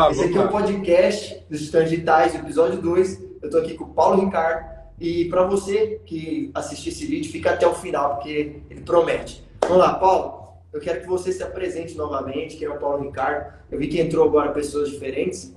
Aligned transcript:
lá, 0.00 0.10
Esse 0.10 0.24
aqui 0.24 0.36
é 0.36 0.40
lá. 0.40 0.46
o 0.46 0.48
podcast 0.48 1.44
dos 1.50 1.60
Titãs 1.62 1.90
Digitais, 1.90 2.34
episódio 2.34 2.80
2. 2.80 3.22
Eu 3.42 3.48
estou 3.48 3.60
aqui 3.60 3.74
com 3.74 3.84
o 3.84 3.88
Paulo 3.88 4.24
Ricardo. 4.24 4.80
E 4.98 5.26
para 5.26 5.44
você 5.44 6.00
que 6.04 6.50
assistir 6.54 6.90
esse 6.90 7.06
vídeo, 7.06 7.30
fica 7.30 7.50
até 7.50 7.66
o 7.66 7.74
final, 7.74 8.16
porque 8.16 8.62
ele 8.70 8.80
promete. 8.80 9.44
Vamos 9.62 9.78
lá, 9.78 9.94
Paulo. 9.94 10.40
Eu 10.72 10.80
quero 10.80 11.00
que 11.00 11.06
você 11.06 11.32
se 11.32 11.42
apresente 11.42 11.96
novamente, 11.96 12.56
quem 12.56 12.66
é 12.66 12.70
o 12.70 12.78
Paulo 12.78 13.02
Ricardo. 13.02 13.52
Eu 13.70 13.78
vi 13.78 13.88
que 13.88 14.00
entrou 14.00 14.26
agora 14.26 14.52
pessoas 14.52 14.90
diferentes. 14.90 15.54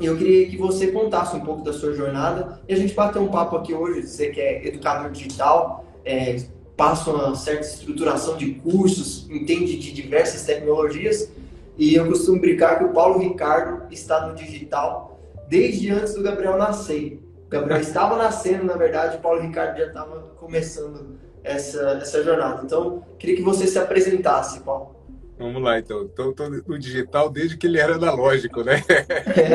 E 0.00 0.06
eu 0.06 0.16
queria 0.16 0.48
que 0.48 0.56
você 0.56 0.88
contasse 0.88 1.36
um 1.36 1.40
pouco 1.40 1.62
da 1.62 1.72
sua 1.72 1.92
jornada 1.92 2.60
e 2.68 2.74
a 2.74 2.76
gente 2.76 2.94
bater 2.94 3.20
um 3.20 3.28
papo 3.28 3.56
aqui 3.56 3.72
hoje. 3.74 4.06
Você 4.06 4.30
que 4.30 4.40
é 4.40 4.66
educador 4.66 5.10
digital, 5.10 5.84
é, 6.04 6.36
passa 6.76 7.10
uma 7.10 7.34
certa 7.36 7.66
estruturação 7.66 8.36
de 8.36 8.54
cursos, 8.54 9.28
entende 9.30 9.76
de 9.76 9.92
diversas 9.92 10.44
tecnologias. 10.44 11.30
E 11.76 11.94
eu 11.94 12.06
costumo 12.06 12.40
brincar 12.40 12.78
que 12.78 12.84
o 12.84 12.92
Paulo 12.92 13.18
Ricardo 13.18 13.92
está 13.92 14.26
no 14.26 14.34
digital 14.34 15.20
desde 15.48 15.90
antes 15.90 16.14
do 16.14 16.22
Gabriel 16.22 16.56
nascer. 16.56 17.20
O 17.46 17.48
Gabriel 17.48 17.80
estava 17.82 18.16
nascendo, 18.16 18.64
na 18.64 18.76
verdade, 18.76 19.16
o 19.16 19.20
Paulo 19.20 19.40
Ricardo 19.40 19.78
já 19.78 19.86
estava 19.86 20.20
começando 20.36 21.18
essa, 21.42 21.98
essa 22.00 22.22
jornada. 22.22 22.62
Então, 22.64 23.04
queria 23.18 23.36
que 23.36 23.42
você 23.42 23.66
se 23.66 23.78
apresentasse, 23.78 24.60
Paulo. 24.60 24.94
Vamos 25.38 25.62
lá, 25.62 25.78
então. 25.78 26.04
Estou 26.04 26.34
no 26.48 26.78
digital 26.78 27.28
desde 27.28 27.56
que 27.56 27.66
ele 27.66 27.78
era 27.78 27.96
analógico, 27.96 28.62
né? 28.62 28.82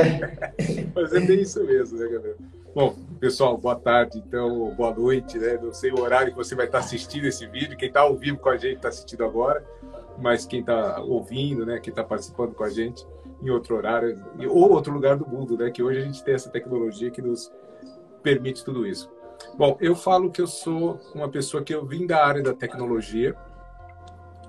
Mas 0.93 1.13
é 1.13 1.19
bem 1.21 1.41
isso 1.41 1.63
mesmo, 1.63 1.97
né, 1.97 2.07
galera? 2.07 2.35
Bom, 2.75 2.95
pessoal, 3.19 3.57
boa 3.57 3.75
tarde, 3.75 4.19
então, 4.25 4.73
boa 4.75 4.93
noite, 4.93 5.37
né? 5.37 5.57
Não 5.61 5.73
sei 5.73 5.91
o 5.91 5.99
horário 5.99 6.31
que 6.31 6.37
você 6.37 6.53
vai 6.53 6.65
estar 6.65 6.79
assistindo 6.79 7.25
esse 7.25 7.47
vídeo. 7.47 7.77
Quem 7.77 7.87
está 7.87 8.01
ao 8.01 8.15
vivo 8.15 8.37
com 8.37 8.49
a 8.49 8.57
gente 8.57 8.75
está 8.75 8.89
assistindo 8.89 9.23
agora, 9.23 9.63
mas 10.21 10.45
quem 10.45 10.59
está 10.61 10.99
ouvindo, 11.01 11.65
né? 11.65 11.79
Quem 11.79 11.91
está 11.91 12.03
participando 12.03 12.53
com 12.53 12.63
a 12.63 12.69
gente 12.69 13.05
em 13.41 13.49
outro 13.49 13.75
horário, 13.75 14.21
ou 14.49 14.71
outro 14.71 14.93
lugar 14.93 15.17
do 15.17 15.27
mundo, 15.27 15.57
né? 15.57 15.71
Que 15.71 15.81
hoje 15.81 15.99
a 15.99 16.03
gente 16.03 16.23
tem 16.23 16.33
essa 16.33 16.49
tecnologia 16.49 17.09
que 17.09 17.21
nos 17.21 17.51
permite 18.21 18.63
tudo 18.63 18.85
isso. 18.85 19.09
Bom, 19.57 19.77
eu 19.79 19.95
falo 19.95 20.29
que 20.29 20.41
eu 20.41 20.47
sou 20.47 20.99
uma 21.15 21.29
pessoa 21.29 21.63
que 21.63 21.73
eu 21.73 21.85
vim 21.85 22.05
da 22.05 22.25
área 22.25 22.43
da 22.43 22.53
tecnologia. 22.53 23.35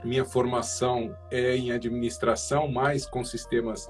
Minha 0.02 0.24
formação 0.24 1.16
é 1.30 1.56
em 1.56 1.70
administração, 1.70 2.70
mais 2.70 3.06
com 3.06 3.24
sistemas 3.24 3.88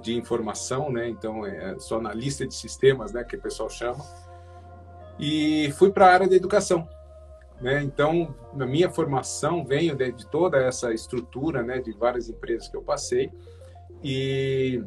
de 0.00 0.16
informação, 0.16 0.90
né? 0.90 1.08
Então, 1.08 1.44
é, 1.44 1.78
sou 1.78 1.98
analista 1.98 2.46
de 2.46 2.54
sistemas, 2.54 3.12
né? 3.12 3.22
Que 3.24 3.36
o 3.36 3.40
pessoal 3.40 3.68
chama. 3.68 4.04
E 5.18 5.70
fui 5.72 5.90
para 5.90 6.06
a 6.06 6.12
área 6.12 6.28
da 6.28 6.34
educação, 6.34 6.88
né? 7.62 7.80
Então, 7.82 8.34
na 8.52 8.66
minha 8.66 8.90
formação, 8.90 9.64
venho 9.64 9.94
de, 9.94 10.10
de 10.12 10.26
toda 10.26 10.58
essa 10.58 10.92
estrutura, 10.92 11.62
né? 11.62 11.80
De 11.80 11.92
várias 11.92 12.28
empresas 12.28 12.68
que 12.68 12.76
eu 12.76 12.82
passei. 12.82 13.30
E 14.02 14.82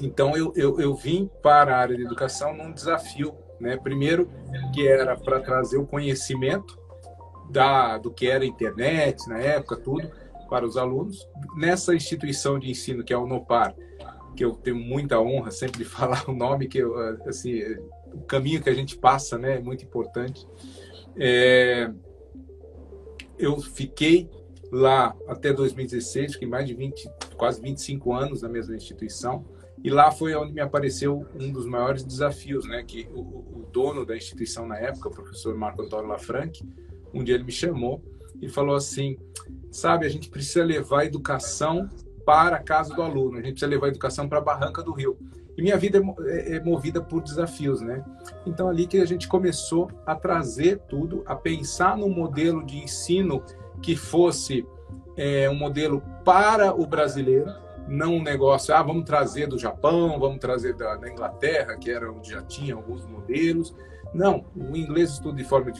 então 0.00 0.36
eu, 0.36 0.52
eu, 0.56 0.80
eu 0.80 0.94
vim 0.94 1.28
para 1.42 1.74
a 1.74 1.78
área 1.78 1.96
de 1.96 2.02
educação 2.02 2.56
num 2.56 2.72
desafio, 2.72 3.34
né? 3.58 3.76
Primeiro 3.76 4.30
que 4.72 4.86
era 4.86 5.16
para 5.16 5.40
trazer 5.40 5.76
o 5.76 5.86
conhecimento 5.86 6.78
da 7.50 7.98
do 7.98 8.12
que 8.12 8.28
era 8.28 8.44
a 8.44 8.46
internet 8.46 9.28
na 9.28 9.38
época, 9.38 9.76
tudo 9.76 10.08
para 10.48 10.64
os 10.64 10.76
alunos 10.76 11.28
nessa 11.56 11.94
instituição 11.94 12.58
de 12.58 12.70
ensino 12.70 13.04
que 13.04 13.12
é 13.12 13.16
a 13.16 13.20
Unopar, 13.20 13.74
que 14.36 14.44
eu 14.44 14.52
tenho 14.52 14.76
muita 14.76 15.20
honra 15.20 15.50
sempre 15.50 15.78
de 15.78 15.84
falar 15.90 16.24
o 16.28 16.32
nome 16.32 16.68
que 16.68 16.78
eu, 16.78 16.96
assim 17.26 17.60
o 18.12 18.22
caminho 18.22 18.62
que 18.62 18.70
a 18.70 18.74
gente 18.74 18.96
passa, 18.96 19.36
né? 19.36 19.56
É 19.56 19.60
muito 19.60 19.84
importante. 19.84 20.46
É, 21.22 21.92
eu 23.38 23.60
fiquei 23.60 24.30
lá 24.72 25.14
até 25.28 25.52
2016, 25.52 26.32
fiquei 26.32 26.48
mais 26.48 26.66
de 26.66 26.72
20, 26.72 27.10
quase 27.36 27.60
25 27.60 28.12
anos 28.14 28.40
na 28.40 28.48
mesma 28.48 28.74
instituição. 28.74 29.44
E 29.84 29.90
lá 29.90 30.10
foi 30.10 30.34
onde 30.34 30.52
me 30.52 30.60
apareceu 30.60 31.26
um 31.38 31.52
dos 31.52 31.66
maiores 31.66 32.02
desafios, 32.02 32.66
né? 32.66 32.82
Que 32.82 33.08
o, 33.12 33.20
o 33.20 33.68
dono 33.70 34.04
da 34.04 34.16
instituição 34.16 34.66
na 34.66 34.78
época, 34.78 35.08
o 35.08 35.12
professor 35.12 35.54
Marco 35.54 35.82
Antônio 35.82 36.08
Lafranc, 36.08 36.62
um 37.12 37.22
dia 37.22 37.34
ele 37.34 37.44
me 37.44 37.52
chamou 37.52 38.02
e 38.40 38.48
falou 38.48 38.74
assim: 38.74 39.18
sabe, 39.70 40.06
a 40.06 40.08
gente 40.08 40.30
precisa 40.30 40.64
levar 40.64 41.00
a 41.00 41.04
educação 41.04 41.88
para 42.24 42.56
a 42.56 42.62
casa 42.62 42.94
do 42.94 43.02
aluno, 43.02 43.38
a 43.38 43.42
gente 43.42 43.52
precisa 43.52 43.70
levar 43.70 43.86
a 43.86 43.90
educação 43.90 44.28
para 44.28 44.38
a 44.38 44.42
Barranca 44.42 44.82
do 44.82 44.92
Rio. 44.92 45.18
E 45.60 45.62
minha 45.62 45.76
vida 45.76 46.00
é, 46.24 46.56
é 46.56 46.60
movida 46.60 47.02
por 47.02 47.22
desafios, 47.22 47.82
né? 47.82 48.02
Então 48.46 48.66
ali 48.66 48.86
que 48.86 48.98
a 48.98 49.04
gente 49.04 49.28
começou 49.28 49.90
a 50.06 50.14
trazer 50.14 50.78
tudo, 50.88 51.22
a 51.26 51.36
pensar 51.36 51.98
num 51.98 52.08
modelo 52.08 52.64
de 52.64 52.78
ensino 52.78 53.44
que 53.82 53.94
fosse 53.94 54.66
é, 55.18 55.50
um 55.50 55.54
modelo 55.54 56.02
para 56.24 56.74
o 56.74 56.86
brasileiro, 56.86 57.52
não 57.86 58.14
um 58.14 58.22
negócio, 58.22 58.74
ah, 58.74 58.82
vamos 58.82 59.04
trazer 59.04 59.48
do 59.48 59.58
Japão, 59.58 60.18
vamos 60.18 60.38
trazer 60.38 60.72
da, 60.72 60.96
da 60.96 61.10
Inglaterra, 61.10 61.76
que 61.76 61.90
era 61.90 62.10
onde 62.10 62.30
já 62.30 62.40
tinha 62.40 62.74
alguns 62.74 63.04
modelos. 63.04 63.76
Não, 64.14 64.46
o 64.56 64.74
inglês 64.74 65.10
estuda 65.10 65.36
de 65.36 65.44
forma 65.44 65.70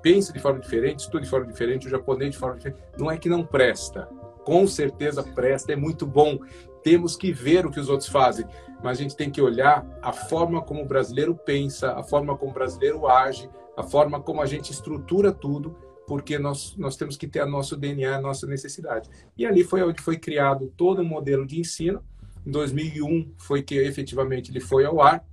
pensa 0.00 0.32
de 0.32 0.40
forma 0.40 0.60
diferente, 0.60 1.00
estuda 1.00 1.22
de 1.22 1.28
forma 1.28 1.46
diferente, 1.46 1.86
o 1.86 1.90
japonês 1.90 2.30
de 2.30 2.38
forma 2.38 2.56
diferente. 2.56 2.82
Não 2.98 3.10
é 3.10 3.18
que 3.18 3.28
não 3.28 3.44
presta, 3.44 4.08
com 4.46 4.66
certeza 4.66 5.22
presta, 5.22 5.74
é 5.74 5.76
muito 5.76 6.06
bom. 6.06 6.38
Temos 6.86 7.16
que 7.16 7.32
ver 7.32 7.66
o 7.66 7.70
que 7.72 7.80
os 7.80 7.88
outros 7.88 8.08
fazem, 8.08 8.46
mas 8.80 8.96
a 8.96 9.02
gente 9.02 9.16
tem 9.16 9.28
que 9.28 9.42
olhar 9.42 9.84
a 10.00 10.12
forma 10.12 10.62
como 10.62 10.82
o 10.82 10.86
brasileiro 10.86 11.34
pensa, 11.34 11.92
a 11.94 12.02
forma 12.04 12.36
como 12.36 12.52
o 12.52 12.54
brasileiro 12.54 13.08
age, 13.08 13.50
a 13.76 13.82
forma 13.82 14.20
como 14.20 14.40
a 14.40 14.46
gente 14.46 14.70
estrutura 14.70 15.32
tudo 15.32 15.76
porque 16.06 16.38
nós, 16.38 16.76
nós 16.76 16.96
temos 16.96 17.16
que 17.16 17.26
ter 17.26 17.40
a 17.40 17.46
nosso 17.46 17.76
DNA, 17.76 18.14
a 18.14 18.20
nossa 18.20 18.46
necessidade. 18.46 19.10
E 19.36 19.44
ali 19.44 19.64
foi 19.64 19.82
onde 19.82 20.00
foi 20.00 20.16
criado 20.16 20.72
todo 20.76 21.02
um 21.02 21.04
modelo 21.04 21.44
de 21.44 21.58
ensino. 21.58 22.04
Em 22.46 22.52
2001 22.52 23.32
foi 23.36 23.64
que 23.64 23.74
efetivamente 23.74 24.52
ele 24.52 24.60
foi 24.60 24.84
ao 24.84 25.02
ar, 25.02 25.26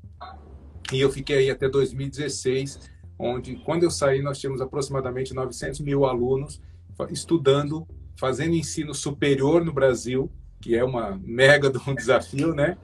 e 0.92 1.00
eu 1.00 1.12
fiquei 1.12 1.38
aí 1.38 1.52
até 1.52 1.70
2016, 1.70 2.80
onde 3.20 3.58
quando 3.58 3.84
eu 3.84 3.92
saí 3.92 4.24
nós 4.24 4.40
tínhamos 4.40 4.60
aproximadamente 4.60 5.36
900 5.36 5.82
mil 5.82 6.04
alunos 6.04 6.60
estudando, 7.12 7.88
fazendo 8.18 8.56
ensino 8.56 8.96
superior 8.96 9.64
no 9.64 9.72
Brasil, 9.72 10.32
que 10.64 10.74
é 10.74 10.84
uma 10.84 11.20
mega 11.22 11.70
de 11.70 11.78
um 11.78 11.94
desafio, 11.94 12.56
né? 12.56 12.78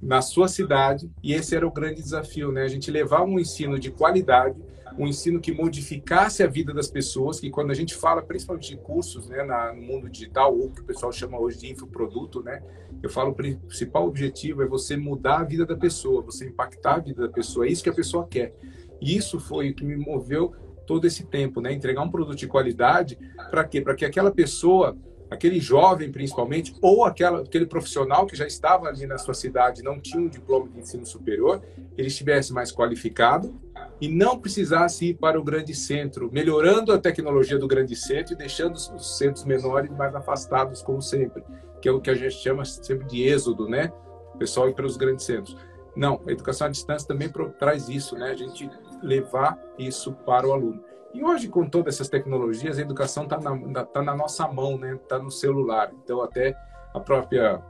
Na 0.00 0.22
sua 0.22 0.46
cidade, 0.46 1.10
e 1.20 1.34
esse 1.34 1.56
era 1.56 1.66
o 1.66 1.72
grande 1.72 2.00
desafio, 2.00 2.52
né? 2.52 2.62
A 2.62 2.68
gente 2.68 2.92
levar 2.92 3.24
um 3.24 3.40
ensino 3.40 3.76
de 3.76 3.90
qualidade, 3.90 4.56
um 4.96 5.08
ensino 5.08 5.40
que 5.40 5.50
modificasse 5.50 6.44
a 6.44 6.46
vida 6.46 6.72
das 6.72 6.86
pessoas, 6.86 7.40
que 7.40 7.50
quando 7.50 7.72
a 7.72 7.74
gente 7.74 7.92
fala 7.92 8.22
principalmente 8.22 8.70
de 8.70 8.76
cursos, 8.76 9.26
né, 9.26 9.42
no 9.74 9.82
mundo 9.82 10.08
digital, 10.08 10.56
ou 10.56 10.70
que 10.70 10.82
o 10.82 10.84
pessoal 10.84 11.10
chama 11.10 11.40
hoje 11.40 11.58
de 11.58 11.72
infoproduto, 11.72 12.40
né, 12.40 12.62
eu 13.02 13.10
falo 13.10 13.30
o 13.30 13.34
principal 13.34 14.06
objetivo 14.06 14.62
é 14.62 14.66
você 14.66 14.96
mudar 14.96 15.40
a 15.40 15.44
vida 15.44 15.66
da 15.66 15.76
pessoa, 15.76 16.22
você 16.22 16.46
impactar 16.46 16.94
a 16.94 16.98
vida 17.00 17.22
da 17.26 17.32
pessoa, 17.32 17.66
é 17.66 17.70
isso 17.70 17.82
que 17.82 17.90
a 17.90 17.94
pessoa 17.94 18.28
quer. 18.28 18.54
E 19.00 19.16
isso 19.16 19.40
foi 19.40 19.70
o 19.70 19.74
que 19.74 19.84
me 19.84 19.96
moveu 19.96 20.54
todo 20.86 21.04
esse 21.04 21.24
tempo, 21.24 21.60
né, 21.60 21.72
entregar 21.72 22.02
um 22.02 22.10
produto 22.10 22.36
de 22.36 22.46
qualidade, 22.46 23.18
para 23.50 23.64
quê? 23.64 23.80
Para 23.80 23.96
que 23.96 24.04
aquela 24.04 24.30
pessoa 24.30 24.96
aquele 25.30 25.60
jovem 25.60 26.10
principalmente, 26.10 26.74
ou 26.80 27.04
aquela, 27.04 27.42
aquele 27.42 27.66
profissional 27.66 28.26
que 28.26 28.36
já 28.36 28.46
estava 28.46 28.88
ali 28.88 29.06
na 29.06 29.18
sua 29.18 29.34
cidade 29.34 29.82
não 29.82 30.00
tinha 30.00 30.22
um 30.22 30.28
diploma 30.28 30.68
de 30.68 30.78
ensino 30.78 31.04
superior, 31.06 31.62
ele 31.96 32.08
estivesse 32.08 32.52
mais 32.52 32.72
qualificado 32.72 33.54
e 34.00 34.08
não 34.08 34.38
precisasse 34.38 35.06
ir 35.06 35.14
para 35.14 35.38
o 35.38 35.44
grande 35.44 35.74
centro, 35.74 36.30
melhorando 36.32 36.92
a 36.92 36.98
tecnologia 36.98 37.58
do 37.58 37.66
grande 37.66 37.94
centro 37.96 38.34
e 38.34 38.36
deixando 38.36 38.74
os 38.74 39.18
centros 39.18 39.44
menores 39.44 39.90
mais 39.90 40.14
afastados, 40.14 40.82
como 40.82 41.00
sempre, 41.00 41.42
que 41.80 41.88
é 41.88 41.92
o 41.92 42.00
que 42.00 42.10
a 42.10 42.14
gente 42.14 42.34
chama 42.34 42.64
sempre 42.64 43.06
de 43.06 43.22
êxodo, 43.22 43.68
né? 43.68 43.92
O 44.34 44.38
pessoal 44.38 44.68
ir 44.68 44.74
para 44.74 44.86
os 44.86 44.96
grandes 44.96 45.24
centros. 45.24 45.56
Não, 45.96 46.20
a 46.26 46.32
educação 46.32 46.66
à 46.66 46.70
distância 46.70 47.06
também 47.06 47.30
traz 47.58 47.88
isso, 47.88 48.16
né? 48.16 48.30
A 48.30 48.34
gente 48.34 48.68
levar 49.02 49.58
isso 49.78 50.12
para 50.12 50.46
o 50.46 50.52
aluno. 50.52 50.82
E 51.14 51.22
hoje, 51.22 51.48
com 51.48 51.64
todas 51.64 51.94
essas 51.94 52.08
tecnologias, 52.08 52.76
a 52.76 52.82
educação 52.82 53.22
está 53.22 53.38
na, 53.38 53.84
tá 53.84 54.02
na 54.02 54.16
nossa 54.16 54.48
mão, 54.48 54.76
né? 54.76 54.94
Está 54.94 55.16
no 55.16 55.30
celular. 55.30 55.92
Então, 56.02 56.20
até 56.20 56.56
a 56.92 56.98
própria 56.98 57.62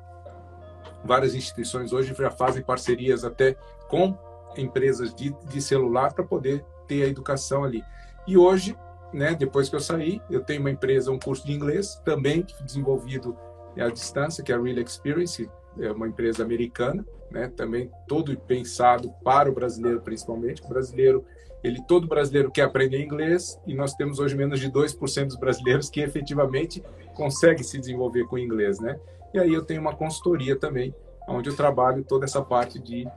várias 1.05 1.35
instituições 1.35 1.93
hoje 1.93 2.15
já 2.15 2.31
fazem 2.31 2.63
parcerias 2.63 3.23
até 3.23 3.55
com 3.89 4.17
empresas 4.57 5.15
de, 5.15 5.37
de 5.47 5.61
celular 5.61 6.15
para 6.15 6.25
poder 6.25 6.65
ter 6.89 7.05
a 7.05 7.07
educação 7.07 7.65
ali. 7.65 7.85
E 8.27 8.39
hoje, 8.39 8.75
né? 9.13 9.35
Depois 9.35 9.69
que 9.69 9.77
eu 9.77 9.81
saí, 9.81 10.23
eu 10.31 10.43
tenho 10.43 10.61
uma 10.61 10.71
empresa, 10.71 11.11
um 11.11 11.19
curso 11.19 11.47
de 11.47 11.53
inglês 11.53 12.01
também 12.03 12.47
desenvolvido 12.63 13.37
à 13.79 13.91
distância, 13.91 14.43
que 14.43 14.53
é 14.53 14.55
a 14.55 14.59
Real 14.59 14.79
Experience, 14.79 15.51
é 15.79 15.93
uma 15.93 16.09
empresa 16.09 16.43
americana, 16.43 17.05
né? 17.31 17.53
Também 17.55 17.91
todo 18.09 18.35
pensado 18.41 19.13
para 19.23 19.51
o 19.51 19.53
brasileiro, 19.53 20.01
principalmente. 20.01 20.63
O 20.63 20.69
brasileiro 20.69 21.27
ele 21.65 21.83
todo 21.89 22.07
brasileiro 22.07 22.51
quer 22.51 22.63
aprender 22.63 23.03
inglês 23.03 23.59
e 23.67 23.75
nós 23.75 23.95
temos 23.95 24.19
hoje 24.19 24.37
menos 24.37 24.61
de 24.61 24.71
2% 24.71 25.27
dos 25.27 25.37
brasileiros 25.37 25.89
que 25.89 26.01
efetivamente 26.01 26.85
conseguem 27.15 27.65
se 27.65 27.79
desenvolver 27.79 28.25
com 28.27 28.39
inglês, 28.39 28.79
né? 28.79 29.01
E 29.33 29.39
aí 29.39 29.53
eu 29.53 29.65
tenho 29.65 29.81
uma 29.81 29.97
consultoria 29.97 30.55
também, 30.55 30.95
onde 31.27 31.49
eu 31.49 31.57
trabalho 31.57 32.05
toda 32.05 32.27
essa 32.27 32.43
parte 32.43 32.79
de 32.79 33.09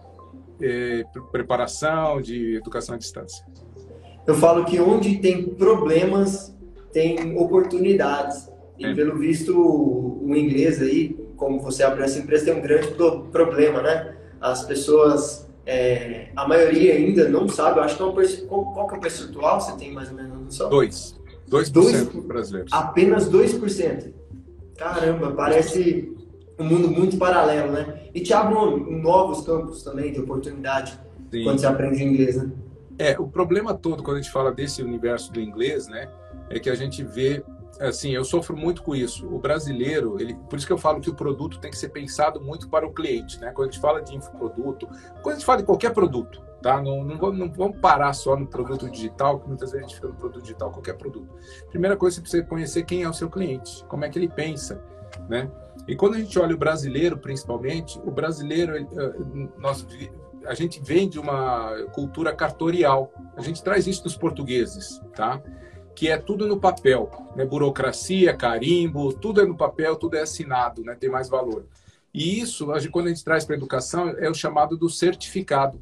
eh, 0.61 1.03
preparação, 1.31 2.21
de 2.21 2.55
educação 2.55 2.95
à 2.95 2.97
distância. 2.97 3.45
Eu 4.25 4.35
falo 4.35 4.65
que 4.65 4.79
onde 4.79 5.17
tem 5.17 5.43
problemas, 5.43 6.55
tem 6.91 7.37
oportunidades. 7.37 8.49
E 8.79 8.85
é. 8.85 8.93
pelo 8.93 9.17
visto, 9.17 9.53
o 9.57 10.35
inglês 10.35 10.81
aí, 10.81 11.15
como 11.35 11.59
você 11.59 11.83
abriu 11.83 12.05
essa 12.05 12.19
empresa, 12.19 12.45
tem 12.45 12.55
um 12.55 12.61
grande 12.61 12.87
problema, 13.31 13.81
né? 13.81 14.15
As 14.39 14.63
pessoas, 14.63 15.46
é, 15.67 16.29
a 16.33 16.47
maioria 16.47 16.93
ainda 16.93 17.27
não 17.27 17.49
sabe, 17.49 17.79
eu 17.79 17.83
acho 17.83 17.97
que 17.97 18.01
é 18.01 18.05
um, 18.05 18.47
qual, 18.47 18.73
qual 18.73 18.87
que 18.87 18.95
é 18.95 18.97
o 18.97 19.01
percentual, 19.01 19.59
você 19.59 19.73
tem 19.73 19.91
mais 19.91 20.09
ou 20.09 20.15
menos 20.15 20.39
noção? 20.39 20.69
Dois. 20.69 21.13
2% 21.49 21.71
Dois, 21.71 22.03
brasileiros. 22.25 22.71
Apenas 22.73 23.29
2%. 23.29 24.13
Caramba, 24.77 25.31
parece 25.31 26.15
um 26.57 26.63
mundo 26.63 26.89
muito 26.89 27.17
paralelo, 27.17 27.71
né? 27.71 28.01
E 28.13 28.21
te 28.21 28.33
abre 28.33 28.55
novos 28.55 29.45
campos 29.45 29.83
também 29.83 30.13
de 30.13 30.19
oportunidade 30.19 30.97
Sim. 31.31 31.43
quando 31.43 31.59
você 31.59 31.67
aprende 31.67 32.03
inglês, 32.03 32.37
né? 32.37 32.49
É, 32.97 33.19
o 33.19 33.27
problema 33.27 33.73
todo 33.73 34.01
quando 34.01 34.17
a 34.17 34.21
gente 34.21 34.31
fala 34.31 34.51
desse 34.51 34.81
universo 34.81 35.31
do 35.31 35.39
inglês, 35.39 35.87
né, 35.87 36.09
é 36.49 36.59
que 36.59 36.69
a 36.69 36.75
gente 36.75 37.03
vê 37.03 37.43
assim, 37.79 38.11
eu 38.11 38.23
sofro 38.23 38.55
muito 38.55 38.83
com 38.83 38.95
isso. 38.95 39.27
O 39.27 39.39
brasileiro, 39.39 40.19
ele, 40.19 40.35
por 40.49 40.57
isso 40.57 40.67
que 40.67 40.73
eu 40.73 40.77
falo 40.77 40.99
que 40.99 41.09
o 41.09 41.15
produto 41.15 41.59
tem 41.59 41.71
que 41.71 41.77
ser 41.77 41.89
pensado 41.89 42.41
muito 42.41 42.69
para 42.69 42.85
o 42.85 42.93
cliente, 42.93 43.39
né? 43.39 43.51
Quando 43.51 43.69
a 43.69 43.71
gente 43.71 43.81
fala 43.81 44.01
de 44.01 44.15
infoproduto, 44.15 44.87
quando 45.21 45.29
a 45.29 45.33
gente 45.33 45.45
fala 45.45 45.59
de 45.59 45.65
qualquer 45.65 45.93
produto, 45.93 46.41
tá? 46.61 46.81
Não, 46.81 47.03
não, 47.03 47.17
vamos, 47.17 47.37
não 47.37 47.51
vamos 47.51 47.79
parar 47.79 48.13
só 48.13 48.35
no 48.35 48.47
produto 48.47 48.89
digital, 48.89 49.39
que 49.39 49.47
muitas 49.47 49.71
vezes 49.71 49.85
a 49.85 49.87
gente 49.87 49.95
fica 49.95 50.07
no 50.07 50.15
produto 50.15 50.41
digital, 50.41 50.71
qualquer 50.71 50.97
produto. 50.97 51.29
Primeira 51.69 51.95
coisa, 51.95 52.15
você 52.15 52.21
precisa 52.21 52.43
conhecer 52.43 52.83
quem 52.83 53.03
é 53.03 53.09
o 53.09 53.13
seu 53.13 53.29
cliente, 53.29 53.83
como 53.85 54.05
é 54.05 54.09
que 54.09 54.17
ele 54.17 54.29
pensa, 54.29 54.83
né? 55.29 55.49
E 55.87 55.95
quando 55.95 56.15
a 56.15 56.19
gente 56.19 56.37
olha 56.37 56.53
o 56.53 56.57
brasileiro, 56.57 57.17
principalmente, 57.17 57.99
o 58.03 58.11
brasileiro, 58.11 58.75
ele, 58.75 58.87
eh, 58.91 59.49
nós 59.57 59.85
a 60.45 60.53
gente 60.53 60.81
vem 60.81 61.07
de 61.09 61.19
uma 61.19 61.71
cultura 61.93 62.33
cartorial. 62.33 63.11
A 63.35 63.41
gente 63.41 63.61
traz 63.61 63.85
isso 63.85 64.03
dos 64.03 64.17
portugueses, 64.17 65.01
tá? 65.15 65.41
Que 65.97 66.09
é 66.09 66.17
tudo 66.19 66.45
no 66.45 66.59
papel, 66.59 67.09
né? 67.35 67.43
Burocracia, 67.43 68.31
carimbo, 68.31 69.11
tudo 69.13 69.41
é 69.41 69.45
no 69.47 69.57
papel, 69.57 69.95
tudo 69.95 70.15
é 70.15 70.21
assinado, 70.21 70.83
né? 70.83 70.93
Tem 70.93 71.09
mais 71.09 71.27
valor. 71.27 71.65
E 72.13 72.39
isso, 72.39 72.67
quando 72.91 73.07
a 73.07 73.09
gente 73.09 73.23
traz 73.23 73.43
para 73.43 73.55
a 73.55 73.57
educação, 73.57 74.09
é 74.09 74.29
o 74.29 74.33
chamado 74.35 74.77
do 74.77 74.91
certificado. 74.91 75.81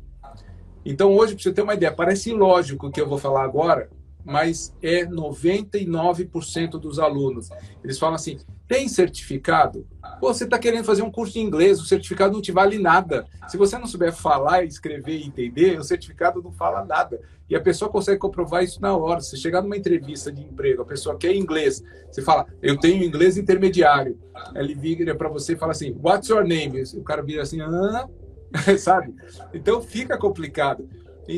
Então, 0.86 1.14
hoje, 1.14 1.34
para 1.34 1.44
você 1.44 1.52
ter 1.52 1.64
uma 1.64 1.74
ideia, 1.74 1.92
parece 1.92 2.30
ilógico 2.30 2.88
o 2.88 2.92
que 2.92 3.02
eu 3.02 3.10
vou 3.10 3.18
falar 3.18 3.44
agora, 3.44 3.90
mas 4.26 4.74
é 4.82 5.06
99% 5.06 6.72
dos 6.72 6.98
alunos. 7.00 7.50
Eles 7.84 8.00
falam 8.00 8.16
assim: 8.16 8.40
tem 8.68 8.88
certificado? 8.88 9.86
Pô, 10.20 10.34
você 10.34 10.44
está 10.46 10.58
querendo 10.58 10.84
fazer 10.84 11.04
um 11.04 11.12
curso 11.12 11.34
de 11.34 11.40
inglês, 11.40 11.80
o 11.80 11.86
certificado 11.86 12.34
não 12.34 12.42
te 12.42 12.52
vale 12.52 12.80
nada. 12.80 13.28
Se 13.48 13.58
você 13.58 13.78
não 13.78 13.86
souber 13.86 14.12
falar, 14.12 14.64
escrever 14.64 15.20
e 15.20 15.28
entender, 15.28 15.78
o 15.80 15.84
certificado 15.84 16.42
não 16.42 16.52
fala 16.52 16.84
nada. 16.84 17.22
E 17.48 17.56
a 17.56 17.62
pessoa 17.62 17.92
consegue 17.92 18.18
comprovar 18.18 18.64
isso 18.64 18.82
na 18.82 18.98
hora. 18.98 19.22
Você 19.22 19.38
chegar 19.38 19.62
numa 19.62 19.78
entrevista 19.78 20.32
de 20.32 20.42
emprego, 20.42 20.82
a 20.82 20.86
pessoa 20.86 21.16
quer 21.16 21.36
inglês, 21.36 21.84
você 22.10 22.22
fala, 22.24 22.48
eu 22.62 22.80
tenho 22.80 23.04
inglês 23.04 23.38
intermediário. 23.38 24.18
Ele 24.56 24.74
vira 24.74 25.14
para 25.14 25.30
você 25.30 25.54
e 25.54 25.58
fala 25.58 25.72
assim, 25.72 25.96
what's 26.02 26.30
your 26.30 26.44
name? 26.44 26.82
O 26.96 27.04
cara 27.04 27.22
vira 27.22 27.44
assim, 27.44 27.62
ah, 27.62 28.08
sabe? 28.80 29.14
Então 29.54 29.82
fica 29.82 30.18
complicado. 30.18 30.90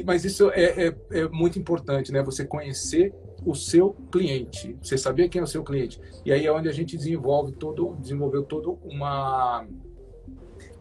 Mas 0.05 0.25
isso 0.25 0.49
é, 0.51 0.87
é, 0.87 0.95
é 1.11 1.27
muito 1.29 1.57
importante, 1.57 2.11
né? 2.11 2.21
Você 2.23 2.45
conhecer 2.45 3.13
o 3.45 3.55
seu 3.55 3.95
cliente, 4.11 4.75
você 4.81 4.97
saber 4.97 5.29
quem 5.29 5.39
é 5.39 5.43
o 5.43 5.47
seu 5.47 5.63
cliente. 5.63 6.01
E 6.25 6.31
aí 6.31 6.45
é 6.45 6.51
onde 6.51 6.67
a 6.67 6.71
gente 6.73 6.97
desenvolve 6.97 7.53
todo, 7.53 7.95
desenvolveu 7.99 8.43
toda 8.43 8.69
uma 8.83 9.65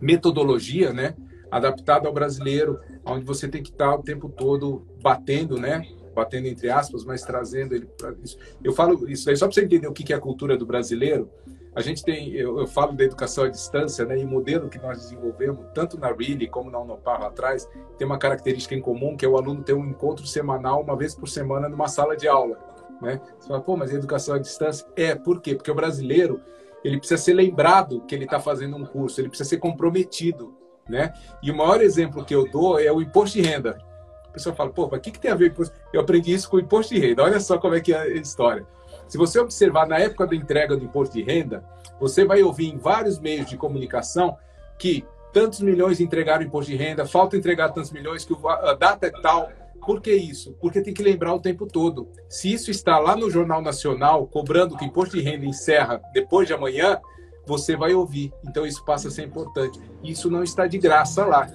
metodologia, 0.00 0.92
né, 0.92 1.14
adaptada 1.50 2.08
ao 2.08 2.14
brasileiro, 2.14 2.80
onde 3.04 3.24
você 3.24 3.48
tem 3.48 3.62
que 3.62 3.70
estar 3.70 3.94
o 3.94 4.02
tempo 4.02 4.28
todo 4.28 4.86
batendo, 5.00 5.58
né, 5.58 5.86
batendo 6.14 6.48
entre 6.48 6.70
aspas, 6.70 7.04
mas 7.04 7.22
trazendo 7.22 7.74
ele 7.74 7.86
para 7.86 8.14
isso. 8.24 8.38
Eu 8.64 8.72
falo 8.72 9.08
isso 9.08 9.28
aí 9.30 9.36
só 9.36 9.46
para 9.46 9.54
você 9.54 9.64
entender 9.64 9.86
o 9.86 9.92
que 9.92 10.12
é 10.12 10.16
a 10.16 10.20
cultura 10.20 10.56
do 10.56 10.66
brasileiro. 10.66 11.30
A 11.76 11.82
gente 11.82 12.02
tem, 12.02 12.32
eu, 12.32 12.58
eu, 12.58 12.66
falo 12.66 12.94
da 12.94 13.04
educação 13.04 13.44
à 13.44 13.48
distância, 13.48 14.06
né, 14.06 14.18
e 14.18 14.24
o 14.24 14.28
modelo 14.28 14.70
que 14.70 14.78
nós 14.78 14.98
desenvolvemos, 14.98 15.66
tanto 15.74 16.00
na 16.00 16.08
Really 16.08 16.48
como 16.48 16.70
na 16.70 16.78
Unopar 16.78 17.20
lá 17.20 17.26
atrás, 17.26 17.68
tem 17.98 18.06
uma 18.06 18.16
característica 18.16 18.74
em 18.74 18.80
comum, 18.80 19.14
que 19.14 19.26
é 19.26 19.28
o 19.28 19.36
aluno 19.36 19.62
ter 19.62 19.74
um 19.74 19.84
encontro 19.84 20.26
semanal, 20.26 20.80
uma 20.80 20.96
vez 20.96 21.14
por 21.14 21.28
semana, 21.28 21.68
numa 21.68 21.86
sala 21.86 22.16
de 22.16 22.26
aula. 22.26 22.58
Né? 23.02 23.20
Você 23.38 23.48
fala, 23.48 23.60
pô, 23.60 23.76
mas 23.76 23.92
educação 23.92 24.36
à 24.36 24.38
distância? 24.38 24.86
É, 24.96 25.14
por 25.14 25.42
quê? 25.42 25.54
Porque 25.54 25.70
o 25.70 25.74
brasileiro, 25.74 26.40
ele 26.82 26.96
precisa 26.96 27.20
ser 27.20 27.34
lembrado 27.34 28.00
que 28.08 28.14
ele 28.14 28.24
está 28.24 28.40
fazendo 28.40 28.74
um 28.74 28.86
curso, 28.86 29.20
ele 29.20 29.28
precisa 29.28 29.46
ser 29.46 29.58
comprometido, 29.58 30.56
né? 30.88 31.12
E 31.42 31.50
o 31.50 31.56
maior 31.56 31.82
exemplo 31.82 32.24
que 32.24 32.34
eu 32.34 32.50
dou 32.50 32.80
é 32.80 32.90
o 32.90 33.02
imposto 33.02 33.36
de 33.36 33.46
renda. 33.46 33.76
A 34.24 34.30
pessoa 34.30 34.54
fala, 34.54 34.70
pô, 34.70 34.88
mas 34.90 34.98
o 34.98 35.02
que, 35.02 35.10
que 35.10 35.18
tem 35.18 35.30
a 35.30 35.34
ver 35.34 35.52
com? 35.52 35.62
Eu 35.92 36.00
aprendi 36.00 36.32
isso 36.32 36.48
com 36.48 36.56
o 36.56 36.60
imposto 36.60 36.94
de 36.94 37.00
renda. 37.00 37.22
Olha 37.22 37.38
só 37.38 37.58
como 37.58 37.74
é 37.74 37.80
que 37.80 37.92
é 37.92 37.98
a 37.98 38.08
história. 38.14 38.66
Se 39.08 39.16
você 39.16 39.38
observar 39.38 39.86
na 39.86 39.98
época 39.98 40.26
da 40.26 40.34
entrega 40.34 40.76
do 40.76 40.84
imposto 40.84 41.14
de 41.14 41.22
renda, 41.22 41.64
você 42.00 42.24
vai 42.24 42.42
ouvir 42.42 42.72
em 42.72 42.78
vários 42.78 43.18
meios 43.18 43.48
de 43.48 43.56
comunicação 43.56 44.36
que 44.78 45.04
tantos 45.32 45.60
milhões 45.60 46.00
entregaram 46.00 46.44
imposto 46.44 46.70
de 46.70 46.76
renda, 46.76 47.06
falta 47.06 47.36
entregar 47.36 47.70
tantos 47.70 47.92
milhões, 47.92 48.24
que 48.24 48.34
a 48.46 48.74
data 48.74 49.06
é 49.06 49.10
tal. 49.10 49.50
Por 49.84 50.00
que 50.00 50.12
isso? 50.12 50.56
Porque 50.60 50.80
tem 50.80 50.92
que 50.92 51.02
lembrar 51.02 51.34
o 51.34 51.40
tempo 51.40 51.66
todo. 51.66 52.08
Se 52.28 52.52
isso 52.52 52.70
está 52.70 52.98
lá 52.98 53.14
no 53.14 53.30
Jornal 53.30 53.62
Nacional, 53.62 54.26
cobrando 54.26 54.76
que 54.76 54.84
imposto 54.84 55.16
de 55.16 55.22
renda 55.22 55.46
encerra 55.46 56.00
depois 56.12 56.48
de 56.48 56.54
amanhã, 56.54 57.00
você 57.46 57.76
vai 57.76 57.94
ouvir. 57.94 58.32
Então 58.44 58.66
isso 58.66 58.84
passa 58.84 59.08
a 59.08 59.10
ser 59.10 59.24
importante. 59.24 59.78
Isso 60.02 60.28
não 60.28 60.42
está 60.42 60.66
de 60.66 60.78
graça 60.78 61.24
lá, 61.24 61.46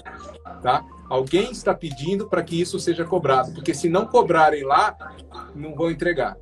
tá? 0.62 0.86
Alguém 1.09 1.51
está 1.51 1.74
pedindo 1.74 2.30
para 2.30 2.42
que 2.42 2.62
isso 2.62 2.80
seja 2.80 3.04
cobrado, 3.04 3.51
porque 3.51 3.74
se 3.74 3.89
não 3.89 4.06
cobrarem 4.06 4.63
lá, 4.63 4.95
não 5.54 5.75
vão 5.75 5.92
entregar 5.92 6.38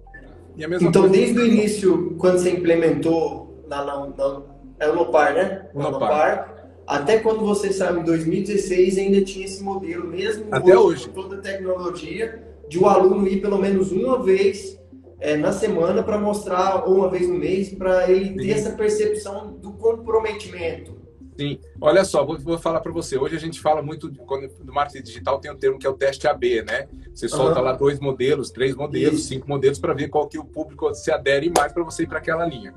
então, 0.60 1.04
coisa... 1.04 1.10
desde 1.10 1.40
o 1.40 1.46
início, 1.46 2.16
quando 2.18 2.40
você 2.40 2.52
implementou 2.52 3.64
na, 3.68 3.84
na, 3.84 4.08
na, 4.08 4.42
é 4.80 4.90
Unopar, 4.90 5.34
né? 5.34 5.68
Unopar. 5.74 6.56
Até 6.86 7.20
quando 7.20 7.42
você 7.42 7.72
saiu 7.72 8.00
em 8.00 8.04
2016, 8.04 8.98
ainda 8.98 9.22
tinha 9.22 9.46
esse 9.46 9.62
modelo, 9.62 10.08
mesmo 10.08 10.46
Até 10.50 10.76
hoje, 10.76 11.08
com 11.08 11.22
toda 11.22 11.36
a 11.36 11.40
tecnologia, 11.40 12.44
de 12.68 12.80
o 12.80 12.88
aluno 12.88 13.28
ir 13.28 13.42
pelo 13.42 13.60
menos 13.60 13.92
uma 13.92 14.22
vez 14.24 14.80
é, 15.20 15.38
na 15.38 15.52
semana 15.52 16.02
para 16.02 16.18
mostrar, 16.18 16.88
ou 16.88 16.96
uma 16.96 17.10
vez 17.10 17.28
no 17.28 17.36
mês, 17.36 17.70
para 17.70 18.10
ele 18.10 18.30
Sim. 18.30 18.36
ter 18.38 18.50
essa 18.52 18.72
percepção 18.72 19.54
do 19.54 19.74
comprometimento. 19.74 20.99
Sim, 21.40 21.58
olha 21.80 22.04
só, 22.04 22.26
vou, 22.26 22.38
vou 22.38 22.58
falar 22.58 22.82
para 22.82 22.92
você. 22.92 23.18
Hoje 23.18 23.38
a 23.38 23.40
gente 23.40 23.62
fala 23.62 23.82
muito, 23.82 24.14
quando, 24.26 24.52
no 24.62 24.74
marketing 24.74 25.06
digital 25.06 25.40
tem 25.40 25.50
um 25.50 25.56
termo 25.56 25.80
que 25.80 25.88
é 25.88 25.90
o 25.90 25.94
teste 25.94 26.28
AB, 26.28 26.64
né? 26.64 26.90
Você 27.16 27.30
solta 27.30 27.60
uhum. 27.60 27.66
lá 27.66 27.72
dois 27.72 27.98
modelos, 27.98 28.52
três 28.52 28.76
modelos, 28.76 29.20
Isso. 29.20 29.30
cinco 29.30 29.48
modelos 29.48 29.80
para 29.80 29.94
ver 29.94 30.10
qual 30.10 30.28
que 30.28 30.38
o 30.38 30.44
público 30.44 30.94
se 30.94 31.10
adere 31.10 31.50
mais 31.58 31.72
para 31.72 31.82
você 31.82 32.04
ir 32.04 32.08
para 32.08 32.18
aquela 32.18 32.46
linha. 32.46 32.74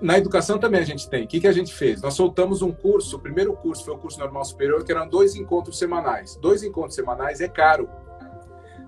Na 0.00 0.16
educação 0.16 0.60
também 0.60 0.80
a 0.80 0.84
gente 0.84 1.10
tem. 1.10 1.24
O 1.24 1.26
que, 1.26 1.40
que 1.40 1.48
a 1.48 1.52
gente 1.52 1.74
fez? 1.74 2.00
Nós 2.00 2.14
soltamos 2.14 2.62
um 2.62 2.70
curso, 2.70 3.16
o 3.16 3.18
primeiro 3.18 3.52
curso 3.54 3.84
foi 3.84 3.94
o 3.94 3.98
curso 3.98 4.20
normal 4.20 4.44
superior, 4.44 4.84
que 4.84 4.92
eram 4.92 5.08
dois 5.08 5.34
encontros 5.34 5.76
semanais. 5.76 6.36
Dois 6.36 6.62
encontros 6.62 6.94
semanais 6.94 7.40
é 7.40 7.48
caro, 7.48 7.90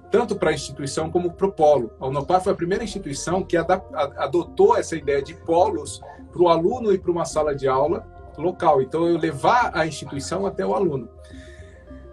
tanto 0.09 0.37
para 0.37 0.51
a 0.51 0.55
instituição 0.55 1.11
como 1.11 1.33
para 1.33 1.49
o 1.49 1.53
polo. 1.53 1.91
A 1.99 2.07
Unopar 2.07 2.41
foi 2.41 2.53
a 2.53 2.57
primeira 2.57 2.85
instituição 2.85 3.43
que 3.43 3.57
adotou 3.57 4.77
essa 4.77 4.95
ideia 4.95 5.21
de 5.21 5.35
polos 5.35 6.01
para 6.31 6.43
o 6.43 6.49
aluno 6.49 6.93
ir 6.93 7.01
para 7.01 7.11
uma 7.11 7.25
sala 7.25 7.57
de 7.57 7.67
aula 7.67 8.14
local. 8.39 8.83
Então, 8.83 9.07
eu 9.07 9.17
levar 9.17 9.71
a 9.75 9.87
instituição 9.87 10.47
até 10.47 10.65
o 10.65 10.75
aluno. 10.75 11.09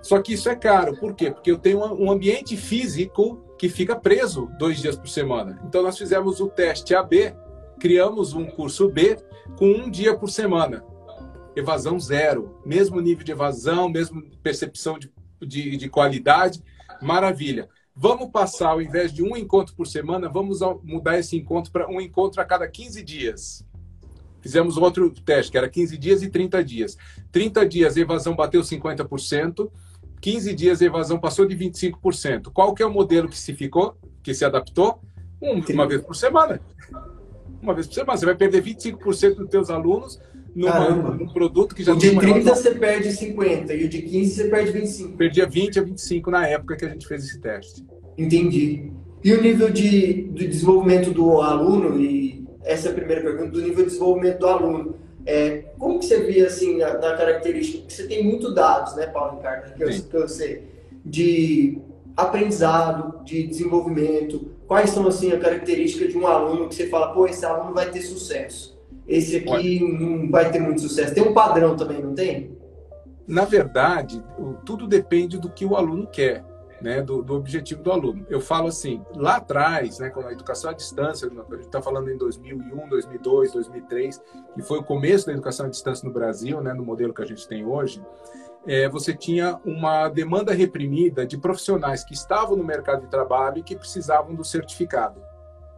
Só 0.02 0.22
que 0.22 0.34
isso 0.34 0.50
é 0.50 0.56
caro. 0.56 0.98
Por 0.98 1.14
quê? 1.14 1.32
Porque 1.32 1.52
eu 1.52 1.58
tenho 1.58 1.80
um 1.80 2.12
ambiente 2.12 2.58
físico 2.58 3.44
que 3.58 3.70
fica 3.70 3.96
preso 3.96 4.50
dois 4.58 4.80
dias 4.80 4.96
por 4.96 5.08
semana. 5.08 5.62
Então, 5.68 5.84
nós 5.84 5.98
fizemos 5.98 6.40
o 6.40 6.48
teste 6.48 6.96
AB, 6.96 7.36
criamos 7.80 8.34
um 8.34 8.46
curso 8.46 8.90
B 8.90 9.18
com 9.58 9.68
um 9.68 9.90
dia 9.90 10.18
por 10.18 10.30
semana. 10.30 10.84
Evasão 11.56 12.00
zero. 12.00 12.60
Mesmo 12.66 13.00
nível 13.00 13.24
de 13.24 13.32
evasão, 13.32 13.90
mesmo 13.90 14.24
percepção 14.42 14.98
de, 14.98 15.12
de, 15.42 15.78
de 15.78 15.90
qualidade. 15.90 16.64
Maravilha. 17.02 17.70
Vamos 17.96 18.30
passar, 18.32 18.70
ao 18.70 18.82
invés 18.82 19.12
de 19.14 19.22
um 19.22 19.36
encontro 19.36 19.76
por 19.76 19.86
semana, 19.86 20.30
vamos 20.30 20.60
mudar 20.82 21.20
esse 21.20 21.38
encontro 21.38 21.72
para 21.72 21.90
um 21.90 22.00
encontro 22.00 22.42
a 22.42 22.46
cada 22.46 22.68
15 22.68 23.04
dias. 23.04 23.66
Fizemos 24.42 24.76
outro 24.78 25.10
teste, 25.10 25.52
que 25.52 25.58
era 25.58 25.70
15 25.70 25.98
dias 25.98 26.24
e 26.24 26.30
30 26.30 26.64
dias. 26.64 26.98
30 27.32 27.66
dias 27.66 27.96
a 27.96 28.02
evasão 28.02 28.36
bateu 28.36 28.62
50%, 28.62 29.70
15 30.20 30.54
dias 30.54 30.82
a 30.82 30.86
evasão 30.86 31.20
passou 31.20 31.46
de 31.46 31.56
25%. 31.56 32.52
Qual 32.54 32.74
que 32.74 32.84
é 32.84 32.86
o 32.86 32.92
modelo 32.92 33.30
que 33.30 33.38
se 33.38 33.54
ficou, 33.54 33.96
que 34.24 34.34
se 34.34 34.44
adaptou? 34.44 35.00
uma 35.42 35.88
vez 35.88 36.02
por 36.02 36.16
semana. 36.16 36.62
Uma 37.62 37.74
vez 37.74 37.88
por 37.88 37.94
semana. 37.94 38.18
Você 38.18 38.26
vai 38.26 38.36
perder 38.36 38.64
25% 38.64 39.36
dos 39.36 39.50
teus 39.50 39.70
alunos 39.70 40.20
numa, 40.56 40.90
num 40.90 41.28
produto 41.28 41.74
que 41.74 41.84
já 41.84 41.94
o 41.94 41.98
de 41.98 42.16
30 42.16 42.56
você 42.56 42.72
perde 42.76 43.12
50 43.12 43.74
e 43.74 43.86
o 43.86 43.90
de 43.90 44.02
15 44.02 44.32
você 44.32 44.50
perde 44.50 44.72
25. 44.72 45.18
Perdia 45.18 45.48
20 45.48 45.80
a 45.80 45.84
25 45.84 46.32
na 46.32 46.48
época 46.48 46.76
que 46.76 46.86
a 46.86 46.90
gente 46.90 47.08
fez 47.08 47.26
esse 47.26 47.40
teste. 47.40 47.86
Entendi. 48.18 48.92
E 49.24 49.34
o 49.34 49.42
nível 49.42 49.72
de, 49.72 50.24
de 50.24 50.48
desenvolvimento 50.48 51.12
do 51.12 51.42
aluno 51.42 52.00
e 52.00 52.41
essa 52.64 52.90
é 52.90 52.92
a 52.92 52.94
primeira 52.94 53.22
pergunta, 53.22 53.52
do 53.52 53.62
nível 53.62 53.84
de 53.84 53.92
desenvolvimento 53.92 54.40
do 54.40 54.48
aluno. 54.48 54.96
É, 55.26 55.66
como 55.78 56.00
que 56.00 56.06
você 56.06 56.22
via, 56.22 56.48
assim, 56.48 56.78
na, 56.78 56.94
na 56.96 57.16
característica, 57.16 57.86
que 57.86 57.94
você 57.94 58.08
tem 58.08 58.24
muito 58.24 58.54
dados, 58.54 58.96
né, 58.96 59.08
Paulo 59.08 59.38
Ricardo, 59.38 59.74
que 59.74 59.84
eu, 59.84 59.90
que 59.90 60.18
eu 60.18 60.28
sei, 60.28 60.64
de 61.06 61.80
aprendizado, 62.16 63.24
de 63.24 63.48
desenvolvimento, 63.48 64.52
quais 64.68 64.90
são 64.90 65.08
assim 65.08 65.32
a 65.32 65.40
característica 65.40 66.08
de 66.08 66.18
um 66.18 66.28
aluno 66.28 66.68
que 66.68 66.76
você 66.76 66.88
fala, 66.88 67.14
pô, 67.14 67.26
esse 67.28 67.46
aluno 67.46 67.74
vai 67.74 67.90
ter 67.90 68.02
sucesso? 68.02 68.80
Esse 69.08 69.38
aqui 69.38 69.50
Olha. 69.50 70.00
não 70.00 70.30
vai 70.30 70.52
ter 70.52 70.60
muito 70.60 70.82
sucesso. 70.82 71.14
Tem 71.14 71.24
um 71.24 71.34
padrão 71.34 71.76
também, 71.76 72.02
não 72.02 72.14
tem? 72.14 72.58
Na 73.28 73.46
verdade, 73.46 74.24
tudo 74.66 74.88
depende 74.88 75.38
do 75.38 75.50
que 75.50 75.66
o 75.66 75.76
aluno 75.76 76.08
quer 76.08 76.44
né, 76.82 77.02
do, 77.02 77.22
do, 77.22 77.36
objetivo 77.36 77.84
do 77.84 77.92
aluno. 77.92 78.26
Eu 78.30 78.42
falo 78.42 78.68
assim, 78.68 79.06
lá 79.16 79.38
atrás, 79.38 80.00
né, 80.00 80.10
quando 80.10 80.28
a 80.28 80.32
educação 80.32 80.72
à 80.72 80.74
distância, 80.74 81.28
a 81.28 81.56
gente 81.56 81.66
está 81.66 81.82
falando 81.82 82.10
em 82.10 82.18
2001, 82.18 82.90
2002, 82.90 83.52
2003, 83.54 84.22
que 84.56 84.62
foi 84.62 84.80
o 84.80 84.84
começo 84.84 85.28
da 85.28 85.34
educação 85.34 85.68
à 85.68 85.70
distância 85.70 86.08
no 86.08 86.14
Brasil, 86.14 86.60
né, 86.62 86.74
no 86.74 86.84
modelo 86.84 87.14
que 87.14 87.22
a 87.22 87.26
gente 87.26 87.48
tem 87.48 87.66
hoje, 87.66 88.02
é, 88.66 88.90
você 88.90 89.14
tinha 89.14 89.60
uma 89.64 90.08
demanda 90.10 90.54
reprimida 90.54 91.26
de 91.26 91.38
profissionais 91.38 92.04
que 92.04 92.14
estavam 92.14 92.56
no 92.56 92.64
mercado 92.64 93.02
de 93.02 93.08
trabalho 93.08 93.60
e 93.60 93.64
que 93.64 93.76
precisavam 93.76 94.36
do 94.36 94.44
certificado, 94.44 95.22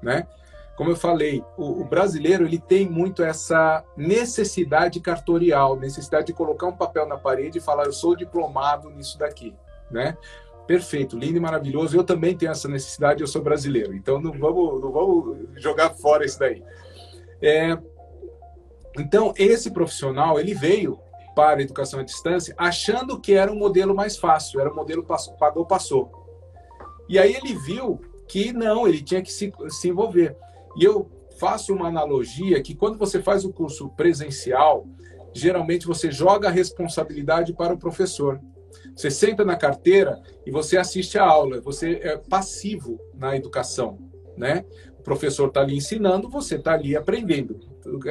né? 0.01 0.27
Como 0.75 0.89
eu 0.89 0.95
falei, 0.95 1.43
o, 1.55 1.81
o 1.81 1.85
brasileiro 1.85 2.45
ele 2.45 2.59
tem 2.59 2.89
muito 2.89 3.23
essa 3.23 3.83
necessidade 3.95 4.99
cartorial, 4.99 5.77
necessidade 5.77 6.27
de 6.27 6.33
colocar 6.33 6.65
um 6.65 6.75
papel 6.75 7.07
na 7.07 7.15
parede 7.15 7.59
e 7.59 7.61
falar 7.61 7.85
eu 7.85 7.93
sou 7.93 8.15
diplomado 8.15 8.89
nisso 8.89 9.17
daqui, 9.17 9.55
né? 9.89 10.17
Perfeito, 10.67 11.17
lindo 11.17 11.37
e 11.37 11.41
maravilhoso. 11.41 11.95
Eu 11.95 12.03
também 12.03 12.35
tenho 12.35 12.51
essa 12.51 12.67
necessidade, 12.67 13.21
eu 13.21 13.27
sou 13.27 13.41
brasileiro. 13.41 13.93
Então 13.93 14.19
não 14.21 14.31
vamos, 14.31 14.81
não 14.81 14.91
vamos 14.91 15.37
jogar 15.61 15.91
fora 15.91 16.25
isso 16.25 16.39
daí. 16.39 16.63
É, 17.41 17.77
então 18.97 19.33
esse 19.37 19.71
profissional 19.71 20.39
ele 20.39 20.53
veio 20.53 20.99
para 21.35 21.59
a 21.59 21.63
educação 21.63 21.99
à 21.99 22.03
distância 22.03 22.53
achando 22.57 23.19
que 23.19 23.33
era 23.33 23.51
um 23.51 23.57
modelo 23.57 23.95
mais 23.95 24.17
fácil, 24.17 24.59
era 24.59 24.71
um 24.71 24.75
modelo 24.75 25.05
pagou 25.39 25.65
passou. 25.65 26.11
E 27.09 27.19
aí 27.19 27.35
ele 27.35 27.55
viu 27.55 27.99
que 28.27 28.53
não, 28.53 28.87
ele 28.87 29.01
tinha 29.01 29.21
que 29.21 29.31
se, 29.31 29.51
se 29.69 29.89
envolver. 29.89 30.35
E 30.77 30.83
eu 30.83 31.09
faço 31.39 31.73
uma 31.73 31.87
analogia 31.87 32.61
que 32.61 32.73
quando 32.73 32.97
você 32.97 33.21
faz 33.21 33.43
o 33.43 33.51
curso 33.51 33.89
presencial, 33.89 34.87
geralmente 35.33 35.85
você 35.85 36.11
joga 36.11 36.47
a 36.47 36.51
responsabilidade 36.51 37.53
para 37.53 37.73
o 37.73 37.77
professor. 37.77 38.39
Você 38.95 39.09
senta 39.09 39.43
na 39.43 39.55
carteira 39.55 40.21
e 40.45 40.51
você 40.51 40.77
assiste 40.77 41.17
a 41.17 41.25
aula, 41.25 41.59
você 41.61 41.99
é 42.03 42.17
passivo 42.17 42.99
na 43.15 43.35
educação, 43.35 43.97
né? 44.37 44.63
O 44.99 45.03
professor 45.03 45.47
está 45.47 45.61
ali 45.61 45.75
ensinando, 45.75 46.29
você 46.29 46.55
está 46.55 46.73
ali 46.73 46.95
aprendendo. 46.95 47.59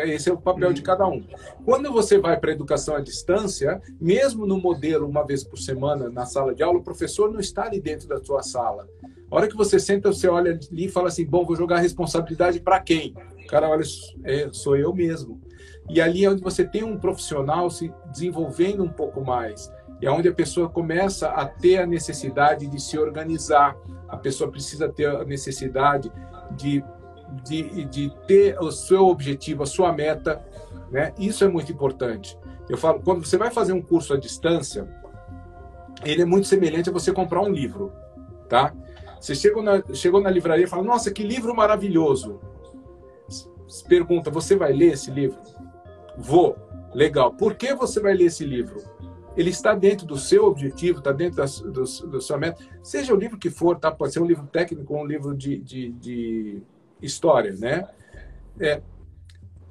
Esse 0.05 0.29
é 0.29 0.33
o 0.33 0.37
papel 0.37 0.69
uhum. 0.69 0.75
de 0.75 0.83
cada 0.83 1.07
um. 1.07 1.25
Quando 1.65 1.91
você 1.91 2.19
vai 2.19 2.39
para 2.39 2.51
a 2.51 2.55
educação 2.55 2.95
à 2.95 3.01
distância, 3.01 3.81
mesmo 4.01 4.47
no 4.47 4.59
modelo 4.59 5.09
uma 5.09 5.25
vez 5.25 5.43
por 5.43 5.59
semana 5.59 6.11
na 6.11 6.27
sala 6.27 6.55
de 6.55 6.63
aula, 6.63 6.81
o 6.81 6.85
professor 6.85 7.33
não 7.33 7.41
está 7.41 7.65
ali 7.65 7.81
dentro 7.81 8.09
da 8.09 8.23
sua 8.23 8.43
sala. 8.43 8.87
A 9.31 9.37
hora 9.37 9.49
que 9.49 9.57
você 9.57 9.81
senta, 9.81 10.13
você 10.13 10.29
olha 10.29 10.53
ali 10.53 10.85
e 10.85 10.91
fala 10.91 11.09
assim: 11.09 11.25
bom, 11.25 11.47
vou 11.47 11.57
jogar 11.57 11.77
a 11.77 11.81
responsabilidade 11.81 12.61
para 12.61 12.81
quem? 12.81 13.15
O 13.43 13.47
cara 13.47 13.71
olha, 13.71 13.85
é, 14.25 14.51
sou 14.53 14.77
eu 14.77 14.93
mesmo. 14.93 15.41
E 15.89 16.01
ali 16.01 16.25
é 16.25 16.31
onde 16.31 16.43
você 16.43 16.65
tem 16.65 16.85
um 16.85 16.99
profissional 16.99 17.71
se 17.71 17.93
desenvolvendo 18.13 18.83
um 18.83 18.89
pouco 18.89 19.25
mais 19.25 19.71
é 20.03 20.11
onde 20.11 20.29
a 20.29 20.35
pessoa 20.35 20.69
começa 20.69 21.29
a 21.29 21.47
ter 21.47 21.79
a 21.79 21.87
necessidade 21.87 22.67
de 22.67 22.81
se 22.81 22.99
organizar, 22.99 23.77
a 24.09 24.17
pessoa 24.17 24.51
precisa 24.51 24.89
ter 24.89 25.07
a 25.07 25.25
necessidade 25.25 26.13
de, 26.53 26.85
de, 27.45 27.85
de 27.87 28.13
ter 28.27 28.59
o 28.59 28.71
seu 28.71 29.07
objetivo, 29.07 29.63
a 29.63 29.67
sua 29.67 29.93
meta, 29.93 30.45
né? 30.91 31.15
Isso 31.19 31.45
é 31.45 31.49
muito 31.49 31.73
importante. 31.73 32.39
Eu 32.69 32.77
falo, 32.77 33.01
quando 33.01 33.25
você 33.25 33.39
vai 33.39 33.51
fazer 33.51 33.73
um 33.73 33.81
curso 33.81 34.13
à 34.13 34.19
distância, 34.19 34.89
ele 36.05 36.23
é 36.23 36.25
muito 36.25 36.49
semelhante 36.49 36.91
a 36.91 36.93
você 36.93 37.13
comprar 37.13 37.41
um 37.41 37.51
livro, 37.51 37.93
tá? 38.49 38.75
Você 39.21 39.37
chegou 39.37 39.63
na, 39.63 39.83
chegou 39.95 40.21
na 40.21 40.31
livraria 40.31 40.65
e 40.65 40.69
fala, 40.69 40.83
nossa, 40.83 41.13
que 41.13 41.23
livro 41.23 41.55
maravilhoso. 41.55 42.41
Pergunta, 43.89 44.31
você 44.31 44.57
vai 44.57 44.73
ler 44.73 44.95
esse 44.95 45.11
livro? 45.11 45.39
Vou. 46.19 46.57
Legal. 46.93 47.33
Por 47.33 47.55
que 47.55 47.73
você 47.73 48.01
vai 48.01 48.15
ler 48.15 48.27
esse 48.27 48.45
livro? 48.45 48.83
Ele 49.37 49.51
está 49.51 49.75
dentro 49.75 50.07
do 50.07 50.17
seu 50.17 50.45
objetivo, 50.45 50.99
está 50.99 51.13
dentro 51.13 51.37
da, 51.37 51.45
do, 51.45 51.83
do 51.83 52.21
sua 52.21 52.39
meta, 52.39 52.63
seja 52.83 53.15
o 53.15 53.17
livro 53.17 53.39
que 53.39 53.51
for, 53.51 53.79
tá? 53.79 53.91
pode 53.91 54.13
ser 54.13 54.21
um 54.21 54.27
livro 54.27 54.47
técnico 54.47 54.95
ou 54.95 55.03
um 55.03 55.07
livro 55.07 55.35
de, 55.35 55.59
de, 55.59 55.91
de, 55.93 56.63
história, 57.01 57.53
né? 57.55 57.89
É 58.61 58.81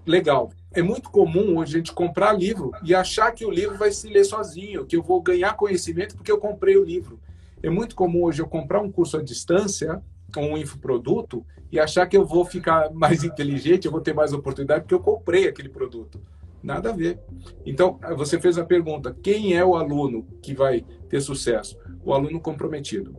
legal. 0.06 0.52
É 0.74 0.82
muito 0.82 1.10
comum 1.10 1.58
hoje 1.58 1.76
a 1.76 1.78
gente 1.78 1.94
comprar 1.94 2.34
livro 2.34 2.72
e 2.84 2.96
achar 2.96 3.32
que 3.32 3.46
o 3.46 3.52
livro 3.52 3.78
vai 3.78 3.92
se 3.92 4.08
ler 4.08 4.24
sozinho, 4.24 4.86
que 4.86 4.96
eu 4.96 5.04
vou 5.04 5.22
ganhar 5.22 5.56
conhecimento 5.56 6.16
porque 6.16 6.32
eu 6.32 6.38
comprei 6.38 6.78
o 6.78 6.84
livro. 6.84 7.20
É 7.62 7.70
muito 7.70 7.96
comum 7.96 8.24
hoje 8.24 8.42
eu 8.42 8.48
comprar 8.48 8.82
um 8.82 8.92
curso 8.92 9.18
à 9.18 9.22
distância, 9.22 10.02
um 10.36 10.58
infoproduto, 10.58 11.46
e 11.72 11.80
achar 11.80 12.08
que 12.08 12.18
eu 12.18 12.26
vou 12.26 12.46
ficar 12.46 12.92
mais 12.92 13.24
inteligente, 13.24 13.86
eu 13.86 13.92
vou 13.92 14.02
ter 14.02 14.14
mais 14.14 14.34
oportunidade 14.34 14.82
porque 14.82 14.96
eu 14.96 15.00
comprei 15.00 15.48
aquele 15.48 15.70
produto. 15.70 16.22
Nada 16.64 16.90
a 16.90 16.94
ver. 16.94 17.20
Então, 17.66 18.00
você 18.16 18.40
fez 18.40 18.58
a 18.58 18.66
pergunta: 18.66 19.16
quem 19.22 19.56
é 19.56 19.66
o 19.66 19.76
aluno 19.76 20.28
que 20.42 20.54
vai 20.54 20.86
ter 21.10 21.22
sucesso? 21.22 21.78
O 22.04 22.14
aluno 22.14 22.40
comprometido. 22.40 23.16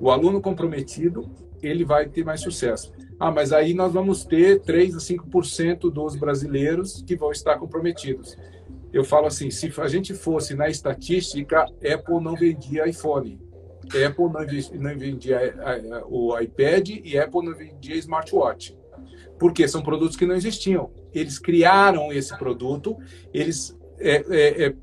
O 0.00 0.10
aluno 0.10 0.40
comprometido, 0.40 1.30
ele 1.62 1.84
vai 1.84 2.08
ter 2.08 2.24
mais 2.24 2.40
sucesso. 2.40 2.92
Ah, 3.18 3.30
mas 3.30 3.52
aí 3.52 3.72
nós 3.72 3.92
vamos 3.92 4.24
ter 4.24 4.60
3 4.60 4.94
a 4.94 4.98
5% 4.98 5.90
dos 5.90 6.16
brasileiros 6.16 7.02
que 7.06 7.16
vão 7.16 7.30
estar 7.30 7.58
comprometidos. 7.58 8.36
Eu 8.92 9.04
falo 9.04 9.26
assim, 9.26 9.50
se 9.50 9.72
a 9.80 9.88
gente 9.88 10.14
fosse 10.14 10.54
na 10.54 10.68
estatística, 10.68 11.62
Apple 11.62 12.20
não 12.22 12.34
vendia 12.34 12.88
iPhone. 12.88 13.40
Apple 13.86 14.78
não 14.78 14.98
vendia 14.98 15.54
o 16.08 16.38
iPad 16.38 16.88
e 17.04 17.18
Apple 17.18 17.44
não 17.44 17.54
vendia 17.54 17.96
smartwatch. 17.96 18.75
Porque 19.38 19.68
são 19.68 19.82
produtos 19.82 20.16
que 20.16 20.26
não 20.26 20.34
existiam. 20.34 20.90
Eles 21.12 21.38
criaram 21.38 22.12
esse 22.12 22.36
produto, 22.36 22.96
eles 23.32 23.76
é, 23.98 24.24
é, 24.28 24.66
é, 24.66 24.74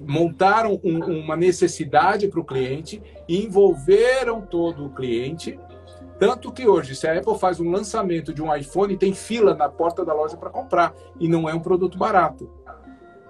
montaram 0.00 0.80
um, 0.84 0.98
uma 1.20 1.36
necessidade 1.36 2.28
para 2.28 2.40
o 2.40 2.44
cliente, 2.44 3.02
envolveram 3.28 4.40
todo 4.40 4.86
o 4.86 4.90
cliente. 4.90 5.58
Tanto 6.18 6.52
que 6.52 6.66
hoje, 6.66 6.94
se 6.94 7.06
a 7.06 7.18
Apple 7.18 7.38
faz 7.38 7.58
um 7.58 7.70
lançamento 7.70 8.32
de 8.32 8.40
um 8.40 8.54
iPhone, 8.54 8.96
tem 8.96 9.12
fila 9.12 9.54
na 9.54 9.68
porta 9.68 10.04
da 10.04 10.14
loja 10.14 10.36
para 10.36 10.50
comprar. 10.50 10.94
E 11.18 11.28
não 11.28 11.48
é 11.48 11.54
um 11.54 11.60
produto 11.60 11.98
barato. 11.98 12.48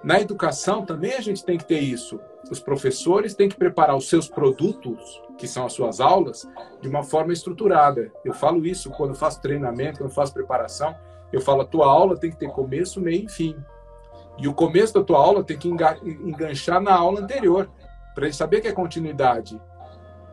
Na 0.03 0.19
educação 0.19 0.85
também 0.85 1.13
a 1.13 1.21
gente 1.21 1.43
tem 1.43 1.57
que 1.57 1.65
ter 1.65 1.79
isso. 1.79 2.19
Os 2.49 2.59
professores 2.59 3.33
têm 3.33 3.49
que 3.49 3.55
preparar 3.55 3.95
os 3.95 4.09
seus 4.09 4.27
produtos, 4.27 5.21
que 5.37 5.47
são 5.47 5.65
as 5.65 5.73
suas 5.73 5.99
aulas, 5.99 6.47
de 6.81 6.89
uma 6.89 7.03
forma 7.03 7.33
estruturada. 7.33 8.11
Eu 8.23 8.33
falo 8.33 8.65
isso 8.65 8.89
quando 8.91 9.15
faço 9.15 9.41
treinamento, 9.41 9.99
quando 9.99 10.11
faço 10.11 10.33
preparação. 10.33 10.95
Eu 11.31 11.41
falo, 11.41 11.61
a 11.61 11.65
tua 11.65 11.87
aula 11.87 12.17
tem 12.17 12.29
que 12.29 12.37
ter 12.37 12.49
começo, 12.49 13.01
meio 13.01 13.25
e 13.25 13.29
fim. 13.29 13.55
E 14.37 14.47
o 14.47 14.53
começo 14.53 14.93
da 14.93 15.03
tua 15.03 15.19
aula 15.19 15.43
tem 15.43 15.57
que 15.57 15.69
enganchar 15.69 16.81
na 16.81 16.93
aula 16.93 17.21
anterior, 17.21 17.69
para 18.13 18.25
ele 18.25 18.33
saber 18.33 18.61
que 18.61 18.67
é 18.67 18.71
continuidade. 18.71 19.59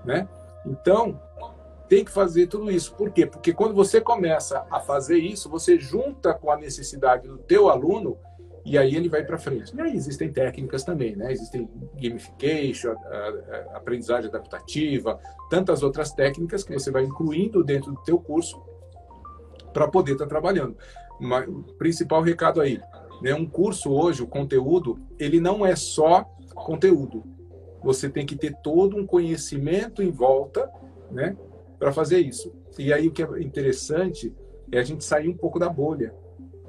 Né? 0.05 0.29
Então, 0.67 1.21
tem 1.89 2.05
que 2.05 2.11
fazer 2.11 2.47
tudo 2.47 2.71
isso. 2.71 2.95
Por 2.95 3.11
quê? 3.11 3.27
Porque 3.27 3.53
quando 3.53 3.75
você 3.75 4.01
começa 4.01 4.65
a 4.71 4.79
fazer 4.79 5.19
isso, 5.19 5.49
você 5.49 5.79
junta 5.79 6.33
com 6.33 6.51
a 6.51 6.57
necessidade 6.57 7.27
do 7.27 7.39
teu 7.39 7.69
aluno 7.69 8.19
e 8.65 8.77
aí 8.77 8.95
ele 8.95 9.09
vai 9.09 9.25
para 9.25 9.39
frente. 9.39 9.75
E 9.75 9.81
aí 9.81 9.95
existem 9.95 10.33
técnicas 10.33 10.85
também, 10.85 11.17
né? 11.17 11.33
Existem 11.33 11.69
gamification, 12.01 12.93
a, 12.93 13.75
a, 13.75 13.77
aprendizagem 13.79 14.29
adaptativa, 14.29 15.19
tantas 15.49 15.83
outras 15.83 16.13
técnicas 16.13 16.63
que 16.63 16.73
você 16.73 16.91
vai 16.91 17.05
incluindo 17.05 17.65
dentro 17.65 17.93
do 17.93 18.03
teu 18.03 18.19
curso 18.19 18.63
para 19.73 19.89
poder 19.89 20.13
estar 20.13 20.25
tá 20.25 20.29
trabalhando. 20.29 20.77
Mas, 21.19 21.49
o 21.49 21.63
principal 21.79 22.23
recado 22.23 22.61
aí, 22.61 22.81
né? 23.23 23.35
Um 23.35 23.47
curso 23.47 23.91
hoje, 23.93 24.23
o 24.23 24.27
conteúdo, 24.27 24.99
ele 25.19 25.41
não 25.41 25.65
é 25.65 25.75
só 25.75 26.25
conteúdo. 26.55 27.25
Você 27.83 28.11
tem 28.11 28.27
que 28.27 28.37
ter 28.37 28.55
todo 28.63 28.97
um 28.97 29.07
conhecimento 29.07 30.03
em 30.03 30.11
volta, 30.11 30.71
né? 31.11 31.35
Para 31.79 31.93
fazer 31.93 32.19
isso. 32.19 32.53
E 32.79 32.93
aí 32.93 33.09
o 33.09 33.11
que 33.11 33.23
é 33.23 33.43
interessante 33.43 34.35
é 34.71 34.79
a 34.79 34.83
gente 34.83 35.03
sair 35.03 35.29
um 35.29 35.37
pouco 35.37 35.59
da 35.59 35.69
bolha 35.69 36.15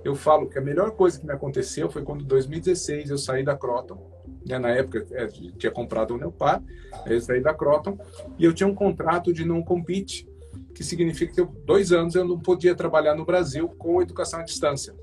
eu 0.04 0.16
falo 0.16 0.48
que 0.48 0.58
a 0.58 0.62
melhor 0.62 0.92
coisa 0.92 1.20
que 1.20 1.26
me 1.26 1.34
aconteceu 1.34 1.90
foi 1.90 2.04
quando 2.04 2.24
em 2.24 2.28
2016 2.28 3.10
eu 3.10 3.18
saí 3.18 3.44
da 3.44 3.56
Croton, 3.56 4.10
né, 4.46 4.58
na 4.58 4.70
época 4.70 5.06
é, 5.12 5.28
tinha 5.28 5.72
comprado 5.72 6.16
o 6.16 6.18
Neopar, 6.18 6.62
eu 7.06 7.22
saí 7.22 7.42
da 7.42 7.54
Croton 7.54 7.98
e 8.38 8.46
eu 8.46 8.54
tinha 8.54 8.68
um 8.68 8.76
contrato 8.76 9.32
de 9.32 9.46
não 9.46 9.62
compete, 9.62 10.28
que 10.74 10.84
significa 10.84 11.34
que 11.34 11.42
eu, 11.42 11.46
dois 11.66 11.92
anos 11.92 12.16
eu 12.16 12.26
não 12.26 12.40
podia 12.40 12.74
trabalhar 12.74 13.16
no 13.16 13.26
Brasil 13.26 13.70
com 13.78 14.02
educação 14.02 14.40
à 14.40 14.44
distância. 14.44 14.94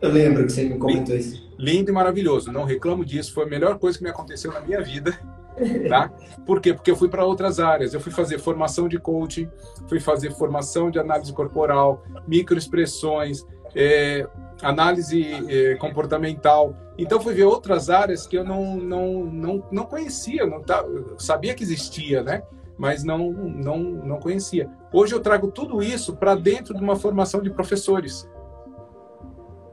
Eu 0.00 0.10
lembro 0.10 0.46
que 0.46 0.52
você 0.52 0.64
me 0.64 0.78
comentou 0.78 1.14
isso. 1.14 1.50
Lindo 1.58 1.90
e 1.90 1.92
maravilhoso, 1.92 2.50
não 2.50 2.64
reclamo 2.64 3.04
disso, 3.04 3.34
foi 3.34 3.44
a 3.44 3.48
melhor 3.48 3.78
coisa 3.78 3.98
que 3.98 4.04
me 4.04 4.10
aconteceu 4.10 4.50
na 4.50 4.60
minha 4.60 4.80
vida. 4.80 5.18
Tá? 5.88 6.08
Por 6.46 6.60
quê? 6.60 6.72
Porque 6.72 6.90
eu 6.90 6.96
fui 6.96 7.08
para 7.08 7.24
outras 7.24 7.60
áreas. 7.60 7.92
Eu 7.92 8.00
fui 8.00 8.12
fazer 8.12 8.38
formação 8.38 8.88
de 8.88 8.98
coaching, 8.98 9.48
fui 9.88 10.00
fazer 10.00 10.30
formação 10.32 10.90
de 10.90 10.98
análise 10.98 11.32
corporal, 11.32 12.02
microexpressões, 12.26 13.44
é, 13.74 14.26
análise 14.62 15.22
é, 15.48 15.74
comportamental. 15.76 16.74
Então 16.98 17.20
fui 17.20 17.34
ver 17.34 17.44
outras 17.44 17.90
áreas 17.90 18.26
que 18.26 18.36
eu 18.36 18.44
não, 18.44 18.76
não, 18.76 19.24
não, 19.24 19.64
não 19.70 19.84
conhecia, 19.84 20.46
não 20.46 20.62
tá, 20.62 20.84
sabia 21.18 21.54
que 21.54 21.62
existia, 21.62 22.22
né? 22.22 22.42
mas 22.80 23.04
não, 23.04 23.30
não, 23.30 23.78
não 23.78 24.18
conhecia. 24.18 24.70
Hoje 24.90 25.14
eu 25.14 25.20
trago 25.20 25.50
tudo 25.50 25.82
isso 25.82 26.16
para 26.16 26.34
dentro 26.34 26.74
de 26.74 26.82
uma 26.82 26.96
formação 26.96 27.42
de 27.42 27.50
professores. 27.50 28.26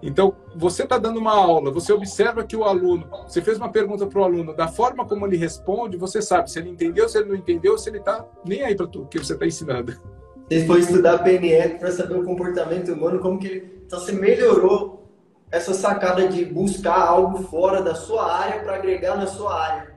Então, 0.04 0.36
você 0.54 0.84
está 0.84 0.98
dando 0.98 1.18
uma 1.18 1.32
aula, 1.32 1.72
você 1.72 1.94
observa 1.94 2.44
que 2.44 2.56
o 2.56 2.66
aluno, 2.66 3.08
você 3.26 3.42
fez 3.42 3.58
uma 3.58 3.70
pergunta 3.70 4.06
para 4.06 4.20
o 4.20 4.24
aluno, 4.26 4.54
da 4.54 4.68
forma 4.68 5.06
como 5.06 5.26
ele 5.26 5.38
responde, 5.38 5.96
você 5.96 6.22
sabe 6.22 6.52
se 6.52 6.60
ele 6.60 6.70
entendeu, 6.70 7.08
se 7.08 7.18
ele 7.18 7.30
não 7.30 7.36
entendeu, 7.36 7.78
se 7.78 7.90
ele 7.90 8.00
está 8.00 8.26
nem 8.46 8.62
aí 8.62 8.76
para 8.76 8.86
o 8.86 9.08
que 9.08 9.18
você 9.18 9.34
está 9.34 9.48
ensinando. 9.48 9.96
Você 10.50 10.66
foi 10.66 10.80
estudar 10.80 11.20
PNL 11.20 11.78
para 11.78 11.92
saber 11.92 12.16
o 12.16 12.24
comportamento 12.24 12.94
humano, 12.94 13.20
como 13.20 13.38
que 13.38 13.48
ele. 13.48 13.78
Então, 13.86 14.00
você 14.00 14.12
melhorou 14.12 14.98
essa 15.52 15.74
sacada 15.74 16.28
de 16.28 16.46
buscar 16.46 17.00
algo 17.00 17.44
fora 17.44 17.82
da 17.82 17.96
sua 17.96 18.34
área 18.34 18.62
para 18.62 18.76
agregar 18.76 19.16
na 19.16 19.28
sua 19.28 19.62
área. 19.62 19.94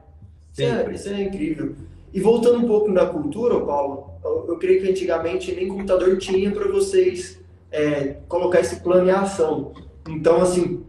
Isso 0.52 0.62
é, 0.62 0.92
isso 0.92 1.08
é, 1.08 1.22
incrível. 1.22 1.74
E 2.12 2.20
voltando 2.20 2.58
um 2.58 2.66
pouco 2.66 2.90
na 2.90 3.06
cultura, 3.06 3.60
Paulo, 3.60 4.10
eu, 4.24 4.46
eu 4.48 4.58
creio 4.58 4.80
que 4.80 4.90
antigamente 4.90 5.54
nem 5.54 5.68
computador 5.68 6.18
tinha 6.18 6.50
para 6.50 6.68
vocês 6.68 7.40
é, 7.70 8.16
colocar 8.28 8.60
esse 8.60 8.76
plano 8.80 9.08
em 9.08 9.12
ação. 9.12 9.72
Então, 10.08 10.40
assim, 10.40 10.84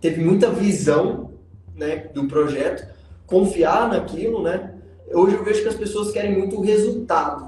teve 0.00 0.22
muita 0.22 0.50
visão 0.50 1.32
né, 1.74 2.08
do 2.14 2.26
projeto, 2.26 2.86
confiar 3.26 3.88
naquilo, 3.88 4.42
né? 4.42 4.74
Hoje 5.12 5.36
eu 5.36 5.44
vejo 5.44 5.62
que 5.62 5.68
as 5.68 5.74
pessoas 5.74 6.10
querem 6.10 6.36
muito 6.36 6.56
o 6.56 6.62
resultado. 6.62 7.45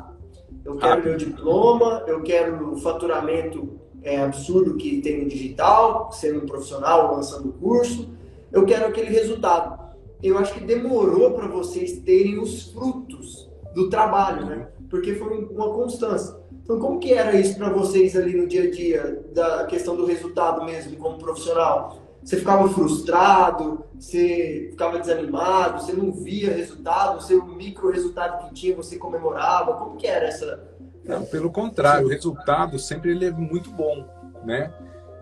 Eu 0.68 0.76
quero 0.76 1.00
ah. 1.00 1.04
meu 1.04 1.16
diploma, 1.16 2.04
eu 2.06 2.22
quero 2.22 2.72
o 2.74 2.76
faturamento 2.76 3.80
é, 4.02 4.20
absurdo 4.20 4.76
que 4.76 5.00
tem 5.00 5.22
no 5.22 5.28
digital, 5.28 6.12
sendo 6.12 6.40
um 6.40 6.46
profissional, 6.46 7.14
lançando 7.14 7.54
curso. 7.54 8.10
Eu 8.52 8.66
quero 8.66 8.86
aquele 8.86 9.08
resultado. 9.08 9.78
Eu 10.22 10.36
acho 10.36 10.52
que 10.52 10.60
demorou 10.60 11.30
para 11.30 11.46
vocês 11.46 12.00
terem 12.00 12.38
os 12.38 12.70
frutos 12.70 13.48
do 13.74 13.88
trabalho, 13.88 14.44
né? 14.44 14.68
Porque 14.90 15.14
foi 15.14 15.38
uma 15.46 15.72
constância. 15.72 16.36
Então, 16.62 16.78
como 16.78 16.98
que 16.98 17.14
era 17.14 17.34
isso 17.34 17.56
para 17.56 17.70
vocês 17.70 18.14
ali 18.14 18.36
no 18.36 18.46
dia 18.46 18.64
a 18.64 18.70
dia, 18.70 19.24
da 19.32 19.64
questão 19.64 19.96
do 19.96 20.04
resultado 20.04 20.66
mesmo, 20.66 20.98
como 20.98 21.16
profissional? 21.16 21.96
Você 22.22 22.36
ficava 22.36 22.68
frustrado, 22.68 23.84
você 23.98 24.68
ficava 24.70 24.98
desanimado, 24.98 25.82
você 25.82 25.92
não 25.92 26.12
via 26.12 26.52
resultado, 26.52 27.18
o 27.18 27.22
seu 27.22 27.44
micro 27.46 27.90
resultado 27.90 28.46
que 28.46 28.54
tinha 28.54 28.76
você 28.76 28.96
comemorava? 28.96 29.74
Como 29.74 29.96
que 29.96 30.06
era 30.06 30.26
essa? 30.26 30.68
Não, 31.04 31.24
pelo 31.24 31.50
contrário, 31.50 32.06
o 32.06 32.10
resultado 32.10 32.78
sempre 32.78 33.12
ele 33.12 33.24
é 33.24 33.30
muito 33.30 33.70
bom, 33.70 34.06
né? 34.44 34.72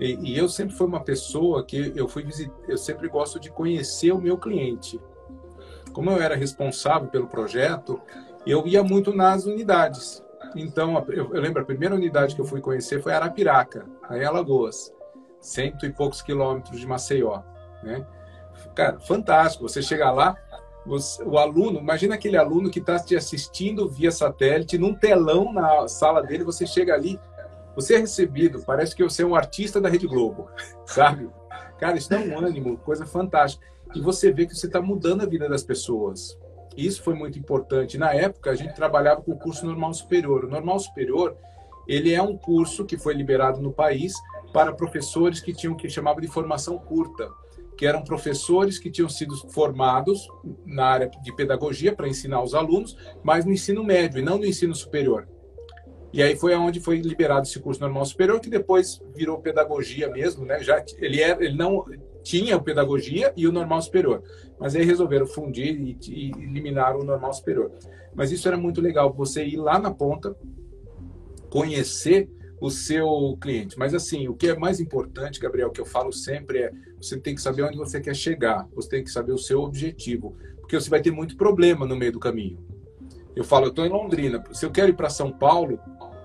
E, 0.00 0.32
e 0.32 0.36
eu 0.36 0.48
sempre 0.48 0.74
fui 0.74 0.86
uma 0.86 1.00
pessoa 1.00 1.64
que 1.64 1.92
eu 1.94 2.08
fui 2.08 2.26
eu 2.68 2.76
sempre 2.76 3.08
gosto 3.08 3.38
de 3.38 3.50
conhecer 3.50 4.12
o 4.12 4.20
meu 4.20 4.36
cliente. 4.36 5.00
Como 5.92 6.10
eu 6.10 6.20
era 6.20 6.34
responsável 6.34 7.08
pelo 7.08 7.28
projeto, 7.28 8.00
eu 8.46 8.66
ia 8.66 8.82
muito 8.82 9.14
nas 9.14 9.46
unidades. 9.46 10.22
Então, 10.54 11.04
eu, 11.08 11.34
eu 11.34 11.40
lembro, 11.40 11.62
a 11.62 11.64
primeira 11.64 11.94
unidade 11.94 12.34
que 12.34 12.40
eu 12.40 12.44
fui 12.44 12.60
conhecer 12.60 13.02
foi 13.02 13.12
Arapiraca, 13.12 13.86
aí 14.08 14.24
Alagoas, 14.24 14.92
cento 15.40 15.86
e 15.86 15.92
poucos 15.92 16.22
quilômetros 16.22 16.78
de 16.78 16.86
Maceió, 16.86 17.42
né? 17.82 18.06
Cara, 18.74 18.98
fantástico. 19.00 19.68
Você 19.68 19.80
chega 19.82 20.10
lá, 20.10 20.36
você, 20.84 21.22
o 21.22 21.38
aluno, 21.38 21.78
imagina 21.80 22.14
aquele 22.14 22.36
aluno 22.36 22.70
que 22.70 22.78
está 22.78 22.98
te 22.98 23.16
assistindo 23.16 23.88
via 23.88 24.10
satélite, 24.10 24.78
num 24.78 24.94
telão 24.94 25.52
na 25.52 25.88
sala 25.88 26.22
dele, 26.22 26.44
você 26.44 26.66
chega 26.66 26.94
ali, 26.94 27.18
você 27.74 27.94
é 27.94 27.98
recebido, 27.98 28.62
parece 28.64 28.94
que 28.94 29.02
você 29.02 29.22
é 29.22 29.26
um 29.26 29.34
artista 29.34 29.80
da 29.80 29.88
Rede 29.88 30.06
Globo, 30.06 30.48
sabe? 30.86 31.28
Cara, 31.78 31.96
isso 31.96 32.08
dá 32.08 32.18
um 32.18 32.38
ânimo, 32.38 32.78
coisa 32.78 33.04
fantástica. 33.04 33.66
E 33.94 34.00
você 34.00 34.32
vê 34.32 34.46
que 34.46 34.54
você 34.54 34.66
está 34.66 34.80
mudando 34.80 35.22
a 35.22 35.26
vida 35.26 35.48
das 35.48 35.62
pessoas. 35.62 36.38
Isso 36.76 37.02
foi 37.02 37.14
muito 37.14 37.38
importante. 37.38 37.96
Na 37.96 38.12
época, 38.12 38.50
a 38.50 38.54
gente 38.54 38.74
trabalhava 38.74 39.22
com 39.22 39.32
o 39.32 39.38
curso 39.38 39.66
normal 39.66 39.94
superior. 39.94 40.44
O 40.44 40.48
normal 40.48 40.78
superior, 40.78 41.36
ele 41.86 42.12
é 42.12 42.20
um 42.20 42.36
curso 42.36 42.84
que 42.84 42.98
foi 42.98 43.14
liberado 43.14 43.60
no 43.60 43.72
país 43.72 44.14
para 44.56 44.72
professores 44.72 45.38
que 45.38 45.52
tinham 45.52 45.76
que 45.76 45.86
chamava 45.86 46.18
de 46.18 46.28
formação 46.28 46.78
curta, 46.78 47.30
que 47.76 47.84
eram 47.84 48.02
professores 48.02 48.78
que 48.78 48.90
tinham 48.90 49.06
sido 49.06 49.36
formados 49.50 50.26
na 50.64 50.86
área 50.86 51.10
de 51.22 51.30
pedagogia 51.36 51.94
para 51.94 52.08
ensinar 52.08 52.42
os 52.42 52.54
alunos, 52.54 52.96
mas 53.22 53.44
no 53.44 53.52
ensino 53.52 53.84
médio 53.84 54.18
e 54.18 54.22
não 54.22 54.38
no 54.38 54.46
ensino 54.46 54.74
superior. 54.74 55.28
E 56.10 56.22
aí 56.22 56.34
foi 56.36 56.54
aonde 56.54 56.80
foi 56.80 57.00
liberado 57.02 57.46
esse 57.46 57.60
curso 57.60 57.82
normal 57.82 58.06
superior, 58.06 58.40
que 58.40 58.48
depois 58.48 58.98
virou 59.14 59.42
pedagogia 59.42 60.08
mesmo, 60.08 60.46
né? 60.46 60.62
Já 60.62 60.82
ele 60.96 61.20
era, 61.20 61.44
ele 61.44 61.54
não 61.54 61.84
tinha 62.22 62.56
o 62.56 62.62
pedagogia 62.62 63.34
e 63.36 63.46
o 63.46 63.52
normal 63.52 63.82
superior. 63.82 64.22
Mas 64.58 64.74
aí 64.74 64.86
resolveram 64.86 65.26
fundir 65.26 65.78
e, 65.78 65.98
e 66.08 66.30
eliminar 66.30 66.96
o 66.96 67.04
normal 67.04 67.34
superior. 67.34 67.72
Mas 68.14 68.32
isso 68.32 68.48
era 68.48 68.56
muito 68.56 68.80
legal, 68.80 69.12
você 69.12 69.44
ir 69.44 69.58
lá 69.58 69.78
na 69.78 69.90
ponta, 69.90 70.34
conhecer 71.50 72.30
o 72.60 72.70
seu 72.70 73.36
cliente. 73.40 73.78
Mas 73.78 73.94
assim, 73.94 74.28
o 74.28 74.34
que 74.34 74.48
é 74.48 74.56
mais 74.56 74.80
importante, 74.80 75.40
Gabriel, 75.40 75.70
que 75.70 75.80
eu 75.80 75.86
falo 75.86 76.12
sempre 76.12 76.58
é, 76.58 76.72
você 77.00 77.18
tem 77.18 77.34
que 77.34 77.40
saber 77.40 77.62
onde 77.62 77.76
você 77.76 78.00
quer 78.00 78.14
chegar, 78.14 78.66
você 78.74 78.88
tem 78.88 79.04
que 79.04 79.10
saber 79.10 79.32
o 79.32 79.38
seu 79.38 79.60
objetivo, 79.60 80.34
porque 80.60 80.78
você 80.78 80.88
vai 80.88 81.00
ter 81.00 81.10
muito 81.10 81.36
problema 81.36 81.86
no 81.86 81.96
meio 81.96 82.12
do 82.12 82.20
caminho. 82.20 82.58
Eu 83.34 83.44
falo, 83.44 83.66
eu 83.66 83.70
estou 83.70 83.84
em 83.84 83.90
Londrina, 83.90 84.42
se 84.52 84.64
eu 84.64 84.70
quero 84.70 84.90
ir 84.90 84.96
para 84.96 85.10
São 85.10 85.30
Paulo, 85.30 85.78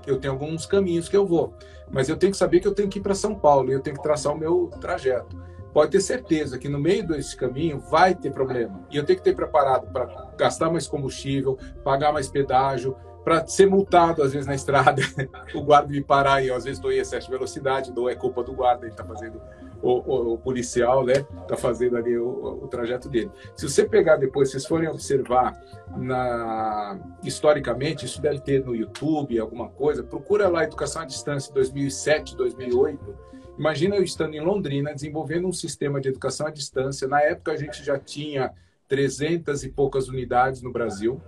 eu 0.07 0.17
tenho 0.17 0.33
alguns 0.33 0.65
caminhos 0.65 1.09
que 1.09 1.17
eu 1.17 1.25
vou, 1.25 1.53
mas 1.91 2.07
eu 2.07 2.15
tenho 2.15 2.31
que 2.31 2.37
saber 2.37 2.59
que 2.59 2.67
eu 2.67 2.73
tenho 2.73 2.89
que 2.89 2.99
ir 2.99 3.01
para 3.01 3.13
São 3.13 3.35
Paulo 3.35 3.69
e 3.69 3.73
eu 3.73 3.81
tenho 3.81 3.97
que 3.97 4.03
traçar 4.03 4.33
o 4.33 4.37
meu 4.37 4.67
trajeto 4.79 5.51
pode 5.73 5.91
ter 5.91 6.01
certeza 6.01 6.57
que 6.57 6.69
no 6.69 6.79
meio 6.79 7.07
desse 7.07 7.35
caminho 7.35 7.79
vai 7.79 8.13
ter 8.13 8.31
problema. 8.31 8.85
E 8.91 8.97
eu 8.97 9.05
tenho 9.05 9.17
que 9.17 9.23
ter 9.23 9.35
preparado 9.35 9.91
para 9.91 10.31
gastar 10.37 10.69
mais 10.69 10.87
combustível, 10.87 11.57
pagar 11.83 12.11
mais 12.11 12.27
pedágio, 12.27 12.95
para 13.23 13.45
ser 13.47 13.67
multado 13.67 14.23
às 14.23 14.33
vezes 14.33 14.47
na 14.47 14.55
estrada, 14.55 15.01
o 15.53 15.61
guarda 15.61 15.89
me 15.89 16.01
parar 16.01 16.43
e 16.43 16.47
eu, 16.47 16.55
às 16.55 16.63
vezes 16.63 16.77
estou 16.77 16.91
em 16.91 16.97
excesso 16.97 17.27
de 17.27 17.33
velocidade, 17.33 17.91
ou 17.95 18.09
é 18.09 18.15
culpa 18.15 18.43
do 18.43 18.53
guarda, 18.53 18.85
ele 18.85 18.91
está 18.91 19.03
fazendo 19.03 19.41
o, 19.81 19.91
o, 19.91 20.33
o, 20.33 20.37
policial, 20.37 21.03
né? 21.03 21.25
Está 21.41 21.57
fazendo 21.57 21.97
ali 21.97 22.17
o, 22.17 22.59
o, 22.63 22.67
trajeto 22.67 23.09
dele. 23.09 23.31
Se 23.55 23.67
você 23.67 23.83
pegar 23.83 24.17
depois, 24.17 24.51
vocês 24.51 24.65
forem 24.65 24.87
observar 24.87 25.59
na 25.97 26.99
historicamente, 27.23 28.05
isso 28.05 28.21
deve 28.21 28.39
ter 28.39 28.63
no 28.63 28.75
YouTube 28.75 29.39
alguma 29.39 29.69
coisa. 29.69 30.03
Procura 30.03 30.47
lá 30.47 30.63
Educação 30.63 31.01
à 31.01 31.05
Distância 31.05 31.51
2007, 31.53 32.35
2008 32.35 33.31
Imagina 33.61 33.95
eu 33.95 34.03
estando 34.03 34.33
em 34.33 34.39
Londrina, 34.39 34.91
desenvolvendo 34.91 35.47
um 35.47 35.53
sistema 35.53 36.01
de 36.01 36.09
educação 36.09 36.47
à 36.47 36.49
distância. 36.49 37.07
Na 37.07 37.21
época, 37.21 37.51
a 37.51 37.57
gente 37.57 37.83
já 37.83 37.99
tinha 37.99 38.51
300 38.87 39.63
e 39.63 39.69
poucas 39.69 40.07
unidades 40.07 40.61
no 40.61 40.71
Brasil. 40.71 41.21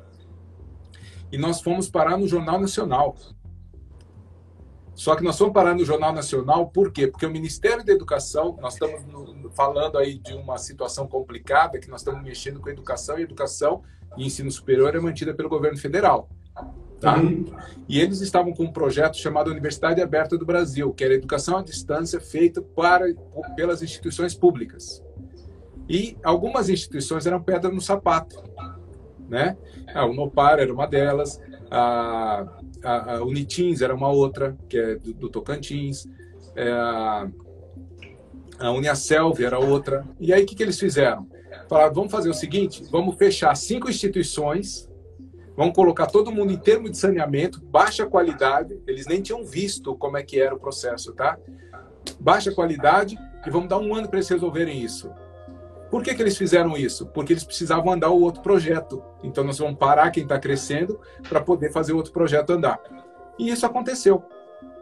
E 1.34 1.38
nós 1.40 1.62
fomos 1.62 1.90
parar 1.90 2.16
no 2.16 2.28
Jornal 2.28 2.62
Nacional. 2.62 3.16
Só 4.94 5.16
que 5.16 5.24
nós 5.24 5.36
fomos 5.36 5.52
parar 5.52 5.74
no 5.74 5.84
Jornal 5.84 6.14
Nacional 6.14 6.70
por 6.70 6.92
quê? 6.92 7.08
Porque 7.08 7.26
o 7.26 7.32
Ministério 7.32 7.84
da 7.84 7.92
Educação, 7.92 8.56
nós 8.62 8.76
estamos 8.76 9.04
no, 9.08 9.50
falando 9.50 9.98
aí 9.98 10.20
de 10.20 10.36
uma 10.36 10.60
situação 10.60 11.08
complicada, 11.08 11.80
que 11.80 11.90
nós 11.90 12.02
estamos 12.02 12.22
mexendo 12.22 12.60
com 12.60 12.70
educação, 12.70 13.18
e 13.18 13.24
educação 13.24 13.82
e 14.16 14.28
ensino 14.28 14.52
superior 14.52 14.96
é 14.96 15.00
mantida 15.00 15.34
pelo 15.34 15.50
governo 15.50 15.80
federal. 15.80 16.30
Tá? 17.02 17.18
Uhum. 17.18 17.46
E 17.90 18.00
eles 18.00 18.22
estavam 18.22 18.54
com 18.54 18.66
um 18.66 18.72
projeto 18.72 19.18
chamado 19.18 19.50
Universidade 19.50 20.00
Aberta 20.04 20.38
do 20.38 20.46
Brasil, 20.46 20.94
que 20.94 21.04
era 21.04 21.16
educação 21.16 21.58
à 21.58 21.64
distância 21.64 22.20
feita 22.20 22.62
para, 22.62 23.08
pelas 23.56 23.82
instituições 23.82 24.36
públicas. 24.36 25.04
E 25.90 26.16
algumas 26.24 26.70
instituições 26.70 27.26
eram 27.26 27.42
pedra 27.42 27.72
no 27.72 27.82
sapato. 27.82 28.53
Né? 29.34 29.58
Ah, 29.96 30.06
o 30.06 30.14
Nopar 30.14 30.60
era 30.60 30.72
uma 30.72 30.86
delas, 30.86 31.42
a, 31.72 32.46
a, 32.84 33.16
a 33.16 33.24
Unitins 33.24 33.82
era 33.82 33.96
uma 33.96 34.10
outra, 34.10 34.56
que 34.70 34.78
é 34.78 34.96
do, 34.96 35.12
do 35.12 35.28
Tocantins, 35.28 36.08
é, 36.56 36.70
a, 36.72 37.28
a 38.60 38.72
Uniaselv 38.72 39.44
era 39.44 39.58
outra. 39.58 40.06
E 40.20 40.32
aí 40.32 40.44
o 40.44 40.46
que, 40.46 40.54
que 40.54 40.62
eles 40.62 40.80
fizeram? 40.80 41.28
Falaram, 41.68 41.96
vamos 41.96 42.12
fazer 42.12 42.30
o 42.30 42.34
seguinte, 42.34 42.84
vamos 42.92 43.16
fechar 43.16 43.56
cinco 43.56 43.90
instituições 43.90 44.88
Vamos 45.56 45.76
colocar 45.76 46.08
todo 46.08 46.32
mundo 46.32 46.52
em 46.52 46.58
termo 46.58 46.90
de 46.90 46.98
saneamento, 46.98 47.62
baixa 47.62 48.08
qualidade. 48.08 48.76
Eles 48.88 49.06
nem 49.06 49.22
tinham 49.22 49.46
visto 49.46 49.96
como 49.96 50.18
é 50.18 50.24
que 50.24 50.42
era 50.42 50.56
o 50.56 50.60
processo, 50.60 51.14
tá? 51.14 51.38
Baixa 52.20 52.52
qualidade 52.52 53.16
e 53.46 53.52
vamos 53.52 53.70
dar 53.70 53.78
um 53.78 53.94
ano 53.94 54.08
para 54.08 54.18
eles 54.18 54.30
resolverem 54.30 54.82
isso. 54.82 55.12
Por 55.94 56.02
que, 56.02 56.16
que 56.16 56.24
eles 56.24 56.36
fizeram 56.36 56.76
isso? 56.76 57.06
Porque 57.06 57.34
eles 57.34 57.44
precisavam 57.44 57.94
andar 57.94 58.10
o 58.10 58.20
outro 58.20 58.42
projeto. 58.42 59.04
Então 59.22 59.44
nós 59.44 59.60
vamos 59.60 59.78
parar 59.78 60.10
quem 60.10 60.24
está 60.24 60.40
crescendo 60.40 61.00
para 61.30 61.40
poder 61.40 61.72
fazer 61.72 61.94
o 61.94 61.98
outro 61.98 62.12
projeto 62.12 62.50
andar. 62.50 62.82
E 63.38 63.52
isso 63.52 63.64
aconteceu. 63.64 64.24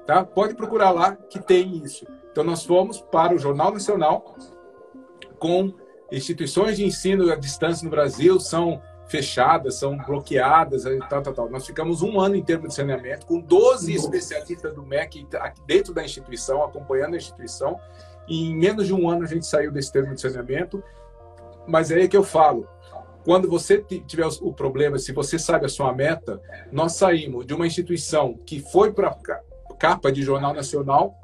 Tá? 0.08 0.24
Pode 0.24 0.56
procurar 0.56 0.92
lá 0.92 1.14
que 1.14 1.38
tem 1.38 1.84
isso. 1.84 2.08
Então 2.32 2.46
nós 2.46 2.64
fomos 2.64 3.02
para 3.02 3.36
o 3.36 3.38
Jornal 3.38 3.74
Nacional 3.74 4.38
com 5.38 5.74
instituições 6.10 6.78
de 6.78 6.86
ensino 6.86 7.30
à 7.30 7.36
distância 7.36 7.84
no 7.84 7.92
Brasil, 7.92 8.40
são 8.40 8.82
fechadas, 9.06 9.76
são 9.76 9.98
bloqueadas, 9.98 10.84
tal, 11.10 11.22
tal, 11.22 11.34
tal. 11.34 11.50
Nós 11.50 11.66
ficamos 11.66 12.02
um 12.02 12.22
ano 12.22 12.38
em 12.38 12.42
termos 12.42 12.70
de 12.70 12.76
saneamento, 12.76 13.26
com 13.26 13.38
12 13.38 13.94
especialistas 13.94 14.74
do 14.74 14.86
MEC 14.86 15.28
dentro 15.68 15.94
da 15.94 16.06
instituição, 16.06 16.64
acompanhando 16.64 17.16
a 17.16 17.18
instituição, 17.18 17.78
e 18.30 18.46
em 18.50 18.56
menos 18.56 18.88
de 18.88 18.94
um 18.94 19.10
ano 19.10 19.26
a 19.26 19.28
gente 19.28 19.46
saiu 19.46 19.74
desse 19.74 19.92
termo 19.92 20.16
de 20.16 20.22
saneamento. 20.22 20.82
Mas 21.68 21.92
é 21.92 21.96
aí 21.96 22.08
que 22.08 22.18
eu 22.18 22.24
falo, 22.24 22.68
quando 23.24 23.48
você 23.48 23.82
tiver 24.08 24.28
o 24.42 24.54
problema, 24.54 24.98
se 24.98 25.12
você 25.12 25.38
sabe 25.38 25.66
a 25.66 25.70
sua 25.70 25.94
meta, 25.94 26.42
nós 26.72 26.94
saímos 26.94 27.46
de 27.46 27.54
uma 27.54 27.68
instituição 27.68 28.36
que 28.46 28.60
foi 28.60 28.92
para 28.92 29.16
capa 29.80 30.12
de 30.12 30.24
jornal 30.24 30.54
nacional 30.54 31.16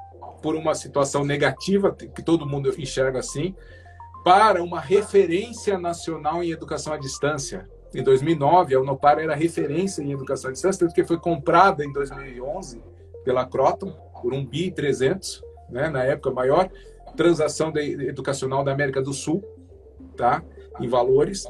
por 0.42 0.54
uma 0.54 0.74
situação 0.74 1.24
negativa, 1.24 1.92
que 1.92 2.22
todo 2.22 2.46
mundo 2.46 2.72
enxerga 2.78 3.18
assim, 3.18 3.54
para 4.24 4.62
uma 4.62 4.80
referência 4.80 5.78
nacional 5.78 6.42
em 6.42 6.50
educação 6.50 6.92
à 6.92 6.96
distância. 6.96 7.68
Em 7.94 8.02
2009, 8.02 8.74
a 8.74 8.80
Unopar 8.80 9.18
era 9.18 9.34
referência 9.34 10.02
em 10.02 10.12
educação 10.12 10.50
à 10.50 10.52
distância, 10.52 10.80
tanto 10.80 10.94
que 10.94 11.04
foi 11.04 11.18
comprada 11.18 11.84
em 11.84 11.92
2011 11.92 12.82
pela 13.24 13.46
Croton 13.46 13.90
por 14.20 14.34
um 14.34 14.44
bi 14.44 14.70
300, 14.70 15.42
né, 15.70 15.88
na 15.88 16.04
época 16.04 16.30
maior 16.30 16.68
transação 17.16 17.72
educacional 17.76 18.62
da 18.62 18.72
América 18.72 19.02
do 19.02 19.12
Sul, 19.12 19.42
tá, 20.18 20.42
em 20.80 20.88
valores. 20.88 21.46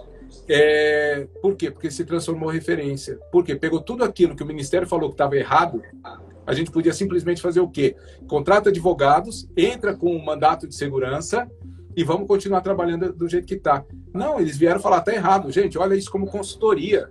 É, 0.48 1.26
por 1.42 1.56
quê? 1.56 1.70
Porque 1.70 1.90
se 1.90 2.04
transformou 2.04 2.50
referência. 2.50 3.18
Por 3.32 3.44
quê? 3.44 3.56
Pegou 3.56 3.80
tudo 3.80 4.04
aquilo 4.04 4.36
que 4.36 4.42
o 4.42 4.46
Ministério 4.46 4.86
falou 4.86 5.08
que 5.08 5.14
estava 5.14 5.36
errado, 5.36 5.82
a 6.46 6.54
gente 6.54 6.70
podia 6.70 6.94
simplesmente 6.94 7.42
fazer 7.42 7.60
o 7.60 7.68
quê? 7.68 7.94
Contrata 8.26 8.70
advogados, 8.70 9.46
entra 9.54 9.94
com 9.94 10.14
um 10.14 10.24
mandato 10.24 10.66
de 10.66 10.74
segurança 10.74 11.46
e 11.94 12.02
vamos 12.02 12.26
continuar 12.26 12.62
trabalhando 12.62 13.12
do 13.12 13.28
jeito 13.28 13.46
que 13.46 13.54
está. 13.54 13.84
Não, 14.14 14.40
eles 14.40 14.56
vieram 14.56 14.80
falar, 14.80 15.02
tá 15.02 15.12
errado, 15.12 15.50
gente, 15.50 15.76
olha 15.76 15.94
isso 15.94 16.10
como 16.10 16.26
consultoria. 16.26 17.10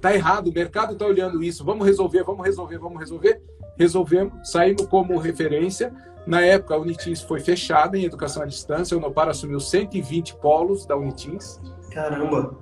Tá 0.00 0.12
errado, 0.12 0.48
o 0.48 0.52
mercado 0.52 0.94
está 0.94 1.06
olhando 1.06 1.42
isso, 1.42 1.64
vamos 1.64 1.86
resolver, 1.86 2.24
vamos 2.24 2.44
resolver, 2.44 2.78
vamos 2.78 2.98
resolver. 2.98 3.40
Resolvemos, 3.76 4.50
saímos 4.50 4.86
como 4.86 5.16
referência. 5.18 5.94
Na 6.28 6.42
época, 6.42 6.74
a 6.74 6.78
Unitins 6.78 7.22
foi 7.22 7.40
fechada 7.40 7.96
em 7.96 8.04
educação 8.04 8.42
à 8.42 8.44
distância, 8.44 8.94
o 8.94 9.00
Unopar 9.00 9.30
assumiu 9.30 9.58
120 9.58 10.36
polos 10.36 10.84
da 10.84 10.94
Unitins. 10.94 11.58
Caramba! 11.90 12.54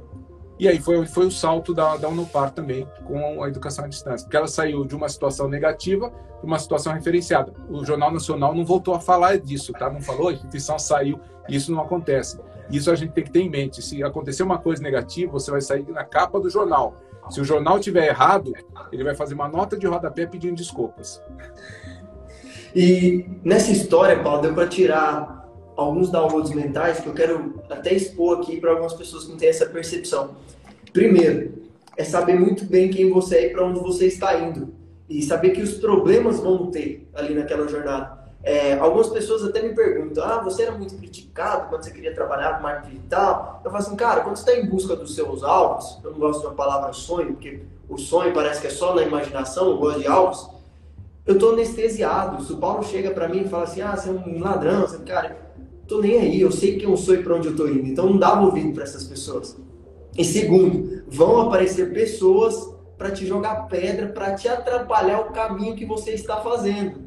E 0.56 0.68
aí 0.68 0.78
foi, 0.78 1.04
foi 1.04 1.26
o 1.26 1.32
salto 1.32 1.74
da, 1.74 1.96
da 1.96 2.08
Unopar 2.08 2.52
também 2.52 2.88
com 3.04 3.42
a 3.42 3.48
educação 3.48 3.84
à 3.84 3.88
distância, 3.88 4.24
porque 4.24 4.36
ela 4.36 4.46
saiu 4.46 4.84
de 4.84 4.94
uma 4.94 5.08
situação 5.08 5.48
negativa 5.48 6.10
para 6.10 6.46
uma 6.46 6.60
situação 6.60 6.92
referenciada. 6.92 7.52
O 7.68 7.84
Jornal 7.84 8.12
Nacional 8.12 8.54
não 8.54 8.64
voltou 8.64 8.94
a 8.94 9.00
falar 9.00 9.36
disso, 9.36 9.72
tá? 9.72 9.90
Não 9.90 10.00
falou, 10.00 10.28
a 10.28 10.32
instituição 10.32 10.78
saiu, 10.78 11.18
isso 11.48 11.72
não 11.72 11.82
acontece. 11.82 12.38
Isso 12.70 12.88
a 12.88 12.94
gente 12.94 13.14
tem 13.14 13.24
que 13.24 13.32
ter 13.32 13.40
em 13.40 13.50
mente. 13.50 13.82
Se 13.82 14.00
acontecer 14.00 14.44
uma 14.44 14.58
coisa 14.58 14.80
negativa, 14.80 15.32
você 15.32 15.50
vai 15.50 15.60
sair 15.60 15.84
na 15.88 16.04
capa 16.04 16.38
do 16.38 16.48
jornal. 16.48 16.94
Se 17.30 17.40
o 17.40 17.44
jornal 17.44 17.80
tiver 17.80 18.06
errado, 18.06 18.52
ele 18.92 19.02
vai 19.02 19.16
fazer 19.16 19.34
uma 19.34 19.48
nota 19.48 19.76
de 19.76 19.88
rodapé 19.88 20.24
pedindo 20.24 20.54
desculpas. 20.54 21.20
E 22.76 23.24
nessa 23.42 23.72
história, 23.72 24.22
Paulo, 24.22 24.42
deu 24.42 24.52
para 24.52 24.66
tirar 24.66 25.48
alguns 25.74 26.10
downloads 26.10 26.52
mentais 26.52 27.00
que 27.00 27.06
eu 27.06 27.14
quero 27.14 27.54
até 27.70 27.94
expor 27.94 28.36
aqui 28.36 28.60
para 28.60 28.72
algumas 28.72 28.92
pessoas 28.92 29.24
que 29.24 29.30
não 29.30 29.38
têm 29.38 29.48
essa 29.48 29.64
percepção. 29.64 30.32
Primeiro, 30.92 31.54
é 31.96 32.04
saber 32.04 32.38
muito 32.38 32.66
bem 32.66 32.90
quem 32.90 33.10
você 33.10 33.36
é 33.36 33.46
e 33.46 33.50
para 33.50 33.64
onde 33.64 33.80
você 33.80 34.08
está 34.08 34.38
indo. 34.38 34.74
E 35.08 35.22
saber 35.22 35.52
que 35.52 35.62
os 35.62 35.72
problemas 35.72 36.38
vão 36.38 36.70
ter 36.70 37.08
ali 37.14 37.32
naquela 37.32 37.66
jornada. 37.66 38.26
É, 38.42 38.74
algumas 38.74 39.08
pessoas 39.08 39.42
até 39.42 39.62
me 39.62 39.74
perguntam: 39.74 40.22
ah, 40.22 40.42
você 40.42 40.64
era 40.64 40.72
muito 40.72 40.94
criticado 40.96 41.70
quando 41.70 41.82
você 41.82 41.90
queria 41.90 42.14
trabalhar 42.14 42.58
com 42.58 42.62
marketing 42.62 42.96
digital? 42.96 43.62
Eu 43.64 43.70
falo 43.70 43.82
assim, 43.82 43.96
cara, 43.96 44.20
quando 44.20 44.36
você 44.36 44.50
está 44.50 44.62
em 44.62 44.68
busca 44.68 44.94
dos 44.94 45.14
seus 45.14 45.42
alvos, 45.42 45.98
eu 46.04 46.10
não 46.10 46.18
gosto 46.18 46.46
uma 46.46 46.54
palavra 46.54 46.92
sonho, 46.92 47.32
porque 47.32 47.62
o 47.88 47.96
sonho 47.96 48.34
parece 48.34 48.60
que 48.60 48.66
é 48.66 48.70
só 48.70 48.94
na 48.94 49.02
imaginação, 49.02 49.66
eu 49.70 49.78
gosto 49.78 50.00
de 50.00 50.06
alvos. 50.06 50.55
Eu 51.26 51.34
estou 51.34 51.52
anestesiado. 51.52 52.42
Se 52.44 52.52
o 52.52 52.58
Paulo 52.58 52.84
chega 52.84 53.10
para 53.10 53.28
mim 53.28 53.42
e 53.42 53.48
fala 53.48 53.64
assim: 53.64 53.80
ah, 53.80 53.96
você 53.96 54.08
é 54.08 54.12
um 54.12 54.38
ladrão, 54.38 54.82
você, 54.82 54.98
cara, 54.98 55.36
tô 55.88 56.00
nem 56.00 56.18
aí, 56.18 56.40
eu 56.40 56.52
sei 56.52 56.76
quem 56.76 56.88
eu 56.88 56.96
sou 56.96 57.14
e 57.14 57.22
para 57.22 57.34
onde 57.34 57.48
eu 57.48 57.56
tô 57.56 57.66
indo. 57.66 57.86
Então 57.86 58.06
não 58.06 58.18
dá 58.18 58.40
ouvido 58.40 58.72
para 58.72 58.84
essas 58.84 59.04
pessoas. 59.04 59.56
E 60.16 60.24
segundo, 60.24 61.02
vão 61.08 61.42
aparecer 61.42 61.92
pessoas 61.92 62.74
para 62.96 63.10
te 63.10 63.26
jogar 63.26 63.66
pedra, 63.66 64.08
para 64.08 64.34
te 64.34 64.48
atrapalhar 64.48 65.20
o 65.20 65.32
caminho 65.32 65.76
que 65.76 65.84
você 65.84 66.12
está 66.12 66.38
fazendo. 66.38 67.04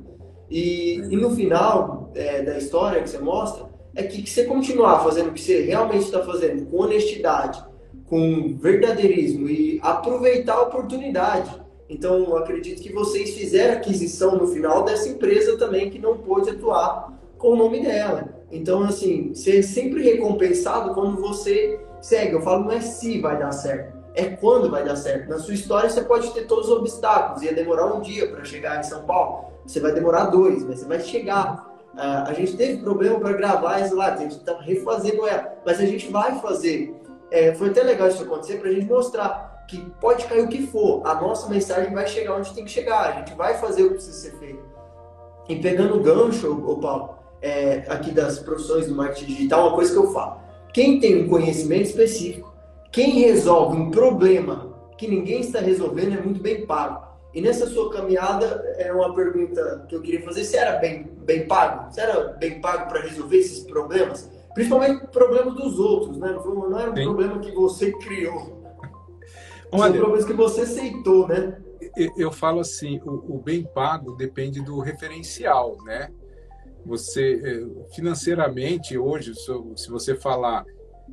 E, 0.50 0.96
e 1.10 1.16
no 1.16 1.32
final 1.32 2.12
é, 2.16 2.42
da 2.42 2.58
história 2.58 3.02
que 3.02 3.10
você 3.10 3.20
mostra, 3.20 3.66
é 3.96 4.04
que, 4.04 4.22
que 4.22 4.30
você 4.30 4.46
continuar 4.46 5.04
fazendo 5.04 5.30
o 5.30 5.34
que 5.34 5.42
você 5.42 5.62
realmente 5.62 6.06
está 6.06 6.24
fazendo, 6.24 6.66
com 6.68 6.78
honestidade, 6.78 7.64
com 8.06 8.56
verdadeirismo 8.58 9.50
e 9.50 9.80
aproveitar 9.82 10.56
a 10.56 10.62
oportunidade. 10.64 11.50
Então, 11.90 12.38
acredito 12.38 12.82
que 12.82 12.94
vocês 12.94 13.32
fizeram 13.32 13.74
aquisição 13.74 14.36
no 14.38 14.48
final 14.48 14.86
dessa 14.86 15.10
empresa 15.10 15.58
também 15.58 15.90
que 15.90 15.98
não 15.98 16.20
pôde 16.20 16.52
atuar 16.52 17.20
com 17.38 17.54
o 17.54 17.56
nome 17.56 17.82
dela. 17.82 18.30
Então, 18.52 18.84
assim, 18.84 19.34
ser 19.34 19.64
sempre 19.64 20.04
recompensado 20.04 20.94
quando 20.94 21.20
você 21.20 21.80
segue. 22.00 22.34
Eu 22.34 22.42
falo, 22.42 22.66
não 22.66 22.72
é 22.72 22.82
se 22.82 23.20
vai 23.20 23.40
dar 23.40 23.52
certo, 23.52 23.98
é 24.14 24.26
quando 24.26 24.70
vai 24.70 24.84
dar 24.84 24.96
certo. 24.96 25.30
Na 25.30 25.40
sua 25.40 25.56
história, 25.56 25.90
você 25.90 26.04
pode 26.04 26.32
ter 26.32 26.46
todos 26.46 26.70
os 26.70 26.78
obstáculos. 26.78 27.42
Ia 27.42 27.54
demorar 27.54 27.94
um 27.94 28.02
dia 28.02 28.28
para 28.28 28.44
chegar 28.44 28.80
em 28.80 28.84
São 28.84 29.04
Paulo. 29.04 29.46
Você 29.66 29.80
vai 29.80 29.92
demorar 29.92 30.26
dois, 30.26 30.64
mas 30.64 30.80
você 30.80 30.86
vai 30.86 31.00
chegar. 31.00 31.68
Uh, 31.94 32.28
a 32.28 32.34
gente 32.34 32.56
teve 32.56 32.82
problema 32.84 33.20
para 33.20 33.34
gravar 33.34 33.80
essa 33.80 33.96
lá, 33.96 34.14
a 34.14 34.18
gente 34.18 34.38
está 34.38 34.60
refazendo 34.62 35.28
ela, 35.28 35.58
mas 35.66 35.80
a 35.80 35.86
gente 35.86 36.08
vai 36.12 36.40
fazer. 36.40 36.96
É, 37.32 37.54
foi 37.54 37.70
até 37.70 37.84
legal 37.84 38.08
isso 38.08 38.24
acontecer 38.24 38.58
para 38.58 38.70
a 38.70 38.74
gente 38.74 38.86
mostrar 38.86 39.49
que 39.70 39.78
pode 40.02 40.26
cair 40.26 40.44
o 40.44 40.48
que 40.48 40.66
for, 40.66 41.06
a 41.06 41.14
nossa 41.14 41.48
mensagem 41.48 41.94
vai 41.94 42.08
chegar 42.08 42.36
onde 42.36 42.52
tem 42.54 42.66
que 42.66 42.72
chegar, 42.72 43.02
a 43.02 43.12
gente 43.20 43.36
vai 43.36 43.56
fazer 43.60 43.84
o 43.84 43.90
que 43.90 43.94
precisa 43.96 44.18
ser 44.18 44.38
feito. 44.40 44.64
E 45.48 45.56
pegando 45.58 45.96
o 45.96 46.02
gancho, 46.02 46.52
o 46.52 46.80
Paulo, 46.80 47.16
é, 47.40 47.86
aqui 47.88 48.10
das 48.10 48.40
profissões 48.40 48.88
do 48.88 48.96
marketing 48.96 49.26
digital, 49.26 49.68
uma 49.68 49.76
coisa 49.76 49.94
que 49.94 49.98
eu 49.98 50.12
falo. 50.12 50.42
Quem 50.74 51.00
tem 51.00 51.24
um 51.24 51.30
conhecimento 51.30 51.84
específico, 51.84 52.52
quem 52.92 53.20
resolve 53.20 53.78
um 53.78 53.92
problema 53.92 54.76
que 54.98 55.08
ninguém 55.08 55.42
está 55.42 55.60
resolvendo 55.60 56.18
é 56.18 56.22
muito 56.22 56.42
bem 56.42 56.66
pago. 56.66 57.08
E 57.32 57.40
nessa 57.40 57.68
sua 57.68 57.92
caminhada, 57.92 58.46
é 58.80 58.92
uma 58.92 59.14
pergunta 59.14 59.86
que 59.88 59.96
eu 59.96 60.02
queria 60.02 60.24
fazer: 60.24 60.44
se 60.44 60.58
era 60.58 60.80
bem, 60.80 61.08
bem 61.20 61.48
pago? 61.48 61.94
Se 61.94 62.02
era 62.02 62.30
bem 62.40 62.60
pago 62.60 62.90
para 62.90 63.02
resolver 63.02 63.38
esses 63.38 63.60
problemas? 63.60 64.30
Principalmente 64.56 65.08
problemas 65.08 65.54
dos 65.54 65.78
outros, 65.78 66.18
né? 66.18 66.32
Não, 66.32 66.70
não 66.70 66.80
era 66.80 66.92
um 66.92 66.96
Sim. 66.96 67.04
problema 67.04 67.40
que 67.40 67.52
você 67.52 67.92
criou. 67.92 68.59
Olha, 69.72 70.00
problemas 70.00 70.26
que 70.26 70.34
você 70.34 70.62
aceitou, 70.62 71.28
né? 71.28 71.60
Eu 72.18 72.32
falo 72.32 72.60
assim: 72.60 73.00
o, 73.06 73.36
o 73.36 73.42
bem 73.42 73.64
pago 73.64 74.16
depende 74.16 74.62
do 74.62 74.80
referencial, 74.80 75.78
né? 75.86 76.10
Você, 76.86 77.42
é, 77.44 77.94
financeiramente, 77.94 78.98
hoje, 78.98 79.34
se 79.36 79.90
você 79.90 80.16
falar 80.16 80.66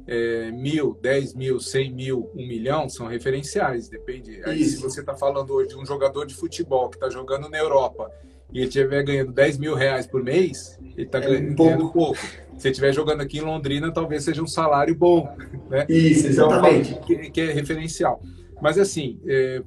é, 0.06 0.50
mil, 0.50 0.98
dez 1.00 1.34
mil, 1.34 1.60
cem 1.60 1.92
mil, 1.92 2.30
um 2.34 2.46
milhão, 2.46 2.88
são 2.88 3.06
referenciais, 3.06 3.88
depende. 3.88 4.40
Aí, 4.44 4.64
se 4.64 4.80
você 4.80 5.00
está 5.00 5.14
falando 5.14 5.52
hoje 5.52 5.70
de 5.70 5.76
um 5.76 5.84
jogador 5.84 6.26
de 6.26 6.34
futebol 6.34 6.88
que 6.88 6.96
está 6.96 7.10
jogando 7.10 7.48
na 7.48 7.58
Europa 7.58 8.10
e 8.52 8.58
ele 8.58 8.68
estiver 8.68 9.02
ganhando 9.02 9.32
10 9.32 9.58
mil 9.58 9.74
reais 9.74 10.06
por 10.06 10.22
mês, 10.22 10.78
ele 10.96 11.02
está 11.02 11.18
é 11.18 11.20
ganhando 11.22 11.56
pouco. 11.56 11.92
pouco. 11.92 12.20
Se 12.56 12.68
estiver 12.68 12.92
jogando 12.92 13.20
aqui 13.20 13.38
em 13.38 13.42
Londrina, 13.42 13.92
talvez 13.92 14.24
seja 14.24 14.42
um 14.42 14.46
salário 14.46 14.94
bom. 14.94 15.28
Né? 15.68 15.84
Isso, 15.88 16.28
então, 16.28 16.48
exatamente. 16.48 16.92
Então, 16.92 17.02
que, 17.02 17.30
que, 17.30 17.40
é 17.40 17.52
referencial. 17.52 18.22
Mas, 18.60 18.78
assim, 18.78 19.20
é, 19.26 19.62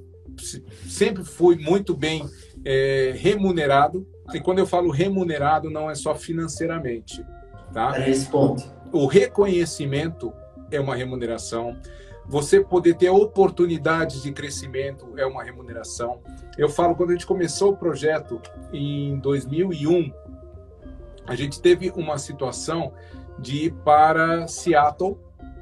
sempre 0.88 1.24
fui 1.24 1.58
muito 1.58 1.96
bem 1.96 2.28
é, 2.66 3.14
remunerado 3.16 4.08
e 4.34 4.40
quando 4.40 4.60
eu 4.60 4.68
falo 4.68 4.92
remunerado, 4.92 5.70
não 5.70 5.90
é 5.90 5.96
só 5.96 6.14
financeiramente. 6.16 7.26
Tá? 7.74 8.00
É 8.00 8.10
esse 8.10 8.28
ponto. 8.28 8.64
O 8.92 9.06
reconhecimento 9.06 10.34
é 10.72 10.80
uma 10.80 10.96
remuneração. 10.96 11.78
Você 12.28 12.62
poder 12.62 12.96
ter 12.96 13.10
oportunidades 13.10 14.22
de 14.22 14.32
crescimento 14.32 15.14
é 15.18 15.26
uma 15.26 15.44
remuneração. 15.44 16.22
Eu 16.58 16.70
falo, 16.70 16.96
quando 16.96 17.10
a 17.10 17.14
gente 17.14 17.26
começou 17.26 17.72
o 17.72 17.78
projeto 17.78 18.40
em 18.72 19.18
2001, 19.20 20.12
a 21.26 21.36
gente 21.36 21.62
teve 21.62 21.92
uma 21.96 22.18
situação 22.18 22.94
de 23.40 23.66
ir 23.66 23.74
para 23.84 24.48
Seattle, 24.48 25.18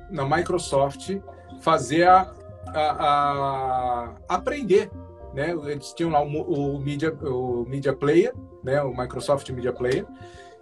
na 0.09 0.25
Microsoft, 0.25 1.17
fazer 1.61 2.07
a, 2.07 2.33
a, 2.73 4.15
a 4.27 4.35
aprender. 4.35 4.89
Né? 5.33 5.51
Eles 5.67 5.93
tinham 5.93 6.09
lá 6.09 6.21
o, 6.21 6.27
o, 6.27 6.79
media, 6.79 7.13
o 7.13 7.65
Media 7.67 7.93
Player, 7.93 8.33
né, 8.63 8.81
o 8.81 8.95
Microsoft 8.95 9.49
Media 9.51 9.71
Player, 9.71 10.05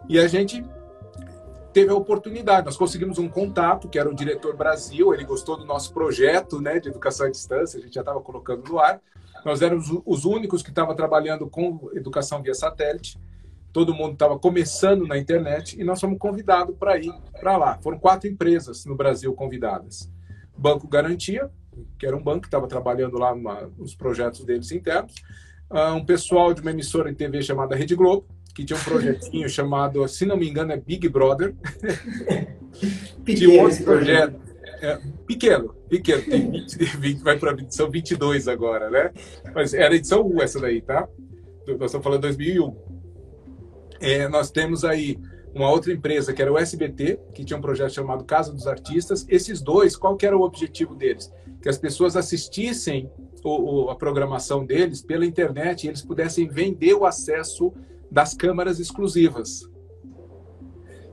e 0.10 0.20
a 0.20 0.28
gente 0.28 0.63
teve 1.72 1.91
a 1.91 1.96
oportunidade. 1.96 2.65
Nós 2.65 2.78
conseguimos 2.78 3.18
um 3.18 3.28
contato, 3.28 3.89
que 3.89 4.00
era 4.00 4.10
o 4.10 4.13
diretor 4.13 4.56
Brasil, 4.56 5.13
ele 5.13 5.26
gostou 5.26 5.58
do 5.58 5.65
nosso 5.65 5.94
projeto 5.94 6.62
né, 6.62 6.80
de 6.80 6.89
educação 6.89 7.28
à 7.28 7.30
distância, 7.30 7.80
a 7.80 7.82
gente 7.82 7.94
já 7.94 8.02
estava 8.02 8.22
colocando 8.22 8.70
no 8.70 8.80
ar. 8.80 9.02
Nós 9.46 9.62
éramos 9.62 9.88
os 10.06 10.26
únicos 10.26 10.63
que 10.63 10.70
estavam 10.70 10.96
trabalhando 10.96 11.48
com 11.48 11.89
educação 11.94 12.41
via 12.41 12.54
satélite. 12.54 13.20
Todo 13.72 13.94
mundo 13.94 14.13
estava 14.13 14.39
começando 14.39 15.06
na 15.06 15.18
internet 15.18 15.80
e 15.80 15.84
nós 15.84 16.00
fomos 16.00 16.18
convidados 16.18 16.76
para 16.78 16.98
ir 16.98 17.13
para 17.39 17.58
lá. 17.58 17.78
Foram 17.82 18.00
quatro 18.00 18.28
empresas 18.28 18.86
no 18.86 18.96
Brasil 18.96 19.34
convidadas. 19.34 20.10
Banco 20.58 20.88
Garantia, 20.88 21.52
que 21.98 22.06
era 22.06 22.16
um 22.16 22.24
banco 22.24 22.42
que 22.42 22.48
estava 22.48 22.68
trabalhando 22.68 23.18
lá 23.18 23.36
nos 23.78 23.96
projetos 23.96 24.44
deles 24.44 24.72
internos 24.72 25.14
uh, 25.70 25.94
um 25.94 26.06
pessoal 26.06 26.54
de 26.54 26.62
uma 26.62 26.72
emissora 26.72 27.10
de 27.12 27.18
TV 27.18 27.42
chamada 27.42 27.76
Rede 27.76 27.96
Globo, 27.96 28.26
que 28.54 28.64
tinha 28.64 28.78
um 28.78 28.84
projetinho 28.84 29.48
chamado, 29.50 30.08
se 30.08 30.26
não 30.26 30.38
me 30.38 30.50
engano, 30.50 30.72
é 30.72 30.78
Big 30.78 31.08
Brother. 31.10 31.56
tinha 33.26 33.50
um 33.50 33.64
outro 33.64 33.84
projeto 33.84 34.40
É, 34.82 35.00
pequeno, 35.26 35.74
pequeno. 35.90 36.22
Tem 36.24 36.52
20, 36.52 36.78
20 36.98 37.24
vai 37.24 37.38
para 37.40 37.56
são 37.70 37.90
22 37.90 38.48
agora, 38.48 38.90
né? 38.90 39.12
Mas 39.54 39.74
era 39.74 39.94
a 39.94 39.98
edição 39.98 40.22
1 40.28 40.42
essa 40.42 40.60
daí, 40.60 40.82
tá? 40.82 41.08
Nós 41.66 41.86
estamos 41.86 42.04
falando 42.04 42.22
2001. 42.22 42.76
É, 44.02 44.28
nós 44.28 44.52
temos 44.52 44.84
aí 44.84 45.18
uma 45.56 45.70
outra 45.70 45.94
empresa 45.94 46.34
que 46.34 46.41
era 46.41 46.52
o 46.52 46.58
SBT, 46.58 47.18
que 47.34 47.46
tinha 47.46 47.58
um 47.58 47.62
projeto 47.62 47.94
chamado 47.94 48.26
Casa 48.26 48.52
dos 48.52 48.68
Artistas. 48.68 49.26
Esses 49.30 49.62
dois, 49.62 49.96
qual 49.96 50.18
que 50.18 50.26
era 50.26 50.38
o 50.38 50.41
objetivo 50.41 50.94
deles? 50.94 51.32
Que 51.62 51.70
as 51.70 51.78
pessoas 51.78 52.18
assistissem 52.18 53.10
o, 53.41 53.86
o, 53.86 53.89
a 53.89 53.96
programação 53.96 54.65
deles 54.65 55.02
pela 55.02 55.26
internet 55.26 55.86
e 55.86 55.88
eles 55.88 56.02
pudessem 56.02 56.50
vender 56.50 56.94
o 56.94 57.06
acesso 57.06 57.74
das 58.12 58.34
câmaras 58.34 58.82
exclusivas. 58.82 59.70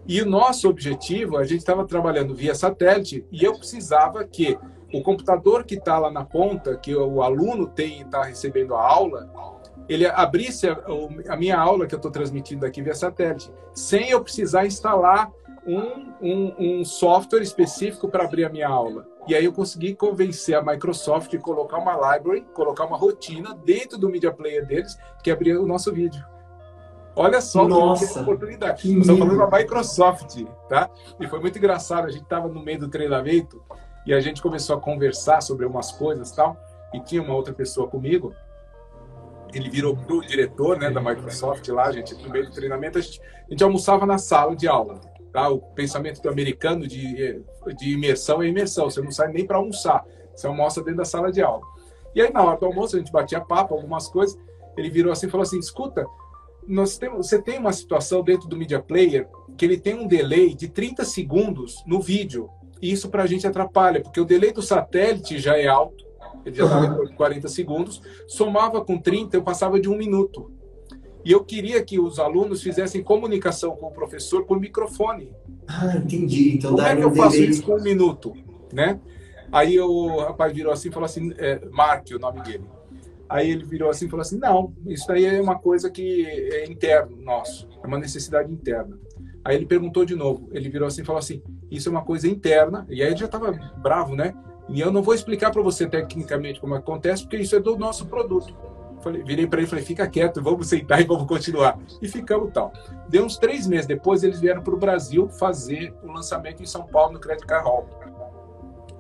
E 0.09 0.20
o 0.20 0.28
nosso 0.28 0.68
objetivo, 0.68 1.37
a 1.37 1.44
gente 1.44 1.61
estava 1.61 1.87
trabalhando 1.87 2.35
via 2.35 2.57
satélite 2.57 3.24
e 3.31 3.44
eu 3.44 3.57
precisava 3.57 4.24
que 4.24 4.59
o 4.92 5.00
computador 5.02 5.64
que 5.64 5.76
está 5.76 5.98
lá 6.00 6.11
na 6.11 6.24
ponta, 6.24 6.76
que 6.76 6.94
o 6.94 7.22
aluno 7.22 7.68
tem 7.68 8.02
está 8.02 8.24
recebendo 8.24 8.74
a 8.74 8.85
aula, 8.85 9.31
ele 9.88 10.07
abrisse 10.07 10.68
a, 10.68 10.79
a 11.29 11.37
minha 11.37 11.59
aula 11.59 11.87
que 11.87 11.95
eu 11.95 11.99
estou 11.99 12.11
transmitindo 12.11 12.64
aqui 12.64 12.83
via 12.83 12.95
satélite, 12.95 13.53
sem 13.75 14.11
eu 14.11 14.23
precisar 14.23 14.66
instalar 14.66 15.31
um, 15.66 16.12
um, 16.21 16.55
um 16.59 16.85
software 16.85 17.42
específico 17.42 18.09
para 18.09 18.25
abrir 18.25 18.45
a 18.45 18.49
minha 18.49 18.68
aula. 18.68 19.07
E 19.29 19.35
aí 19.35 19.45
eu 19.45 19.53
consegui 19.53 19.95
convencer 19.95 20.57
a 20.57 20.62
Microsoft 20.62 21.31
de 21.31 21.38
colocar 21.38 21.79
uma 21.79 22.14
library, 22.14 22.45
colocar 22.53 22.85
uma 22.85 22.97
rotina 22.97 23.55
dentro 23.64 23.97
do 23.97 24.09
media 24.09 24.33
player 24.33 24.66
deles 24.66 24.99
que 25.23 25.31
abria 25.31 25.61
o 25.61 25.66
nosso 25.66 25.92
vídeo. 25.92 26.25
Olha 27.14 27.40
só 27.40 27.68
Nossa, 27.68 28.14
que 28.14 28.21
oportunidade. 28.21 28.83
Que 28.83 28.99
Estamos 28.99 29.21
falando 29.21 29.51
da 29.51 29.59
Microsoft, 29.59 30.45
tá? 30.68 30.90
E 31.21 31.27
foi 31.27 31.40
muito 31.40 31.59
engraçado. 31.59 32.07
A 32.07 32.11
gente 32.11 32.23
estava 32.23 32.49
no 32.49 32.62
meio 32.62 32.81
do 32.81 32.88
treinamento 32.88 33.62
e 34.07 34.14
a 34.14 34.21
gente 34.21 34.40
começou 34.40 34.77
a 34.77 34.81
conversar 34.81 35.40
sobre 35.42 35.66
umas 35.66 35.92
coisas 35.92 36.33
tal. 36.33 36.57
E 36.92 37.01
tinha 37.01 37.23
uma 37.23 37.35
outra 37.35 37.53
pessoa 37.53 37.87
comigo. 37.87 38.35
Ele 39.52 39.68
virou 39.68 39.96
pro 39.96 40.20
diretor, 40.20 40.78
né, 40.78 40.90
da 40.90 41.00
Microsoft 41.00 41.66
lá. 41.68 41.90
Gente 41.92 42.14
no 42.14 42.30
meio 42.30 42.46
do 42.46 42.52
treinamento 42.52 42.98
a 42.98 43.00
gente, 43.00 43.20
a 43.20 43.50
gente 43.50 43.64
almoçava 43.64 44.06
na 44.06 44.18
sala 44.18 44.56
de 44.56 44.66
aula. 44.66 45.00
Tá? 45.32 45.48
O 45.48 45.58
pensamento 45.60 46.20
do 46.20 46.28
americano 46.28 46.86
de, 46.86 47.42
de 47.78 47.92
imersão 47.92 48.42
é 48.42 48.48
imersão. 48.48 48.90
Você 48.90 49.00
não 49.00 49.10
sai 49.10 49.32
nem 49.32 49.46
para 49.46 49.56
almoçar. 49.56 50.04
Você 50.34 50.46
almoça 50.46 50.80
dentro 50.80 50.98
da 50.98 51.04
sala 51.04 51.30
de 51.30 51.42
aula. 51.42 51.62
E 52.14 52.20
aí 52.20 52.32
na 52.32 52.42
hora 52.42 52.58
do 52.58 52.66
almoço 52.66 52.96
a 52.96 52.98
gente 52.98 53.12
batia 53.12 53.40
papo, 53.40 53.74
algumas 53.74 54.08
coisas. 54.08 54.38
Ele 54.76 54.90
virou 54.90 55.12
assim 55.12 55.26
e 55.26 55.30
falou 55.30 55.42
assim: 55.42 55.58
escuta 55.58 56.06
nós 56.66 56.96
temos, 56.96 57.26
você 57.26 57.40
tem 57.40 57.58
uma 57.58 57.72
situação 57.72 58.22
dentro 58.22 58.48
do 58.48 58.56
Media 58.56 58.80
Player 58.80 59.28
que 59.56 59.64
ele 59.64 59.78
tem 59.78 59.94
um 59.94 60.06
delay 60.06 60.54
de 60.54 60.68
30 60.68 61.04
segundos 61.04 61.82
no 61.86 62.00
vídeo. 62.00 62.48
E 62.80 62.90
isso 62.90 63.08
para 63.08 63.22
a 63.22 63.26
gente 63.26 63.46
atrapalha, 63.46 64.00
porque 64.00 64.20
o 64.20 64.24
delay 64.24 64.52
do 64.52 64.62
satélite 64.62 65.38
já 65.38 65.56
é 65.56 65.66
alto, 65.66 66.04
ele 66.44 66.57
já 66.57 66.64
estava 66.64 67.05
em 67.05 67.14
40 67.14 67.48
segundos, 67.48 68.02
somava 68.26 68.85
com 68.85 68.98
30, 68.98 69.37
eu 69.37 69.42
passava 69.42 69.81
de 69.81 69.88
um 69.88 69.96
minuto. 69.96 70.50
E 71.24 71.31
eu 71.31 71.44
queria 71.44 71.83
que 71.85 72.00
os 72.00 72.18
alunos 72.18 72.62
fizessem 72.62 73.02
comunicação 73.02 73.76
com 73.76 73.87
o 73.87 73.92
professor 73.92 74.44
por 74.44 74.59
microfone. 74.59 75.33
Ah, 75.68 75.96
entendi. 75.96 76.57
Então, 76.57 76.74
Como 76.74 76.87
é 76.87 76.96
que 76.96 77.02
eu 77.02 77.14
faço 77.14 77.37
delay... 77.37 77.50
isso 77.50 77.62
com 77.62 77.76
um 77.76 77.83
minuto? 77.83 78.33
Né? 78.72 78.98
Aí 79.52 79.78
o 79.78 80.18
rapaz 80.18 80.52
virou 80.52 80.72
assim 80.72 80.88
e 80.88 80.92
falou 80.92 81.05
assim, 81.05 81.33
é, 81.38 81.61
Mark, 81.70 82.09
o 82.12 82.18
nome 82.18 82.42
dele. 82.42 82.64
Aí 83.33 83.50
ele 83.50 83.64
virou 83.64 83.88
assim 83.88 84.05
e 84.05 84.09
falou 84.11 84.20
assim: 84.20 84.38
não, 84.38 84.74
isso 84.87 85.11
aí 85.11 85.24
é 85.24 85.40
uma 85.40 85.59
coisa 85.59 85.90
que 85.90 86.26
é 86.26 86.70
interno 86.70 87.16
nosso, 87.16 87.66
é 87.83 87.87
uma 87.87 87.98
necessidade 87.98 88.52
interna. 88.52 88.98
Aí 89.42 89.57
ele 89.57 89.64
perguntou 89.64 90.05
de 90.05 90.14
novo, 90.14 90.50
ele 90.52 90.68
virou 90.68 90.87
assim 90.87 91.00
e 91.00 91.05
falou 91.05 91.18
assim: 91.18 91.42
isso 91.70 91.88
é 91.88 91.92
uma 91.92 92.05
coisa 92.05 92.28
interna, 92.28 92.87
e 92.90 93.02
aí 93.02 93.09
ele 93.09 93.16
já 93.16 93.24
estava 93.24 93.50
bravo, 93.78 94.14
né? 94.14 94.35
E 94.72 94.80
eu 94.80 94.90
não 94.90 95.02
vou 95.02 95.14
explicar 95.14 95.50
para 95.50 95.61
você 95.61 95.87
tecnicamente 95.87 96.58
como 96.58 96.74
acontece, 96.74 97.22
porque 97.22 97.37
isso 97.37 97.54
é 97.54 97.61
do 97.61 97.76
nosso 97.76 98.06
produto. 98.06 98.56
Falei, 99.02 99.22
virei 99.22 99.46
para 99.46 99.58
ele 99.58 99.66
e 99.66 99.70
falei: 99.70 99.85
fica 99.85 100.08
quieto, 100.08 100.42
vamos 100.42 100.68
sentar 100.68 101.00
e 101.00 101.04
vamos 101.04 101.26
continuar. 101.26 101.78
E 102.00 102.08
ficamos 102.08 102.50
tal. 102.52 102.72
Deu 103.08 103.24
uns 103.24 103.37
três 103.37 103.66
meses 103.66 103.87
depois, 103.87 104.22
eles 104.22 104.40
vieram 104.40 104.62
para 104.62 104.74
o 104.74 104.78
Brasil 104.78 105.28
fazer 105.28 105.94
o 106.02 106.11
lançamento 106.11 106.62
em 106.62 106.66
São 106.66 106.87
Paulo, 106.87 107.12
no 107.12 107.20
Credit 107.20 107.46
Card 107.46 107.66
Hall. 107.66 107.87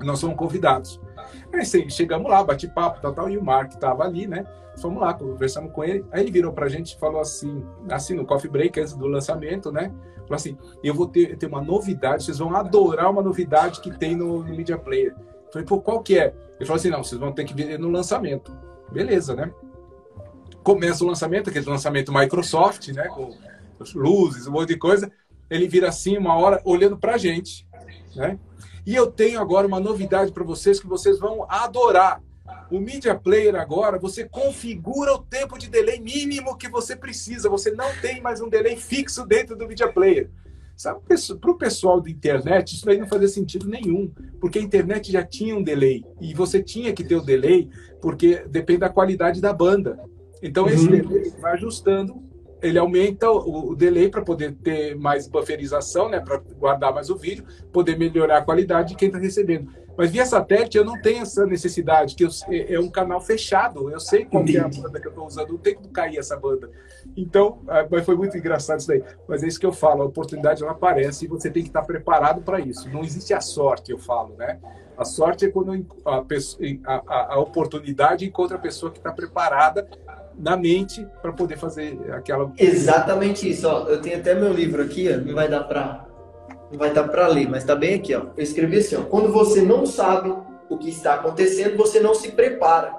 Nós 0.02 0.20
fomos 0.20 0.36
convidados. 0.36 1.00
Aí 1.52 1.64
chegamos 1.90 2.30
lá, 2.30 2.42
bate 2.44 2.68
papo, 2.68 3.00
tal, 3.00 3.14
tal, 3.14 3.30
e 3.30 3.38
o 3.38 3.44
Mark 3.44 3.72
estava 3.72 4.02
ali, 4.02 4.26
né? 4.26 4.44
Fomos 4.78 5.00
lá, 5.00 5.14
conversamos 5.14 5.72
com 5.72 5.84
ele. 5.84 6.04
Aí 6.10 6.22
ele 6.22 6.30
virou 6.30 6.52
pra 6.52 6.68
gente 6.68 6.92
e 6.92 6.98
falou 6.98 7.20
assim, 7.20 7.64
assim, 7.88 8.14
no 8.14 8.26
coffee 8.26 8.50
break, 8.50 8.78
antes 8.80 8.94
do 8.94 9.06
lançamento, 9.06 9.70
né? 9.70 9.92
Falou 10.22 10.36
assim: 10.36 10.58
eu 10.82 10.92
vou 10.92 11.06
ter, 11.06 11.38
ter 11.38 11.46
uma 11.46 11.62
novidade, 11.62 12.24
vocês 12.24 12.38
vão 12.38 12.54
adorar 12.54 13.10
uma 13.10 13.22
novidade 13.22 13.80
que 13.80 13.96
tem 13.96 14.16
no, 14.16 14.42
no 14.42 14.56
Media 14.56 14.76
Player. 14.76 15.14
Falei, 15.52 15.66
pô, 15.66 15.80
qual 15.80 16.02
que 16.02 16.18
é? 16.18 16.34
Ele 16.56 16.66
falou 16.66 16.76
assim: 16.76 16.88
não, 16.88 17.04
vocês 17.04 17.20
vão 17.20 17.32
ter 17.32 17.44
que 17.44 17.54
ver 17.54 17.78
no 17.78 17.90
lançamento. 17.90 18.50
Beleza, 18.90 19.34
né? 19.34 19.52
Começa 20.62 21.04
o 21.04 21.06
lançamento, 21.06 21.50
aquele 21.50 21.68
lançamento 21.68 22.12
Microsoft, 22.12 22.88
né? 22.88 23.08
Com 23.08 23.36
luzes, 23.94 24.46
um 24.46 24.52
monte 24.52 24.68
de 24.68 24.76
coisa. 24.76 25.10
Ele 25.50 25.68
vira 25.68 25.88
assim, 25.88 26.16
uma 26.16 26.36
hora, 26.36 26.62
olhando 26.64 26.96
pra 26.96 27.18
gente, 27.18 27.66
né? 28.16 28.38
E 28.86 28.94
eu 28.94 29.10
tenho 29.10 29.40
agora 29.40 29.66
uma 29.66 29.78
novidade 29.78 30.32
para 30.32 30.44
vocês 30.44 30.80
que 30.80 30.86
vocês 30.86 31.18
vão 31.18 31.44
adorar. 31.48 32.22
O 32.70 32.80
Media 32.80 33.14
Player 33.14 33.54
agora, 33.54 33.98
você 33.98 34.24
configura 34.24 35.12
o 35.12 35.18
tempo 35.18 35.58
de 35.58 35.68
delay 35.68 36.00
mínimo 36.00 36.56
que 36.56 36.68
você 36.68 36.96
precisa. 36.96 37.48
Você 37.50 37.70
não 37.70 37.94
tem 38.00 38.20
mais 38.20 38.40
um 38.40 38.48
delay 38.48 38.76
fixo 38.76 39.26
dentro 39.26 39.54
do 39.54 39.68
Media 39.68 39.92
Player. 39.92 40.30
Sabe, 40.76 41.00
para 41.40 41.50
o 41.50 41.58
pessoal 41.58 42.00
da 42.00 42.10
internet, 42.10 42.74
isso 42.74 42.88
aí 42.90 42.98
não 42.98 43.06
fazia 43.06 43.28
sentido 43.28 43.68
nenhum, 43.68 44.10
porque 44.40 44.58
a 44.58 44.62
internet 44.62 45.12
já 45.12 45.24
tinha 45.24 45.56
um 45.56 45.62
delay, 45.62 46.04
e 46.20 46.34
você 46.34 46.62
tinha 46.62 46.92
que 46.92 47.04
ter 47.04 47.14
o 47.14 47.20
delay, 47.20 47.70
porque 48.00 48.44
depende 48.48 48.80
da 48.80 48.88
qualidade 48.88 49.40
da 49.40 49.52
banda. 49.52 49.98
Então, 50.42 50.66
esse 50.68 50.86
uhum. 50.86 50.90
delay 50.90 51.30
vai 51.40 51.52
ajustando 51.52 52.31
ele 52.62 52.78
aumenta 52.78 53.30
o, 53.30 53.74
delay 53.74 54.08
para 54.08 54.22
poder 54.22 54.52
ter 54.54 54.94
mais 54.96 55.26
bufferização, 55.26 56.08
né, 56.08 56.20
para 56.20 56.38
guardar 56.38 56.94
mais 56.94 57.10
o 57.10 57.16
vídeo, 57.16 57.44
poder 57.72 57.98
melhorar 57.98 58.38
a 58.38 58.42
qualidade 58.42 58.90
de 58.90 58.94
quem 58.94 59.08
está 59.08 59.18
recebendo. 59.18 59.68
Mas 59.96 60.10
via 60.10 60.24
satélite 60.24 60.78
eu 60.78 60.84
não 60.84 61.00
tenho 61.02 61.22
essa 61.22 61.44
necessidade, 61.44 62.14
que 62.14 62.24
eu, 62.24 62.30
é, 62.48 62.78
um 62.78 62.88
canal 62.88 63.20
fechado, 63.20 63.90
eu 63.90 64.00
sei 64.00 64.24
qual 64.24 64.44
é 64.48 64.58
a 64.58 64.68
banda 64.68 65.00
que 65.00 65.06
eu 65.06 65.10
estou 65.10 65.26
usando, 65.26 65.50
não 65.50 65.58
tem 65.58 65.74
como 65.74 65.88
cair 65.88 66.18
essa 66.18 66.36
banda. 66.36 66.70
Então, 67.16 67.60
é, 67.68 67.86
mas 67.90 68.04
foi 68.04 68.16
muito 68.16 68.36
engraçado 68.36 68.78
isso 68.78 68.88
daí. 68.88 69.02
Mas 69.28 69.42
é 69.42 69.48
isso 69.48 69.60
que 69.60 69.66
eu 69.66 69.72
falo, 69.72 70.02
a 70.02 70.06
oportunidade 70.06 70.62
ela 70.62 70.72
aparece 70.72 71.24
e 71.24 71.28
você 71.28 71.50
tem 71.50 71.62
que 71.62 71.68
estar 71.68 71.82
preparado 71.82 72.42
para 72.42 72.60
isso. 72.60 72.88
Não 72.88 73.02
existe 73.02 73.34
a 73.34 73.40
sorte, 73.40 73.90
eu 73.90 73.98
falo, 73.98 74.34
né? 74.36 74.58
A 74.96 75.04
sorte 75.04 75.46
é 75.46 75.50
quando 75.50 75.86
a, 76.04 76.22
pessoa, 76.22 76.62
a, 76.86 77.02
a, 77.06 77.34
a 77.34 77.38
oportunidade 77.38 78.24
encontra 78.24 78.56
a 78.56 78.60
pessoa 78.60 78.92
que 78.92 78.98
está 78.98 79.10
preparada 79.10 79.86
na 80.42 80.56
mente 80.56 81.06
para 81.22 81.32
poder 81.32 81.56
fazer 81.56 81.96
aquela. 82.12 82.52
Exatamente 82.58 83.48
isso. 83.48 83.68
Ó. 83.68 83.86
Eu 83.86 84.02
tenho 84.02 84.18
até 84.18 84.34
meu 84.34 84.52
livro 84.52 84.82
aqui, 84.82 85.08
ó. 85.08 85.16
não 85.24 85.34
vai 85.34 85.48
dar 85.48 85.62
para 85.62 86.04
não 86.70 86.78
vai 86.78 86.92
dar 86.92 87.06
para 87.06 87.28
ler, 87.28 87.48
mas 87.48 87.62
está 87.62 87.76
bem 87.76 87.94
aqui. 87.94 88.12
Ó. 88.14 88.22
Eu 88.36 88.42
escrevi 88.42 88.78
assim: 88.78 88.96
ó. 88.96 89.02
quando 89.02 89.32
você 89.32 89.62
não 89.62 89.86
sabe 89.86 90.34
o 90.68 90.76
que 90.76 90.88
está 90.88 91.14
acontecendo, 91.14 91.76
você 91.76 92.00
não 92.00 92.12
se 92.12 92.32
prepara. 92.32 92.92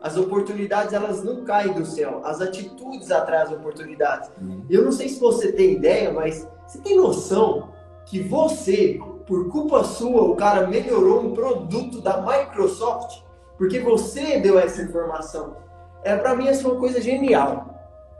As 0.00 0.16
oportunidades 0.16 0.92
elas 0.92 1.24
não 1.24 1.44
caem 1.44 1.72
do 1.72 1.84
céu, 1.84 2.20
as 2.24 2.40
atitudes 2.40 3.10
atrás 3.10 3.50
das 3.50 3.58
oportunidades. 3.58 4.30
Hum. 4.40 4.62
Eu 4.70 4.84
não 4.84 4.92
sei 4.92 5.08
se 5.08 5.18
você 5.18 5.50
tem 5.50 5.72
ideia, 5.72 6.12
mas 6.12 6.46
você 6.66 6.78
tem 6.78 6.96
noção 6.96 7.70
que 8.04 8.20
você, 8.20 9.00
por 9.26 9.48
culpa 9.48 9.82
sua, 9.82 10.22
o 10.22 10.36
cara 10.36 10.66
melhorou 10.66 11.22
um 11.22 11.32
produto 11.32 12.02
da 12.02 12.20
Microsoft 12.20 13.24
porque 13.56 13.80
você 13.80 14.40
deu 14.40 14.58
essa 14.58 14.82
informação 14.82 15.63
é 16.04 16.16
para 16.16 16.36
mim 16.36 16.46
é 16.46 16.52
uma 16.52 16.76
coisa 16.76 17.00
genial. 17.00 17.74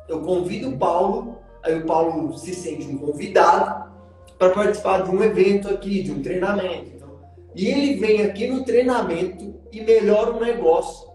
Eu 0.08 0.20
convido 0.20 0.70
o 0.70 0.78
Paulo, 0.78 1.38
aí 1.62 1.78
o 1.78 1.86
Paulo 1.86 2.36
se 2.36 2.54
sente 2.54 2.86
um 2.86 2.98
convidado 2.98 3.92
para 4.38 4.50
participar 4.50 5.02
de 5.02 5.10
um 5.10 5.22
evento 5.22 5.68
aqui, 5.68 6.02
de 6.02 6.10
um 6.10 6.22
treinamento. 6.22 6.90
Então, 6.94 7.08
e 7.54 7.66
ele 7.66 7.94
vem 8.00 8.22
aqui 8.22 8.48
no 8.48 8.64
treinamento 8.64 9.54
e 9.70 9.82
melhora 9.82 10.32
um 10.32 10.40
negócio 10.40 11.12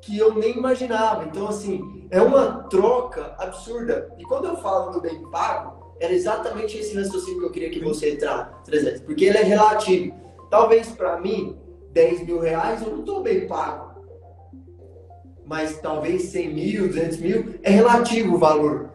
que 0.00 0.16
eu 0.16 0.34
nem 0.34 0.56
imaginava. 0.56 1.24
Então, 1.24 1.48
assim, 1.48 2.06
é 2.10 2.22
uma 2.22 2.64
troca 2.64 3.34
absurda. 3.38 4.14
E 4.18 4.22
quando 4.24 4.46
eu 4.46 4.56
falo 4.56 4.92
do 4.92 5.00
bem 5.00 5.20
pago, 5.30 5.96
era 6.00 6.12
exatamente 6.12 6.78
esse 6.78 6.96
raciocínio 6.96 7.40
que 7.40 7.46
eu 7.46 7.50
queria 7.50 7.70
que 7.70 7.84
você 7.84 8.16
trazesse. 8.16 9.02
Porque 9.02 9.24
ele 9.24 9.38
é 9.38 9.42
relativo. 9.42 10.14
Talvez 10.50 10.88
para 10.88 11.20
mim, 11.20 11.56
10 11.92 12.26
mil 12.26 12.40
reais 12.40 12.82
eu 12.82 12.90
não 12.90 13.00
estou 13.00 13.22
bem 13.22 13.46
pago 13.46 13.93
mas 15.46 15.78
talvez 15.78 16.22
100 16.24 16.54
mil, 16.54 16.88
200 16.88 17.18
mil, 17.18 17.54
é 17.62 17.70
relativo 17.70 18.34
o 18.34 18.38
valor. 18.38 18.90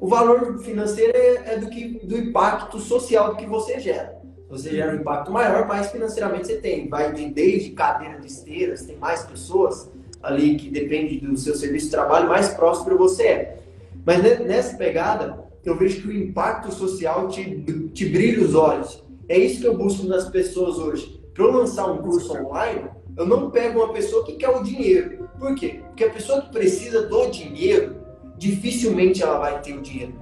O 0.00 0.08
valor 0.08 0.58
financeiro 0.58 1.12
é, 1.14 1.54
é 1.54 1.58
do, 1.58 1.68
que, 1.68 2.00
do 2.04 2.16
impacto 2.16 2.78
social 2.78 3.36
que 3.36 3.46
você 3.46 3.78
gera. 3.78 4.18
Você 4.48 4.70
gera 4.70 4.92
um 4.92 5.00
impacto 5.00 5.30
maior, 5.30 5.68
mais 5.68 5.90
financeiramente 5.90 6.46
você 6.46 6.56
tem. 6.56 6.88
Vai 6.88 7.12
ter 7.12 7.30
desde 7.30 7.70
cadeira 7.70 8.18
de 8.18 8.26
esteiras, 8.26 8.82
tem 8.82 8.96
mais 8.96 9.22
pessoas 9.24 9.90
ali 10.22 10.56
que 10.56 10.70
depende 10.70 11.18
do 11.20 11.36
seu 11.36 11.54
serviço 11.54 11.86
de 11.86 11.92
trabalho, 11.92 12.28
mais 12.28 12.48
próximo 12.48 12.96
você 12.96 13.22
é. 13.22 13.58
Mas 14.04 14.22
nessa 14.40 14.76
pegada, 14.76 15.44
eu 15.64 15.76
vejo 15.76 16.02
que 16.02 16.08
o 16.08 16.12
impacto 16.12 16.72
social 16.72 17.28
te, 17.28 17.90
te 17.92 18.06
brilha 18.06 18.42
os 18.42 18.54
olhos. 18.54 19.04
É 19.28 19.38
isso 19.38 19.60
que 19.60 19.66
eu 19.66 19.76
busco 19.76 20.06
nas 20.06 20.28
pessoas 20.28 20.78
hoje 20.78 21.20
para 21.40 21.44
eu 21.44 21.52
lançar 21.52 21.86
um 21.90 21.98
curso 21.98 22.36
online, 22.36 22.90
eu 23.16 23.26
não 23.26 23.50
pego 23.50 23.80
uma 23.80 23.92
pessoa 23.92 24.24
que 24.24 24.34
quer 24.34 24.50
o 24.50 24.62
dinheiro. 24.62 25.28
Por 25.38 25.54
quê? 25.54 25.80
Porque 26.00 26.12
a 26.12 26.14
pessoa 26.14 26.40
que 26.40 26.48
precisa 26.50 27.02
do 27.08 27.26
dinheiro, 27.26 27.96
dificilmente 28.38 29.22
ela 29.22 29.38
vai 29.38 29.60
ter 29.60 29.74
o 29.74 29.82
dinheiro. 29.82 30.14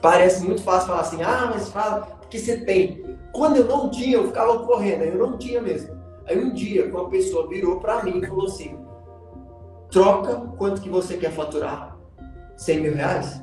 Parece 0.00 0.42
muito 0.42 0.62
fácil 0.62 0.88
falar 0.88 1.00
assim, 1.02 1.22
ah, 1.22 1.50
mas 1.52 1.68
fala 1.68 2.18
que 2.30 2.38
você 2.38 2.56
tem. 2.56 3.04
Quando 3.30 3.56
eu 3.56 3.66
não 3.66 3.90
tinha, 3.90 4.16
eu 4.16 4.28
ficava 4.28 4.60
correndo, 4.60 5.02
eu 5.02 5.18
não 5.18 5.36
tinha 5.36 5.60
mesmo. 5.60 5.94
Aí 6.26 6.42
um 6.42 6.54
dia, 6.54 6.86
uma 6.86 7.10
pessoa 7.10 7.46
virou 7.46 7.78
para 7.78 8.02
mim 8.02 8.20
e 8.22 8.26
falou 8.26 8.46
assim, 8.46 8.78
troca 9.90 10.34
quanto 10.56 10.80
que 10.80 10.88
você 10.88 11.18
quer 11.18 11.32
faturar, 11.32 11.94
100 12.56 12.80
mil 12.80 12.94
reais, 12.94 13.42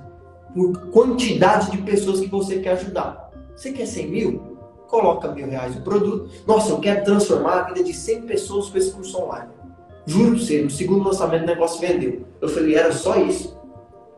por 0.55 0.89
quantidade 0.89 1.69
de 1.69 1.77
pessoas 1.83 2.19
que 2.19 2.27
você 2.27 2.61
quer 2.61 2.71
ajudar. 2.71 3.29
Você 3.55 3.71
quer 3.71 3.85
100 3.85 4.07
mil? 4.07 4.57
Coloca 4.87 5.31
mil 5.31 5.47
reais 5.47 5.75
no 5.75 5.83
produto. 5.83 6.31
Nossa, 6.47 6.71
eu 6.71 6.79
quero 6.79 7.05
transformar 7.05 7.59
a 7.59 7.63
vida 7.65 7.83
de 7.83 7.93
100 7.93 8.23
pessoas 8.23 8.69
com 8.69 8.77
esse 8.79 8.91
curso 8.91 9.21
online. 9.21 9.58
Juro 10.05 10.31
pra 10.31 10.39
você, 10.39 10.61
no 10.61 10.69
segundo 10.69 11.03
lançamento 11.05 11.43
o 11.43 11.47
negócio 11.47 11.79
vendeu. 11.79 12.25
Eu 12.41 12.49
falei, 12.49 12.75
era 12.75 12.91
só 12.91 13.15
isso? 13.17 13.57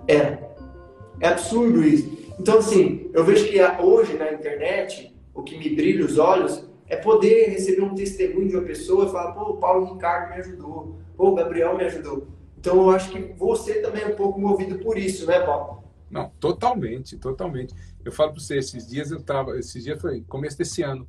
Era. 0.07 0.51
É 1.19 1.27
absurdo 1.27 1.83
isso. 1.83 2.17
Então, 2.39 2.57
assim, 2.57 3.09
eu 3.13 3.23
vejo 3.23 3.47
que 3.47 3.61
hoje 3.81 4.17
na 4.17 4.31
internet, 4.33 5.15
o 5.33 5.43
que 5.43 5.57
me 5.57 5.75
brilha 5.75 6.05
os 6.05 6.17
olhos 6.17 6.65
é 6.87 6.95
poder 6.95 7.49
receber 7.49 7.83
um 7.83 7.93
testemunho 7.93 8.49
de 8.49 8.55
uma 8.55 8.65
pessoa 8.65 9.05
e 9.05 9.11
falar, 9.11 9.33
pô, 9.33 9.51
o 9.51 9.57
Paulo 9.57 9.93
Ricardo 9.93 10.31
me 10.31 10.35
ajudou, 10.37 10.97
pô, 11.15 11.29
o 11.29 11.35
Gabriel 11.35 11.77
me 11.77 11.83
ajudou. 11.83 12.27
Então, 12.57 12.77
eu 12.77 12.89
acho 12.91 13.11
que 13.11 13.19
você 13.37 13.81
também 13.81 14.03
é 14.03 14.07
um 14.07 14.15
pouco 14.15 14.39
movido 14.39 14.79
por 14.79 14.97
isso, 14.97 15.25
né, 15.25 15.39
Paulo? 15.39 15.83
Não, 16.09 16.29
totalmente, 16.39 17.17
totalmente. 17.17 17.73
Eu 18.03 18.11
falo 18.11 18.33
para 18.33 18.41
você, 18.41 18.57
esses 18.57 18.87
dias 18.87 19.11
eu 19.11 19.19
estava, 19.19 19.57
esses 19.57 19.83
dias 19.83 20.01
foi 20.01 20.21
começo 20.27 20.57
desse 20.57 20.81
ano. 20.81 21.07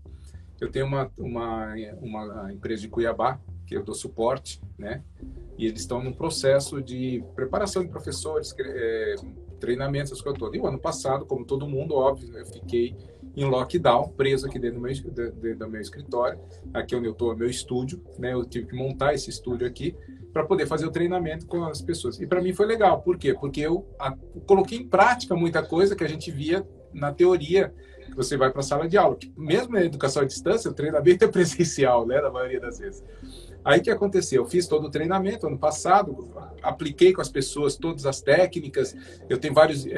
Eu 0.60 0.70
tenho 0.70 0.86
uma, 0.86 1.10
uma, 1.18 1.74
uma 2.00 2.52
empresa 2.52 2.82
de 2.82 2.88
Cuiabá, 2.88 3.40
que 3.66 3.76
eu 3.76 3.82
dou 3.82 3.94
suporte, 3.94 4.60
né? 4.78 5.02
E 5.58 5.66
eles 5.66 5.80
estão 5.80 6.02
num 6.02 6.12
processo 6.12 6.82
de 6.82 7.22
preparação 7.34 7.82
de 7.82 7.88
professores, 7.88 8.54
é, 8.58 9.14
treinamentos, 9.60 10.10
essas 10.10 10.22
coisas 10.22 10.38
todas. 10.38 10.58
E 10.58 10.62
o 10.62 10.66
ano 10.66 10.78
passado, 10.78 11.24
como 11.24 11.44
todo 11.44 11.68
mundo, 11.68 11.94
óbvio, 11.94 12.36
eu 12.36 12.46
fiquei 12.46 12.96
em 13.36 13.44
lockdown, 13.44 14.08
preso 14.10 14.46
aqui 14.46 14.58
dentro 14.58 14.80
do 14.80 14.82
meu, 14.82 14.92
dentro 14.94 15.58
do 15.58 15.68
meu 15.68 15.80
escritório, 15.80 16.38
aqui 16.74 16.94
onde 16.94 17.06
eu 17.06 17.12
estou, 17.12 17.36
meu 17.36 17.48
estúdio, 17.48 18.02
né? 18.18 18.32
Eu 18.32 18.44
tive 18.44 18.66
que 18.66 18.76
montar 18.76 19.14
esse 19.14 19.30
estúdio 19.30 19.66
aqui 19.66 19.94
para 20.32 20.44
poder 20.44 20.66
fazer 20.66 20.86
o 20.86 20.90
treinamento 20.90 21.46
com 21.46 21.64
as 21.64 21.82
pessoas. 21.82 22.20
E 22.20 22.26
para 22.26 22.40
mim 22.40 22.52
foi 22.52 22.66
legal, 22.66 23.02
por 23.02 23.18
quê? 23.18 23.34
Porque 23.34 23.60
eu 23.60 23.86
a, 23.98 24.16
coloquei 24.46 24.78
em 24.78 24.88
prática 24.88 25.34
muita 25.34 25.62
coisa 25.62 25.94
que 25.94 26.04
a 26.04 26.08
gente 26.08 26.30
via 26.30 26.66
na 26.92 27.12
teoria 27.12 27.72
que 28.06 28.16
você 28.16 28.36
vai 28.36 28.50
para 28.50 28.60
a 28.60 28.64
sala 28.64 28.88
de 28.88 28.96
aula. 28.98 29.16
Mesmo 29.36 29.72
na 29.72 29.82
educação 29.82 30.22
à 30.22 30.24
distância, 30.24 30.70
o 30.70 30.74
treinamento 30.74 31.24
é 31.24 31.28
presencial, 31.28 32.06
né, 32.06 32.20
na 32.20 32.30
maioria 32.30 32.60
das 32.60 32.78
vezes. 32.78 33.02
Aí 33.64 33.80
que 33.80 33.90
aconteceu? 33.90 34.42
Eu 34.42 34.48
fiz 34.48 34.66
todo 34.66 34.86
o 34.86 34.90
treinamento 34.90 35.46
ano 35.46 35.58
passado, 35.58 36.30
apliquei 36.62 37.12
com 37.12 37.20
as 37.20 37.28
pessoas 37.28 37.76
todas 37.76 38.06
as 38.06 38.20
técnicas. 38.20 38.94
Eu 39.28 39.38
tenho 39.38 39.54
vários 39.54 39.86
é, 39.86 39.90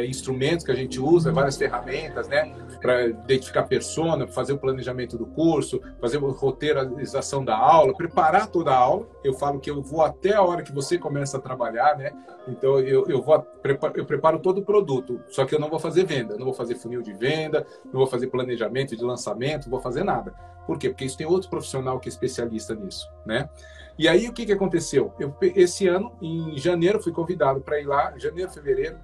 é, 0.00 0.06
instrumentos 0.06 0.64
que 0.64 0.70
a 0.70 0.74
gente 0.74 1.00
usa, 1.00 1.32
várias 1.32 1.56
ferramentas, 1.56 2.28
né, 2.28 2.54
para 2.80 3.06
identificar 3.06 3.64
persona, 3.64 4.26
fazer 4.28 4.52
o 4.52 4.58
planejamento 4.58 5.18
do 5.18 5.26
curso, 5.26 5.80
fazer 6.00 6.18
a 6.18 6.20
roteirização 6.20 7.44
da 7.44 7.56
aula, 7.56 7.94
preparar 7.94 8.46
toda 8.46 8.70
a 8.70 8.76
aula. 8.76 9.08
Eu 9.24 9.34
falo 9.34 9.58
que 9.58 9.70
eu 9.70 9.82
vou 9.82 10.02
até 10.02 10.34
a 10.34 10.42
hora 10.42 10.62
que 10.62 10.72
você 10.72 10.96
começa 10.96 11.36
a 11.36 11.40
trabalhar, 11.40 11.96
né? 11.96 12.12
Então 12.46 12.78
eu, 12.78 13.06
eu 13.08 13.20
vou 13.20 13.46
eu 13.94 14.04
preparo 14.04 14.38
todo 14.38 14.58
o 14.58 14.64
produto, 14.64 15.20
só 15.28 15.44
que 15.44 15.54
eu 15.54 15.60
não 15.60 15.68
vou 15.68 15.78
fazer 15.78 16.04
venda, 16.04 16.36
não 16.36 16.44
vou 16.44 16.54
fazer 16.54 16.74
funil 16.74 17.02
de 17.02 17.12
venda, 17.12 17.66
não 17.84 18.00
vou 18.00 18.06
fazer 18.06 18.28
planejamento 18.28 18.96
de 18.96 19.04
lançamento, 19.04 19.64
não 19.64 19.70
vou 19.70 19.80
fazer 19.80 20.04
nada. 20.04 20.34
Por 20.70 20.78
quê? 20.78 20.88
Porque 20.88 21.04
isso 21.04 21.18
tem 21.18 21.26
outro 21.26 21.50
profissional 21.50 21.98
que 21.98 22.08
é 22.08 22.12
especialista 22.12 22.76
nisso, 22.76 23.10
né? 23.26 23.50
E 23.98 24.06
aí 24.06 24.28
o 24.28 24.32
que, 24.32 24.46
que 24.46 24.52
aconteceu? 24.52 25.12
Eu, 25.18 25.34
esse 25.42 25.88
ano, 25.88 26.16
em 26.22 26.56
janeiro, 26.56 27.02
fui 27.02 27.10
convidado 27.10 27.60
para 27.60 27.80
ir 27.80 27.86
lá, 27.86 28.16
janeiro, 28.16 28.48
fevereiro, 28.52 28.96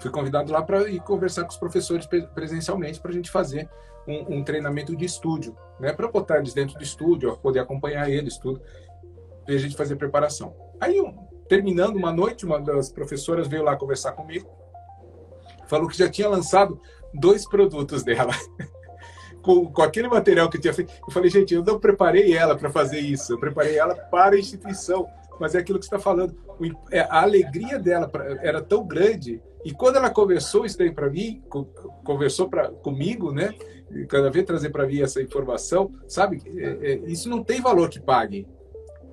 fui 0.00 0.10
convidado 0.10 0.50
lá 0.50 0.62
para 0.62 0.90
ir 0.90 0.98
conversar 0.98 1.44
com 1.44 1.50
os 1.50 1.56
professores 1.56 2.08
presencialmente 2.34 2.98
para 2.98 3.12
a 3.12 3.14
gente 3.14 3.30
fazer 3.30 3.70
um, 4.04 4.38
um, 4.38 4.42
treinamento 4.42 4.96
de 4.96 5.04
estúdio, 5.04 5.56
né? 5.78 5.92
Para 5.92 6.08
botar 6.08 6.38
eles 6.38 6.52
dentro 6.52 6.76
do 6.76 6.82
estúdio, 6.82 7.36
poder 7.36 7.60
acompanhar 7.60 8.10
eles, 8.10 8.36
tudo, 8.36 8.60
e 9.46 9.54
a 9.54 9.58
gente 9.58 9.76
fazer 9.76 9.94
preparação. 9.94 10.56
Aí, 10.80 11.00
terminando 11.48 11.94
uma 11.94 12.10
noite, 12.10 12.44
uma 12.44 12.60
das 12.60 12.90
professoras 12.90 13.46
veio 13.46 13.62
lá 13.62 13.76
conversar 13.76 14.10
comigo, 14.10 14.50
falou 15.68 15.86
que 15.86 15.96
já 15.96 16.10
tinha 16.10 16.28
lançado 16.28 16.80
dois 17.14 17.48
produtos 17.48 18.02
dela. 18.02 18.32
com, 19.44 19.66
com 19.66 19.82
aquele 19.82 20.08
material 20.08 20.48
que 20.48 20.56
eu 20.56 20.60
tinha 20.60 20.72
feito. 20.72 20.92
Eu 21.06 21.12
falei, 21.12 21.30
gente, 21.30 21.54
eu 21.54 21.62
não 21.62 21.78
preparei 21.78 22.34
ela 22.34 22.56
para 22.56 22.70
fazer 22.70 22.98
isso, 22.98 23.34
eu 23.34 23.38
preparei 23.38 23.76
ela 23.76 23.94
para 23.94 24.34
a 24.34 24.38
instituição. 24.38 25.06
Mas 25.38 25.54
é 25.54 25.58
aquilo 25.58 25.78
que 25.78 25.84
você 25.84 25.94
está 25.94 26.02
falando. 26.02 26.34
É, 26.90 27.00
a 27.00 27.22
alegria 27.22 27.78
dela 27.78 28.10
era 28.40 28.62
tão 28.62 28.86
grande. 28.86 29.42
E 29.64 29.72
quando 29.72 29.96
ela 29.96 30.08
conversou 30.08 30.64
isso 30.64 30.78
daí 30.78 30.92
para 30.92 31.10
mim, 31.10 31.42
conversou 32.04 32.48
pra, 32.48 32.68
comigo, 32.70 33.32
né? 33.32 33.52
Cada 34.08 34.30
vez 34.30 34.46
trazer 34.46 34.70
para 34.70 34.86
mim 34.86 35.02
essa 35.02 35.20
informação, 35.20 35.92
sabe? 36.08 36.40
É, 36.56 36.92
é, 36.92 36.94
isso 37.06 37.28
não 37.28 37.42
tem 37.42 37.60
valor 37.60 37.90
que 37.90 38.00
pague, 38.00 38.46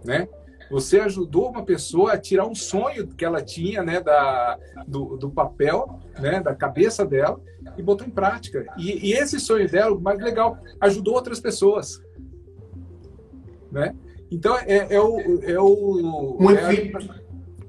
né? 0.05 0.27
Você 0.69 1.01
ajudou 1.01 1.49
uma 1.49 1.65
pessoa 1.65 2.13
a 2.13 2.17
tirar 2.17 2.47
um 2.47 2.55
sonho 2.55 3.07
que 3.07 3.25
ela 3.25 3.41
tinha, 3.41 3.83
né, 3.83 3.99
da, 3.99 4.57
do, 4.87 5.17
do 5.17 5.29
papel, 5.29 5.99
né, 6.17 6.39
da 6.39 6.55
cabeça 6.55 7.05
dela, 7.05 7.41
e 7.77 7.81
botou 7.81 8.05
em 8.05 8.09
prática. 8.09 8.65
E, 8.77 9.09
e 9.09 9.13
esse 9.13 9.39
sonho 9.39 9.69
dela, 9.69 9.95
o 9.95 10.01
mais 10.01 10.19
legal, 10.19 10.57
ajudou 10.79 11.15
outras 11.15 11.39
pessoas, 11.39 12.01
né? 13.71 13.95
Então 14.31 14.57
é, 14.57 14.87
é 14.89 15.01
o 15.01 15.19
é 15.43 15.59
o 15.59 16.37
um 16.39 16.51
é 16.51 16.53
efeito 16.53 16.97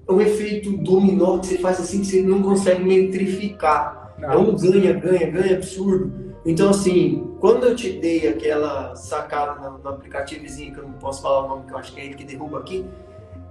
a... 0.08 0.12
um 0.12 0.20
efeito 0.20 0.76
dominó 0.78 1.38
que 1.38 1.46
você 1.46 1.58
faz 1.58 1.80
assim 1.80 2.00
que 2.00 2.06
você 2.06 2.22
não 2.22 2.42
consegue 2.42 2.82
metrificar. 2.84 4.14
Não. 4.18 4.30
É 4.30 4.36
um 4.36 4.56
ganha, 4.56 4.92
ganha, 4.92 5.30
ganha 5.30 5.56
absurdo. 5.56 6.32
Então, 6.44 6.70
assim, 6.70 7.34
quando 7.40 7.66
eu 7.66 7.76
te 7.76 7.92
dei 7.92 8.28
aquela 8.28 8.94
sacada 8.96 9.68
no, 9.68 9.78
no 9.78 9.88
aplicativozinho, 9.88 10.72
que 10.72 10.80
eu 10.80 10.84
não 10.84 10.92
posso 10.94 11.22
falar 11.22 11.44
o 11.44 11.48
nome, 11.48 11.66
que 11.66 11.72
eu 11.72 11.78
acho 11.78 11.92
que 11.92 12.00
é 12.00 12.04
ele 12.06 12.14
que 12.14 12.24
derruba 12.24 12.58
aqui, 12.58 12.84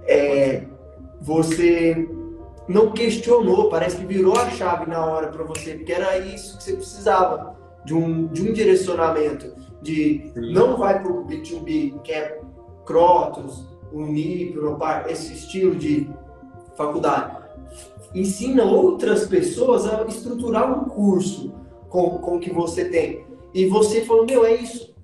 é, 0.06 0.64
você 1.20 2.08
não 2.72 2.92
questionou, 2.92 3.68
parece 3.68 3.96
que 3.96 4.06
virou 4.06 4.36
a 4.36 4.50
chave 4.50 4.90
na 4.90 5.04
hora 5.04 5.28
para 5.28 5.44
você, 5.44 5.74
porque 5.74 5.92
era 5.92 6.18
isso 6.18 6.56
que 6.56 6.64
você 6.64 6.72
precisava, 6.74 7.56
de 7.84 7.94
um, 7.94 8.26
de 8.28 8.48
um 8.48 8.52
direcionamento, 8.52 9.52
de 9.82 10.30
Sim. 10.32 10.52
não 10.52 10.76
vai 10.76 11.02
para 11.02 11.12
o 11.12 11.26
B2B, 11.26 12.00
que 12.02 12.12
é 12.12 12.40
Crotos, 12.86 13.66
Unip, 13.92 14.58
Unopar, 14.58 15.06
esse 15.08 15.32
estilo 15.32 15.74
de 15.74 16.08
faculdade. 16.76 17.36
Ensina 18.14 18.64
outras 18.64 19.26
pessoas 19.26 19.86
a 19.86 20.04
estruturar 20.04 20.70
um 20.70 20.88
curso 20.88 21.52
com, 21.88 22.18
com 22.18 22.36
o 22.36 22.40
que 22.40 22.52
você 22.52 22.84
tem. 22.86 23.26
E 23.52 23.66
você 23.66 24.02
falou, 24.02 24.24
meu, 24.24 24.44
é 24.44 24.54
isso. 24.54 24.94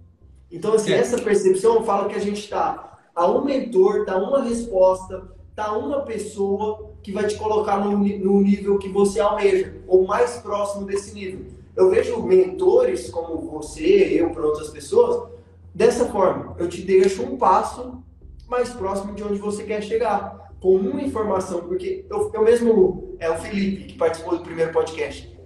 Então, 0.51 0.73
assim, 0.75 0.93
é. 0.93 0.99
essa 0.99 1.19
percepção 1.19 1.83
fala 1.85 2.09
que 2.09 2.15
a 2.15 2.21
gente 2.21 2.41
está 2.41 2.99
a 3.15 3.27
um 3.27 3.45
mentor, 3.45 4.01
está 4.01 4.17
uma 4.17 4.43
resposta, 4.43 5.29
está 5.59 5.73
uma 5.73 6.03
pessoa 6.03 6.93
que 7.03 7.11
vai 7.11 7.27
te 7.27 7.35
colocar 7.37 7.79
no, 7.79 7.99
no 7.99 8.41
nível 8.41 8.79
que 8.79 8.89
você 8.89 9.19
almeja, 9.19 9.75
ou 9.89 10.07
mais 10.07 10.37
próximo 10.37 10.87
desse 10.87 11.13
nível. 11.13 11.47
Eu 11.77 11.91
vejo 11.91 12.23
mentores 12.23 13.11
como 13.11 13.39
você, 13.39 14.21
eu, 14.21 14.31
para 14.31 14.47
outras 14.47 14.69
pessoas, 14.71 15.29
dessa 15.75 16.07
forma. 16.07 16.55
Eu 16.59 16.69
te 16.69 16.83
deixo 16.83 17.25
um 17.25 17.37
passo 17.37 18.05
mais 18.47 18.71
próximo 18.71 19.15
de 19.15 19.25
onde 19.25 19.39
você 19.39 19.65
quer 19.65 19.83
chegar, 19.83 20.55
com 20.61 20.77
uma 20.77 21.03
informação, 21.03 21.61
porque 21.63 22.07
eu, 22.09 22.31
eu 22.33 22.43
mesmo, 22.43 23.17
é 23.19 23.29
o 23.29 23.37
Felipe, 23.37 23.85
que 23.85 23.99
participou 23.99 24.39
do 24.39 24.45
primeiro 24.45 24.73
podcast, 24.73 25.37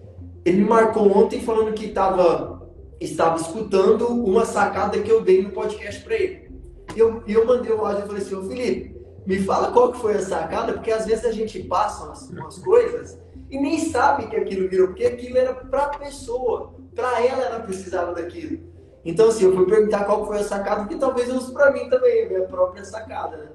ele 0.44 0.58
me 0.58 0.68
marcou 0.68 1.10
ontem 1.16 1.40
falando 1.40 1.72
que 1.72 1.88
tava, 1.88 2.70
estava 3.00 3.36
escutando 3.36 4.08
uma 4.08 4.44
sacada 4.44 4.98
que 4.98 5.10
eu 5.10 5.22
dei 5.22 5.42
no 5.42 5.50
podcast 5.50 6.02
para 6.02 6.14
ele. 6.16 6.50
Eu, 6.96 7.22
eu 7.26 7.46
mandei 7.46 7.72
o 7.72 7.84
áudio 7.84 8.04
e 8.04 8.06
falei 8.06 8.22
assim, 8.22 8.34
ô 8.34 8.42
Felipe, 8.42 8.91
me 9.26 9.38
fala 9.38 9.72
qual 9.72 9.92
que 9.92 10.00
foi 10.00 10.14
a 10.14 10.22
sacada, 10.22 10.72
porque 10.72 10.90
às 10.90 11.06
vezes 11.06 11.24
a 11.24 11.32
gente 11.32 11.62
passa 11.62 12.04
umas, 12.04 12.28
umas 12.30 12.58
coisas 12.58 13.18
e 13.50 13.58
nem 13.58 13.78
sabe 13.78 14.26
que 14.26 14.36
aquilo 14.36 14.68
virou, 14.68 14.88
porque 14.88 15.04
aquilo 15.04 15.38
era 15.38 15.54
para 15.54 15.84
a 15.84 15.98
pessoa, 15.98 16.74
para 16.94 17.24
ela 17.24 17.44
ela 17.44 17.60
precisava 17.60 18.12
daquilo. 18.12 18.60
Então 19.04 19.28
assim, 19.28 19.44
eu 19.44 19.54
fui 19.54 19.66
perguntar 19.66 20.04
qual 20.04 20.26
foi 20.26 20.38
a 20.38 20.44
sacada, 20.44 20.86
que 20.86 20.96
talvez 20.96 21.28
eu 21.28 21.36
use 21.36 21.52
para 21.52 21.70
mim 21.72 21.88
também, 21.88 22.24
a 22.24 22.28
minha 22.28 22.42
própria 22.42 22.84
sacada. 22.84 23.36
Né? 23.36 23.48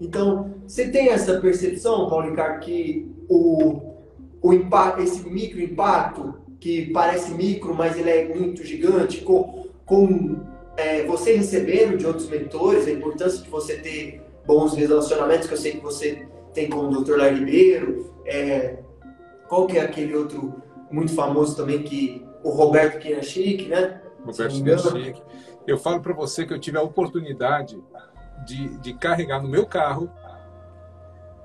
Então, 0.00 0.54
você 0.66 0.88
tem 0.88 1.10
essa 1.10 1.38
percepção, 1.40 2.08
Paulo 2.08 2.30
Ricardo, 2.30 2.60
que 2.60 3.14
o, 3.28 3.80
o 4.40 4.52
impacto, 4.54 5.02
esse 5.02 5.28
micro 5.28 5.60
impacto, 5.60 6.34
que 6.58 6.90
parece 6.90 7.32
micro, 7.32 7.74
mas 7.74 7.98
ele 7.98 8.10
é 8.10 8.34
muito 8.34 8.64
gigante, 8.64 9.20
com, 9.20 9.66
com 9.84 10.40
é, 10.76 11.04
você 11.04 11.34
recebendo 11.34 11.98
de 11.98 12.06
outros 12.06 12.28
mentores, 12.28 12.86
a 12.86 12.90
importância 12.90 13.42
de 13.42 13.50
você 13.50 13.76
ter 13.76 14.22
bons 14.50 14.74
relacionamentos, 14.74 15.46
que 15.46 15.54
eu 15.54 15.58
sei 15.58 15.72
que 15.72 15.80
você 15.80 16.26
tem 16.52 16.68
com 16.68 16.80
o 16.80 17.04
Dr. 17.04 17.16
Lai 17.16 17.32
Ribeiro, 17.32 18.12
é, 18.26 18.80
qual 19.48 19.68
que 19.68 19.78
é 19.78 19.82
aquele 19.82 20.16
outro 20.16 20.60
muito 20.90 21.14
famoso 21.14 21.54
também, 21.54 21.84
que 21.84 22.26
o 22.42 22.50
Roberto 22.50 22.98
Kianchik, 22.98 23.68
né? 23.68 24.00
Roberto 24.24 24.52
Chinechique. 24.52 25.22
Eu 25.68 25.78
falo 25.78 26.00
para 26.00 26.12
você 26.12 26.44
que 26.44 26.52
eu 26.52 26.58
tive 26.58 26.76
a 26.78 26.82
oportunidade 26.82 27.80
de, 28.44 28.76
de 28.78 28.92
carregar 28.94 29.40
no 29.40 29.48
meu 29.48 29.66
carro 29.66 30.10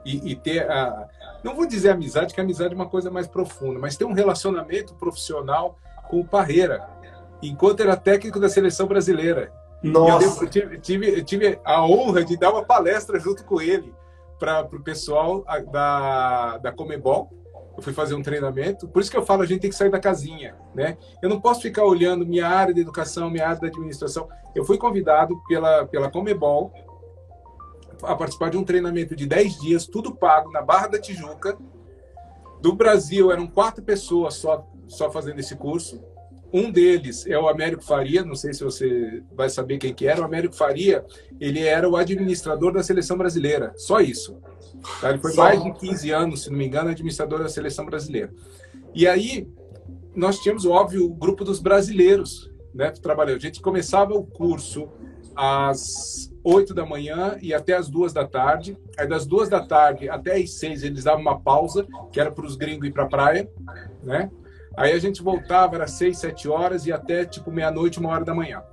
e, 0.04 0.32
e, 0.32 0.36
ter 0.36 0.70
a. 0.70 1.08
Não 1.44 1.56
vou 1.56 1.68
dizer 1.68 1.92
amizade, 1.92 2.34
que 2.34 2.42
amizade 2.42 2.74
é 2.74 2.76
uma 2.76 2.90
coisa 2.90 3.12
mais 3.12 3.28
profunda, 3.28 3.80
mas 3.80 3.96
ter 3.96 4.06
um 4.06 4.14
relacionamento 4.14 4.96
profissional 4.96 5.78
com 6.10 6.22
o 6.22 6.26
Parreira, 6.26 6.88
enquanto 7.42 7.82
era 7.82 7.96
técnico 7.96 8.40
da 8.40 8.50
seleção 8.50 8.88
brasileira. 8.88 9.54
Nossa! 9.86 10.44
Eu 10.44 10.50
tive, 10.50 10.80
tive, 10.80 11.24
tive, 11.24 11.60
a 11.64 11.86
honra 11.86 12.24
de 12.24 12.36
dar 12.36 12.52
uma 12.52 12.64
palestra 12.64 13.20
junto 13.20 13.46
com 13.46 13.62
ele 13.62 13.94
para 14.40 14.62
o 14.62 14.84
pessoal 14.84 15.46
da, 15.72 16.58
da 16.58 16.72
Comebol. 16.72 17.30
Eu 17.78 17.84
fui 17.84 17.94
fazer 17.94 18.16
um 18.16 18.22
treinamento, 18.22 18.88
por 18.88 19.02
isso 19.02 19.12
que 19.12 19.18
eu 19.18 19.26
falo, 19.26 19.44
a 19.44 19.46
gente 19.46 19.60
tem 19.60 19.70
que 19.70 19.76
sair 19.76 19.90
da 19.90 20.00
casinha, 20.00 20.56
né? 20.74 20.98
Eu 21.22 21.28
não 21.28 21.42
posso 21.42 21.62
ficar 21.62 21.84
olhando 21.84 22.26
minha 22.26 22.48
área 22.48 22.74
de 22.74 22.80
educação, 22.80 23.30
minha 23.30 23.46
área 23.46 23.60
de 23.60 23.68
administração. 23.68 24.30
Eu 24.56 24.64
fui 24.64 24.78
convidado 24.78 25.36
pela, 25.46 25.86
pela 25.86 26.10
Comebol 26.10 26.72
a 28.02 28.16
participar 28.16 28.50
de 28.50 28.58
um 28.58 28.64
treinamento 28.64 29.16
de 29.16 29.26
10 29.26 29.60
dias, 29.60 29.86
tudo 29.86 30.16
pago, 30.16 30.52
na 30.52 30.62
Barra 30.62 30.88
da 30.88 31.00
Tijuca. 31.00 31.58
Do 32.62 32.74
Brasil, 32.74 33.32
eram 33.32 33.46
quatro 33.46 33.84
pessoas 33.84 34.36
só, 34.36 34.66
só 34.88 35.12
fazendo 35.12 35.40
esse 35.40 35.56
curso. 35.56 36.02
Um 36.58 36.72
deles 36.72 37.28
é 37.28 37.38
o 37.38 37.50
Américo 37.50 37.84
Faria, 37.84 38.24
não 38.24 38.34
sei 38.34 38.54
se 38.54 38.64
você 38.64 39.22
vai 39.36 39.50
saber 39.50 39.78
quem 39.78 39.94
que 39.94 40.08
era. 40.08 40.22
O 40.22 40.24
Américo 40.24 40.56
Faria, 40.56 41.04
ele 41.38 41.60
era 41.60 41.90
o 41.90 41.98
administrador 41.98 42.72
da 42.72 42.82
seleção 42.82 43.18
brasileira, 43.18 43.74
só 43.76 44.00
isso. 44.00 44.38
Tá? 45.02 45.10
Ele 45.10 45.20
foi 45.20 45.34
só. 45.34 45.44
mais 45.44 45.62
de 45.62 45.74
15 45.74 46.12
anos, 46.12 46.44
se 46.44 46.50
não 46.50 46.58
me 46.58 46.66
engano, 46.66 46.90
administrador 46.90 47.40
da 47.40 47.50
seleção 47.50 47.86
brasileira. 47.86 48.34
E 48.94 49.06
aí, 49.06 49.46
nós 50.16 50.40
tínhamos, 50.40 50.66
óbvio, 50.66 51.06
o 51.06 51.14
grupo 51.14 51.44
dos 51.44 51.60
brasileiros, 51.60 52.50
né, 52.74 52.90
trabalhando. 52.90 53.36
A 53.36 53.42
gente 53.42 53.60
começava 53.60 54.14
o 54.14 54.24
curso 54.24 54.88
às 55.36 56.32
8 56.42 56.74
da 56.74 56.86
manhã 56.86 57.38
e 57.42 57.54
até 57.54 57.74
às 57.74 57.90
2 57.90 58.14
da 58.14 58.26
tarde. 58.26 58.78
Aí 58.98 59.06
das 59.06 59.26
2 59.26 59.50
da 59.50 59.60
tarde 59.60 60.08
até 60.08 60.38
às 60.38 60.52
6 60.52 60.84
eles 60.84 61.04
davam 61.04 61.20
uma 61.20 61.38
pausa, 61.38 61.86
que 62.14 62.20
era 62.20 62.32
para 62.32 62.46
os 62.46 62.56
gringos 62.56 62.88
ir 62.88 62.94
para 62.94 63.04
a 63.04 63.10
praia, 63.10 63.52
né? 64.02 64.32
Aí 64.78 64.92
a 64.92 65.00
gente 65.00 65.22
voltava, 65.22 65.76
era 65.76 65.88
6, 65.88 66.18
7 66.18 66.50
horas 66.50 66.86
e 66.86 66.92
até 66.92 67.26
tipo 67.26 67.52
meia-noite, 67.52 68.00
uma 68.00 68.10
hora 68.10 68.26
da 68.26 68.34
manhã. 68.34 68.64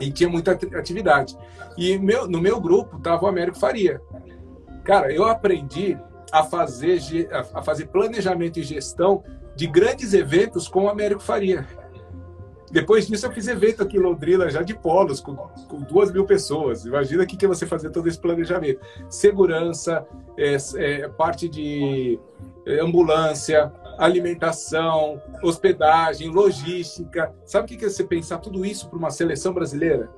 E 0.00 0.10
tinha 0.10 0.28
muita 0.28 0.52
atividade. 0.52 1.36
E 1.76 1.98
meu, 1.98 2.26
no 2.28 2.40
meu 2.40 2.60
grupo 2.60 2.98
tava 3.00 3.24
o 3.24 3.28
Américo 3.28 3.58
Faria. 3.58 4.00
Cara, 4.84 5.12
eu 5.12 5.24
aprendi 5.24 5.98
a 6.32 6.44
fazer, 6.44 7.28
a 7.32 7.62
fazer 7.62 7.86
planejamento 7.86 8.58
e 8.58 8.62
gestão 8.62 9.22
de 9.54 9.66
grandes 9.66 10.14
eventos 10.14 10.68
com 10.68 10.84
o 10.84 10.88
Américo 10.88 11.22
Faria. 11.22 11.66
Depois 12.70 13.06
disso, 13.08 13.26
eu 13.26 13.32
fiz 13.32 13.48
evento 13.48 13.82
aqui 13.82 13.96
em 13.96 14.00
Londrina, 14.00 14.48
já 14.48 14.62
de 14.62 14.74
polos, 14.74 15.20
com, 15.20 15.34
com 15.34 15.80
duas 15.80 16.12
mil 16.12 16.24
pessoas. 16.24 16.84
Imagina 16.84 17.24
o 17.24 17.26
que, 17.26 17.36
que 17.36 17.46
você 17.46 17.66
fazer 17.66 17.90
todo 17.90 18.08
esse 18.08 18.18
planejamento. 18.18 18.80
Segurança, 19.08 20.06
é, 20.38 20.56
é, 20.76 21.08
parte 21.08 21.48
de 21.48 22.18
é, 22.64 22.80
ambulância, 22.80 23.72
alimentação, 24.00 25.20
hospedagem, 25.42 26.30
logística. 26.30 27.32
Sabe 27.44 27.64
o 27.64 27.68
que, 27.68 27.76
que 27.76 27.84
é 27.84 27.88
você 27.88 28.02
pensar 28.02 28.38
tudo 28.38 28.64
isso 28.64 28.88
para 28.88 28.98
uma 28.98 29.10
seleção 29.10 29.52
brasileira? 29.52 30.10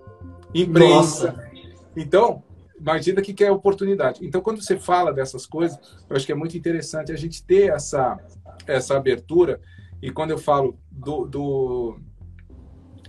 Imprensa. 0.55 1.33
Nossa. 1.33 1.51
Então, 1.97 2.43
imagina 2.79 3.21
o 3.21 3.25
que, 3.25 3.43
é 3.45 3.51
oportunidade. 3.51 4.25
Então, 4.25 4.41
quando 4.41 4.63
você 4.63 4.79
fala 4.79 5.13
dessas 5.13 5.47
coisas, 5.47 5.79
eu 6.09 6.17
acho 6.17 6.25
que 6.25 6.33
é 6.33 6.35
muito 6.35 6.57
interessante 6.57 7.11
a 7.11 7.17
gente 7.17 7.45
ter 7.45 7.73
essa, 7.73 8.19
essa 8.67 8.97
abertura. 8.97 9.61
E 10.01 10.11
quando 10.11 10.31
eu 10.31 10.39
falo 10.39 10.79
do, 10.91 11.27
do 11.27 11.97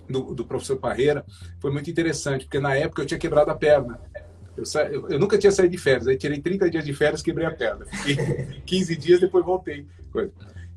do, 0.08 0.34
do 0.34 0.44
professor 0.44 0.76
Parreira 0.76 1.24
foi 1.60 1.72
muito 1.72 1.90
interessante, 1.90 2.44
porque 2.44 2.60
na 2.60 2.76
época 2.76 3.00
eu 3.00 3.06
tinha 3.06 3.18
quebrado 3.18 3.50
a 3.50 3.54
perna. 3.54 3.98
Eu, 4.54 4.66
sa... 4.66 4.84
eu, 4.84 5.18
nunca 5.18 5.38
tinha 5.38 5.50
saído 5.50 5.72
de 5.72 5.78
férias, 5.78 6.06
aí 6.06 6.16
tirei 6.16 6.40
30 6.40 6.68
dias 6.70 6.84
de 6.84 6.92
férias, 6.92 7.22
quebrei 7.22 7.46
a 7.46 7.50
perna. 7.50 7.86
Fiquei 8.04 8.60
15 8.66 8.96
dias, 8.96 9.20
depois 9.20 9.44
voltei. 9.44 9.86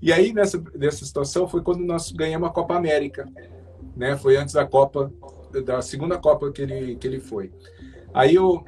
E 0.02 0.14
aí, 0.14 0.34
nessa, 0.34 0.62
nessa 0.76 1.06
situação, 1.06 1.48
foi 1.48 1.62
quando 1.62 1.84
nós 1.84 2.12
ganhamos 2.12 2.50
a 2.50 2.52
Copa 2.52 2.76
América. 2.76 3.28
Né? 3.96 4.16
Foi 4.16 4.38
antes 4.38 4.54
da 4.54 4.66
Copa, 4.66 5.12
da 5.66 5.82
segunda 5.82 6.18
Copa 6.18 6.52
que 6.52 6.62
ele, 6.62 6.96
que 6.96 7.08
ele 7.08 7.20
foi. 7.20 7.52
Aí 8.14 8.36
eu, 8.36 8.64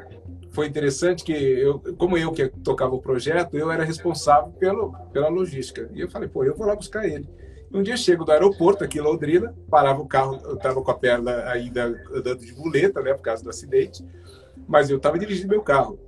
foi 0.49 0.67
interessante 0.67 1.23
que, 1.23 1.33
eu, 1.33 1.79
como 1.97 2.17
eu 2.17 2.31
que 2.31 2.47
tocava 2.47 2.95
o 2.95 3.01
projeto, 3.01 3.55
eu 3.55 3.71
era 3.71 3.83
responsável 3.83 4.51
pelo, 4.53 4.93
pela 5.13 5.27
logística. 5.27 5.89
E 5.93 6.01
eu 6.01 6.09
falei, 6.09 6.27
pô, 6.27 6.43
eu 6.43 6.55
vou 6.55 6.65
lá 6.65 6.75
buscar 6.75 7.07
ele. 7.07 7.29
Um 7.71 7.83
dia 7.83 7.95
chego 7.95 8.25
do 8.25 8.31
aeroporto 8.31 8.83
aqui 8.83 8.97
em 8.97 9.01
Londrina, 9.01 9.55
parava 9.69 10.01
o 10.01 10.07
carro, 10.07 10.39
eu 10.43 10.55
estava 10.55 10.81
com 10.81 10.89
a 10.89 10.97
perna 10.97 11.43
ainda 11.49 11.85
andando 12.11 12.39
de 12.39 12.51
muleta, 12.53 12.99
né, 13.01 13.13
por 13.13 13.21
causa 13.21 13.43
do 13.43 13.49
acidente, 13.49 14.03
mas 14.67 14.89
eu 14.89 14.97
estava 14.97 15.19
dirigindo 15.19 15.49
meu 15.49 15.61
carro. 15.61 15.99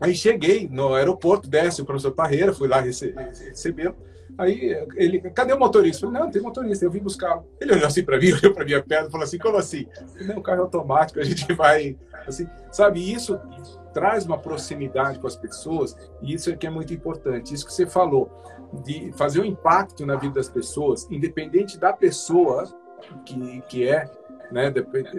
Aí 0.00 0.14
cheguei 0.14 0.68
no 0.70 0.94
aeroporto, 0.94 1.48
desce 1.48 1.80
o 1.80 1.84
professor 1.84 2.12
Parreira, 2.12 2.52
fui 2.52 2.68
lá 2.68 2.80
recebê-lo. 2.80 3.96
Aí 4.38 4.76
ele, 4.96 5.20
cadê 5.30 5.52
o 5.52 5.58
motorista? 5.58 6.06
Falei, 6.06 6.20
não, 6.20 6.30
tem 6.30 6.42
motorista, 6.42 6.84
eu 6.84 6.90
vim 6.90 7.00
buscar. 7.00 7.42
Ele 7.58 7.72
olhou 7.72 7.86
assim 7.86 8.04
para 8.04 8.18
mim, 8.18 8.32
olhou 8.36 8.52
para 8.52 8.64
minha 8.64 8.82
perna 8.82 9.08
e 9.08 9.10
falou 9.10 9.24
assim, 9.24 9.38
como 9.38 9.56
assim? 9.56 9.86
Não, 10.20 10.42
carro 10.42 10.58
é 10.58 10.62
automático, 10.62 11.18
a 11.20 11.24
gente 11.24 11.50
vai, 11.54 11.96
assim, 12.26 12.46
sabe? 12.70 13.12
Isso 13.12 13.40
traz 13.94 14.26
uma 14.26 14.36
proximidade 14.36 15.18
com 15.18 15.26
as 15.26 15.36
pessoas 15.36 15.96
e 16.20 16.34
isso 16.34 16.50
é 16.50 16.56
que 16.56 16.66
é 16.66 16.70
muito 16.70 16.92
importante. 16.92 17.54
Isso 17.54 17.64
que 17.64 17.72
você 17.72 17.86
falou 17.86 18.30
de 18.84 19.10
fazer 19.12 19.40
um 19.40 19.44
impacto 19.44 20.04
na 20.04 20.16
vida 20.16 20.34
das 20.34 20.50
pessoas, 20.50 21.08
independente 21.10 21.78
da 21.78 21.92
pessoa 21.94 22.64
que, 23.24 23.62
que 23.68 23.88
é, 23.88 24.10
né? 24.50 24.72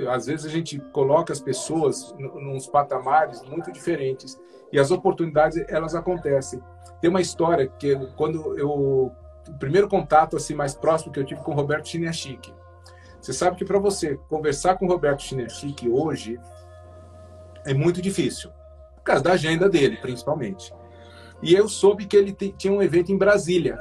Às 0.10 0.28
vezes 0.28 0.46
a 0.46 0.50
gente 0.50 0.80
coloca 0.92 1.34
as 1.34 1.40
pessoas 1.40 2.16
nos 2.18 2.68
patamares 2.68 3.42
muito 3.44 3.72
diferentes 3.72 4.40
e 4.72 4.80
as 4.80 4.92
oportunidades 4.92 5.64
elas 5.68 5.96
acontecem. 5.96 6.62
Tem 7.00 7.10
uma 7.10 7.22
história 7.22 7.68
que 7.68 7.96
quando 8.16 8.58
eu 8.58 9.12
o 9.48 9.58
primeiro 9.58 9.88
contato 9.88 10.36
assim 10.36 10.54
mais 10.54 10.76
próximo 10.76 11.12
que 11.12 11.20
eu 11.20 11.26
tive 11.26 11.42
com 11.42 11.52
o 11.52 11.56
Roberto 11.56 11.88
Chiniachique. 11.88 12.54
Você 13.22 13.34
sabe 13.34 13.58
que 13.58 13.66
para 13.66 13.80
você 13.80 14.18
conversar 14.30 14.78
com 14.78 14.86
o 14.86 14.90
Roberto 14.90 15.24
Chiniachique 15.24 15.90
hoje 15.90 16.40
é 17.66 17.74
muito 17.74 18.02
difícil, 18.02 18.52
por 18.96 19.04
causa 19.04 19.24
da 19.24 19.34
agenda 19.34 19.70
dele, 19.70 19.98
principalmente. 19.98 20.74
E 21.42 21.54
eu 21.54 21.68
soube 21.68 22.06
que 22.06 22.16
ele 22.16 22.34
tinha 22.34 22.74
um 22.74 22.82
evento 22.82 23.12
em 23.12 23.18
Brasília. 23.18 23.78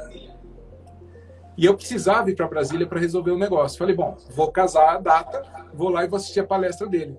E 1.56 1.64
eu 1.64 1.74
precisava 1.74 2.30
ir 2.30 2.34
para 2.34 2.46
Brasília 2.48 2.86
para 2.86 3.00
resolver 3.00 3.30
o 3.30 3.36
um 3.36 3.38
negócio. 3.38 3.78
Falei, 3.78 3.94
bom, 3.94 4.16
vou 4.30 4.52
casar 4.52 4.96
a 4.96 4.98
data, 4.98 5.42
vou 5.72 5.88
lá 5.88 6.04
e 6.04 6.08
vou 6.08 6.18
assistir 6.18 6.40
a 6.40 6.46
palestra 6.46 6.86
dele. 6.86 7.18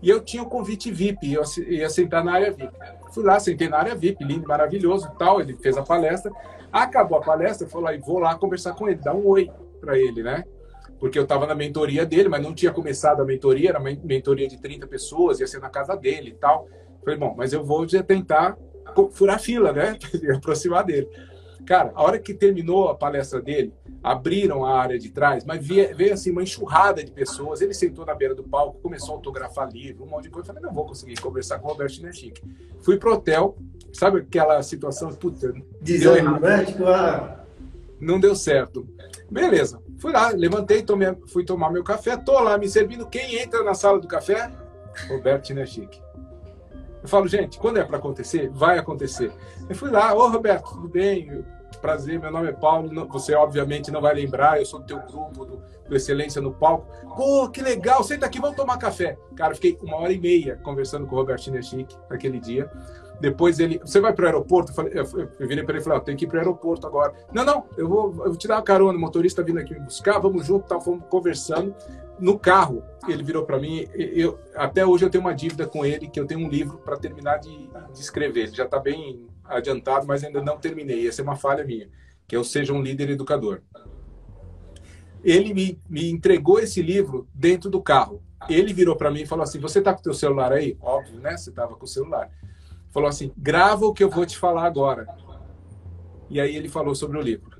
E 0.00 0.08
eu 0.08 0.20
tinha 0.20 0.42
o 0.42 0.46
convite 0.46 0.90
VIP, 0.90 1.32
eu 1.32 1.42
ia 1.66 1.90
sentar 1.90 2.24
na 2.24 2.32
área 2.32 2.52
VIP. 2.52 2.72
Fui 3.12 3.24
lá, 3.24 3.40
sentei 3.40 3.68
na 3.68 3.78
área 3.78 3.94
VIP, 3.94 4.24
lindo, 4.24 4.46
maravilhoso 4.46 5.10
tal. 5.18 5.40
Ele 5.40 5.56
fez 5.56 5.76
a 5.76 5.82
palestra. 5.82 6.30
Acabou 6.70 7.18
a 7.18 7.22
palestra, 7.22 7.66
eu 7.66 7.70
falei, 7.70 7.98
vou 7.98 8.18
lá 8.18 8.34
conversar 8.36 8.74
com 8.74 8.88
ele, 8.88 9.00
dar 9.00 9.14
um 9.14 9.26
oi 9.26 9.50
para 9.80 9.98
ele, 9.98 10.22
né? 10.22 10.44
Porque 11.00 11.18
eu 11.18 11.22
estava 11.22 11.46
na 11.46 11.54
mentoria 11.54 12.04
dele, 12.04 12.28
mas 12.28 12.42
não 12.42 12.54
tinha 12.54 12.72
começado 12.72 13.22
a 13.22 13.24
mentoria, 13.24 13.70
era 13.70 13.78
uma 13.78 13.90
mentoria 14.04 14.46
de 14.46 14.60
30 14.60 14.86
pessoas, 14.86 15.40
ia 15.40 15.46
ser 15.46 15.60
na 15.60 15.70
casa 15.70 15.96
dele 15.96 16.30
e 16.30 16.34
tal. 16.34 16.68
Falei, 17.02 17.18
bom, 17.18 17.34
mas 17.36 17.52
eu 17.52 17.64
vou 17.64 17.86
tentar 17.86 18.56
furar 19.12 19.40
fila, 19.40 19.72
né? 19.72 19.96
aproximar 20.36 20.84
dele. 20.84 21.08
Cara, 21.66 21.92
a 21.94 22.02
hora 22.02 22.18
que 22.18 22.34
terminou 22.34 22.88
a 22.88 22.94
palestra 22.94 23.40
dele, 23.40 23.72
abriram 24.02 24.64
a 24.64 24.78
área 24.78 24.98
de 24.98 25.10
trás, 25.10 25.44
mas 25.44 25.66
veio, 25.66 25.94
veio 25.96 26.14
assim 26.14 26.30
uma 26.30 26.42
enxurrada 26.42 27.02
de 27.02 27.10
pessoas. 27.10 27.60
Ele 27.60 27.74
sentou 27.74 28.06
na 28.06 28.14
beira 28.14 28.34
do 28.34 28.42
palco, 28.42 28.80
começou 28.80 29.14
a 29.14 29.16
autografar 29.16 29.70
livro, 29.70 30.04
um 30.04 30.08
monte 30.08 30.24
de 30.24 30.30
coisa. 30.30 30.50
Eu 30.50 30.54
falei, 30.54 30.68
não 30.68 30.74
vou 30.74 30.86
conseguir 30.86 31.20
conversar 31.20 31.58
com 31.58 31.68
o 31.68 31.70
Roberto 31.72 31.92
Chinechique. 31.92 32.42
Fui 32.80 32.96
pro 32.96 33.14
hotel, 33.14 33.56
sabe 33.92 34.18
aquela 34.18 34.62
situação, 34.62 35.12
puta, 35.12 35.52
errado, 36.16 36.40
né? 36.40 36.64
Tipo, 36.64 36.86
ah... 36.86 37.44
Não 38.00 38.20
deu 38.20 38.34
certo. 38.36 38.86
Beleza. 39.28 39.82
Fui 39.98 40.12
lá, 40.12 40.28
levantei, 40.28 40.82
tomei, 40.82 41.16
fui 41.26 41.44
tomar 41.44 41.70
meu 41.72 41.82
café, 41.82 42.16
tô 42.16 42.38
lá 42.40 42.56
me 42.56 42.68
servindo. 42.68 43.06
Quem 43.06 43.40
entra 43.40 43.64
na 43.64 43.74
sala 43.74 43.98
do 43.98 44.06
café? 44.06 44.52
Roberto 45.08 45.48
Chinechique. 45.48 46.00
Eu 47.02 47.08
falo, 47.08 47.26
gente, 47.26 47.58
quando 47.58 47.78
é 47.78 47.84
para 47.84 47.98
acontecer, 47.98 48.48
vai 48.50 48.78
acontecer. 48.78 49.32
Eu 49.68 49.74
fui 49.74 49.90
lá, 49.90 50.14
ô 50.14 50.28
Roberto, 50.28 50.70
tudo 50.70 50.88
bem? 50.88 51.44
Prazer, 51.80 52.18
meu 52.18 52.30
nome 52.30 52.48
é 52.48 52.52
Paulo. 52.52 53.06
Você 53.08 53.34
obviamente 53.34 53.90
não 53.90 54.00
vai 54.00 54.14
lembrar, 54.14 54.58
eu 54.58 54.66
sou 54.66 54.80
do 54.80 54.86
teu 54.86 54.98
grupo 54.98 55.44
do, 55.44 55.62
do 55.88 55.96
Excelência 55.96 56.40
no 56.40 56.52
Palco. 56.52 56.86
Pô, 57.16 57.48
que 57.48 57.62
legal, 57.62 58.02
senta 58.02 58.26
aqui, 58.26 58.40
vamos 58.40 58.56
tomar 58.56 58.78
café. 58.78 59.16
Cara, 59.36 59.54
fiquei 59.54 59.78
uma 59.82 59.96
hora 59.96 60.12
e 60.12 60.18
meia 60.18 60.56
conversando 60.62 61.06
com 61.06 61.14
o 61.14 61.18
Robertinho 61.18 61.62
Chique 61.62 61.96
naquele 62.10 62.40
dia. 62.40 62.70
Depois 63.20 63.58
ele, 63.58 63.78
você 63.78 64.00
vai 64.00 64.12
para 64.12 64.24
o 64.24 64.26
aeroporto? 64.26 64.70
Eu, 64.70 64.74
falei, 64.74 64.92
eu, 64.94 65.30
eu 65.38 65.48
virei 65.48 65.64
para 65.64 65.74
ele 65.74 65.80
e 65.80 65.84
falei, 65.84 65.98
oh, 65.98 66.02
tem 66.02 66.16
que 66.16 66.24
ir 66.24 66.28
para 66.28 66.36
o 66.36 66.40
aeroporto 66.40 66.86
agora. 66.86 67.12
Não, 67.32 67.44
não, 67.44 67.64
eu 67.76 67.88
vou, 67.88 68.06
eu 68.06 68.30
vou 68.30 68.36
te 68.36 68.46
dar 68.46 68.56
uma 68.56 68.62
carona, 68.62 68.96
o 68.96 69.00
motorista 69.00 69.42
vindo 69.42 69.58
aqui 69.58 69.74
me 69.74 69.80
buscar, 69.80 70.18
vamos 70.18 70.46
junto, 70.46 70.68
tá, 70.68 70.80
fomos 70.80 71.04
conversando. 71.08 71.74
No 72.18 72.38
carro, 72.38 72.82
ele 73.08 73.22
virou 73.22 73.44
para 73.44 73.58
mim, 73.58 73.86
eu, 73.94 74.38
até 74.54 74.84
hoje 74.84 75.04
eu 75.04 75.10
tenho 75.10 75.22
uma 75.22 75.34
dívida 75.34 75.66
com 75.66 75.84
ele, 75.84 76.08
que 76.08 76.18
eu 76.18 76.26
tenho 76.26 76.40
um 76.40 76.48
livro 76.48 76.78
para 76.78 76.96
terminar 76.96 77.38
de, 77.38 77.68
de, 77.68 78.00
escrever. 78.00 78.44
Ele 78.44 78.54
já 78.54 78.64
está 78.64 78.78
bem 78.78 79.27
adiantado, 79.48 80.06
mas 80.06 80.22
ainda 80.22 80.42
não 80.42 80.58
terminei. 80.58 81.08
Essa 81.08 81.22
é 81.22 81.24
uma 81.24 81.36
falha 81.36 81.64
minha, 81.64 81.88
que 82.26 82.36
é 82.36 82.38
o 82.38 82.44
Seja 82.44 82.72
um 82.72 82.82
Líder 82.82 83.10
Educador. 83.10 83.62
ele 85.24 85.52
me, 85.52 85.80
me 85.88 86.10
entregou 86.10 86.58
esse 86.60 86.80
livro 86.82 87.28
dentro 87.34 87.68
do 87.70 87.82
carro. 87.82 88.22
Ele 88.48 88.72
virou 88.72 88.94
para 88.96 89.10
mim 89.10 89.22
e 89.22 89.26
falou 89.26 89.42
assim: 89.42 89.58
Você 89.58 89.80
tá 89.80 89.92
com 89.92 90.00
o 90.00 90.02
teu 90.02 90.14
celular 90.14 90.52
aí? 90.52 90.76
Óbvio, 90.80 91.18
né? 91.20 91.36
Você 91.36 91.50
tava 91.50 91.74
com 91.74 91.84
o 91.84 91.88
celular. 91.88 92.30
Falou 92.90 93.08
assim: 93.08 93.32
Grava 93.36 93.84
o 93.86 93.92
que 93.92 94.04
eu 94.04 94.10
vou 94.10 94.24
te 94.24 94.38
falar 94.38 94.64
agora. 94.64 95.06
E 96.30 96.40
aí 96.40 96.54
ele 96.54 96.68
falou 96.68 96.94
sobre 96.94 97.18
o 97.18 97.22
livro. 97.22 97.58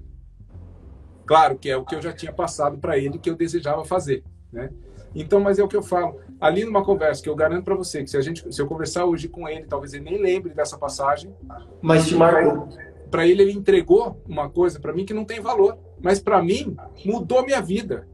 Claro 1.26 1.58
que 1.58 1.68
é 1.68 1.76
o 1.76 1.84
que 1.84 1.94
eu 1.94 2.02
já 2.02 2.12
tinha 2.12 2.32
passado 2.32 2.78
para 2.78 2.96
ele 2.96 3.18
que 3.18 3.28
eu 3.28 3.36
desejava 3.36 3.84
fazer, 3.84 4.24
né? 4.52 4.70
Então, 5.14 5.40
mas 5.40 5.58
é 5.58 5.64
o 5.64 5.68
que 5.68 5.76
eu 5.76 5.82
falo. 5.82 6.20
Ali 6.40 6.64
numa 6.64 6.84
conversa 6.84 7.22
que 7.22 7.28
eu 7.28 7.34
garanto 7.34 7.64
para 7.64 7.74
você 7.74 8.04
que 8.04 8.10
se 8.10 8.16
a 8.16 8.20
gente, 8.20 8.52
se 8.52 8.62
eu 8.62 8.66
conversar 8.66 9.04
hoje 9.04 9.28
com 9.28 9.48
ele, 9.48 9.66
talvez 9.66 9.92
ele 9.92 10.04
nem 10.04 10.20
lembre 10.20 10.54
dessa 10.54 10.78
passagem. 10.78 11.34
Mas 11.82 12.06
te 12.06 12.14
marcou. 12.14 12.68
Para 13.10 13.26
ele, 13.26 13.42
ele 13.42 13.52
entregou 13.52 14.20
uma 14.28 14.48
coisa 14.48 14.78
para 14.78 14.92
mim 14.92 15.04
que 15.04 15.14
não 15.14 15.24
tem 15.24 15.40
valor, 15.40 15.78
mas 16.00 16.20
para 16.20 16.42
mim 16.42 16.76
mudou 17.04 17.44
minha 17.44 17.60
vida, 17.60 18.06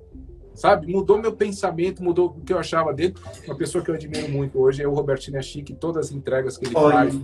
sabe? 0.54 0.86
Mudou 0.86 1.18
meu 1.18 1.32
pensamento, 1.32 2.02
mudou 2.02 2.28
o 2.28 2.40
que 2.40 2.52
eu 2.52 2.58
achava 2.58 2.94
dele. 2.94 3.14
Uma 3.44 3.56
pessoa 3.56 3.82
que 3.82 3.90
eu 3.90 3.94
admiro 3.94 4.30
muito 4.30 4.58
hoje 4.58 4.82
é 4.82 4.88
o 4.88 4.94
Robertinho 4.94 5.42
Chique, 5.42 5.74
todas 5.74 6.06
as 6.06 6.12
entregas 6.12 6.56
que 6.56 6.66
ele 6.66 6.76
Olha, 6.76 7.10
faz. 7.10 7.20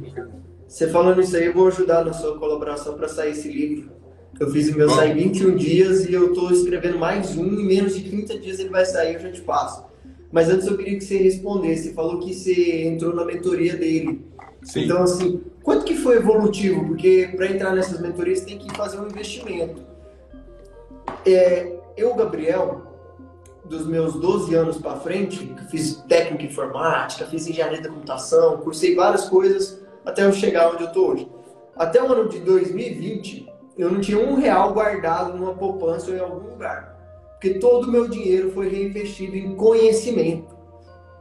Você 0.67 0.89
falando 0.89 1.21
isso 1.21 1.37
aí, 1.37 1.47
eu 1.47 1.55
vou 1.55 1.69
ajudar 1.69 2.05
na 2.05 2.13
sua 2.13 2.39
colaboração 2.39 2.95
para 2.95 3.09
sair 3.09 3.31
esse 3.31 3.51
livro. 3.51 3.93
Eu 4.39 4.51
fiz 4.51 4.69
o 4.69 4.77
meu 4.77 4.89
Bom. 4.89 4.95
sair 4.95 5.15
21 5.15 5.57
dias 5.57 6.07
e 6.07 6.13
eu 6.13 6.29
estou 6.29 6.51
escrevendo 6.51 6.99
mais 6.99 7.37
um, 7.37 7.45
em 7.45 7.65
menos 7.65 7.95
de 7.97 8.09
30 8.09 8.39
dias 8.39 8.59
ele 8.59 8.69
vai 8.69 8.85
sair, 8.85 9.15
eu 9.15 9.21
já 9.21 9.33
te 9.33 9.41
passo. 9.41 9.89
Mas 10.31 10.49
antes 10.49 10.66
eu 10.66 10.76
queria 10.76 10.97
que 10.97 11.05
você 11.05 11.16
respondesse. 11.16 11.89
Você 11.89 11.95
falou 11.95 12.20
que 12.20 12.33
você 12.33 12.85
entrou 12.85 13.14
na 13.14 13.24
mentoria 13.24 13.76
dele. 13.76 14.24
Sim. 14.62 14.85
Então, 14.85 15.03
assim, 15.03 15.43
quanto 15.62 15.85
que 15.85 15.97
foi 15.97 16.16
evolutivo? 16.16 16.87
Porque 16.87 17.33
para 17.35 17.47
entrar 17.47 17.74
nessas 17.74 18.01
mentorias 18.01 18.41
tem 18.41 18.59
que 18.59 18.74
fazer 18.76 19.01
um 19.01 19.07
investimento. 19.07 19.83
É, 21.26 21.76
eu, 21.97 22.14
Gabriel, 22.14 22.83
dos 23.64 23.87
meus 23.87 24.14
12 24.14 24.55
anos 24.55 24.78
para 24.78 24.97
frente, 24.97 25.55
fiz 25.70 25.97
técnica 26.09 26.45
informática, 26.45 27.26
fiz 27.26 27.47
engenharia 27.47 27.81
da 27.81 27.89
computação, 27.89 28.59
cursei 28.59 28.95
várias 28.95 29.28
coisas 29.28 29.81
até 30.05 30.24
eu 30.24 30.33
chegar 30.33 30.72
onde 30.72 30.85
eu 30.85 30.89
estou 30.89 31.12
hoje. 31.12 31.28
Até 31.76 32.03
o 32.03 32.12
ano 32.12 32.28
de 32.28 32.41
2020, 32.41 33.51
eu 33.78 33.91
não 33.91 34.01
tinha 34.01 34.18
um 34.18 34.35
real 34.35 34.72
guardado 34.74 35.37
numa 35.37 35.55
poupança 35.55 36.11
ou 36.11 36.16
em 36.16 36.20
algum 36.20 36.51
lugar. 36.51 36.89
Porque 37.41 37.59
todo 37.59 37.88
o 37.88 37.91
meu 37.91 38.07
dinheiro 38.07 38.53
foi 38.53 38.68
reinvestido 38.68 39.34
em 39.34 39.57
conhecimento. 39.57 40.55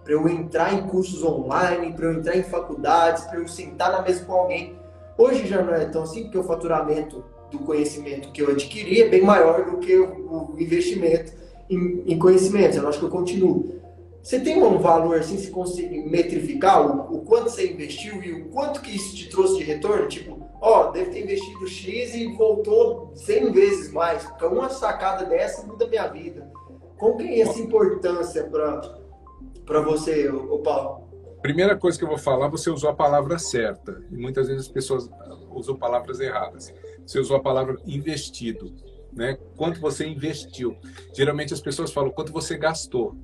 Para 0.03 0.11
eu 0.11 0.27
entrar 0.27 0.73
em 0.73 0.85
cursos 0.85 1.23
online, 1.23 1.93
para 1.93 2.07
eu 2.07 2.19
entrar 2.19 2.35
em 2.35 2.43
faculdades, 2.43 3.23
para 3.23 3.39
eu 3.39 3.47
sentar 3.47 3.89
na 3.89 4.01
mesa 4.01 4.25
com 4.25 4.33
alguém. 4.33 4.75
Hoje 5.17 5.47
já 5.47 5.61
não 5.61 5.73
é 5.73 5.85
tão 5.85 6.03
assim, 6.03 6.23
porque 6.23 6.37
o 6.37 6.43
faturamento 6.43 7.23
do 7.49 7.59
conhecimento 7.59 8.33
que 8.33 8.41
eu 8.41 8.49
adquiri 8.49 9.01
é 9.01 9.07
bem 9.07 9.21
maior 9.21 9.63
do 9.63 9.77
que 9.77 9.97
o 9.97 10.55
investimento 10.57 11.31
em, 11.69 12.03
em 12.05 12.19
conhecimento. 12.19 12.75
Eu 12.75 12.89
acho 12.89 12.99
que 12.99 13.05
eu 13.05 13.09
continuo. 13.09 13.78
Você 14.21 14.39
tem 14.39 14.61
um 14.61 14.77
valor 14.77 15.17
assim, 15.17 15.37
se 15.37 15.49
consegue 15.49 16.01
metrificar 16.01 16.85
o, 16.85 17.17
o, 17.17 17.21
quanto 17.21 17.49
você 17.49 17.71
investiu 17.71 18.21
e 18.21 18.33
o 18.33 18.49
quanto 18.49 18.81
que 18.81 18.95
isso 18.95 19.15
te 19.15 19.29
trouxe 19.29 19.57
de 19.57 19.63
retorno? 19.63 20.07
Tipo, 20.07 20.45
ó, 20.61 20.91
deve 20.91 21.11
ter 21.11 21.23
investido 21.23 21.67
X 21.67 22.13
e 22.15 22.27
voltou 22.33 23.11
100 23.15 23.51
vezes 23.51 23.91
mais. 23.91 24.23
Porque 24.23 24.45
uma 24.45 24.69
sacada 24.69 25.25
dessa 25.25 25.65
muda 25.65 25.87
minha 25.87 26.07
vida. 26.07 26.51
Qual 26.97 27.15
que 27.15 27.23
é 27.23 27.39
essa 27.39 27.59
importância 27.59 28.43
para 28.43 29.81
você, 29.81 30.27
o 30.27 30.59
Paulo? 30.59 31.07
Primeira 31.41 31.77
coisa 31.77 31.97
que 31.97 32.03
eu 32.03 32.09
vou 32.09 32.17
falar, 32.17 32.49
você 32.49 32.69
usou 32.69 32.89
a 32.89 32.93
palavra 32.93 33.39
certa. 33.39 34.03
E 34.11 34.17
muitas 34.17 34.47
vezes 34.49 34.63
as 34.63 34.71
pessoas 34.71 35.09
usam 35.49 35.77
palavras 35.77 36.19
erradas. 36.19 36.73
Você 37.05 37.19
usou 37.19 37.37
a 37.37 37.41
palavra 37.41 37.77
investido. 37.85 38.75
Né? 39.13 39.37
Quanto 39.55 39.79
você 39.79 40.05
investiu. 40.05 40.75
Geralmente 41.13 41.53
as 41.53 41.61
pessoas 41.61 41.93
falam 41.93 42.11
quanto 42.11 42.33
você 42.33 42.57
gastou 42.57 43.15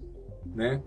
né? 0.54 0.82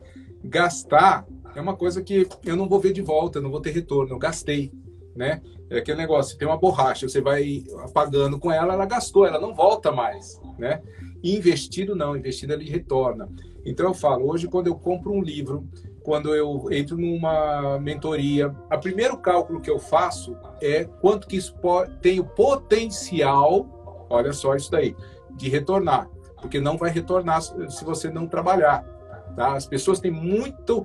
Gastar 0.45 1.27
é 1.55 1.61
uma 1.61 1.77
coisa 1.77 2.03
que 2.03 2.29
eu 2.45 2.57
não 2.57 2.69
vou 2.69 2.81
ver 2.81 2.93
de 2.93 3.03
volta, 3.03 3.41
não 3.41 3.51
vou 3.51 3.61
ter 3.61 3.71
retorno, 3.71 4.15
eu 4.15 4.19
gastei, 4.19 4.73
né? 5.17 5.43
É 5.71 5.79
aquele 5.79 5.99
negócio, 5.99 6.39
tem 6.39 6.47
uma 6.47 6.57
borracha, 6.57 7.09
você 7.09 7.21
vai 7.21 7.65
apagando 7.81 8.39
com 8.39 8.51
ela, 8.51 8.75
ela 8.75 8.87
gastou, 8.87 9.27
ela 9.27 9.41
não 9.41 9.55
volta 9.55 9.93
mais, 9.93 10.41
né? 10.59 10.81
E 11.23 11.37
investido 11.37 11.97
não, 11.97 12.17
investido 12.17 12.53
ele 12.53 12.71
retorna. 12.71 13.29
Então 13.67 13.87
eu 13.87 13.95
falo, 13.95 14.31
hoje 14.31 14.47
quando 14.47 14.69
eu 14.69 14.75
compro 14.75 15.13
um 15.13 15.21
livro, 15.21 15.69
quando 16.03 16.35
eu 16.35 16.69
entro 16.73 16.97
numa 16.97 17.79
mentoria, 17.79 18.49
o 18.49 18.79
primeiro 18.79 19.19
cálculo 19.19 19.61
que 19.61 19.71
eu 19.71 19.79
faço 19.79 20.35
é 20.63 20.85
quanto 20.85 21.27
que 21.27 21.37
isso 21.37 21.55
tem 22.01 22.19
o 22.19 22.25
potencial, 22.25 24.07
olha 24.09 24.33
só 24.33 24.55
isso 24.55 24.71
daí, 24.71 24.97
de 25.37 25.51
retornar, 25.51 26.09
porque 26.41 26.61
não 26.61 26.79
vai 26.79 26.91
retornar 26.91 27.43
se 27.43 27.85
você 27.85 28.09
não 28.09 28.27
trabalhar. 28.27 28.98
Tá? 29.39 29.55
As 29.55 29.67
pessoas 29.67 30.01
têm 30.01 30.11
muito 30.11 30.85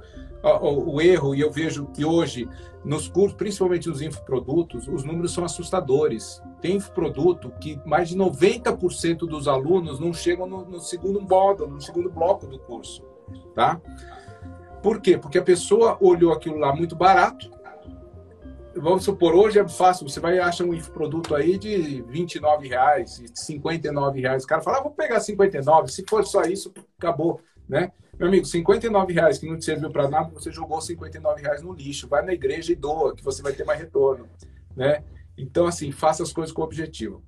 o, 0.62 1.02
erro, 1.02 1.34
e 1.34 1.40
eu 1.40 1.50
vejo 1.50 1.88
que 1.88 2.06
hoje, 2.06 2.48
nos 2.86 3.08
cursos, 3.08 3.36
principalmente 3.36 3.90
nos 3.90 4.00
infoprodutos, 4.00 4.88
os 4.88 5.04
números 5.04 5.34
são 5.34 5.44
assustadores. 5.44 6.40
Tem 6.62 6.76
infoproduto 6.76 7.50
que 7.60 7.82
mais 7.84 8.10
de 8.10 8.16
90% 8.16 9.26
dos 9.26 9.48
alunos 9.48 10.00
não 10.00 10.14
chegam 10.14 10.46
no, 10.46 10.66
no 10.66 10.80
segundo 10.80 11.20
módulo, 11.20 11.72
no 11.72 11.82
segundo 11.82 12.12
bloco 12.12 12.46
do 12.46 12.60
curso. 12.60 13.04
Tá? 13.56 13.82
Por 14.84 15.02
quê? 15.02 15.18
Porque 15.18 15.40
a 15.40 15.44
pessoa 15.44 15.98
olhou 16.00 16.32
aquilo 16.32 16.60
lá 16.60 16.76
muito 16.76 16.96
barato, 16.96 17.50
vamos 18.76 19.04
supor, 19.04 19.34
hoje 19.34 19.58
é 19.58 19.68
fácil, 19.68 20.08
você 20.08 20.20
vai 20.20 20.38
achar 20.38 20.64
um 20.64 20.80
produto 20.80 21.34
aí 21.34 21.58
de 21.58 22.04
29 22.04 22.68
reais, 22.68 23.20
59 23.34 24.22
reais. 24.22 24.44
O 24.44 24.48
cara 24.48 24.62
fala, 24.62 24.78
ah, 24.78 24.84
vou 24.84 24.92
pegar 24.92 25.20
59, 25.20 25.92
se 25.92 26.06
for 26.08 26.24
só 26.24 26.44
isso, 26.44 26.72
acabou, 27.00 27.42
né? 27.68 27.92
Meu 28.18 28.28
amigo, 28.28 28.46
59 28.46 29.12
reais 29.14 29.38
que 29.38 29.48
não 29.48 29.58
te 29.58 29.66
serviu 29.66 29.90
para 29.90 30.08
nada, 30.08 30.30
você 30.30 30.52
jogou 30.52 30.80
59 30.80 31.42
reais 31.42 31.62
no 31.62 31.74
lixo. 31.74 32.08
Vai 32.08 32.24
na 32.24 32.34
igreja 32.34 32.72
e 32.72 32.76
doa, 32.76 33.16
que 33.16 33.24
você 33.24 33.42
vai 33.42 33.54
ter 33.54 33.64
mais 33.64 33.80
retorno, 33.80 34.28
né? 34.76 35.04
Então, 35.38 35.66
assim, 35.66 35.92
faça 35.92 36.22
as 36.22 36.32
coisas 36.32 36.54
com 36.54 36.62
objetivo. 36.62 37.24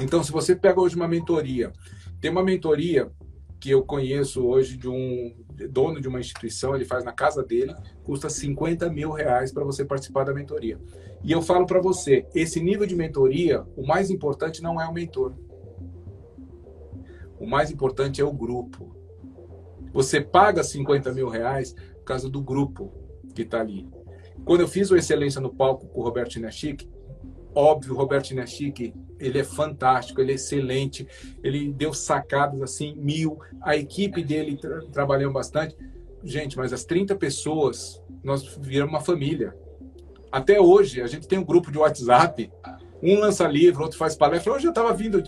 Então, 0.00 0.22
se 0.22 0.30
você 0.30 0.54
pega 0.54 0.80
hoje 0.80 0.94
uma 0.94 1.08
mentoria, 1.08 1.72
tem 2.20 2.30
uma 2.30 2.44
mentoria 2.44 3.10
que 3.58 3.70
eu 3.70 3.82
conheço 3.82 4.46
hoje 4.46 4.76
de 4.76 4.88
um 4.88 5.34
dono 5.70 6.00
de 6.00 6.06
uma 6.06 6.20
instituição, 6.20 6.74
ele 6.74 6.84
faz 6.84 7.02
na 7.02 7.12
casa 7.12 7.42
dele, 7.42 7.74
custa 8.04 8.28
50 8.28 8.88
mil 8.90 9.10
reais 9.10 9.50
para 9.50 9.64
você 9.64 9.84
participar 9.84 10.24
da 10.24 10.32
mentoria. 10.32 10.78
E 11.24 11.32
eu 11.32 11.42
falo 11.42 11.66
para 11.66 11.80
você, 11.80 12.26
esse 12.34 12.60
nível 12.60 12.86
de 12.86 12.94
mentoria, 12.94 13.64
o 13.76 13.84
mais 13.86 14.10
importante 14.10 14.62
não 14.62 14.80
é 14.80 14.86
o 14.86 14.92
mentor. 14.92 15.34
O 17.40 17.46
mais 17.46 17.70
importante 17.70 18.20
é 18.20 18.24
o 18.24 18.32
grupo. 18.32 18.95
Você 19.96 20.20
paga 20.20 20.62
50 20.62 21.10
mil 21.14 21.26
reais 21.26 21.72
por 21.72 22.04
causa 22.04 22.28
do 22.28 22.42
grupo 22.42 22.92
que 23.34 23.40
está 23.40 23.62
ali. 23.62 23.88
Quando 24.44 24.60
eu 24.60 24.68
fiz 24.68 24.90
o 24.90 24.96
Excelência 24.96 25.40
no 25.40 25.48
Palco 25.48 25.86
com 25.86 26.02
o 26.02 26.04
Roberto 26.04 26.36
Inachique, 26.36 26.86
óbvio, 27.54 27.94
o 27.94 27.96
Roberto 27.96 28.30
Inachique, 28.30 28.92
ele 29.18 29.38
é 29.38 29.42
fantástico, 29.42 30.20
ele 30.20 30.32
é 30.32 30.34
excelente, 30.34 31.08
ele 31.42 31.72
deu 31.72 31.94
sacadas 31.94 32.60
assim, 32.60 32.94
mil, 32.94 33.38
a 33.62 33.74
equipe 33.74 34.22
dele 34.22 34.58
tra 34.58 34.82
trabalhou 34.92 35.32
bastante. 35.32 35.74
Gente, 36.22 36.58
mas 36.58 36.74
as 36.74 36.84
30 36.84 37.14
pessoas, 37.14 37.98
nós 38.22 38.54
viramos 38.60 38.92
uma 38.92 39.00
família. 39.00 39.56
Até 40.30 40.60
hoje, 40.60 41.00
a 41.00 41.06
gente 41.06 41.26
tem 41.26 41.38
um 41.38 41.44
grupo 41.44 41.72
de 41.72 41.78
WhatsApp 41.78 42.52
um 43.02 43.18
lança 43.20 43.46
livro, 43.46 43.82
outro 43.82 43.98
faz 43.98 44.16
palestra. 44.16 44.52
Hoje 44.52 44.66
eu 44.66 44.70
estava 44.70 44.92
vindo 44.92 45.22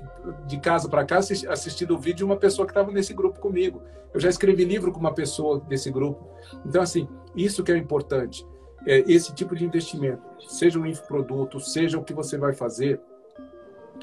de 0.46 0.58
casa 0.58 0.88
para 0.88 1.04
cá 1.04 1.18
assistindo 1.18 1.94
o 1.94 1.98
vídeo 1.98 2.18
de 2.18 2.24
uma 2.24 2.36
pessoa 2.36 2.66
que 2.66 2.72
estava 2.72 2.90
nesse 2.90 3.12
grupo 3.12 3.40
comigo. 3.40 3.82
Eu 4.12 4.20
já 4.20 4.28
escrevi 4.28 4.64
livro 4.64 4.90
com 4.90 5.00
uma 5.00 5.12
pessoa 5.12 5.60
desse 5.60 5.90
grupo. 5.90 6.28
Então, 6.64 6.82
assim, 6.82 7.08
isso 7.36 7.62
que 7.62 7.72
é 7.72 7.76
importante. 7.76 8.46
É 8.86 9.00
esse 9.10 9.34
tipo 9.34 9.54
de 9.54 9.64
investimento, 9.64 10.22
seja 10.48 10.78
um 10.78 10.86
infoproduto, 10.86 11.60
seja 11.60 11.98
o 11.98 12.04
que 12.04 12.14
você 12.14 12.38
vai 12.38 12.54
fazer, 12.54 13.00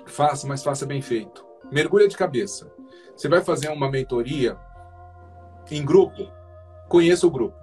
faça, 0.05 0.45
mas 0.45 0.63
faça 0.63 0.85
bem 0.85 1.01
feito. 1.01 1.45
Mergulha 1.71 2.07
de 2.07 2.15
cabeça. 2.15 2.71
Você 3.15 3.27
vai 3.27 3.41
fazer 3.41 3.69
uma 3.69 3.89
mentoria 3.89 4.57
em 5.71 5.83
grupo, 5.83 6.29
conheça 6.87 7.25
o 7.25 7.31
grupo. 7.31 7.55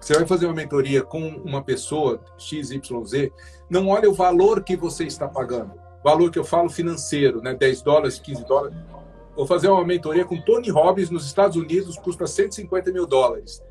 Você 0.00 0.14
vai 0.14 0.26
fazer 0.26 0.46
uma 0.46 0.54
mentoria 0.54 1.02
com 1.02 1.20
uma 1.20 1.62
pessoa 1.62 2.20
XYZ, 2.36 3.30
não 3.68 3.88
olha 3.88 4.08
o 4.08 4.14
valor 4.14 4.62
que 4.62 4.76
você 4.76 5.04
está 5.04 5.28
pagando. 5.28 5.72
Valor 6.04 6.30
que 6.30 6.38
eu 6.38 6.44
falo 6.44 6.68
financeiro, 6.68 7.42
né? 7.42 7.54
10 7.54 7.82
dólares, 7.82 8.18
15 8.18 8.44
dólares. 8.44 8.76
Vou 9.34 9.46
fazer 9.46 9.68
uma 9.68 9.84
mentoria 9.84 10.24
com 10.24 10.40
Tony 10.40 10.70
Robbins 10.70 11.10
nos 11.10 11.26
Estados 11.26 11.56
Unidos, 11.56 11.98
custa 11.98 12.26
150 12.26 12.92
mil 12.92 13.06
dólares. 13.06 13.62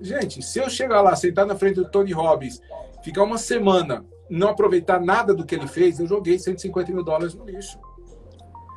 Gente, 0.00 0.40
se 0.42 0.58
eu 0.58 0.70
chegar 0.70 1.00
lá, 1.00 1.16
sentar 1.16 1.46
na 1.46 1.56
frente 1.56 1.76
do 1.76 1.90
Tony 1.90 2.12
Robbins, 2.12 2.60
ficar 3.02 3.22
uma 3.22 3.38
semana, 3.38 4.04
não 4.28 4.48
aproveitar 4.48 5.00
nada 5.00 5.34
do 5.34 5.44
que 5.44 5.54
ele 5.54 5.66
fez, 5.66 5.98
eu 5.98 6.06
joguei 6.06 6.38
150 6.38 6.92
mil 6.92 7.02
dólares 7.02 7.34
no 7.34 7.44
lixo. 7.44 7.78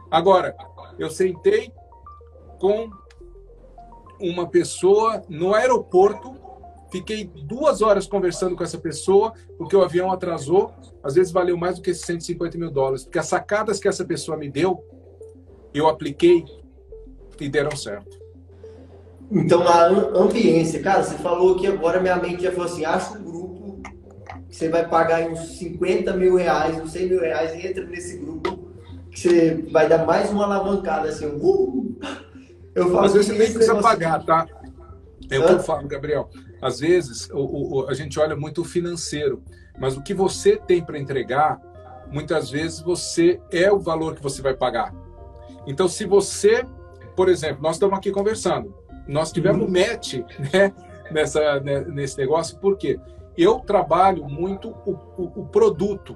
Agora, 0.10 0.56
eu 0.98 1.10
sentei 1.10 1.72
com 2.60 2.90
uma 4.20 4.48
pessoa 4.48 5.22
no 5.28 5.54
aeroporto. 5.54 6.36
Fiquei 6.94 7.26
duas 7.26 7.82
horas 7.82 8.06
conversando 8.06 8.56
com 8.56 8.64
essa 8.64 8.78
pessoa, 8.78 9.34
porque 9.58 9.76
o 9.76 9.82
avião 9.82 10.12
atrasou. 10.12 10.72
Às 11.02 11.16
vezes 11.16 11.34
valeu 11.34 11.58
mais 11.58 11.78
do 11.78 11.82
que 11.82 11.90
esses 11.90 12.06
150 12.06 12.56
mil 12.56 12.70
dólares, 12.70 13.04
porque 13.04 13.18
as 13.18 13.26
sacadas 13.26 13.80
que 13.80 13.88
essa 13.88 14.06
pessoa 14.06 14.38
me 14.38 14.48
deu 14.48 14.86
eu 15.74 15.88
apliquei 15.88 16.46
e 17.42 17.50
deram 17.50 17.76
certo. 17.76 18.16
Então, 19.32 19.68
a 19.68 19.88
ambiência, 19.88 20.84
cara, 20.84 21.02
você 21.04 21.18
falou 21.18 21.56
que 21.56 21.66
agora 21.66 22.00
minha 22.00 22.18
mente 22.18 22.44
já 22.44 22.52
falou 22.52 22.68
assim: 22.68 22.86
acha 22.86 23.18
um 23.18 23.24
grupo 23.24 23.82
que 24.48 24.56
você 24.56 24.70
vai 24.70 24.88
pagar 24.88 25.28
uns 25.28 25.40
50 25.58 26.16
mil 26.16 26.36
reais, 26.36 26.80
uns 26.80 26.92
100 26.92 27.10
mil 27.10 27.22
reais, 27.22 27.56
e 27.56 27.68
entra 27.68 27.84
nesse 27.88 28.20
grupo 28.20 28.60
que 29.10 29.20
você 29.20 29.66
vai 29.72 29.90
dar 29.90 30.06
mais 30.06 30.30
uma 30.30 30.46
alavancada, 30.46 31.10
assim, 31.10 31.26
uh! 31.26 31.96
Eu 32.76 32.92
falo 32.92 33.06
Às 33.06 33.14
vezes 33.14 33.32
você 33.32 33.34
nem 33.40 33.52
precisa 33.52 33.82
pagar, 33.82 34.24
tá? 34.24 34.46
É 35.32 35.40
o 35.40 35.46
que 35.48 35.54
eu 35.54 35.60
falo, 35.60 35.88
Gabriel. 35.88 36.30
Às 36.64 36.80
vezes 36.80 37.30
o, 37.32 37.82
o, 37.82 37.90
a 37.90 37.94
gente 37.94 38.18
olha 38.18 38.36
muito 38.38 38.62
o 38.62 38.66
financeiro, 38.66 39.44
mas 39.78 39.98
o 39.98 40.02
que 40.02 40.14
você 40.14 40.56
tem 40.56 40.82
para 40.82 40.98
entregar, 40.98 41.60
muitas 42.10 42.50
vezes 42.50 42.80
você 42.80 43.42
é 43.52 43.70
o 43.70 43.80
valor 43.80 44.16
que 44.16 44.24
você 44.24 44.42
vai 44.42 44.54
pagar. 44.54 44.94
Então, 45.68 45.90
se 45.90 46.06
você, 46.06 46.66
por 47.16 47.28
exemplo, 47.28 47.62
nós 47.62 47.76
estamos 47.76 47.98
aqui 47.98 48.12
conversando, 48.12 48.74
nós 49.06 49.32
tivemos 49.32 49.66
uhum. 49.66 49.72
match 49.72 50.16
né, 50.54 50.74
nessa, 51.12 51.60
né, 51.60 51.82
nesse 51.82 52.18
negócio, 52.18 52.58
porque 52.60 52.98
eu 53.38 53.60
trabalho 53.60 54.24
muito 54.26 54.70
o, 54.86 54.92
o, 55.18 55.42
o 55.42 55.46
produto, 55.48 56.16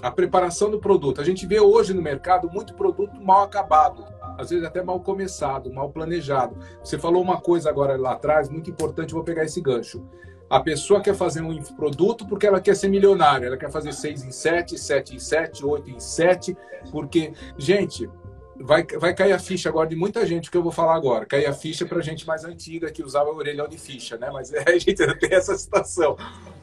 a 0.00 0.12
preparação 0.12 0.70
do 0.70 0.78
produto. 0.78 1.20
A 1.20 1.24
gente 1.24 1.44
vê 1.44 1.58
hoje 1.58 1.92
no 1.92 2.00
mercado 2.00 2.48
muito 2.48 2.74
produto 2.74 3.20
mal 3.20 3.42
acabado 3.42 4.04
às 4.38 4.50
vezes 4.50 4.64
até 4.64 4.82
mal 4.82 5.00
começado, 5.00 5.72
mal 5.72 5.90
planejado. 5.90 6.56
Você 6.82 6.96
falou 6.96 7.20
uma 7.20 7.40
coisa 7.40 7.68
agora 7.68 7.96
lá 7.96 8.12
atrás, 8.12 8.48
muito 8.48 8.70
importante, 8.70 9.12
vou 9.12 9.24
pegar 9.24 9.44
esse 9.44 9.60
gancho. 9.60 10.02
A 10.48 10.60
pessoa 10.60 11.02
quer 11.02 11.14
fazer 11.14 11.42
um 11.42 11.62
produto 11.74 12.26
porque 12.26 12.46
ela 12.46 12.60
quer 12.60 12.74
ser 12.74 12.88
milionária, 12.88 13.46
ela 13.46 13.56
quer 13.56 13.70
fazer 13.70 13.92
6 13.92 14.22
em 14.22 14.30
7, 14.30 14.78
7 14.78 15.16
em 15.16 15.18
7, 15.18 15.66
8 15.66 15.90
em 15.90 16.00
7, 16.00 16.56
porque, 16.90 17.32
gente, 17.58 18.08
vai, 18.56 18.86
vai 18.98 19.12
cair 19.12 19.32
a 19.32 19.38
ficha 19.38 19.68
agora 19.68 19.88
de 19.88 19.96
muita 19.96 20.24
gente, 20.24 20.50
que 20.50 20.56
eu 20.56 20.62
vou 20.62 20.72
falar 20.72 20.94
agora. 20.94 21.26
Cair 21.26 21.46
a 21.46 21.52
ficha 21.52 21.84
para 21.84 22.00
gente 22.00 22.26
mais 22.26 22.44
antiga 22.44 22.90
que 22.90 23.02
usava 23.02 23.28
orelhão 23.28 23.68
de 23.68 23.76
ficha, 23.76 24.16
né? 24.16 24.30
Mas 24.32 24.52
é, 24.52 24.64
a 24.70 24.78
gente 24.78 24.94
tem 24.94 25.34
essa 25.34 25.54
situação. 25.58 26.16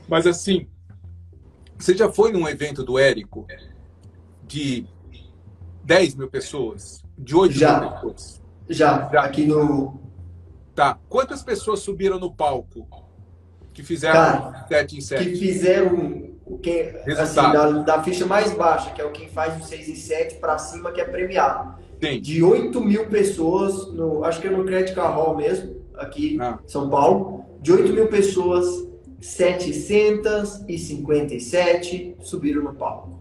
Mas 0.07 0.25
assim, 0.25 0.67
você 1.77 1.95
já 1.95 2.11
foi 2.11 2.31
num 2.31 2.47
evento 2.47 2.83
do 2.83 2.97
Érico 2.97 3.45
de 4.43 4.87
10 5.83 6.15
mil 6.15 6.29
pessoas? 6.29 7.04
De 7.17 7.35
8 7.35 7.53
já, 7.53 7.79
pessoas? 7.79 8.41
Já, 8.69 9.09
já, 9.11 9.21
aqui 9.21 9.45
no. 9.45 9.99
Tá. 10.73 10.97
Quantas 11.07 11.43
pessoas 11.43 11.79
subiram 11.79 12.19
no 12.19 12.31
palco 12.31 12.87
que 13.73 13.83
fizeram 13.83 14.13
Cara, 14.13 14.65
7 14.67 14.97
em 14.97 15.01
7? 15.01 15.23
Que 15.23 15.35
fizeram 15.35 16.35
o 16.45 16.57
que, 16.59 16.93
assim, 17.17 17.35
da, 17.35 17.71
da, 17.81 18.03
ficha 18.03 18.25
mais 18.25 18.53
baixa, 18.53 18.91
que 18.91 19.01
é 19.01 19.05
o 19.05 19.11
quem 19.11 19.27
faz 19.27 19.59
o 19.59 19.63
6 19.65 19.89
em 19.89 19.95
7 19.95 20.35
para 20.35 20.57
cima, 20.57 20.91
que 20.91 21.01
é 21.01 21.05
premiado. 21.05 21.75
Sim. 22.03 22.21
De 22.21 22.43
8 22.43 22.79
mil 22.81 23.07
pessoas, 23.07 23.91
no, 23.93 24.23
acho 24.23 24.39
que 24.41 24.47
é 24.47 24.51
no 24.51 24.65
Credit 24.65 24.99
Hall 24.99 25.35
mesmo, 25.35 25.75
aqui 25.95 26.37
ah. 26.39 26.59
em 26.63 26.67
São 26.67 26.87
Paulo, 26.89 27.45
de 27.61 27.71
8 27.71 27.93
mil 27.93 28.07
pessoas, 28.07 28.65
757 29.21 32.17
subiram 32.19 32.63
no 32.63 32.75
palco. 32.75 33.14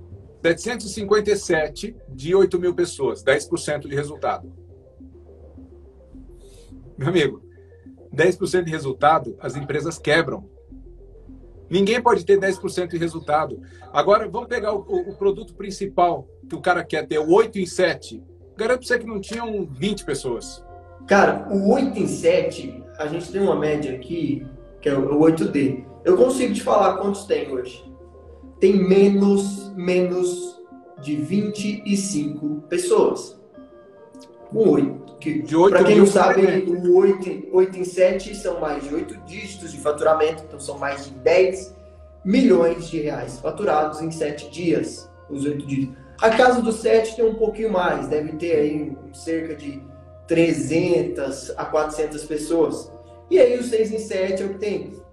757 0.44 1.96
de 2.10 2.34
8 2.34 2.60
mil 2.60 2.74
pessoas, 2.74 3.24
10% 3.24 3.88
de 3.88 3.94
resultado. 3.94 4.52
Meu 6.98 7.08
amigo, 7.08 7.42
10% 8.14 8.64
de 8.64 8.70
resultado, 8.70 9.34
as 9.40 9.56
empresas 9.56 9.98
quebram. 9.98 10.46
Ninguém 11.70 12.00
pode 12.00 12.26
ter 12.26 12.38
10% 12.38 12.88
de 12.88 12.98
resultado. 12.98 13.58
Agora, 13.90 14.28
vamos 14.28 14.48
pegar 14.48 14.74
o, 14.74 14.80
o, 14.80 15.16
produto 15.16 15.54
principal 15.54 16.28
que 16.46 16.54
o 16.54 16.60
cara 16.60 16.84
quer 16.84 17.06
ter, 17.06 17.18
o 17.18 17.32
8 17.32 17.58
em 17.58 17.64
7. 17.66 18.22
Garanto 18.54 18.80
para 18.80 18.86
você 18.86 18.98
que 18.98 19.06
não 19.06 19.22
tinham 19.22 19.64
20 19.64 20.04
pessoas. 20.04 20.62
Cara, 21.06 21.48
o 21.50 21.72
8 21.72 21.98
em 21.98 22.06
7, 22.06 22.84
a 22.98 23.06
gente 23.06 23.32
tem 23.32 23.40
uma 23.40 23.58
média 23.58 23.96
aqui, 23.96 24.46
que 24.82 24.90
é 24.90 24.94
o 24.94 25.18
8D. 25.20 25.86
Eu 26.04 26.18
consigo 26.18 26.52
te 26.52 26.62
falar 26.62 26.98
quantos 26.98 27.24
tem 27.24 27.50
hoje 27.50 27.93
tem 28.60 28.74
menos, 28.76 29.72
menos 29.74 30.62
de 31.00 31.16
25 31.16 32.62
pessoas. 32.68 33.38
Um 34.52 34.68
8. 34.68 35.04
Para 35.70 35.84
quem 35.84 35.98
não 35.98 36.06
sabe, 36.06 36.42
o 36.66 36.96
8, 36.96 37.48
8 37.50 37.78
em 37.78 37.84
7 37.84 38.34
são 38.34 38.60
mais 38.60 38.84
de 38.84 38.94
8 38.94 39.16
dígitos 39.26 39.72
de 39.72 39.78
faturamento, 39.78 40.44
então 40.46 40.60
são 40.60 40.78
mais 40.78 41.06
de 41.06 41.12
10 41.12 41.74
milhões 42.24 42.88
de 42.88 43.00
reais 43.00 43.38
faturados 43.40 44.00
em 44.02 44.10
7 44.10 44.50
dias, 44.50 45.10
os 45.30 45.44
8 45.44 45.66
dígitos. 45.66 45.96
A 46.20 46.30
casa 46.30 46.62
do 46.62 46.72
7 46.72 47.16
tem 47.16 47.24
um 47.24 47.34
pouquinho 47.34 47.72
mais, 47.72 48.06
deve 48.06 48.32
ter 48.32 48.56
aí 48.56 48.96
cerca 49.12 49.54
de 49.54 49.82
300 50.26 51.52
a 51.56 51.64
400 51.64 52.24
pessoas. 52.24 52.92
E 53.30 53.38
aí 53.38 53.58
o 53.58 53.62
6 53.62 53.92
em 53.92 53.98
7 53.98 54.42
é 54.42 54.46
o 54.46 54.50
que 54.50 54.58
tem 54.58 55.03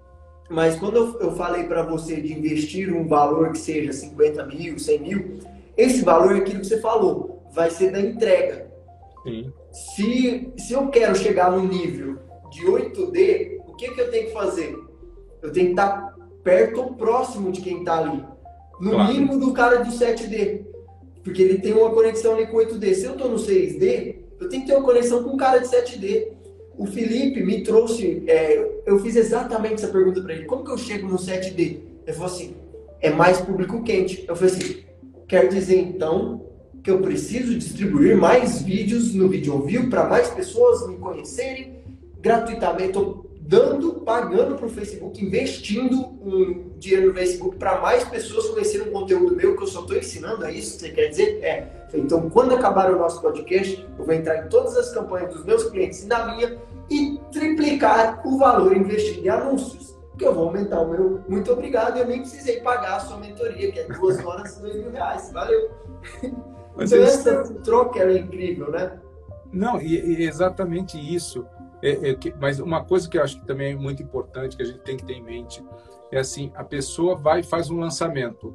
mas 0.52 0.78
quando 0.78 0.96
eu, 0.96 1.20
eu 1.20 1.32
falei 1.32 1.64
para 1.64 1.82
você 1.82 2.20
de 2.20 2.32
investir 2.34 2.94
um 2.94 3.08
valor 3.08 3.52
que 3.52 3.58
seja 3.58 3.92
50 3.92 4.46
mil, 4.46 4.78
100 4.78 4.98
mil, 5.00 5.38
esse 5.76 6.02
valor 6.02 6.36
é 6.36 6.38
aquilo 6.40 6.60
que 6.60 6.66
você 6.66 6.78
falou, 6.78 7.42
vai 7.52 7.70
ser 7.70 7.90
da 7.90 8.00
entrega. 8.00 8.70
Sim. 9.24 9.50
Se, 9.72 10.52
se 10.58 10.72
eu 10.74 10.88
quero 10.88 11.16
chegar 11.16 11.50
no 11.50 11.66
nível 11.66 12.18
de 12.50 12.66
8D, 12.66 13.62
o 13.66 13.74
que, 13.74 13.92
que 13.92 14.00
eu 14.00 14.10
tenho 14.10 14.26
que 14.26 14.32
fazer? 14.32 14.78
Eu 15.40 15.50
tenho 15.50 15.66
que 15.66 15.72
estar 15.72 16.14
perto 16.44 16.82
ou 16.82 16.94
próximo 16.94 17.50
de 17.50 17.62
quem 17.62 17.78
está 17.78 17.98
ali. 17.98 18.22
No 18.78 18.90
claro. 18.90 19.12
mínimo 19.12 19.38
do 19.38 19.52
cara 19.54 19.78
do 19.82 19.90
7D. 19.90 20.66
Porque 21.24 21.40
ele 21.40 21.58
tem 21.60 21.72
uma 21.72 21.90
conexão 21.90 22.34
ali 22.34 22.46
com 22.46 22.58
8D. 22.58 22.94
Se 22.94 23.04
eu 23.06 23.12
estou 23.12 23.30
no 23.30 23.36
6D, 23.36 24.16
eu 24.38 24.48
tenho 24.48 24.62
que 24.62 24.68
ter 24.68 24.76
uma 24.76 24.84
conexão 24.84 25.22
com 25.22 25.30
um 25.30 25.36
cara 25.36 25.60
de 25.60 25.68
7D 25.68 26.31
o 26.82 26.86
Felipe 26.86 27.42
me 27.44 27.62
trouxe, 27.62 28.24
é, 28.26 28.82
eu 28.84 28.98
fiz 28.98 29.14
exatamente 29.14 29.74
essa 29.74 29.88
pergunta 29.88 30.20
para 30.20 30.34
ele, 30.34 30.44
como 30.46 30.64
que 30.64 30.70
eu 30.72 30.78
chego 30.78 31.06
no 31.06 31.16
7D? 31.16 31.58
Ele 31.58 32.12
falou 32.12 32.26
assim, 32.26 32.56
é 33.00 33.10
mais 33.10 33.40
público 33.40 33.84
quente. 33.84 34.24
Eu 34.26 34.34
falei 34.34 34.52
assim, 34.52 34.76
quer 35.28 35.48
dizer 35.48 35.78
então 35.78 36.44
que 36.82 36.90
eu 36.90 37.00
preciso 37.00 37.56
distribuir 37.56 38.16
mais 38.16 38.62
vídeos 38.62 39.14
no 39.14 39.28
vídeo 39.28 39.62
view 39.62 39.88
para 39.88 40.08
mais 40.08 40.28
pessoas 40.28 40.88
me 40.88 40.96
conhecerem 40.96 41.76
gratuitamente. 42.20 42.98
Dando, 43.44 43.94
pagando 44.02 44.54
para 44.54 44.66
o 44.66 44.68
Facebook, 44.68 45.24
investindo 45.24 45.98
um 46.22 46.70
dinheiro 46.78 47.08
no 47.08 47.14
Facebook 47.14 47.56
para 47.56 47.80
mais 47.80 48.04
pessoas 48.04 48.48
conhecerem 48.48 48.88
um 48.88 48.92
conteúdo 48.92 49.34
meu 49.34 49.56
que 49.56 49.62
eu 49.62 49.66
só 49.66 49.80
estou 49.80 49.96
ensinando. 49.96 50.44
É 50.44 50.52
isso 50.52 50.74
que 50.74 50.80
você 50.80 50.90
quer 50.90 51.08
dizer? 51.08 51.40
É. 51.42 51.86
Então, 51.94 52.30
quando 52.30 52.54
acabar 52.54 52.90
o 52.90 52.98
nosso 52.98 53.20
podcast, 53.20 53.86
eu 53.98 54.04
vou 54.04 54.14
entrar 54.14 54.44
em 54.44 54.48
todas 54.48 54.76
as 54.76 54.92
campanhas 54.92 55.34
dos 55.34 55.44
meus 55.44 55.64
clientes 55.64 56.04
e 56.04 56.06
na 56.06 56.34
minha 56.34 56.58
e 56.88 57.20
triplicar 57.30 58.26
o 58.26 58.38
valor 58.38 58.76
investido 58.76 59.26
em 59.26 59.28
anúncios. 59.28 59.92
Que 60.16 60.26
eu 60.26 60.34
vou 60.34 60.48
aumentar 60.48 60.80
o 60.80 60.88
meu 60.88 61.20
muito 61.28 61.52
obrigado. 61.52 61.98
Eu 61.98 62.06
nem 62.06 62.20
precisei 62.20 62.60
pagar 62.60 62.96
a 62.96 63.00
sua 63.00 63.16
mentoria, 63.18 63.72
que 63.72 63.78
é 63.80 63.84
duas 63.84 64.18
horas 64.24 64.56
e 64.56 64.60
dois 64.60 64.76
mil 64.76 64.90
reais. 64.90 65.30
Valeu. 65.32 65.70
Mas 66.76 66.92
então, 66.92 67.04
essa 67.04 67.44
troca 67.64 68.00
é 68.00 68.18
incrível, 68.18 68.70
né? 68.70 68.98
Não, 69.52 69.80
e, 69.80 69.98
e 69.98 70.24
exatamente 70.24 70.96
isso. 70.96 71.44
É, 71.82 72.10
é 72.10 72.14
que, 72.14 72.32
mas 72.40 72.60
uma 72.60 72.84
coisa 72.84 73.08
que 73.08 73.18
eu 73.18 73.22
acho 73.22 73.40
que 73.40 73.46
também 73.46 73.72
é 73.72 73.76
muito 73.76 74.02
importante, 74.02 74.56
que 74.56 74.62
a 74.62 74.66
gente 74.66 74.80
tem 74.80 74.96
que 74.96 75.04
ter 75.04 75.14
em 75.14 75.22
mente, 75.22 75.62
é 76.10 76.18
assim, 76.18 76.52
a 76.54 76.62
pessoa 76.62 77.16
vai 77.16 77.40
e 77.40 77.42
faz 77.42 77.70
um 77.70 77.78
lançamento. 77.78 78.54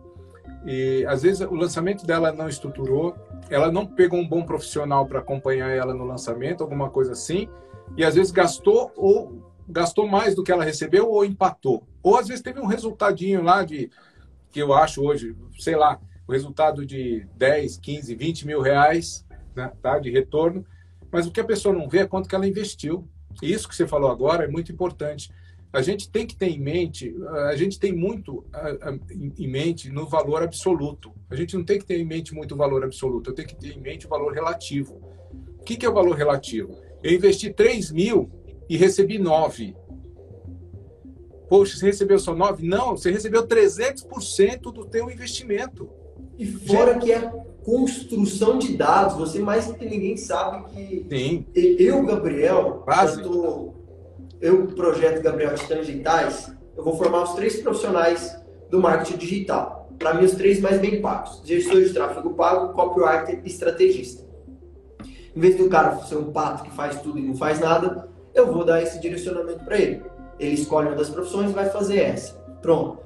E 0.65 1.05
às 1.07 1.23
vezes 1.23 1.41
o 1.41 1.55
lançamento 1.55 2.05
dela 2.05 2.31
não 2.31 2.47
estruturou, 2.47 3.15
ela 3.49 3.71
não 3.71 3.85
pegou 3.85 4.19
um 4.19 4.27
bom 4.27 4.43
profissional 4.43 5.05
para 5.05 5.19
acompanhar 5.19 5.69
ela 5.69 5.93
no 5.93 6.05
lançamento, 6.05 6.61
alguma 6.61 6.89
coisa 6.89 7.11
assim, 7.11 7.49
e 7.95 8.03
às 8.03 8.15
vezes 8.15 8.31
gastou 8.31 8.91
ou 8.95 9.47
gastou 9.67 10.07
mais 10.07 10.33
do 10.33 10.43
que 10.43 10.51
ela 10.51 10.63
recebeu 10.63 11.09
ou 11.09 11.25
empatou. 11.25 11.85
Ou 12.01 12.17
às 12.17 12.27
vezes 12.27 12.41
teve 12.41 12.59
um 12.59 12.65
resultadinho 12.65 13.43
lá 13.43 13.63
de 13.63 13.89
que 14.49 14.61
eu 14.61 14.73
acho 14.73 15.01
hoje, 15.03 15.35
sei 15.59 15.75
lá, 15.75 15.99
o 16.27 16.31
resultado 16.31 16.85
de 16.85 17.27
10, 17.35 17.77
15, 17.77 18.15
20 18.15 18.47
mil 18.47 18.61
reais 18.61 19.25
né, 19.55 19.71
tá, 19.81 19.99
de 19.99 20.09
retorno, 20.09 20.65
mas 21.11 21.25
o 21.25 21.31
que 21.31 21.39
a 21.39 21.45
pessoa 21.45 21.73
não 21.73 21.87
vê 21.87 21.99
é 21.99 22.07
quanto 22.07 22.27
que 22.27 22.35
ela 22.35 22.47
investiu. 22.47 23.07
Isso 23.41 23.67
que 23.67 23.75
você 23.75 23.87
falou 23.87 24.09
agora 24.09 24.45
é 24.45 24.47
muito 24.47 24.71
importante. 24.71 25.31
A 25.71 25.81
gente 25.81 26.09
tem 26.09 26.25
que 26.25 26.35
ter 26.35 26.47
em 26.47 26.59
mente, 26.59 27.13
a 27.49 27.55
gente 27.55 27.79
tem 27.79 27.91
muito 27.91 28.45
em 29.37 29.47
mente 29.47 29.91
no 29.91 30.07
valor 30.07 30.41
absoluto. 30.41 31.13
A 31.29 31.35
gente 31.35 31.55
não 31.55 31.63
tem 31.63 31.77
que 31.77 31.85
ter 31.85 31.99
em 31.99 32.05
mente 32.05 32.33
muito 32.33 32.55
o 32.55 32.57
valor 32.57 32.83
absoluto, 32.83 33.29
eu 33.29 33.35
tenho 33.35 33.47
que 33.47 33.55
ter 33.55 33.77
em 33.77 33.81
mente 33.81 34.05
o 34.05 34.09
valor 34.09 34.33
relativo. 34.33 35.01
O 35.59 35.63
que, 35.63 35.75
que 35.75 35.85
é 35.85 35.89
o 35.89 35.93
valor 35.93 36.15
relativo? 36.15 36.77
Eu 37.03 37.11
investi 37.11 37.51
3 37.51 37.91
mil 37.91 38.31
e 38.69 38.77
recebi 38.77 39.19
9. 39.19 39.75
Poxa, 41.49 41.77
você 41.77 41.85
recebeu 41.85 42.19
só 42.19 42.33
9? 42.33 42.65
Não, 42.65 42.97
você 42.97 43.11
recebeu 43.11 43.45
300% 43.45 44.61
do 44.71 44.85
teu 44.85 45.09
investimento. 45.09 45.89
E 46.37 46.45
fora 46.45 46.97
que 46.97 47.11
é 47.11 47.31
construção 47.67 48.57
de 48.57 48.77
dados, 48.77 49.17
você 49.17 49.39
mais 49.39 49.67
do 49.67 49.73
que 49.73 49.85
ninguém 49.85 50.15
sabe 50.15 50.63
que 50.71 51.05
Sim. 51.09 51.45
eu, 51.53 52.01
Gabriel, 52.05 52.81
Quase. 52.85 53.21
Tô, 53.21 53.73
eu 54.39 54.67
projeto 54.67 55.21
Gabriel 55.21 55.53
Titãs 55.53 55.85
Digitais, 55.85 56.49
eu 56.77 56.81
vou 56.81 56.95
formar 56.95 57.23
os 57.23 57.33
três 57.33 57.57
profissionais 57.59 58.39
do 58.69 58.79
marketing 58.79 59.17
digital. 59.17 59.89
Para 59.99 60.13
mim, 60.13 60.23
os 60.23 60.31
três 60.31 60.61
mais 60.61 60.79
bem 60.79 61.01
pagos: 61.01 61.41
gestor 61.43 61.81
de 61.81 61.89
tráfego 61.89 62.29
pago, 62.35 62.71
copywriter 62.71 63.41
e 63.43 63.49
estrategista. 63.49 64.25
Em 65.35 65.39
vez 65.39 65.57
do 65.57 65.67
cara 65.67 65.97
ser 66.05 66.15
um 66.15 66.31
pato 66.31 66.63
que 66.63 66.71
faz 66.71 67.01
tudo 67.01 67.19
e 67.19 67.21
não 67.21 67.35
faz 67.35 67.59
nada, 67.59 68.07
eu 68.33 68.49
vou 68.49 68.63
dar 68.63 68.81
esse 68.81 68.97
direcionamento 69.01 69.65
para 69.65 69.77
ele. 69.77 70.03
Ele 70.39 70.53
escolhe 70.53 70.87
uma 70.87 70.95
das 70.95 71.09
profissões 71.09 71.51
e 71.51 71.53
vai 71.53 71.69
fazer 71.69 71.99
essa. 71.99 72.33
Pronto. 72.61 72.99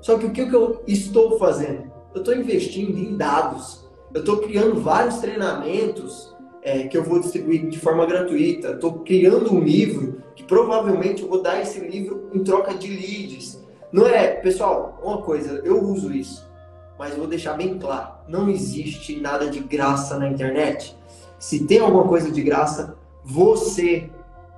Só 0.00 0.16
que 0.16 0.24
o 0.24 0.30
que 0.30 0.40
eu 0.40 0.82
estou 0.86 1.38
fazendo? 1.38 1.92
Eu 2.14 2.20
estou 2.20 2.34
investindo 2.34 2.96
em 2.96 3.14
dados. 3.14 3.85
Eu 4.16 4.20
estou 4.20 4.38
criando 4.38 4.80
vários 4.80 5.18
treinamentos 5.18 6.34
é, 6.62 6.84
que 6.84 6.96
eu 6.96 7.04
vou 7.04 7.20
distribuir 7.20 7.68
de 7.68 7.78
forma 7.78 8.06
gratuita. 8.06 8.70
Estou 8.70 9.00
criando 9.00 9.52
um 9.52 9.60
livro 9.60 10.22
que 10.34 10.42
provavelmente 10.42 11.22
eu 11.22 11.28
vou 11.28 11.42
dar 11.42 11.60
esse 11.60 11.78
livro 11.80 12.30
em 12.32 12.42
troca 12.42 12.72
de 12.72 12.88
leads. 12.88 13.62
Não 13.92 14.06
é, 14.06 14.28
pessoal, 14.28 14.98
uma 15.04 15.20
coisa, 15.20 15.60
eu 15.66 15.84
uso 15.84 16.10
isso, 16.14 16.50
mas 16.98 17.14
vou 17.14 17.26
deixar 17.26 17.58
bem 17.58 17.78
claro: 17.78 18.14
não 18.26 18.48
existe 18.48 19.20
nada 19.20 19.50
de 19.50 19.60
graça 19.60 20.18
na 20.18 20.30
internet. 20.30 20.96
Se 21.38 21.66
tem 21.66 21.80
alguma 21.80 22.08
coisa 22.08 22.30
de 22.30 22.40
graça, 22.42 22.96
você 23.22 24.08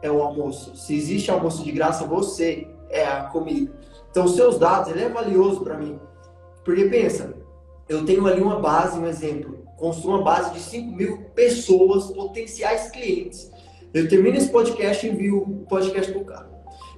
é 0.00 0.08
o 0.08 0.22
almoço. 0.22 0.76
Se 0.76 0.94
existe 0.94 1.32
almoço 1.32 1.64
de 1.64 1.72
graça, 1.72 2.04
você 2.04 2.68
é 2.88 3.04
a 3.04 3.24
comida. 3.24 3.72
Então, 4.08 4.28
seus 4.28 4.56
dados, 4.56 4.92
ele 4.92 5.02
é 5.02 5.08
valioso 5.08 5.62
para 5.62 5.76
mim. 5.76 5.98
Porque 6.64 6.84
pensa, 6.84 7.34
eu 7.88 8.04
tenho 8.04 8.26
ali 8.26 8.40
uma 8.40 8.60
base, 8.60 8.98
um 8.98 9.06
exemplo. 9.06 9.58
Construo 9.76 10.16
uma 10.16 10.24
base 10.24 10.52
de 10.52 10.60
5 10.60 10.96
mil 10.96 11.18
pessoas, 11.34 12.10
potenciais 12.10 12.90
clientes. 12.90 13.50
Eu 13.94 14.08
termino 14.08 14.36
esse 14.36 14.50
podcast 14.50 15.06
e 15.06 15.10
envio 15.10 15.38
o 15.38 15.66
podcast 15.66 16.12
para 16.12 16.20
o 16.20 16.24
cara. 16.24 16.50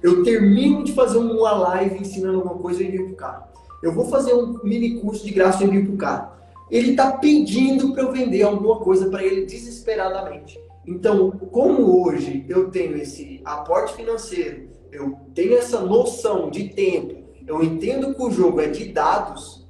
Eu 0.03 0.23
termino 0.23 0.83
de 0.83 0.91
fazer 0.93 1.17
uma 1.17 1.51
live 1.51 1.99
ensinando 1.99 2.39
alguma 2.39 2.55
coisa 2.55 2.83
e 2.83 2.87
envio 2.87 3.05
para 3.05 3.13
o 3.13 3.15
cara. 3.15 3.51
Eu 3.81 3.93
vou 3.93 4.05
fazer 4.05 4.33
um 4.33 4.59
mini 4.63 4.99
curso 4.99 5.25
de 5.25 5.31
graça 5.31 5.63
e 5.63 5.67
envio 5.67 5.85
para 5.85 5.93
o 5.93 5.97
cara. 5.97 6.41
Ele 6.69 6.91
está 6.91 7.11
pedindo 7.13 7.93
para 7.93 8.03
eu 8.03 8.11
vender 8.11 8.41
alguma 8.43 8.79
coisa 8.79 9.09
para 9.09 9.23
ele 9.23 9.45
desesperadamente. 9.45 10.59
Então, 10.85 11.31
como 11.51 12.03
hoje 12.03 12.45
eu 12.49 12.69
tenho 12.69 12.97
esse 12.97 13.41
aporte 13.45 13.93
financeiro, 13.93 14.69
eu 14.91 15.17
tenho 15.33 15.55
essa 15.55 15.79
noção 15.79 16.49
de 16.49 16.69
tempo, 16.69 17.21
eu 17.45 17.63
entendo 17.63 18.13
que 18.13 18.21
o 18.21 18.31
jogo 18.31 18.59
é 18.59 18.67
de 18.67 18.85
dados, 18.85 19.60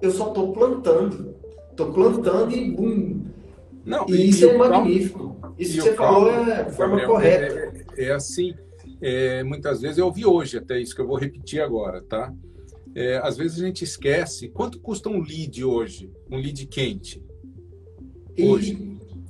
eu 0.00 0.10
só 0.10 0.28
estou 0.28 0.52
plantando. 0.52 1.34
Estou 1.70 1.92
plantando 1.92 2.54
e 2.54 2.70
bum. 2.70 3.24
Não, 3.84 4.06
e, 4.08 4.30
isso 4.30 4.46
é 4.46 4.56
magnífico. 4.56 5.36
Isso 5.58 5.74
que 5.74 5.82
você 5.82 5.94
falou 5.94 6.30
é 6.30 6.64
de 6.64 6.72
forma 6.72 7.04
correta. 7.04 7.72
É, 7.96 8.04
é, 8.04 8.08
é 8.08 8.12
assim, 8.12 8.54
é, 9.00 9.42
muitas 9.42 9.80
vezes 9.80 9.98
eu 9.98 10.06
ouvi 10.06 10.24
hoje 10.24 10.58
até 10.58 10.80
isso 10.80 10.94
que 10.94 11.00
eu 11.00 11.06
vou 11.06 11.16
repetir 11.16 11.60
agora, 11.60 12.02
tá? 12.02 12.32
É, 12.94 13.18
às 13.18 13.36
vezes 13.36 13.62
a 13.62 13.66
gente 13.66 13.84
esquece 13.84 14.48
quanto 14.48 14.80
custa 14.80 15.08
um 15.08 15.20
lead 15.20 15.62
hoje, 15.64 16.10
um 16.30 16.38
lead 16.38 16.66
quente. 16.66 17.22
Hoje. 18.38 18.74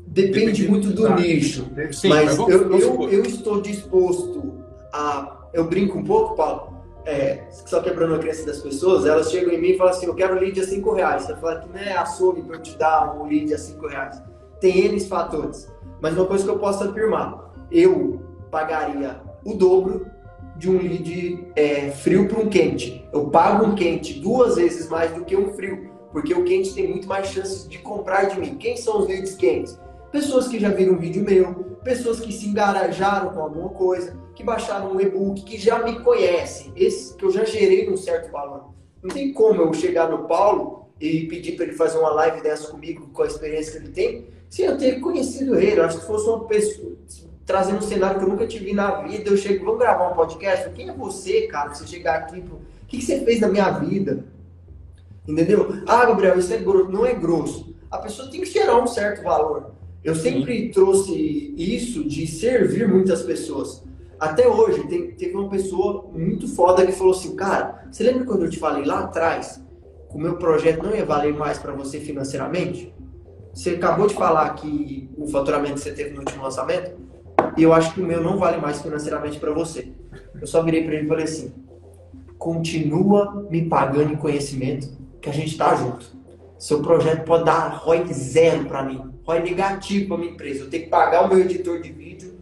Depende, 0.06 0.38
Depende 0.38 0.68
muito 0.68 0.92
do 0.92 1.08
nicho. 1.16 1.66
Sim, 1.92 2.08
mas, 2.08 2.26
mas 2.26 2.36
vamos, 2.36 2.52
eu, 2.52 2.68
vamos 2.68 2.84
eu, 2.84 3.10
eu, 3.10 3.22
estou 3.24 3.60
disposto 3.60 4.54
a. 4.92 5.48
Eu 5.52 5.68
brinco 5.68 5.98
um 5.98 6.04
pouco, 6.04 6.34
Paulo. 6.34 6.75
É, 7.06 7.44
só 7.50 7.80
quebrando 7.80 8.16
a 8.16 8.18
crença 8.18 8.44
das 8.44 8.60
pessoas, 8.60 9.06
elas 9.06 9.30
chegam 9.30 9.54
em 9.54 9.60
mim 9.60 9.68
e 9.68 9.78
falam 9.78 9.92
assim: 9.92 10.06
Eu 10.06 10.14
quero 10.14 10.36
um 10.36 10.40
lead 10.40 10.60
a 10.60 10.66
5 10.66 10.92
reais. 10.92 11.22
Você 11.22 11.36
fala 11.36 11.60
que 11.60 11.68
não 11.68 11.78
é 11.78 11.96
açougue 11.96 12.42
para 12.42 12.56
eu 12.56 12.62
te 12.62 12.76
dar 12.76 13.16
um 13.16 13.26
lead 13.26 13.54
a 13.54 13.58
5 13.58 13.86
reais. 13.86 14.22
Tem 14.60 14.86
N 14.86 15.00
fatores. 15.00 15.72
Mas 16.00 16.14
uma 16.14 16.26
coisa 16.26 16.44
que 16.44 16.50
eu 16.50 16.58
posso 16.58 16.82
afirmar: 16.82 17.52
eu 17.70 18.20
pagaria 18.50 19.20
o 19.44 19.54
dobro 19.54 20.06
de 20.56 20.68
um 20.68 20.78
lead 20.78 21.52
é, 21.54 21.90
frio 21.92 22.26
para 22.26 22.40
um 22.40 22.48
quente. 22.48 23.08
Eu 23.12 23.30
pago 23.30 23.64
um 23.64 23.74
quente 23.74 24.20
duas 24.20 24.56
vezes 24.56 24.88
mais 24.88 25.12
do 25.12 25.24
que 25.24 25.36
um 25.36 25.52
frio, 25.54 25.90
porque 26.10 26.34
o 26.34 26.42
quente 26.44 26.74
tem 26.74 26.88
muito 26.88 27.06
mais 27.06 27.28
chances 27.28 27.68
de 27.68 27.78
comprar 27.78 28.24
de 28.24 28.40
mim. 28.40 28.56
Quem 28.56 28.76
são 28.76 28.98
os 29.00 29.06
leads 29.06 29.36
quentes? 29.36 29.78
pessoas 30.16 30.48
que 30.48 30.58
já 30.58 30.70
viram 30.70 30.94
um 30.94 30.98
vídeo 30.98 31.22
meu, 31.22 31.54
pessoas 31.84 32.20
que 32.20 32.32
se 32.32 32.48
engarajaram 32.48 33.30
com 33.30 33.40
alguma 33.40 33.68
coisa, 33.68 34.16
que 34.36 34.44
baixaram 34.44 34.92
um 34.92 35.00
e-book, 35.00 35.42
que 35.42 35.58
já 35.58 35.82
me 35.82 35.98
conhecem, 36.00 36.70
esse 36.76 37.14
que 37.14 37.24
eu 37.24 37.30
já 37.30 37.44
gerei 37.44 37.90
um 37.90 37.96
certo 37.96 38.30
valor. 38.30 38.66
Não 39.02 39.10
tem 39.10 39.32
como 39.32 39.62
eu 39.62 39.72
chegar 39.72 40.10
no 40.10 40.28
Paulo 40.28 40.90
e 41.00 41.26
pedir 41.26 41.56
para 41.56 41.64
ele 41.64 41.74
fazer 41.74 41.98
uma 41.98 42.10
live 42.10 42.42
dessa 42.42 42.70
comigo, 42.70 43.08
com 43.12 43.22
a 43.22 43.26
experiência 43.26 43.72
que 43.72 43.78
ele 43.78 43.92
tem, 43.92 44.26
sem 44.50 44.66
eu 44.66 44.76
ter 44.76 45.00
conhecido 45.00 45.58
ele. 45.58 45.80
Eu 45.80 45.84
acho 45.84 46.00
que 46.00 46.06
fosse 46.06 46.28
uma 46.28 46.44
pessoa 46.44 46.92
trazendo 47.46 47.78
um 47.78 47.82
cenário 47.82 48.18
que 48.18 48.24
eu 48.24 48.28
nunca 48.28 48.46
tive 48.46 48.74
na 48.74 49.02
vida, 49.02 49.30
eu 49.30 49.36
chego, 49.36 49.64
vamos 49.64 49.80
gravar 49.80 50.10
um 50.10 50.14
podcast? 50.14 50.68
Quem 50.70 50.90
é 50.90 50.92
você, 50.92 51.46
cara, 51.46 51.72
você 51.72 51.86
chegar 51.86 52.16
aqui, 52.16 52.40
o 52.40 52.60
que, 52.86 52.98
que 52.98 53.04
você 53.04 53.20
fez 53.24 53.40
na 53.40 53.48
minha 53.48 53.70
vida? 53.70 54.24
Entendeu? 55.26 55.72
Ah, 55.86 56.04
Gabriel, 56.04 56.38
isso 56.38 56.52
é 56.52 56.58
grosso. 56.58 56.90
Não 56.90 57.06
é 57.06 57.14
grosso. 57.14 57.74
A 57.90 57.98
pessoa 57.98 58.30
tem 58.30 58.40
que 58.40 58.46
gerar 58.46 58.82
um 58.82 58.86
certo 58.86 59.22
valor. 59.22 59.70
Eu 60.04 60.14
sempre 60.14 60.66
Sim. 60.66 60.70
trouxe 60.70 61.54
isso 61.56 62.04
de 62.04 62.26
servir 62.26 62.86
muitas 62.88 63.22
pessoas. 63.22 63.82
Até 64.18 64.48
hoje, 64.48 64.86
tem, 64.86 65.10
teve 65.12 65.34
uma 65.34 65.48
pessoa 65.48 66.10
muito 66.12 66.48
foda 66.48 66.84
que 66.84 66.92
falou 66.92 67.12
assim: 67.12 67.36
Cara, 67.36 67.86
você 67.90 68.02
lembra 68.02 68.24
quando 68.24 68.44
eu 68.44 68.50
te 68.50 68.58
falei 68.58 68.84
lá 68.84 69.00
atrás 69.00 69.62
que 70.10 70.16
o 70.16 70.20
meu 70.20 70.36
projeto 70.36 70.82
não 70.82 70.94
ia 70.94 71.04
valer 71.04 71.34
mais 71.34 71.58
para 71.58 71.72
você 71.72 72.00
financeiramente? 72.00 72.94
Você 73.52 73.70
acabou 73.70 74.06
de 74.06 74.14
falar 74.14 74.50
que 74.54 75.10
o 75.16 75.26
faturamento 75.28 75.74
que 75.74 75.80
você 75.80 75.92
teve 75.92 76.10
no 76.10 76.20
último 76.20 76.42
lançamento, 76.42 76.92
e 77.56 77.62
eu 77.62 77.72
acho 77.72 77.94
que 77.94 78.00
o 78.00 78.06
meu 78.06 78.22
não 78.22 78.38
vale 78.38 78.58
mais 78.58 78.82
financeiramente 78.82 79.38
para 79.38 79.52
você. 79.52 79.88
Eu 80.40 80.46
só 80.46 80.62
virei 80.62 80.84
para 80.84 80.94
ele 80.94 81.04
e 81.04 81.08
falei 81.08 81.24
assim: 81.24 81.52
Continua 82.38 83.46
me 83.50 83.66
pagando 83.68 84.12
em 84.12 84.16
conhecimento, 84.16 84.88
que 85.20 85.28
a 85.28 85.32
gente 85.32 85.56
tá 85.56 85.74
junto. 85.74 86.16
Seu 86.58 86.80
projeto 86.80 87.24
pode 87.24 87.44
dar 87.44 87.68
ROI 87.68 88.06
zero 88.12 88.64
para 88.64 88.82
mim 88.82 89.16
ROI 89.26 89.40
negativo 89.40 90.08
para 90.08 90.18
minha 90.18 90.32
empresa. 90.32 90.60
Eu 90.60 90.70
tenho 90.70 90.84
que 90.84 90.88
pagar 90.88 91.24
o 91.24 91.28
meu 91.28 91.40
editor 91.40 91.82
de 91.82 91.90
vídeo, 91.90 92.38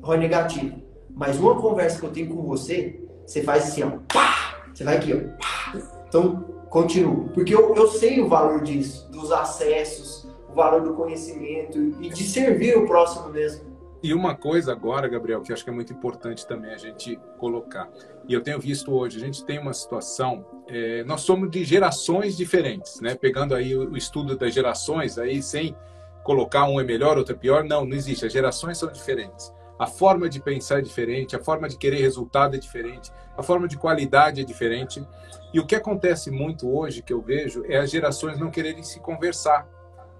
ROI 0.00 0.18
negativo. 0.18 0.80
Mas 1.14 1.38
uma 1.38 1.60
conversa 1.60 1.98
que 1.98 2.06
eu 2.06 2.10
tenho 2.10 2.28
com 2.28 2.42
você, 2.42 3.00
você 3.26 3.42
faz 3.42 3.64
assim, 3.64 3.82
ó. 3.82 3.92
Pá! 4.12 4.64
Você 4.72 4.84
vai 4.84 4.96
aqui, 4.96 5.12
ó. 5.12 5.18
Pá! 5.38 5.78
Então, 6.08 6.44
continuo. 6.68 7.28
Porque 7.30 7.54
eu, 7.54 7.74
eu 7.74 7.88
sei 7.88 8.20
o 8.20 8.28
valor 8.28 8.62
disso, 8.62 9.10
dos 9.10 9.30
acessos, 9.30 10.28
o 10.50 10.54
valor 10.54 10.82
do 10.82 10.94
conhecimento 10.94 11.78
e 12.00 12.08
de 12.08 12.24
servir 12.24 12.76
o 12.76 12.86
próximo 12.86 13.28
mesmo. 13.28 13.72
E 14.02 14.12
uma 14.12 14.34
coisa 14.34 14.72
agora, 14.72 15.06
Gabriel, 15.06 15.42
que 15.42 15.52
acho 15.52 15.62
que 15.62 15.70
é 15.70 15.72
muito 15.72 15.92
importante 15.92 16.44
também 16.44 16.72
a 16.72 16.76
gente 16.76 17.16
colocar, 17.38 17.88
e 18.26 18.34
eu 18.34 18.42
tenho 18.42 18.58
visto 18.58 18.92
hoje, 18.92 19.16
a 19.16 19.20
gente 19.20 19.44
tem 19.44 19.60
uma 19.60 19.72
situação, 19.72 20.44
é, 20.66 21.04
nós 21.04 21.20
somos 21.20 21.48
de 21.48 21.62
gerações 21.62 22.36
diferentes, 22.36 23.00
né? 23.00 23.14
Pegando 23.14 23.54
aí 23.54 23.76
o, 23.76 23.96
estudo 23.96 24.36
das 24.36 24.52
gerações, 24.52 25.18
aí 25.18 25.40
sem 25.40 25.76
colocar 26.24 26.64
um 26.64 26.80
é 26.80 26.84
melhor, 26.84 27.16
outro 27.16 27.34
é 27.34 27.38
pior. 27.38 27.64
Não, 27.64 27.84
não 27.84 27.96
existe. 27.96 28.26
As 28.26 28.32
gerações 28.32 28.78
são 28.78 28.90
diferentes. 28.90 29.52
A 29.82 29.86
forma 29.88 30.28
de 30.28 30.40
pensar 30.40 30.78
é 30.78 30.80
diferente, 30.80 31.34
a 31.34 31.40
forma 31.40 31.68
de 31.68 31.76
querer 31.76 32.00
resultado 32.00 32.54
é 32.54 32.58
diferente, 32.60 33.10
a 33.36 33.42
forma 33.42 33.66
de 33.66 33.76
qualidade 33.76 34.40
é 34.40 34.44
diferente. 34.44 35.04
E 35.52 35.58
o 35.58 35.66
que 35.66 35.74
acontece 35.74 36.30
muito 36.30 36.72
hoje, 36.72 37.02
que 37.02 37.12
eu 37.12 37.20
vejo, 37.20 37.64
é 37.66 37.78
as 37.78 37.90
gerações 37.90 38.38
não 38.38 38.48
quererem 38.48 38.84
se 38.84 39.00
conversar. 39.00 39.68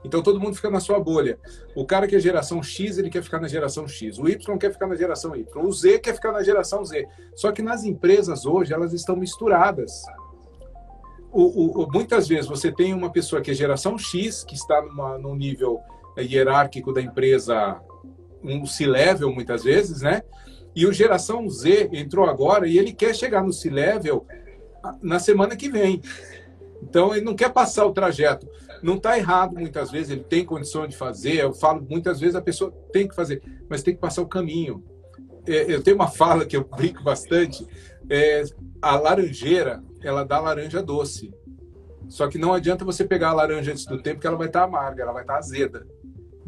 Então 0.02 0.20
todo 0.20 0.40
mundo 0.40 0.56
fica 0.56 0.68
na 0.68 0.80
sua 0.80 0.98
bolha. 0.98 1.38
O 1.76 1.86
cara 1.86 2.08
que 2.08 2.16
é 2.16 2.18
geração 2.18 2.60
X, 2.60 2.98
ele 2.98 3.08
quer 3.08 3.22
ficar 3.22 3.40
na 3.40 3.46
geração 3.46 3.86
X. 3.86 4.18
O 4.18 4.28
Y 4.28 4.58
quer 4.58 4.72
ficar 4.72 4.88
na 4.88 4.96
geração 4.96 5.36
Y. 5.36 5.64
O 5.64 5.70
Z 5.70 6.00
quer 6.00 6.14
ficar 6.14 6.32
na 6.32 6.42
geração 6.42 6.84
Z. 6.84 7.06
Só 7.36 7.52
que 7.52 7.62
nas 7.62 7.84
empresas 7.84 8.44
hoje, 8.44 8.74
elas 8.74 8.92
estão 8.92 9.14
misturadas. 9.14 10.02
O, 11.30 11.84
o, 11.84 11.92
muitas 11.92 12.26
vezes 12.26 12.48
você 12.48 12.72
tem 12.72 12.92
uma 12.92 13.12
pessoa 13.12 13.40
que 13.40 13.52
é 13.52 13.54
geração 13.54 13.96
X, 13.96 14.42
que 14.42 14.56
está 14.56 14.82
numa, 14.82 15.16
num 15.18 15.36
nível 15.36 15.78
hierárquico 16.18 16.92
da 16.92 17.00
empresa 17.00 17.80
um 18.42 18.66
C-level 18.66 19.32
muitas 19.32 19.64
vezes, 19.64 20.02
né? 20.02 20.22
E 20.74 20.86
o 20.86 20.92
geração 20.92 21.48
Z 21.48 21.90
entrou 21.92 22.28
agora 22.28 22.66
e 22.66 22.78
ele 22.78 22.92
quer 22.92 23.14
chegar 23.14 23.42
no 23.42 23.52
C-level 23.52 24.26
na 25.02 25.18
semana 25.18 25.56
que 25.56 25.68
vem. 25.68 26.00
Então 26.82 27.14
ele 27.14 27.24
não 27.24 27.34
quer 27.34 27.52
passar 27.52 27.86
o 27.86 27.92
trajeto. 27.92 28.48
Não 28.82 28.96
está 28.96 29.16
errado 29.16 29.54
muitas 29.54 29.90
vezes, 29.90 30.10
ele 30.10 30.24
tem 30.24 30.44
condição 30.44 30.86
de 30.86 30.96
fazer. 30.96 31.36
Eu 31.36 31.52
falo 31.52 31.86
muitas 31.88 32.18
vezes 32.18 32.34
a 32.34 32.42
pessoa 32.42 32.72
tem 32.92 33.06
que 33.06 33.14
fazer, 33.14 33.42
mas 33.68 33.82
tem 33.82 33.94
que 33.94 34.00
passar 34.00 34.22
o 34.22 34.28
caminho. 34.28 34.82
É, 35.46 35.72
eu 35.72 35.82
tenho 35.82 35.96
uma 35.96 36.08
fala 36.08 36.44
que 36.44 36.56
eu 36.56 36.64
brinco 36.64 37.02
bastante. 37.02 37.66
É, 38.10 38.42
a 38.80 38.96
laranjeira 38.96 39.82
ela 40.02 40.24
dá 40.24 40.40
laranja 40.40 40.82
doce. 40.82 41.32
Só 42.08 42.28
que 42.28 42.38
não 42.38 42.52
adianta 42.52 42.84
você 42.84 43.04
pegar 43.04 43.30
a 43.30 43.34
laranja 43.34 43.70
antes 43.70 43.86
do 43.86 44.02
tempo, 44.02 44.20
que 44.20 44.26
ela 44.26 44.36
vai 44.36 44.48
estar 44.48 44.60
tá 44.60 44.66
amarga, 44.66 45.02
ela 45.02 45.12
vai 45.12 45.22
estar 45.22 45.34
tá 45.34 45.38
azeda. 45.38 45.86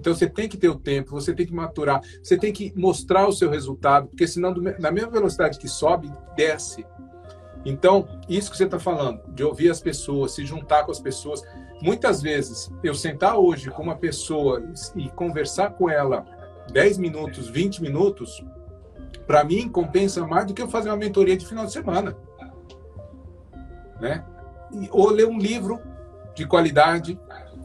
Então 0.04 0.14
você 0.14 0.28
tem 0.28 0.46
que 0.46 0.58
ter 0.58 0.68
o 0.68 0.74
tempo, 0.74 1.12
você 1.12 1.32
tem 1.32 1.46
que 1.46 1.54
maturar, 1.54 2.02
você 2.22 2.36
tem 2.36 2.52
que 2.52 2.74
mostrar 2.76 3.26
o 3.26 3.32
seu 3.32 3.48
resultado, 3.48 4.06
porque 4.06 4.26
senão, 4.26 4.54
na 4.78 4.90
mesma 4.90 5.10
velocidade 5.10 5.58
que 5.58 5.66
sobe, 5.66 6.12
desce. 6.36 6.84
Então, 7.64 8.06
isso 8.28 8.50
que 8.50 8.56
você 8.58 8.64
está 8.64 8.78
falando, 8.78 9.22
de 9.32 9.42
ouvir 9.42 9.70
as 9.70 9.80
pessoas, 9.80 10.32
se 10.32 10.44
juntar 10.44 10.84
com 10.84 10.90
as 10.90 11.00
pessoas. 11.00 11.42
Muitas 11.80 12.20
vezes, 12.20 12.70
eu 12.82 12.94
sentar 12.94 13.38
hoje 13.38 13.70
com 13.70 13.82
uma 13.82 13.96
pessoa 13.96 14.62
e 14.94 15.08
conversar 15.08 15.70
com 15.70 15.88
ela 15.88 16.26
10 16.70 16.98
minutos, 16.98 17.48
20 17.48 17.80
minutos, 17.80 18.44
para 19.26 19.42
mim 19.42 19.70
compensa 19.70 20.26
mais 20.26 20.44
do 20.46 20.52
que 20.52 20.60
eu 20.60 20.68
fazer 20.68 20.90
uma 20.90 20.98
mentoria 20.98 21.34
de 21.34 21.46
final 21.46 21.64
de 21.64 21.72
semana. 21.72 22.14
Né? 23.98 24.22
Ou 24.90 25.08
ler 25.08 25.26
um 25.26 25.38
livro 25.38 25.80
de 26.34 26.46
qualidade, 26.46 27.18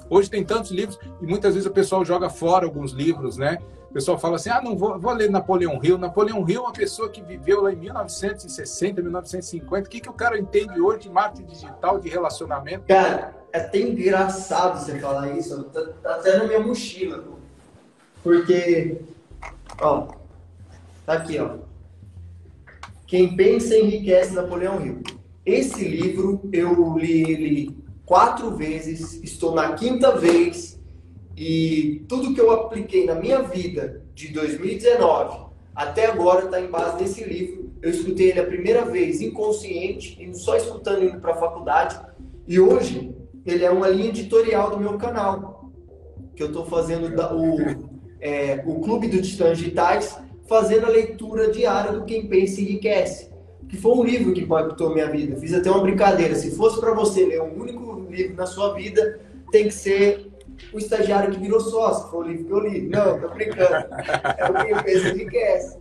Hoje 0.09 0.29
tem 0.29 0.43
tantos 0.43 0.71
livros 0.71 0.99
e 1.21 1.25
muitas 1.25 1.53
vezes 1.53 1.69
o 1.69 1.73
pessoal 1.73 2.03
joga 2.03 2.29
fora 2.29 2.65
alguns 2.65 2.91
livros, 2.91 3.37
né? 3.37 3.59
O 3.89 3.93
pessoal 3.93 4.19
fala 4.19 4.35
assim: 4.35 4.49
ah, 4.49 4.61
não 4.61 4.77
vou, 4.77 4.99
vou 4.99 5.13
ler 5.13 5.29
Napoleão 5.29 5.79
Hill. 5.83 5.97
Napoleão 5.97 6.47
Hill 6.47 6.61
é 6.61 6.63
uma 6.63 6.73
pessoa 6.73 7.09
que 7.09 7.21
viveu 7.21 7.61
lá 7.61 7.73
em 7.73 7.75
1960, 7.75 9.01
1950. 9.01 9.87
O 9.87 9.89
que, 9.89 9.99
que 9.99 10.09
o 10.09 10.13
cara 10.13 10.37
entende 10.37 10.79
hoje 10.79 11.01
de 11.01 11.09
marketing 11.09 11.45
digital, 11.45 11.99
de 11.99 12.07
relacionamento? 12.07 12.85
Cara, 12.87 13.35
é 13.51 13.59
até 13.59 13.79
engraçado 13.79 14.79
você 14.79 14.99
falar 14.99 15.35
isso. 15.35 15.63
Tá, 15.65 15.81
tá 16.03 16.15
até 16.15 16.37
na 16.37 16.45
minha 16.45 16.59
mochila. 16.59 17.23
Porque, 18.23 19.01
ó, 19.81 20.07
tá 21.05 21.13
aqui, 21.13 21.39
ó. 21.39 21.57
Quem 23.07 23.35
pensa 23.35 23.75
enriquece 23.75 24.33
Napoleão 24.33 24.85
Hill. 24.85 25.01
Esse 25.43 25.83
livro 25.83 26.39
eu 26.53 26.95
li 26.95 27.23
ele 27.23 27.78
quatro 28.09 28.55
vezes, 28.55 29.21
estou 29.23 29.53
na 29.53 29.73
quinta 29.73 30.17
vez 30.17 30.81
e 31.37 32.03
tudo 32.09 32.33
que 32.33 32.41
eu 32.41 32.49
apliquei 32.49 33.05
na 33.05 33.13
minha 33.13 33.43
vida 33.43 34.01
de 34.15 34.29
2019 34.29 35.45
até 35.75 36.07
agora 36.07 36.45
está 36.45 36.59
em 36.59 36.71
base 36.71 36.99
nesse 36.99 37.23
livro. 37.23 37.71
Eu 37.79 37.91
escutei 37.91 38.31
ele 38.31 38.39
a 38.39 38.45
primeira 38.47 38.83
vez 38.83 39.21
inconsciente, 39.21 40.17
indo 40.19 40.35
só 40.35 40.57
escutando 40.57 41.05
indo 41.05 41.19
para 41.19 41.33
a 41.33 41.37
faculdade 41.37 42.01
e 42.47 42.59
hoje 42.59 43.15
ele 43.45 43.63
é 43.63 43.69
uma 43.69 43.87
linha 43.87 44.09
editorial 44.09 44.71
do 44.71 44.79
meu 44.79 44.97
canal 44.97 45.69
que 46.35 46.41
eu 46.41 46.47
estou 46.47 46.65
fazendo 46.65 47.15
o, 47.35 47.57
é, 48.19 48.63
o 48.65 48.79
Clube 48.79 49.07
Titãs 49.21 49.59
Digitais 49.59 50.19
fazendo 50.47 50.87
a 50.87 50.89
leitura 50.89 51.51
diária 51.51 51.91
do 51.91 52.05
Quem 52.05 52.27
Pensa 52.27 52.59
Enriquece, 52.59 53.28
que 53.69 53.77
foi 53.77 53.91
um 53.93 54.03
livro 54.03 54.33
que 54.33 54.41
impactou 54.41 54.93
minha 54.93 55.09
vida. 55.09 55.37
Fiz 55.37 55.53
até 55.53 55.69
uma 55.69 55.81
brincadeira. 55.81 56.33
Se 56.35 56.51
fosse 56.51 56.79
para 56.79 56.93
você 56.93 57.23
ler 57.25 57.41
um 57.41 57.61
único 57.61 58.05
livro 58.09 58.35
na 58.35 58.47
sua 58.47 58.73
vida, 58.73 59.19
tem 59.51 59.65
que 59.65 59.73
ser 59.73 60.27
O 60.73 60.77
Estagiário 60.77 61.31
que 61.31 61.39
Virou 61.39 61.61
Sócio, 61.61 62.09
foi 62.09 62.19
o 62.19 62.27
livro 62.27 62.45
que 62.45 62.51
eu 62.51 62.59
li. 62.59 62.81
Não, 62.81 63.19
tô 63.19 63.29
brincando. 63.29 63.85
É 64.37 64.49
o 64.49 64.65
Quem 64.65 64.83
Pensa 64.83 65.09
Enriquece. 65.09 65.77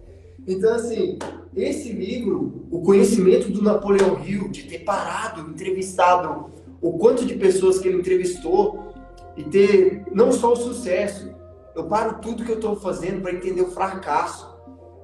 Então, 0.46 0.74
assim, 0.74 1.18
esse 1.56 1.92
livro, 1.92 2.66
o 2.70 2.80
conhecimento 2.82 3.50
do 3.50 3.62
Napoleão 3.62 4.22
Hill, 4.24 4.48
de 4.48 4.62
ter 4.64 4.78
parado, 4.80 5.50
entrevistado 5.50 6.50
o 6.80 6.92
quanto 6.96 7.24
de 7.24 7.34
pessoas 7.34 7.78
que 7.78 7.88
ele 7.88 7.98
entrevistou 7.98 8.94
e 9.36 9.42
ter 9.42 10.04
não 10.12 10.30
só 10.30 10.52
o 10.52 10.56
sucesso, 10.56 11.34
eu 11.74 11.84
paro 11.84 12.18
tudo 12.20 12.44
que 12.44 12.50
eu 12.50 12.56
estou 12.56 12.76
fazendo 12.76 13.20
para 13.20 13.32
entender 13.32 13.62
o 13.62 13.70
fracasso. 13.70 14.48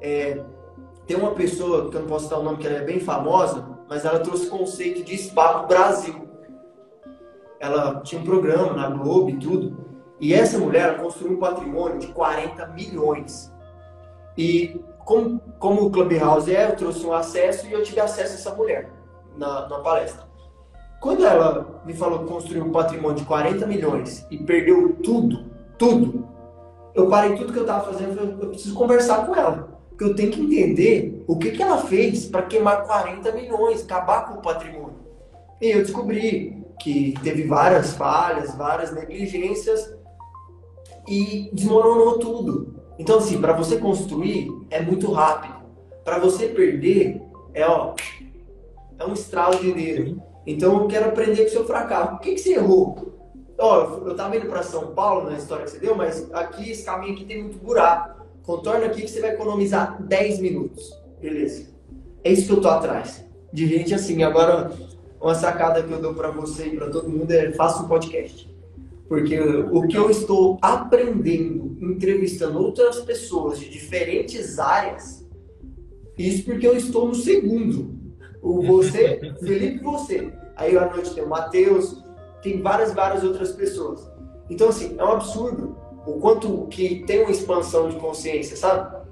É, 0.00 0.40
tem 1.06 1.16
uma 1.16 1.32
pessoa, 1.32 1.90
que 1.90 1.96
eu 1.96 2.00
não 2.00 2.08
posso 2.08 2.28
dar 2.28 2.38
o 2.38 2.42
nome, 2.42 2.58
que 2.58 2.66
ela 2.66 2.78
é 2.78 2.84
bem 2.84 3.00
famosa, 3.00 3.66
mas 3.88 4.04
ela 4.04 4.20
trouxe 4.20 4.48
conceito 4.48 5.02
de 5.04 5.16
spa 5.16 5.62
o 5.62 5.66
Brasil. 5.66 6.28
Ela 7.60 8.00
tinha 8.00 8.20
um 8.20 8.24
programa 8.24 8.72
na 8.72 8.88
Globo 8.90 9.30
e 9.30 9.38
tudo. 9.38 9.84
E 10.20 10.32
essa 10.32 10.58
mulher 10.58 10.96
construiu 10.96 11.36
um 11.36 11.40
patrimônio 11.40 11.98
de 11.98 12.08
40 12.08 12.66
milhões. 12.68 13.52
E 14.36 14.80
como, 15.04 15.40
como 15.58 15.86
o 15.86 15.90
Clubhouse 15.90 16.54
é, 16.54 16.70
eu 16.70 16.76
trouxe 16.76 17.04
um 17.04 17.12
acesso 17.12 17.66
e 17.66 17.72
eu 17.72 17.82
tive 17.82 18.00
acesso 18.00 18.32
a 18.32 18.34
essa 18.34 18.54
mulher 18.54 18.90
na, 19.36 19.68
na 19.68 19.78
palestra. 19.80 20.24
Quando 21.00 21.26
ela 21.26 21.82
me 21.84 21.92
falou 21.92 22.20
que 22.20 22.26
construiu 22.26 22.64
um 22.64 22.72
patrimônio 22.72 23.18
de 23.18 23.24
40 23.24 23.66
milhões 23.66 24.26
e 24.30 24.38
perdeu 24.38 24.96
tudo, 25.02 25.44
tudo, 25.76 26.26
eu 26.94 27.08
parei 27.10 27.36
tudo 27.36 27.52
que 27.52 27.58
eu 27.58 27.64
estava 27.64 27.92
fazendo 27.92 28.12
e 28.12 28.14
falei, 28.14 28.36
eu 28.40 28.48
preciso 28.48 28.74
conversar 28.74 29.26
com 29.26 29.34
ela. 29.34 29.73
Porque 29.94 30.04
eu 30.04 30.14
tenho 30.14 30.32
que 30.32 30.40
entender 30.40 31.24
o 31.26 31.38
que, 31.38 31.52
que 31.52 31.62
ela 31.62 31.78
fez 31.78 32.26
para 32.26 32.42
queimar 32.42 32.84
40 32.84 33.30
milhões, 33.30 33.82
acabar 33.82 34.26
com 34.26 34.38
o 34.38 34.42
patrimônio. 34.42 34.98
E 35.60 35.70
eu 35.70 35.82
descobri 35.82 36.64
que 36.80 37.14
teve 37.22 37.44
várias 37.44 37.92
falhas, 37.92 38.56
várias 38.56 38.92
negligências 38.92 39.94
e 41.06 41.48
desmoronou 41.52 42.18
tudo. 42.18 42.74
Então, 42.98 43.18
assim, 43.18 43.40
para 43.40 43.52
você 43.52 43.76
construir 43.76 44.50
é 44.68 44.80
muito 44.82 45.12
rápido. 45.12 45.54
Para 46.04 46.18
você 46.18 46.48
perder 46.48 47.22
é, 47.54 47.64
ó, 47.64 47.94
é 48.98 49.04
um 49.06 49.12
estralo 49.12 49.60
de 49.60 49.72
dedo. 49.72 50.20
Então, 50.44 50.82
eu 50.82 50.88
quero 50.88 51.06
aprender 51.06 51.42
com 51.42 51.48
o 51.48 51.52
seu 51.52 51.64
fracasso. 51.64 52.16
O 52.16 52.18
que, 52.18 52.32
que 52.32 52.38
você 52.38 52.54
errou? 52.54 53.14
Ó, 53.56 54.00
eu 54.04 54.16
tava 54.16 54.36
indo 54.36 54.46
para 54.46 54.64
São 54.64 54.88
Paulo 54.88 55.30
na 55.30 55.38
história 55.38 55.64
que 55.64 55.70
você 55.70 55.78
deu, 55.78 55.94
mas 55.94 56.28
aqui, 56.34 56.68
esse 56.68 56.84
caminho 56.84 57.14
aqui 57.14 57.24
tem 57.24 57.44
muito 57.44 57.58
buraco. 57.58 58.23
Contorna 58.44 58.86
aqui 58.86 59.02
que 59.02 59.10
você 59.10 59.20
vai 59.20 59.30
economizar 59.30 60.02
10 60.02 60.40
minutos. 60.40 60.92
Beleza. 61.20 61.68
É 62.22 62.32
isso 62.32 62.46
que 62.46 62.52
eu 62.52 62.60
tô 62.60 62.68
atrás. 62.68 63.24
De 63.52 63.66
gente 63.66 63.94
assim. 63.94 64.22
Agora, 64.22 64.72
uma 65.20 65.34
sacada 65.34 65.82
que 65.82 65.90
eu 65.90 66.00
dou 66.00 66.14
para 66.14 66.30
você 66.30 66.66
e 66.66 66.76
para 66.76 66.90
todo 66.90 67.08
mundo 67.08 67.30
é 67.30 67.52
faça 67.52 67.82
um 67.82 67.88
podcast. 67.88 68.52
Porque 69.08 69.38
o 69.38 69.86
que 69.86 69.96
eu 69.96 70.10
estou 70.10 70.58
aprendendo, 70.60 71.76
entrevistando 71.80 72.58
outras 72.58 73.00
pessoas 73.00 73.58
de 73.58 73.68
diferentes 73.68 74.58
áreas, 74.58 75.26
isso 76.18 76.44
porque 76.44 76.66
eu 76.66 76.76
estou 76.76 77.08
no 77.08 77.14
segundo. 77.14 77.94
O 78.42 78.62
você, 78.62 79.34
Felipe 79.40 79.82
você. 79.82 80.32
Aí 80.56 80.76
à 80.76 80.88
noite 80.90 81.14
tem 81.14 81.24
o 81.24 81.28
Matheus, 81.28 82.02
tem 82.42 82.60
várias, 82.60 82.92
várias 82.92 83.24
outras 83.24 83.52
pessoas. 83.52 84.06
Então, 84.50 84.68
assim, 84.68 84.94
é 84.98 85.04
um 85.04 85.12
absurdo 85.12 85.76
o 86.06 86.18
quanto 86.18 86.66
que 86.66 87.04
tem 87.06 87.22
uma 87.22 87.30
expansão 87.30 87.88
de 87.88 87.96
consciência, 87.96 88.56
sabe? 88.56 89.04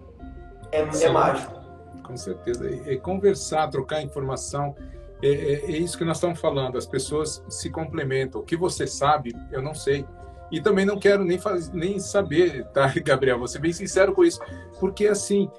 É, 0.70 0.80
é 0.80 1.09
mágico. 1.11 1.61
Com 2.03 2.16
certeza. 2.16 2.68
E, 2.68 2.99
conversar, 2.99 3.68
trocar 3.68 4.03
informação, 4.03 4.74
é, 5.22 5.28
é, 5.28 5.53
é, 5.66 5.70
isso 5.70 5.97
que 5.97 6.05
nós 6.05 6.16
estamos 6.16 6.40
falando. 6.40 6.76
As 6.76 6.86
pessoas 6.86 7.43
se 7.49 7.70
complementam. 7.70 8.40
O 8.40 8.45
que 8.45 8.57
você 8.57 8.86
sabe, 8.86 9.34
eu 9.51 9.62
não 9.62 9.74
sei. 9.74 10.05
E 10.51 10.61
também 10.61 10.84
não 10.84 10.99
quero 10.99 11.24
nem, 11.24 11.38
faz, 11.38 11.70
nem 11.70 11.99
saber, 11.99 12.66
tá, 12.74 12.93
Gabriel? 13.03 13.38
Vou 13.38 13.49
ser 13.49 13.59
bem 13.59 13.72
sincero 13.72 14.12
com 14.12 14.24
isso. 14.24 14.40
Porque, 14.78 15.07
assim, 15.07 15.51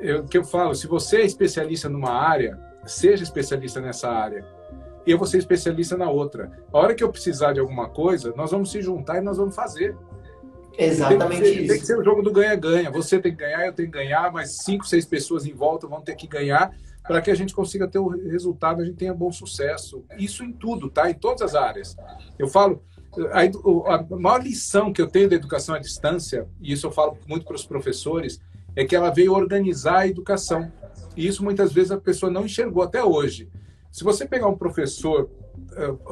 é 0.00 0.16
o 0.16 0.24
que 0.24 0.36
eu 0.36 0.44
falo, 0.44 0.74
se 0.74 0.86
você 0.86 1.18
é 1.18 1.24
especialista 1.24 1.88
numa 1.88 2.10
área, 2.10 2.58
seja 2.84 3.22
especialista 3.22 3.80
nessa 3.80 4.10
área 4.10 4.44
e 5.06 5.10
eu 5.10 5.18
vou 5.18 5.26
ser 5.26 5.38
especialista 5.38 5.96
na 5.96 6.10
outra. 6.10 6.50
A 6.72 6.78
hora 6.78 6.94
que 6.94 7.04
eu 7.04 7.10
precisar 7.10 7.52
de 7.52 7.60
alguma 7.60 7.88
coisa, 7.88 8.32
nós 8.36 8.50
vamos 8.50 8.70
se 8.70 8.80
juntar 8.80 9.18
e 9.18 9.20
nós 9.20 9.36
vamos 9.36 9.54
fazer. 9.54 9.96
Exatamente 10.76 11.42
tem 11.42 11.54
ser, 11.54 11.60
isso. 11.60 11.68
Tem 11.68 11.80
que 11.80 11.86
ser 11.86 11.98
o 11.98 12.04
jogo 12.04 12.22
do 12.22 12.32
ganha-ganha. 12.32 12.90
Você 12.90 13.18
tem 13.18 13.32
que 13.32 13.38
ganhar, 13.38 13.66
eu 13.66 13.72
tenho 13.72 13.90
que 13.90 13.96
ganhar, 13.96 14.32
mas 14.32 14.58
cinco, 14.62 14.86
seis 14.86 15.04
pessoas 15.04 15.46
em 15.46 15.52
volta 15.52 15.86
vão 15.86 16.00
ter 16.00 16.14
que 16.14 16.26
ganhar 16.26 16.70
para 17.02 17.20
que 17.20 17.30
a 17.30 17.34
gente 17.34 17.54
consiga 17.54 17.86
ter 17.86 17.98
o 17.98 18.08
resultado, 18.08 18.80
a 18.80 18.84
gente 18.84 18.96
tenha 18.96 19.12
bom 19.12 19.30
sucesso. 19.30 20.04
Isso 20.16 20.42
em 20.42 20.52
tudo, 20.52 20.88
tá? 20.88 21.10
Em 21.10 21.14
todas 21.14 21.42
as 21.42 21.54
áreas. 21.54 21.94
Eu 22.38 22.48
falo, 22.48 22.82
a, 23.30 23.94
a 23.94 24.16
maior 24.16 24.42
lição 24.42 24.92
que 24.92 25.02
eu 25.02 25.06
tenho 25.06 25.28
da 25.28 25.36
educação 25.36 25.74
à 25.74 25.78
distância, 25.78 26.48
e 26.60 26.72
isso 26.72 26.86
eu 26.86 26.90
falo 26.90 27.18
muito 27.26 27.44
para 27.44 27.56
os 27.56 27.66
professores, 27.66 28.40
é 28.74 28.84
que 28.84 28.96
ela 28.96 29.10
veio 29.10 29.34
organizar 29.34 29.98
a 29.98 30.08
educação. 30.08 30.72
E 31.14 31.26
isso 31.26 31.44
muitas 31.44 31.72
vezes 31.72 31.92
a 31.92 31.98
pessoa 31.98 32.32
não 32.32 32.46
enxergou 32.46 32.82
até 32.82 33.04
hoje. 33.04 33.50
Se 33.92 34.02
você 34.02 34.26
pegar 34.26 34.48
um 34.48 34.56
professor, 34.56 35.30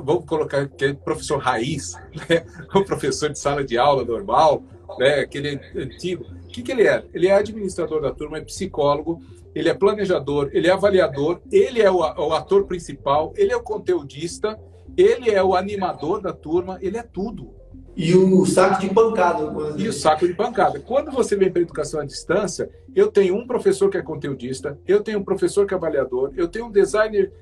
vamos 0.05 0.25
colocar 0.25 0.63
aquele 0.63 0.95
professor 0.95 1.39
raiz, 1.39 1.95
né? 2.29 2.45
um 2.75 2.85
professor 2.85 3.31
de 3.31 3.39
sala 3.39 3.65
de 3.65 3.79
aula 3.79 4.05
normal, 4.05 4.63
né? 4.99 5.21
aquele 5.21 5.61
antigo, 5.77 6.25
o 6.25 6.49
que, 6.49 6.63
que 6.63 6.73
ele 6.73 6.87
é? 6.87 7.05
Ele 7.15 7.29
é 7.29 7.35
administrador 7.35 8.01
da 8.01 8.13
turma, 8.13 8.39
é 8.39 8.41
psicólogo, 8.43 9.23
ele 9.55 9.69
é 9.69 9.75
planejador, 9.75 10.51
ele 10.53 10.69
é 10.69 10.71
avaliador, 10.71 11.41
ele 11.51 11.81
é 11.81 11.91
o, 11.91 11.99
o 11.99 12.33
ator 12.33 12.67
principal, 12.67 13.33
ele 13.37 13.53
é 13.53 13.57
o 13.57 13.63
conteudista, 13.63 14.59
ele 14.97 15.31
é 15.31 15.43
o 15.43 15.55
animador 15.55 16.21
da 16.21 16.33
turma, 16.33 16.79
ele 16.81 16.99
é 16.99 17.03
tudo. 17.03 17.62
E 17.95 18.15
o 18.15 18.47
saco 18.47 18.81
de 18.81 18.89
pancada. 18.89 19.53
E 19.77 19.87
o 19.87 19.93
saco 19.93 20.27
de 20.27 20.35
pancada. 20.35 20.81
Quando 20.81 21.11
você 21.11 21.37
vem 21.37 21.51
para 21.51 21.61
a 21.61 21.65
educação 21.65 22.01
à 22.01 22.05
distância, 22.05 22.71
eu 22.95 23.11
tenho 23.11 23.37
um 23.37 23.47
professor 23.47 23.91
que 23.91 23.99
é 23.99 24.03
conteudista, 24.03 24.79
eu 24.87 25.03
tenho 25.03 25.19
um 25.19 25.25
professor 25.25 25.67
que 25.67 25.75
é 25.75 25.77
avaliador, 25.77 26.33
eu 26.37 26.49
tenho 26.49 26.67
um 26.67 26.71
designer, 26.71 27.33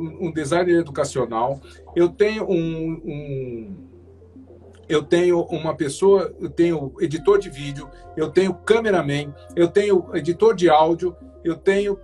um 0.00 0.32
designer 0.32 0.78
educacional, 0.78 1.60
eu 1.94 2.08
tenho 2.08 2.44
um, 2.44 3.00
um 3.04 3.76
eu 4.88 5.02
tenho 5.02 5.42
uma 5.42 5.76
pessoa, 5.76 6.34
eu 6.40 6.48
tenho 6.48 6.94
editor 6.98 7.38
de 7.38 7.50
vídeo, 7.50 7.90
eu 8.16 8.30
tenho 8.30 8.54
cameraman, 8.54 9.34
eu 9.54 9.68
tenho 9.68 10.08
editor 10.14 10.54
de 10.54 10.70
áudio, 10.70 11.14
eu 11.44 11.56
tenho. 11.56 11.98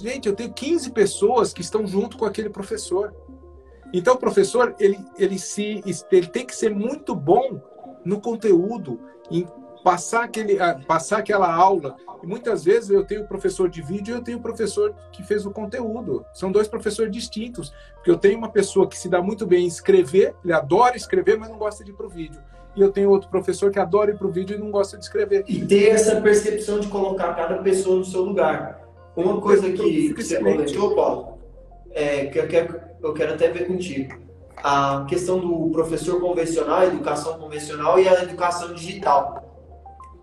Gente, 0.00 0.28
eu 0.28 0.36
tenho 0.36 0.52
15 0.52 0.90
pessoas 0.92 1.52
que 1.52 1.62
estão 1.62 1.86
junto 1.86 2.16
com 2.16 2.24
aquele 2.24 2.48
professor. 2.48 3.12
Então, 3.92 4.14
o 4.14 4.18
professor 4.18 4.74
ele, 4.78 4.98
ele, 5.18 5.38
se, 5.38 5.82
ele 6.10 6.26
tem 6.26 6.44
que 6.44 6.54
ser 6.54 6.70
muito 6.70 7.14
bom 7.14 7.60
no 8.04 8.20
conteúdo, 8.20 9.00
em 9.30 9.46
passar, 9.82 10.24
aquele, 10.24 10.56
passar 10.86 11.18
aquela 11.18 11.52
aula. 11.52 11.96
E 12.22 12.26
muitas 12.26 12.64
vezes 12.64 12.90
eu 12.90 13.04
tenho 13.04 13.26
professor 13.26 13.68
de 13.68 13.80
vídeo 13.80 14.14
e 14.14 14.18
eu 14.18 14.22
tenho 14.22 14.40
professor 14.40 14.94
que 15.12 15.22
fez 15.22 15.46
o 15.46 15.50
conteúdo. 15.50 16.24
São 16.34 16.50
dois 16.50 16.68
professores 16.68 17.10
distintos. 17.10 17.72
Porque 17.94 18.10
eu 18.10 18.18
tenho 18.18 18.38
uma 18.38 18.50
pessoa 18.50 18.88
que 18.88 18.98
se 18.98 19.08
dá 19.08 19.22
muito 19.22 19.46
bem 19.46 19.64
em 19.64 19.68
escrever, 19.68 20.34
ele 20.44 20.52
adora 20.52 20.96
escrever, 20.96 21.38
mas 21.38 21.48
não 21.48 21.58
gosta 21.58 21.84
de 21.84 21.90
ir 21.90 21.94
para 21.94 22.06
o 22.06 22.10
vídeo. 22.10 22.40
E 22.76 22.80
eu 22.80 22.92
tenho 22.92 23.10
outro 23.10 23.28
professor 23.30 23.70
que 23.70 23.78
adora 23.78 24.10
ir 24.10 24.18
para 24.18 24.26
o 24.26 24.30
vídeo 24.30 24.56
e 24.56 24.60
não 24.60 24.70
gosta 24.70 24.96
de 24.96 25.04
escrever. 25.04 25.44
E 25.48 25.64
ter 25.64 25.88
essa 25.88 26.20
percepção 26.20 26.80
de 26.80 26.88
colocar 26.88 27.34
cada 27.34 27.58
pessoa 27.58 27.96
no 27.96 28.04
seu 28.04 28.22
lugar. 28.22 28.86
Uma 29.16 29.40
coisa 29.40 29.70
que, 29.72 30.14
que 30.14 30.22
você 30.22 30.38
comentou, 30.38 30.94
Paulo, 30.94 31.37
é, 31.98 32.26
que 32.26 32.38
eu 32.38 32.46
quero, 32.46 32.80
eu 33.02 33.12
quero 33.12 33.34
até 33.34 33.48
ver 33.48 33.66
contigo. 33.66 34.16
a 34.56 35.04
questão 35.08 35.38
do 35.38 35.70
professor 35.70 36.20
convencional, 36.20 36.84
educação 36.84 37.38
convencional 37.38 37.98
e 37.98 38.08
a 38.08 38.22
educação 38.22 38.72
digital. 38.72 39.44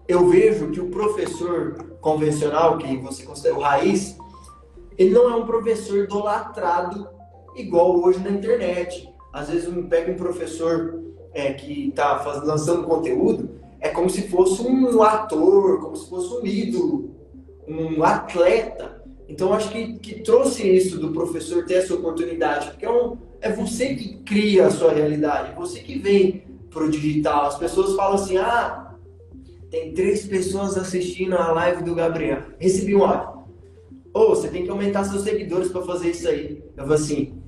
Eu 0.08 0.30
vejo 0.30 0.72
que 0.72 0.80
o 0.80 0.90
professor 0.90 1.98
convencional, 2.02 2.78
que 2.78 2.98
você 2.98 3.24
considera 3.24 3.56
o 3.56 3.62
raiz, 3.62 4.18
ele 4.98 5.12
não 5.12 5.30
é 5.30 5.36
um 5.36 5.46
professor 5.46 5.98
idolatrado 6.00 7.08
igual 7.56 7.98
hoje 8.02 8.20
na 8.20 8.30
internet. 8.30 9.10
Às 9.34 9.50
vezes 9.50 9.66
eu 9.66 9.84
pego 9.84 10.12
um 10.12 10.16
professor 10.16 11.02
é, 11.34 11.54
que 11.54 11.90
está 11.90 12.24
lançando 12.44 12.88
conteúdo, 12.88 13.50
é 13.80 13.90
como 13.90 14.10
se 14.10 14.28
fosse 14.28 14.62
um 14.62 15.02
ator, 15.02 15.82
como 15.82 15.96
se 15.96 16.10
fosse 16.10 16.34
um 16.36 16.46
ídolo, 16.46 17.16
um 17.68 18.04
atleta. 18.04 18.95
Então 19.28 19.54
acho 19.54 19.70
que, 19.70 19.94
que 20.00 20.22
trouxe 20.22 20.68
isso 20.68 21.00
do 21.00 21.12
professor 21.12 21.66
ter 21.66 21.76
essa 21.76 21.96
oportunidade, 21.96 22.72
porque 22.72 22.86
é, 22.86 22.92
um, 22.92 23.18
é 23.42 23.52
você 23.52 23.96
que 23.96 24.18
cria 24.18 24.68
a 24.68 24.72
sua 24.72 24.94
realidade, 24.94 25.56
você 25.56 25.80
que 25.80 25.98
vem 25.98 26.44
pro 26.70 26.92
digital. 26.92 27.46
As 27.46 27.58
pessoas 27.58 27.96
falam 27.96 28.16
assim, 28.16 28.38
ah, 28.38 28.96
tem 29.72 29.94
três 29.94 30.26
pessoas 30.26 30.78
assistindo 30.78 31.36
a 31.36 31.52
live 31.54 31.84
do 31.84 31.96
Gabriel. 31.96 32.44
Recebi 32.60 32.96
um 32.96 33.04
áudio. 33.04 33.46
Ou 34.14 34.32
oh, 34.32 34.36
você 34.36 34.48
tem 34.48 34.64
que 34.64 34.70
aumentar 34.70 35.04
seus 35.06 35.24
seguidores 35.24 35.70
para 35.70 35.82
fazer 35.82 36.12
isso 36.12 36.28
aí. 36.28 36.64
Eu 36.78 36.84
falo 36.84 36.94
assim, 36.94 37.42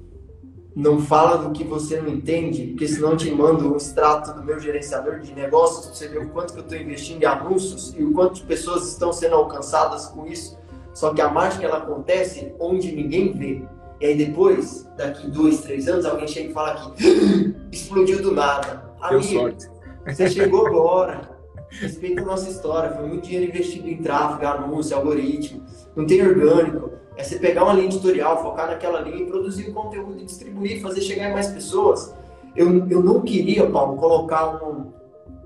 não 0.76 1.00
fala 1.00 1.38
do 1.38 1.52
que 1.52 1.64
você 1.64 2.00
não 2.02 2.10
entende, 2.10 2.68
porque 2.68 2.88
senão 2.88 3.12
eu 3.12 3.18
te 3.18 3.32
mando 3.32 3.74
um 3.74 3.78
extrato 3.78 4.34
do 4.34 4.44
meu 4.44 4.60
gerenciador 4.60 5.20
de 5.20 5.34
negócios 5.34 5.86
para 5.86 5.96
você 5.96 6.08
ver 6.08 6.20
o 6.20 6.30
quanto 6.30 6.54
que 6.54 6.60
eu 6.60 6.64
estou 6.64 6.78
investindo 6.78 7.24
em 7.24 7.26
anúncios 7.26 7.96
e 7.98 8.04
o 8.04 8.12
quanto 8.12 8.36
de 8.36 8.44
pessoas 8.44 8.88
estão 8.88 9.12
sendo 9.12 9.36
alcançadas 9.36 10.08
com 10.08 10.28
isso. 10.28 10.58
Só 10.98 11.14
que 11.14 11.22
a 11.22 11.30
mágica 11.30 11.64
ela 11.64 11.78
acontece 11.78 12.56
onde 12.60 12.92
ninguém 12.92 13.32
vê. 13.32 13.62
E 14.02 14.06
aí 14.08 14.18
depois, 14.18 14.90
daqui 14.98 15.30
dois, 15.30 15.62
três 15.62 15.88
anos, 15.88 16.08
alguém 16.08 16.28
chega 16.28 16.50
e 16.50 16.54
fala 16.54 16.92
que 16.96 17.56
explodiu 17.72 18.20
do 18.20 18.32
nada. 18.32 18.84
Deu 19.08 19.22
sorte. 19.22 19.68
Você 20.08 20.28
chegou 20.28 20.66
agora. 20.66 21.38
Respeita 21.70 22.24
a 22.24 22.26
nossa 22.26 22.50
história. 22.50 22.96
Foi 22.96 23.06
muito 23.06 23.28
dinheiro 23.28 23.46
investido 23.46 23.88
em 23.88 23.98
tráfego, 23.98 24.48
anúncio, 24.48 24.98
algoritmo. 24.98 25.64
Não 25.96 26.08
tem 26.08 26.28
orgânico 26.28 26.94
é 27.16 27.24
você 27.24 27.38
pegar 27.38 27.64
uma 27.64 27.74
linha 27.74 27.86
editorial, 27.86 28.42
focar 28.42 28.66
naquela 28.66 29.02
linha 29.02 29.18
e 29.18 29.26
produzir 29.28 29.70
o 29.70 29.74
conteúdo, 29.74 30.26
distribuir, 30.26 30.82
fazer 30.82 31.02
chegar 31.02 31.30
em 31.30 31.34
mais 31.34 31.48
pessoas. 31.48 32.12
Eu, 32.56 32.88
eu 32.90 33.04
não 33.04 33.22
queria, 33.22 33.70
Paulo, 33.70 33.98
colocar 33.98 34.64
um, 34.64 34.92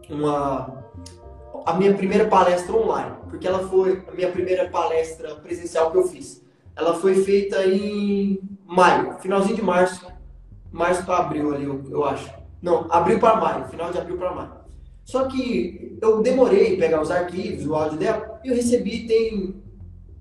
uma 0.09 0.81
a 1.65 1.73
minha 1.73 1.93
primeira 1.93 2.25
palestra 2.25 2.73
online, 2.75 3.15
porque 3.29 3.47
ela 3.47 3.67
foi 3.67 4.03
a 4.07 4.11
minha 4.13 4.31
primeira 4.31 4.69
palestra 4.69 5.35
presencial 5.35 5.91
que 5.91 5.97
eu 5.97 6.07
fiz. 6.07 6.43
Ela 6.75 6.93
foi 6.95 7.23
feita 7.23 7.65
em 7.65 8.39
maio, 8.65 9.17
finalzinho 9.19 9.55
de 9.55 9.61
março, 9.61 10.05
março 10.71 11.05
para 11.05 11.17
abril 11.17 11.53
ali, 11.53 11.65
eu, 11.65 11.83
eu 11.89 12.05
acho. 12.05 12.31
Não, 12.61 12.87
abril 12.89 13.19
para 13.19 13.35
maio, 13.35 13.65
final 13.65 13.91
de 13.91 13.97
abril 13.97 14.17
para 14.17 14.33
maio. 14.33 14.51
Só 15.03 15.27
que 15.27 15.97
eu 16.01 16.21
demorei 16.21 16.77
pegar 16.77 17.01
os 17.01 17.11
arquivos, 17.11 17.65
o 17.65 17.75
áudio 17.75 17.97
dela, 17.97 18.39
e 18.43 18.49
eu 18.49 18.55
recebi 18.55 19.07
tem 19.07 19.61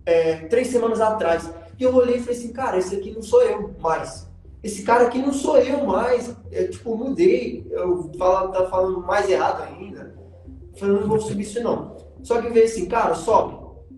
é, 0.05 0.47
três 0.47 0.69
semanas 0.69 1.01
atrás. 1.01 1.51
E 1.79 1.83
eu 1.83 1.95
olhei 1.95 2.17
e 2.17 2.21
falei 2.21 2.37
assim, 2.37 2.53
cara, 2.53 2.79
esse 2.79 2.97
aqui 2.97 3.11
não 3.11 3.23
sou 3.23 3.43
eu 3.43 3.75
mais. 3.81 4.29
Esse 4.63 4.83
cara 4.83 5.07
aqui 5.07 5.19
não 5.19 5.33
sou 5.33 5.57
eu 5.59 5.87
mais. 5.87 6.35
Eu, 6.53 6.71
tipo, 6.71 6.97
mudei. 6.97 7.67
Eu 7.71 8.11
falo, 8.19 8.53
tá 8.53 8.67
falando 8.69 9.01
mais 9.01 9.29
errado 9.29 9.63
ainda. 9.63 10.00
Falei, 10.77 11.01
não 11.01 11.09
vou 11.09 11.21
subir 11.21 11.43
isso 11.43 11.63
não. 11.63 11.97
Só 12.23 12.41
que 12.41 12.51
veio 12.51 12.65
assim, 12.65 12.87
cara, 12.87 13.15
sobe. 13.15 13.57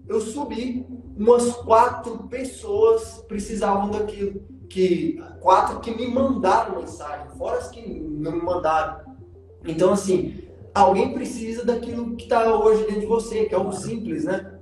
Eu 0.09 0.21
subi, 0.21 0.87
umas 1.17 1.53
quatro 1.57 2.29
pessoas 2.29 3.25
precisavam 3.29 3.91
daquilo. 3.91 4.41
Que, 4.69 5.23
quatro 5.41 5.81
que 5.81 5.91
me 5.91 6.09
mandaram 6.09 6.81
mensagem, 6.81 7.27
fora 7.37 7.59
as 7.59 7.69
que 7.69 7.87
não 7.87 8.33
me 8.33 8.43
mandaram. 8.43 9.01
Então, 9.67 9.93
assim, 9.93 10.45
alguém 10.75 11.13
precisa 11.13 11.65
daquilo 11.65 12.17
que 12.17 12.25
está 12.25 12.55
hoje 12.57 12.85
dentro 12.85 13.01
de 13.01 13.07
você, 13.07 13.45
que 13.45 13.55
é 13.55 13.59
o 13.59 13.71
simples, 13.71 14.25
né? 14.25 14.59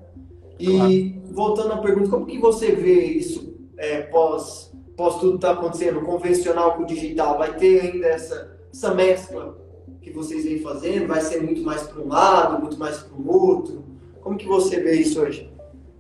E 0.58 1.12
claro. 1.12 1.34
voltando 1.34 1.72
à 1.74 1.78
pergunta, 1.78 2.10
como 2.10 2.26
que 2.26 2.38
você 2.38 2.72
vê 2.72 3.04
isso 3.04 3.54
é, 3.78 4.02
pós, 4.02 4.72
pós 4.96 5.20
tudo 5.20 5.36
está 5.36 5.52
acontecendo, 5.52 6.02
convencional 6.02 6.74
com 6.74 6.82
o 6.82 6.86
digital? 6.86 7.38
Vai 7.38 7.56
ter 7.56 7.80
ainda 7.80 8.08
essa, 8.08 8.58
essa 8.72 8.92
mescla 8.92 9.56
que 10.00 10.10
vocês 10.10 10.44
vêm 10.44 10.60
fazendo? 10.60 11.06
Vai 11.06 11.20
ser 11.20 11.42
muito 11.42 11.62
mais 11.62 11.82
para 11.82 12.00
um 12.00 12.08
lado, 12.08 12.60
muito 12.60 12.78
mais 12.78 12.98
para 12.98 13.16
o 13.16 13.28
outro? 13.28 13.84
Como 14.20 14.36
que 14.36 14.46
você 14.46 14.80
vê 14.80 14.94
isso 14.94 15.20
hoje? 15.20 15.50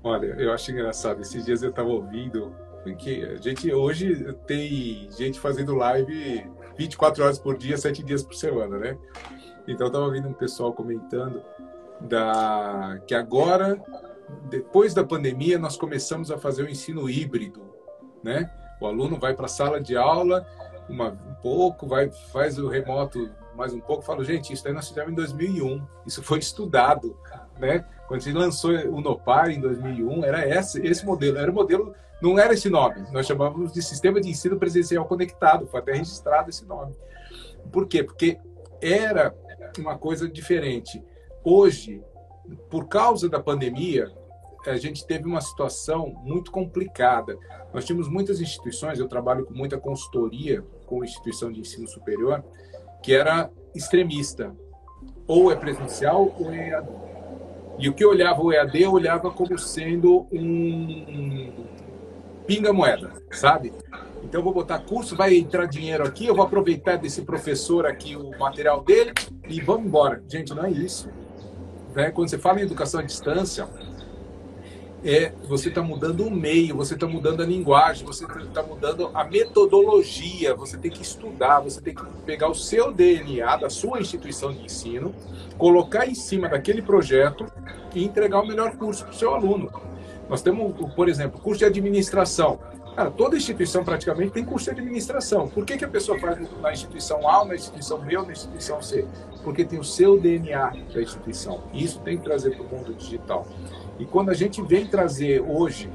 Olha, 0.02 0.34
eu 0.38 0.52
acho 0.52 0.70
engraçado. 0.70 1.20
Esses 1.20 1.44
dias 1.44 1.62
eu 1.62 1.70
estava 1.70 1.88
ouvindo 1.88 2.54
que 2.98 3.22
a 3.22 3.36
gente 3.36 3.72
hoje 3.72 4.34
tem 4.46 5.08
gente 5.10 5.38
fazendo 5.38 5.74
live 5.74 6.46
24 6.78 7.22
horas 7.22 7.38
por 7.38 7.56
dia, 7.56 7.76
7 7.76 8.02
dias 8.02 8.22
por 8.22 8.34
semana, 8.34 8.78
né? 8.78 8.98
Então 9.68 9.86
eu 9.86 9.88
estava 9.88 10.06
ouvindo 10.06 10.28
um 10.28 10.32
pessoal 10.32 10.72
comentando 10.72 11.42
da 12.00 12.98
que 13.06 13.14
agora 13.14 13.78
depois 14.48 14.94
da 14.94 15.04
pandemia, 15.04 15.58
nós 15.58 15.76
começamos 15.76 16.30
a 16.30 16.38
fazer 16.38 16.62
o 16.62 16.68
ensino 16.68 17.08
híbrido, 17.08 17.62
né? 18.22 18.50
O 18.80 18.86
aluno 18.86 19.18
vai 19.18 19.34
para 19.34 19.46
a 19.46 19.48
sala 19.48 19.80
de 19.80 19.96
aula 19.96 20.46
uma, 20.88 21.08
um 21.08 21.34
pouco, 21.42 21.86
vai, 21.86 22.10
faz 22.32 22.58
o 22.58 22.68
remoto 22.68 23.30
mais 23.60 23.74
um 23.74 23.80
pouco. 23.80 24.02
Falo, 24.02 24.24
gente, 24.24 24.54
isso 24.54 24.66
aí 24.66 24.72
nós 24.72 24.88
fizemos 24.88 25.12
em 25.12 25.14
2001. 25.14 25.86
Isso 26.06 26.22
foi 26.22 26.38
estudado, 26.40 27.14
né? 27.58 27.84
Quando 28.08 28.22
a 28.22 28.24
gente 28.24 28.36
lançou 28.36 28.72
o 28.72 29.02
Nopar 29.02 29.50
em 29.50 29.60
2001, 29.60 30.24
era 30.24 30.48
esse, 30.48 30.84
esse 30.84 31.04
modelo. 31.04 31.36
Era 31.36 31.50
o 31.50 31.54
modelo, 31.54 31.94
não 32.22 32.38
era 32.38 32.54
esse 32.54 32.70
nome. 32.70 33.06
Nós 33.12 33.26
chamávamos 33.26 33.72
de 33.72 33.82
Sistema 33.82 34.18
de 34.18 34.30
Ensino 34.30 34.58
Presencial 34.58 35.04
Conectado. 35.04 35.66
Foi 35.66 35.80
até 35.80 35.92
registrado 35.92 36.48
esse 36.48 36.64
nome. 36.64 36.96
Por 37.70 37.86
quê? 37.86 38.02
Porque 38.02 38.38
era 38.80 39.34
uma 39.78 39.98
coisa 39.98 40.26
diferente. 40.26 41.04
Hoje, 41.44 42.02
por 42.70 42.88
causa 42.88 43.28
da 43.28 43.40
pandemia, 43.40 44.10
a 44.66 44.76
gente 44.76 45.06
teve 45.06 45.26
uma 45.26 45.40
situação 45.42 46.14
muito 46.24 46.50
complicada. 46.50 47.38
Nós 47.74 47.84
tínhamos 47.84 48.08
muitas 48.08 48.40
instituições, 48.40 48.98
eu 48.98 49.06
trabalho 49.06 49.44
com 49.44 49.52
muita 49.52 49.78
consultoria 49.78 50.64
com 50.86 51.04
instituição 51.04 51.52
de 51.52 51.60
ensino 51.60 51.86
superior, 51.86 52.44
que 53.02 53.14
era 53.14 53.50
extremista. 53.74 54.54
Ou 55.26 55.50
é 55.50 55.56
presencial 55.56 56.34
ou 56.38 56.52
é 56.52 56.70
EAD. 56.70 56.88
E 57.78 57.88
o 57.88 57.94
que 57.94 58.04
eu 58.04 58.10
olhava 58.10 58.42
o 58.42 58.52
EAD, 58.52 58.82
eu 58.82 58.92
olhava 58.92 59.30
como 59.30 59.58
sendo 59.58 60.26
um 60.32 61.52
pinga-moeda, 62.46 63.12
sabe? 63.30 63.72
Então, 64.22 64.40
eu 64.40 64.44
vou 64.44 64.52
botar 64.52 64.80
curso, 64.80 65.16
vai 65.16 65.34
entrar 65.34 65.66
dinheiro 65.66 66.04
aqui, 66.04 66.26
eu 66.26 66.34
vou 66.34 66.44
aproveitar 66.44 66.96
desse 66.96 67.22
professor 67.22 67.86
aqui 67.86 68.16
o 68.16 68.38
material 68.38 68.82
dele 68.82 69.12
e 69.48 69.60
vamos 69.60 69.86
embora. 69.86 70.22
Gente, 70.28 70.52
não 70.54 70.64
é 70.64 70.70
isso. 70.70 71.08
Né? 71.94 72.10
Quando 72.10 72.28
você 72.28 72.38
fala 72.38 72.60
em 72.60 72.64
educação 72.64 73.00
à 73.00 73.02
distância, 73.02 73.68
é 75.04 75.32
você 75.48 75.68
está 75.68 75.82
mudando 75.82 76.26
o 76.26 76.30
meio, 76.30 76.76
você 76.76 76.94
está 76.94 77.06
mudando 77.06 77.42
a 77.42 77.46
linguagem, 77.46 78.04
você 78.04 78.24
está 78.24 78.62
mudando 78.62 79.10
a 79.14 79.24
metodologia. 79.24 80.54
Você 80.54 80.76
tem 80.76 80.90
que 80.90 81.02
estudar, 81.02 81.60
você 81.60 81.80
tem 81.80 81.94
que 81.94 82.02
pegar 82.26 82.48
o 82.48 82.54
seu 82.54 82.92
DNA 82.92 83.56
da 83.56 83.70
sua 83.70 84.00
instituição 84.00 84.52
de 84.52 84.64
ensino, 84.64 85.14
colocar 85.56 86.06
em 86.06 86.14
cima 86.14 86.48
daquele 86.48 86.82
projeto 86.82 87.46
e 87.94 88.04
entregar 88.04 88.40
o 88.40 88.46
melhor 88.46 88.76
curso 88.76 89.04
para 89.04 89.12
o 89.12 89.16
seu 89.16 89.34
aluno. 89.34 89.70
Nós 90.28 90.42
temos, 90.42 90.74
por 90.94 91.08
exemplo, 91.08 91.40
curso 91.40 91.60
de 91.60 91.64
administração. 91.64 92.60
Cara, 92.94 93.10
toda 93.10 93.36
instituição 93.36 93.84
praticamente 93.84 94.32
tem 94.32 94.44
curso 94.44 94.66
de 94.66 94.72
administração. 94.72 95.48
Por 95.48 95.64
que, 95.64 95.76
que 95.76 95.84
a 95.84 95.88
pessoa 95.88 96.18
faz 96.18 96.38
na 96.60 96.72
instituição 96.72 97.28
A, 97.28 97.44
na 97.44 97.54
instituição 97.54 97.98
B 97.98 98.16
ou 98.16 98.26
na 98.26 98.32
instituição 98.32 98.82
C? 98.82 99.06
Porque 99.42 99.64
tem 99.64 99.78
o 99.78 99.84
seu 99.84 100.20
DNA 100.20 100.72
da 100.92 101.00
instituição. 101.00 101.62
Isso 101.72 102.00
tem 102.00 102.18
que 102.18 102.24
trazer 102.24 102.50
para 102.50 102.62
o 102.62 102.68
mundo 102.68 102.92
digital. 102.94 103.46
E 104.00 104.06
quando 104.06 104.30
a 104.30 104.34
gente 104.34 104.62
vem 104.62 104.86
trazer 104.86 105.40
hoje, 105.42 105.90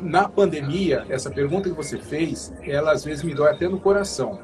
na 0.00 0.28
pandemia, 0.28 1.04
essa 1.08 1.28
pergunta 1.28 1.68
que 1.68 1.74
você 1.74 1.98
fez, 1.98 2.52
ela 2.62 2.92
às 2.92 3.04
vezes 3.04 3.24
me 3.24 3.34
dói 3.34 3.50
até 3.50 3.68
no 3.68 3.80
coração. 3.80 4.38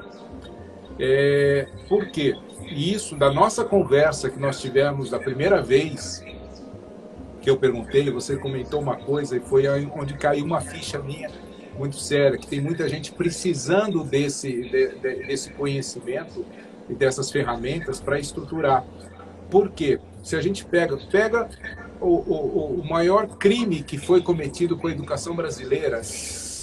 É, 0.99 1.69
por 1.89 2.07
quê? 2.07 2.35
E 2.69 2.93
isso, 2.93 3.17
da 3.17 3.33
nossa 3.33 3.65
conversa 3.65 4.29
que 4.29 4.41
nós 4.41 4.61
tivemos 4.61 5.11
da 5.11 5.19
primeira 5.19 5.63
vez 5.63 6.25
que 7.41 7.49
eu 7.49 7.57
perguntei, 7.57 8.11
você 8.11 8.37
comentou 8.37 8.81
uma 8.81 8.97
coisa 8.97 9.37
e 9.37 9.41
foi 9.41 9.69
onde 9.69 10.15
caiu 10.15 10.45
uma 10.45 10.61
ficha 10.61 10.99
minha 10.99 11.31
muito 11.79 11.97
séria, 11.97 12.39
que 12.39 12.47
tem 12.47 12.61
muita 12.61 12.89
gente 12.89 13.13
precisando 13.13 14.03
desse, 14.05 14.51
de, 14.51 14.89
de, 14.95 15.27
desse 15.27 15.53
conhecimento 15.53 16.45
e 16.89 16.95
dessas 16.95 17.31
ferramentas 17.31 18.01
para 18.01 18.19
estruturar. 18.19 18.85
Por 19.51 19.71
quê? 19.71 19.99
Se 20.25 20.35
a 20.35 20.41
gente 20.41 20.65
pega, 20.65 20.97
pega 21.13 21.49
o, 22.01 22.09
o, 22.09 22.81
o 22.81 22.89
maior 22.89 23.29
crime 23.37 23.83
que 23.83 23.99
foi 23.99 24.23
cometido 24.23 24.75
com 24.77 24.89
a 24.89 24.91
educação 24.91 25.37
brasileira 25.37 26.01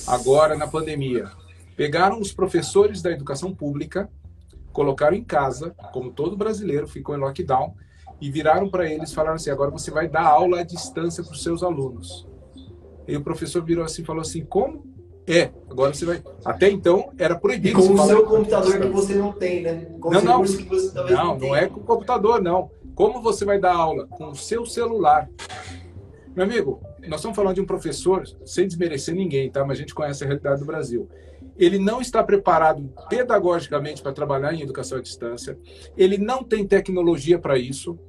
agora 0.08 0.58
na 0.58 0.66
pandemia. 0.66 1.30
Pegaram 1.78 2.20
os 2.20 2.34
professores 2.34 3.04
da 3.04 3.12
educação 3.12 3.54
pública, 3.54 4.10
colocaram 4.74 5.16
em 5.16 5.24
casa, 5.24 5.76
como 5.94 6.12
todo 6.12 6.36
brasileiro 6.36 6.88
ficou 6.88 7.16
em 7.16 7.20
lockdown, 7.20 7.76
e 8.20 8.32
viraram 8.32 8.68
para 8.68 8.92
eles 8.92 9.14
falaram 9.14 9.36
assim: 9.36 9.52
agora 9.52 9.70
você 9.70 9.92
vai 9.92 10.10
dar 10.10 10.26
aula 10.26 10.62
à 10.62 10.64
distância 10.64 11.24
para 11.24 11.34
os 11.34 11.44
seus 11.44 11.62
alunos. 11.62 12.28
E 13.08 13.16
o 13.16 13.22
professor 13.22 13.64
virou 13.64 13.86
assim 13.86 14.04
falou 14.04 14.22
assim: 14.22 14.44
como 14.44 14.84
É, 15.28 15.52
agora 15.70 15.94
você 15.94 16.06
vai. 16.06 16.24
Até 16.44 16.68
então 16.68 17.12
era 17.16 17.36
proibido. 17.36 17.80
E 17.80 17.88
com 17.88 17.94
o 17.94 18.06
seu 18.08 18.26
computador 18.26 18.80
que 18.80 18.88
você 18.88 19.14
não 19.14 19.32
tem, 19.34 19.62
né? 19.62 19.86
Com 20.00 20.10
não, 20.12 20.22
não. 20.22 20.44
Não, 20.44 21.10
não, 21.10 21.38
não 21.38 21.56
é 21.56 21.68
com 21.68 21.80
o 21.80 21.84
computador, 21.84 22.42
não. 22.42 22.72
Como 22.96 23.22
você 23.22 23.46
vai 23.46 23.60
dar 23.60 23.74
aula? 23.74 24.08
Com 24.08 24.30
o 24.30 24.36
seu 24.36 24.66
celular. 24.66 25.30
Meu 26.36 26.46
amigo, 26.46 26.82
nós 27.08 27.20
estamos 27.20 27.36
falando 27.36 27.56
de 27.56 27.62
um 27.62 27.66
professor, 27.66 28.24
sem 28.46 28.68
desmerecer 28.68 29.16
ninguém, 29.16 29.50
tá? 29.50 29.66
Mas 29.66 29.78
a 29.78 29.82
gente 29.82 29.96
conhece 29.96 30.24
a 30.24 30.28
realidade 30.28 30.60
do 30.60 30.66
Brasil. 30.66 31.10
Ele 31.58 31.78
não 31.78 32.00
está 32.00 32.24
preparado 32.24 32.94
pedagogicamente 33.10 34.02
para 34.02 34.14
trabalhar 34.14 34.54
em 34.54 34.62
educação 34.62 34.98
à 34.98 35.02
distância. 35.02 35.58
Ele 35.98 36.18
não 36.18 36.44
tem 36.44 36.66
tecnologia 36.66 37.38
para 37.38 37.58
isso 37.58 38.00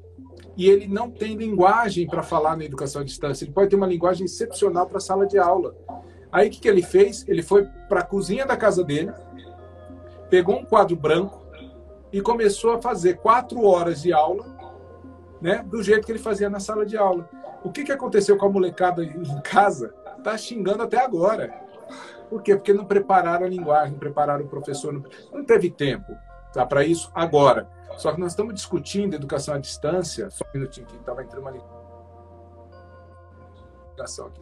e 0.57 0.69
ele 0.69 0.87
não 0.87 1.11
tem 1.11 1.35
linguagem 1.35 2.07
para 2.07 2.23
falar 2.23 2.57
na 2.57 2.65
educação 2.65 3.03
à 3.03 3.05
distância. 3.05 3.45
Ele 3.45 3.53
pode 3.53 3.71
ter 3.71 3.77
uma 3.77 3.87
linguagem 3.87 4.25
excepcional 4.25 4.87
para 4.87 4.99
a 4.99 5.01
sala 5.01 5.27
de 5.27 5.39
aula. 5.39 5.75
Aí 6.31 6.49
o 6.49 6.51
que, 6.51 6.61
que 6.61 6.69
ele 6.69 6.83
fez? 6.83 7.27
Ele 7.29 7.43
foi 7.43 7.67
para 7.89 8.01
a 8.01 8.05
cozinha 8.05 8.47
da 8.47 8.57
casa 8.57 8.85
dele, 8.85 9.13
pegou 10.31 10.57
um 10.57 10.65
quadro 10.65 10.97
branco 10.97 11.43
e 12.13 12.21
começou 12.21 12.73
a 12.73 12.81
fazer 12.81 13.19
quatro 13.19 13.65
horas 13.65 14.03
de 14.03 14.13
aula, 14.13 14.62
né, 15.43 15.63
do 15.67 15.83
jeito 15.83 16.07
que 16.07 16.13
ele 16.13 16.21
fazia 16.21 16.49
na 16.49 16.61
sala 16.61 16.87
de 16.87 16.97
aula. 16.97 17.29
O 17.65 17.71
que, 17.71 17.83
que 17.83 17.93
aconteceu 17.93 18.37
com 18.37 18.47
a 18.47 18.49
molecada 18.49 19.03
em 19.05 19.41
casa? 19.43 19.89
Tá 20.23 20.39
xingando 20.39 20.85
até 20.85 21.05
agora. 21.05 21.53
Por 22.31 22.41
quê? 22.43 22.55
Porque 22.55 22.73
não 22.73 22.85
prepararam 22.85 23.45
a 23.45 23.49
linguagem, 23.49 23.91
não 23.93 23.99
prepararam 23.99 24.45
o 24.45 24.49
professor, 24.49 24.93
não, 24.93 25.03
não 25.33 25.45
teve 25.45 25.69
tempo 25.69 26.17
tá, 26.53 26.65
para 26.65 26.85
isso 26.85 27.11
agora. 27.13 27.69
Só 27.99 28.13
que 28.13 28.21
nós 28.21 28.33
estamos 28.33 28.55
discutindo 28.55 29.15
educação 29.15 29.55
à 29.55 29.59
distância. 29.59 30.31
Só 30.31 30.45
um 30.45 30.59
minutinho 30.59 30.87
que 30.87 30.95
estava 30.97 31.25
entrando 31.25 31.43
uma 31.43 31.53
ligação 33.97 34.29
aqui. 34.29 34.41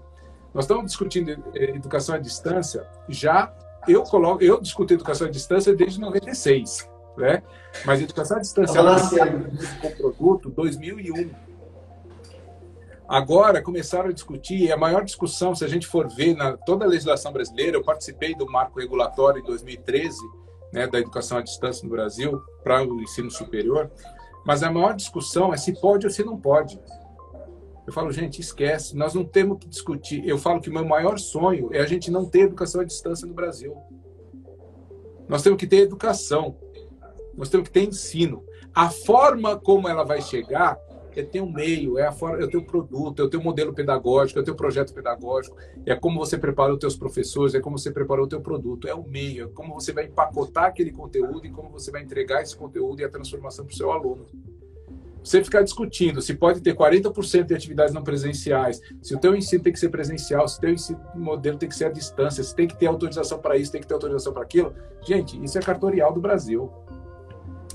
Nós 0.53 0.65
estamos 0.65 0.85
discutindo 0.85 1.31
eh, 1.55 1.71
educação 1.71 2.15
à 2.15 2.19
distância 2.19 2.87
já. 3.09 3.53
Eu 3.89 4.03
coloco, 4.03 4.45
eu 4.45 4.61
discuto 4.61 4.93
educação 4.93 5.27
à 5.27 5.31
distância 5.31 5.75
desde 5.75 5.99
96, 5.99 6.90
né? 7.17 7.43
Mas 7.85 8.01
educação 8.01 8.37
à 8.37 8.41
distância 8.41 8.83
com 9.81 9.91
produto 9.93 10.51
2001. 10.51 11.31
Agora 13.09 13.61
começaram 13.61 14.09
a 14.09 14.13
discutir, 14.13 14.67
e 14.67 14.73
a 14.73 14.77
maior 14.77 15.05
discussão, 15.05 15.55
se 15.55 15.65
a 15.65 15.69
gente 15.69 15.87
for 15.87 16.09
ver 16.09 16.37
na 16.37 16.57
toda 16.57 16.85
a 16.85 16.89
legislação 16.89 17.33
brasileira, 17.33 17.77
eu 17.77 17.83
participei 17.83 18.37
do 18.37 18.47
marco 18.47 18.79
regulatório 18.79 19.41
em 19.41 19.45
2013, 19.45 20.17
né, 20.73 20.87
da 20.87 20.99
educação 21.01 21.39
à 21.39 21.43
distância 21.43 21.83
no 21.83 21.91
Brasil 21.91 22.41
para 22.63 22.85
o 22.85 23.01
ensino 23.01 23.29
superior, 23.29 23.91
mas 24.47 24.63
a 24.63 24.71
maior 24.71 24.95
discussão 24.95 25.53
é 25.53 25.57
se 25.57 25.73
pode 25.81 26.07
ou 26.07 26.13
se 26.13 26.23
não 26.23 26.37
pode. 26.37 26.81
Eu 27.85 27.93
falo, 27.93 28.13
gente, 28.13 28.41
esquece, 28.41 28.97
nós 28.97 29.15
não 29.15 29.25
temos 29.25 29.59
que 29.59 29.69
discutir. 29.69 30.25
Eu 30.25 30.39
falo 30.39 30.61
que 30.61 30.71
o 30.71 30.73
meu 30.73 30.85
maior 30.85 31.19
sonho 31.19 31.71
é 31.73 31.81
a 31.81 31.87
gente 31.87 32.09
não 32.11 32.25
ter 32.25 32.43
educação 32.43 32.81
à 32.81 32.85
distância 32.85 33.27
no 33.27 33.35
Brasil. 33.35 33.77
Nós 35.29 35.43
temos 35.43 35.59
que 35.59 35.67
ter 35.67 35.79
educação, 35.79 36.57
temos 37.49 37.69
que 37.69 37.73
ter 37.73 37.85
ensino. 37.85 38.45
A 38.75 38.91
forma 38.91 39.59
como 39.59 39.89
ela 39.89 40.05
vai 40.05 40.21
chegar 40.21 40.79
é 41.17 41.23
ter 41.23 41.41
um 41.41 41.51
meio, 41.51 41.99
é 41.99 42.07
a 42.07 42.13
forma, 42.13 42.41
é 42.41 42.45
o 42.45 42.51
teu 42.51 42.63
produto, 42.63 43.21
é 43.21 43.25
o 43.25 43.29
teu 43.29 43.43
modelo 43.43 43.75
pedagógico, 43.75 44.39
é 44.39 44.43
o 44.43 44.45
teu 44.45 44.55
projeto 44.55 44.95
pedagógico, 44.95 45.57
é 45.85 45.95
como 45.95 46.19
você 46.19 46.39
prepara 46.39 46.73
os 46.73 46.79
teus 46.79 46.97
professores, 46.97 47.55
é 47.55 47.61
como 47.61 47.77
você 47.77 47.91
preparou 47.91 48.27
o 48.27 48.29
teu 48.29 48.41
produto, 48.41 48.87
é 48.87 48.95
o 48.95 49.03
meio, 49.03 49.47
é 49.47 49.49
como 49.49 49.75
você 49.75 49.93
vai 49.93 50.05
empacotar 50.05 50.67
aquele 50.67 50.93
conteúdo 50.93 51.45
e 51.45 51.51
como 51.51 51.69
você 51.69 51.91
vai 51.91 52.03
entregar 52.03 52.43
esse 52.43 52.57
conteúdo 52.57 53.01
e 53.01 53.05
a 53.05 53.09
transformação 53.09 53.65
para 53.65 53.75
o 53.75 53.77
seu 53.77 53.91
aluno 53.91 54.27
você 55.23 55.43
ficar 55.45 55.63
discutindo 55.63 56.21
se 56.23 56.35
pode 56.35 56.61
ter 56.61 56.75
40% 56.75 57.45
de 57.45 57.55
atividades 57.55 57.95
não 57.95 58.03
presenciais, 58.03 58.81
se 59.03 59.15
o 59.15 59.19
teu 59.19 59.35
ensino 59.35 59.63
tem 59.63 59.73
que 59.73 59.79
ser 59.79 59.91
presencial, 59.91 60.49
se 60.49 60.59
o 60.59 60.61
teu 60.61 60.71
ensino 60.71 61.01
modelo 61.15 61.59
tem 61.59 61.69
que 61.69 61.75
ser 61.75 61.87
à 61.87 61.91
distância, 61.91 62.43
se 62.43 62.55
tem 62.55 62.67
que 62.67 62.77
ter 62.77 62.87
autorização 62.87 63.39
para 63.39 63.57
isso, 63.57 63.71
tem 63.71 63.81
que 63.81 63.87
ter 63.87 63.95
autorização 63.95 64.33
para 64.33 64.43
aquilo, 64.43 64.75
gente, 65.03 65.43
isso 65.43 65.59
é 65.59 65.61
cartorial 65.61 66.13
do 66.13 66.21
Brasil. 66.21 66.71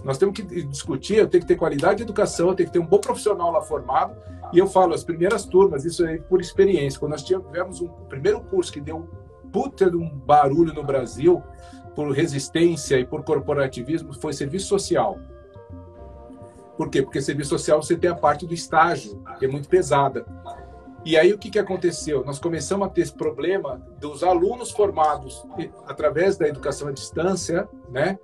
Nós 0.06 0.18
temos 0.18 0.36
que 0.36 0.64
discutir, 0.64 1.18
eu 1.18 1.28
tenho 1.28 1.42
que 1.42 1.48
ter 1.48 1.56
qualidade 1.56 1.98
de 1.98 2.04
educação, 2.04 2.50
eu 2.50 2.56
tenho 2.56 2.70
que 2.70 2.74
ter 2.74 2.80
um 2.80 2.86
bom 2.86 3.00
profissional 3.00 3.52
lá 3.52 3.62
formado, 3.62 4.16
e 4.54 4.60
eu 4.60 4.68
falo, 4.68 4.94
as 4.94 5.04
primeiras 5.04 5.46
turmas, 5.46 5.84
isso 5.84 6.06
aí 6.06 6.22
por 6.22 6.40
experiência, 6.40 7.00
quando 7.00 7.12
nós 7.12 7.24
tivemos 7.24 7.82
um 7.82 7.88
primeiro 8.08 8.40
curso 8.42 8.72
que 8.72 8.80
deu 8.80 8.98
um 8.98 9.08
puta 9.52 9.90
de 9.90 9.98
um 9.98 10.08
barulho 10.10 10.74
no 10.74 10.84
Brasil, 10.84 11.42
por 11.96 12.10
resistência 12.12 12.98
e 13.00 13.06
por 13.06 13.24
corporativismo, 13.24 14.14
foi 14.14 14.32
serviço 14.32 14.68
social 14.68 15.18
por 16.78 16.90
quê? 16.90 17.02
Porque 17.02 17.22
serviço 17.22 17.52
social 17.52 17.82
você 17.82 17.96
tem 17.96 18.10
a 18.10 18.16
parte 18.16 18.46
do 18.46 18.54
estágio, 18.54 19.22
que 19.40 19.46
é 19.46 19.48
muito 19.48 19.70
pesada. 19.70 20.26
E 21.06 21.18
aí 21.18 21.32
o 21.32 21.38
que, 21.38 21.50
que 21.50 21.60
aconteceu? 21.60 22.26
Nós 22.26 22.40
começamos 22.40 22.88
a 22.88 22.90
ter 22.90 23.02
esse 23.02 23.14
problema 23.14 23.82
dos 24.00 24.24
alunos 24.24 24.72
formados 24.72 25.46
através 25.88 26.36
da 26.36 26.48
educação 26.48 26.88
à 26.88 26.92
distância, 26.92 27.68
né? 27.90 28.18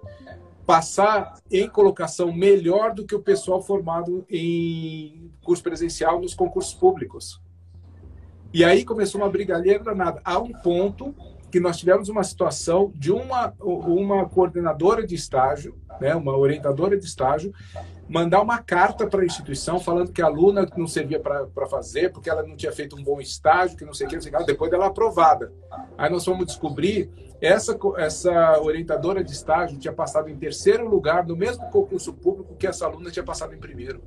Passar 0.65 1.39
em 1.51 1.67
colocação 1.67 2.31
melhor 2.31 2.93
do 2.93 3.05
que 3.05 3.15
o 3.15 3.21
pessoal 3.21 3.61
formado 3.61 4.25
em 4.29 5.31
curso 5.43 5.63
presencial 5.63 6.21
nos 6.21 6.33
concursos 6.33 6.73
públicos. 6.73 7.41
E 8.53 8.63
aí 8.63 8.83
começou 8.83 9.21
uma 9.21 9.29
brigalheira 9.29 9.83
danada. 9.83 10.21
Há 10.23 10.37
um 10.37 10.51
ponto 10.51 11.15
que 11.51 11.59
nós 11.59 11.77
tivemos 11.77 12.07
uma 12.07 12.23
situação 12.23 12.91
de 12.95 13.11
uma, 13.11 13.53
uma 13.59 14.27
coordenadora 14.27 15.05
de 15.05 15.15
estágio, 15.15 15.75
né, 15.99 16.15
uma 16.15 16.35
orientadora 16.35 16.97
de 16.97 17.05
estágio, 17.05 17.53
mandar 18.07 18.41
uma 18.41 18.57
carta 18.57 19.05
para 19.05 19.21
a 19.21 19.25
instituição 19.25 19.79
falando 19.79 20.11
que 20.11 20.21
a 20.21 20.25
aluna 20.25 20.67
não 20.77 20.87
servia 20.87 21.19
para 21.19 21.67
fazer, 21.67 22.11
porque 22.11 22.29
ela 22.29 22.43
não 22.43 22.55
tinha 22.55 22.71
feito 22.71 22.95
um 22.95 23.03
bom 23.03 23.19
estágio, 23.19 23.77
que 23.77 23.85
não 23.85 23.93
sei 23.93 24.07
o 24.07 24.09
que, 24.09 24.15
não 24.15 24.21
sei 24.21 24.33
o 24.33 24.37
que, 24.37 24.43
depois 24.45 24.71
dela 24.71 24.87
aprovada. 24.87 25.51
Aí 25.97 26.09
nós 26.09 26.23
fomos 26.23 26.45
descobrir, 26.45 27.09
essa, 27.41 27.77
essa 27.97 28.61
orientadora 28.61 29.23
de 29.23 29.31
estágio 29.31 29.79
tinha 29.79 29.91
passado 29.91 30.29
em 30.29 30.35
terceiro 30.37 30.87
lugar 30.87 31.25
no 31.25 31.35
mesmo 31.35 31.67
concurso 31.71 32.13
público 32.13 32.55
que 32.55 32.67
essa 32.67 32.85
aluna 32.85 33.09
tinha 33.09 33.25
passado 33.25 33.55
em 33.55 33.57
primeiro. 33.57 33.99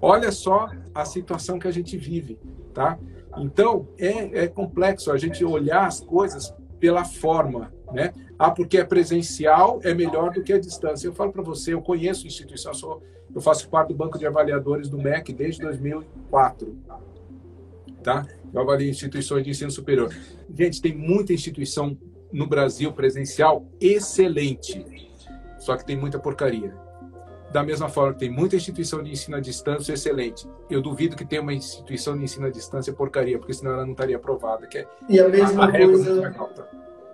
Olha 0.00 0.32
só 0.32 0.70
a 0.94 1.04
situação 1.04 1.58
que 1.58 1.68
a 1.68 1.70
gente 1.70 1.98
vive, 1.98 2.38
tá? 2.72 2.98
Então, 3.36 3.88
é, 3.98 4.44
é 4.44 4.48
complexo 4.48 5.12
a 5.12 5.18
gente 5.18 5.44
olhar 5.44 5.86
as 5.86 6.00
coisas 6.00 6.54
pela 6.80 7.04
forma, 7.04 7.72
né? 7.92 8.12
Ah, 8.38 8.50
porque 8.50 8.78
é 8.78 8.84
presencial, 8.84 9.80
é 9.82 9.92
melhor 9.92 10.30
do 10.30 10.42
que 10.42 10.52
a 10.52 10.58
distância. 10.58 11.06
Eu 11.06 11.12
falo 11.12 11.32
para 11.32 11.42
você, 11.42 11.74
eu 11.74 11.82
conheço 11.82 12.24
a 12.24 12.28
instituição, 12.28 12.72
eu, 12.72 12.76
sou, 12.76 13.02
eu 13.34 13.40
faço 13.40 13.68
parte 13.68 13.88
do 13.88 13.94
banco 13.94 14.18
de 14.18 14.26
avaliadores 14.26 14.88
do 14.88 14.96
MEC 14.96 15.32
desde 15.32 15.60
2004. 15.60 16.76
Tá? 18.02 18.26
Eu 18.52 18.60
avalio 18.60 18.88
instituições 18.88 19.44
de 19.44 19.50
ensino 19.50 19.70
superior. 19.70 20.14
Gente, 20.54 20.80
tem 20.80 20.96
muita 20.96 21.32
instituição 21.32 21.96
no 22.32 22.46
Brasil 22.46 22.92
presencial 22.92 23.66
excelente, 23.80 24.84
só 25.58 25.76
que 25.76 25.84
tem 25.84 25.96
muita 25.96 26.18
porcaria. 26.18 26.74
Da 27.52 27.62
mesma 27.62 27.88
forma 27.88 28.12
que 28.12 28.20
tem 28.20 28.30
muita 28.30 28.56
instituição 28.56 29.02
de 29.02 29.10
ensino 29.10 29.36
à 29.36 29.40
distância 29.40 29.94
excelente. 29.94 30.46
Eu 30.68 30.82
duvido 30.82 31.16
que 31.16 31.24
tenha 31.24 31.40
uma 31.40 31.54
instituição 31.54 32.16
de 32.16 32.24
ensino 32.24 32.46
à 32.46 32.50
distância 32.50 32.92
porcaria, 32.92 33.38
porque 33.38 33.54
senão 33.54 33.72
ela 33.72 33.86
não 33.86 33.92
estaria 33.92 34.16
aprovada. 34.16 34.66
Que 34.66 34.78
é 34.78 34.86
e 35.08 35.18
a 35.18 35.28
mesma 35.28 35.64
a 35.64 35.72
coisa 35.72 36.34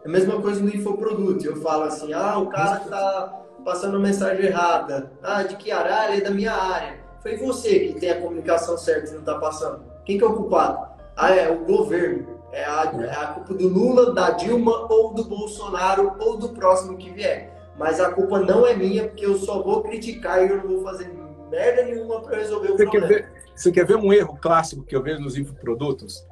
a 0.05 0.09
mesma 0.09 0.41
coisa 0.41 0.61
no 0.61 0.69
infoproduto. 0.69 1.47
Eu 1.47 1.57
falo 1.57 1.85
assim, 1.85 2.13
ah, 2.13 2.39
o 2.39 2.49
cara 2.49 2.83
está 2.83 3.43
passando 3.65 3.99
mensagem 4.01 4.47
errada. 4.47 5.13
Ah, 5.23 5.45
de 5.45 5.57
que 5.57 5.71
área? 5.71 6.01
Ah, 6.01 6.09
ele 6.09 6.21
é 6.21 6.25
da 6.25 6.31
minha 6.31 6.53
área. 6.53 6.99
Foi 7.23 7.37
você 7.37 7.79
que 7.79 8.01
tem 8.01 8.11
a 8.11 8.21
comunicação 8.21 8.77
certa 8.77 9.11
e 9.11 9.13
não 9.13 9.21
está 9.21 9.39
passando. 9.39 9.83
Quem 10.05 10.19
que 10.19 10.25
é 10.25 10.27
o 10.27 10.35
culpado? 10.35 10.94
Ah, 11.17 11.35
é 11.35 11.51
o 11.51 11.65
governo. 11.65 12.35
É 12.53 12.65
a, 12.65 12.93
é 13.01 13.11
a 13.11 13.27
culpa 13.29 13.55
do 13.55 13.69
Lula, 13.69 14.13
da 14.13 14.31
Dilma, 14.31 14.87
ou 14.93 15.13
do 15.13 15.25
Bolsonaro, 15.25 16.13
ou 16.21 16.37
do 16.37 16.51
próximo 16.51 16.97
que 16.97 17.11
vier. 17.11 17.53
Mas 17.77 17.99
a 17.99 18.13
culpa 18.13 18.39
não 18.39 18.67
é 18.67 18.75
minha, 18.75 19.09
porque 19.09 19.27
eu 19.27 19.37
só 19.37 19.63
vou 19.63 19.83
criticar 19.83 20.45
e 20.45 20.51
eu 20.51 20.59
não 20.59 20.69
vou 20.69 20.83
fazer 20.83 21.13
merda 21.51 21.85
nenhuma 21.85 22.21
para 22.21 22.39
resolver 22.39 22.69
o 22.69 22.77
você 22.77 22.85
problema. 22.85 23.09
Quer 23.09 23.15
ver, 23.15 23.33
você 23.55 23.73
quer 23.73 23.87
ver 23.87 23.97
um 23.97 24.13
erro 24.13 24.39
clássico 24.41 24.85
que 24.85 24.95
eu 24.95 25.03
vejo 25.03 25.21
nos 25.21 25.37
infoprodutos? 25.37 26.25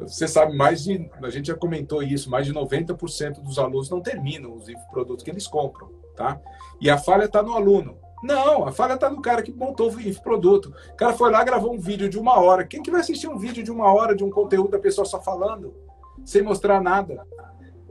Você 0.00 0.26
sabe, 0.26 0.56
mais 0.56 0.82
de, 0.82 1.10
a 1.22 1.30
gente 1.30 1.48
já 1.48 1.54
comentou 1.54 2.02
isso, 2.02 2.30
mais 2.30 2.46
de 2.46 2.54
90% 2.54 3.40
dos 3.42 3.58
alunos 3.58 3.90
não 3.90 4.00
terminam 4.00 4.54
os 4.54 4.64
produtos 4.90 5.22
que 5.22 5.30
eles 5.30 5.46
compram, 5.46 5.90
tá? 6.16 6.40
E 6.80 6.88
a 6.88 6.96
falha 6.96 7.24
está 7.24 7.42
no 7.42 7.52
aluno. 7.52 7.98
Não, 8.22 8.66
a 8.66 8.72
falha 8.72 8.94
está 8.94 9.08
no 9.08 9.22
cara 9.22 9.42
que 9.42 9.52
montou 9.52 9.90
o 9.90 10.00
infoproduto. 10.00 10.72
O 10.92 10.96
cara 10.96 11.12
foi 11.12 11.30
lá, 11.30 11.42
gravou 11.42 11.72
um 11.72 11.78
vídeo 11.78 12.08
de 12.08 12.18
uma 12.18 12.38
hora. 12.38 12.66
Quem 12.66 12.82
que 12.82 12.90
vai 12.90 13.00
assistir 13.00 13.28
um 13.28 13.38
vídeo 13.38 13.62
de 13.62 13.70
uma 13.70 13.92
hora 13.92 14.14
de 14.14 14.22
um 14.22 14.30
conteúdo 14.30 14.70
da 14.70 14.78
pessoa 14.78 15.04
só 15.04 15.20
falando, 15.20 15.74
sem 16.24 16.42
mostrar 16.42 16.80
nada? 16.82 17.26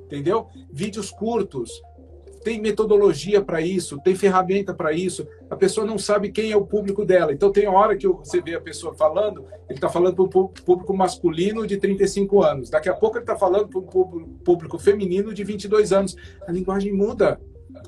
Entendeu? 0.06 0.48
Vídeos 0.72 1.12
curtos, 1.12 1.82
tem 2.44 2.60
metodologia 2.60 3.42
para 3.42 3.62
isso, 3.62 4.00
tem 4.00 4.16
ferramenta 4.16 4.74
para 4.74 4.94
isso. 4.94 5.28
A 5.50 5.56
pessoa 5.56 5.86
não 5.86 5.98
sabe 5.98 6.32
quem 6.32 6.52
é 6.52 6.58
o 6.58 6.66
público 6.66 7.06
dela. 7.06 7.34
Então, 7.34 7.52
tem 7.52 7.68
hora 7.68 7.98
que 7.98 8.08
você 8.08 8.42
vê 8.42 8.56
a 8.56 8.62
pessoa 8.62 8.94
falando, 8.94 9.46
ele 9.68 9.78
está 9.78 9.90
falando 9.90 10.16
para 10.16 10.40
um 10.40 10.48
público 10.48 10.96
masculino 10.96 11.68
de 11.68 11.78
35 11.78 12.42
anos. 12.42 12.70
Daqui 12.70 12.90
a 12.90 12.94
pouco 12.94 13.18
ele 13.18 13.24
está 13.24 13.36
falando 13.36 13.68
para 13.68 13.80
um 13.80 14.38
público 14.44 14.80
feminino 14.80 15.34
de 15.34 15.44
22 15.44 15.92
anos. 15.92 16.16
A 16.48 16.52
linguagem 16.52 16.94
muda, 16.94 17.40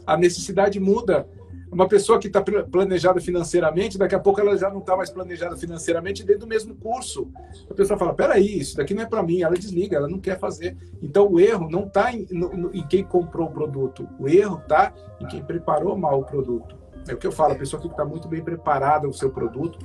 a 0.05 0.17
necessidade 0.17 0.79
muda. 0.79 1.27
Uma 1.71 1.87
pessoa 1.87 2.19
que 2.19 2.27
está 2.27 2.41
planejada 2.41 3.21
financeiramente, 3.21 3.97
daqui 3.97 4.13
a 4.13 4.19
pouco 4.19 4.41
ela 4.41 4.57
já 4.57 4.69
não 4.69 4.79
está 4.79 4.97
mais 4.97 5.09
planejada 5.09 5.55
financeiramente 5.55 6.21
dentro 6.21 6.41
do 6.41 6.47
mesmo 6.47 6.75
curso. 6.75 7.31
A 7.69 7.73
pessoa 7.73 7.97
fala: 7.97 8.13
peraí, 8.13 8.59
isso 8.59 8.75
daqui 8.75 8.93
não 8.93 9.03
é 9.03 9.05
para 9.05 9.23
mim. 9.23 9.41
Ela 9.41 9.55
desliga, 9.55 9.95
ela 9.95 10.09
não 10.09 10.19
quer 10.19 10.37
fazer. 10.37 10.75
Então 11.01 11.31
o 11.31 11.39
erro 11.39 11.69
não 11.69 11.85
está 11.85 12.11
em, 12.11 12.27
em, 12.73 12.85
quem 12.87 13.05
comprou 13.05 13.47
o 13.47 13.51
produto, 13.51 14.05
o 14.19 14.27
erro 14.27 14.59
está 14.61 14.93
em 15.21 15.27
quem 15.27 15.41
preparou 15.41 15.97
mal 15.97 16.19
o 16.19 16.25
produto. 16.25 16.75
É 17.07 17.13
o 17.13 17.17
que 17.17 17.25
eu 17.25 17.31
falo: 17.31 17.53
a 17.53 17.57
pessoa 17.57 17.81
tem 17.81 17.89
que 17.89 17.93
estar 17.93 18.03
tá 18.03 18.09
muito 18.09 18.27
bem 18.27 18.43
preparada 18.43 19.07
o 19.07 19.13
seu 19.13 19.29
produto 19.29 19.79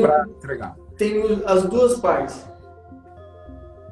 para 0.00 0.26
entregar. 0.28 0.76
Tem 0.96 1.22
as 1.46 1.62
duas 1.62 2.00
partes. 2.00 2.44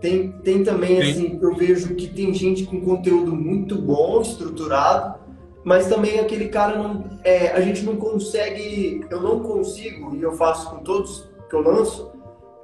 Tem, 0.00 0.32
tem 0.32 0.64
também, 0.64 0.98
tem. 0.98 1.10
assim, 1.10 1.38
eu 1.40 1.54
vejo 1.54 1.94
que 1.94 2.08
tem 2.08 2.34
gente 2.34 2.66
com 2.66 2.80
conteúdo 2.80 3.34
muito 3.34 3.80
bom, 3.80 4.20
estruturado, 4.20 5.25
mas 5.66 5.88
também 5.88 6.20
aquele 6.20 6.48
cara 6.48 6.78
não. 6.80 7.10
É, 7.24 7.50
a 7.50 7.60
gente 7.60 7.84
não 7.84 7.96
consegue, 7.96 9.04
eu 9.10 9.20
não 9.20 9.40
consigo, 9.40 10.14
e 10.14 10.22
eu 10.22 10.30
faço 10.30 10.70
com 10.70 10.76
todos 10.76 11.28
que 11.50 11.56
eu 11.56 11.60
lanço, 11.60 12.12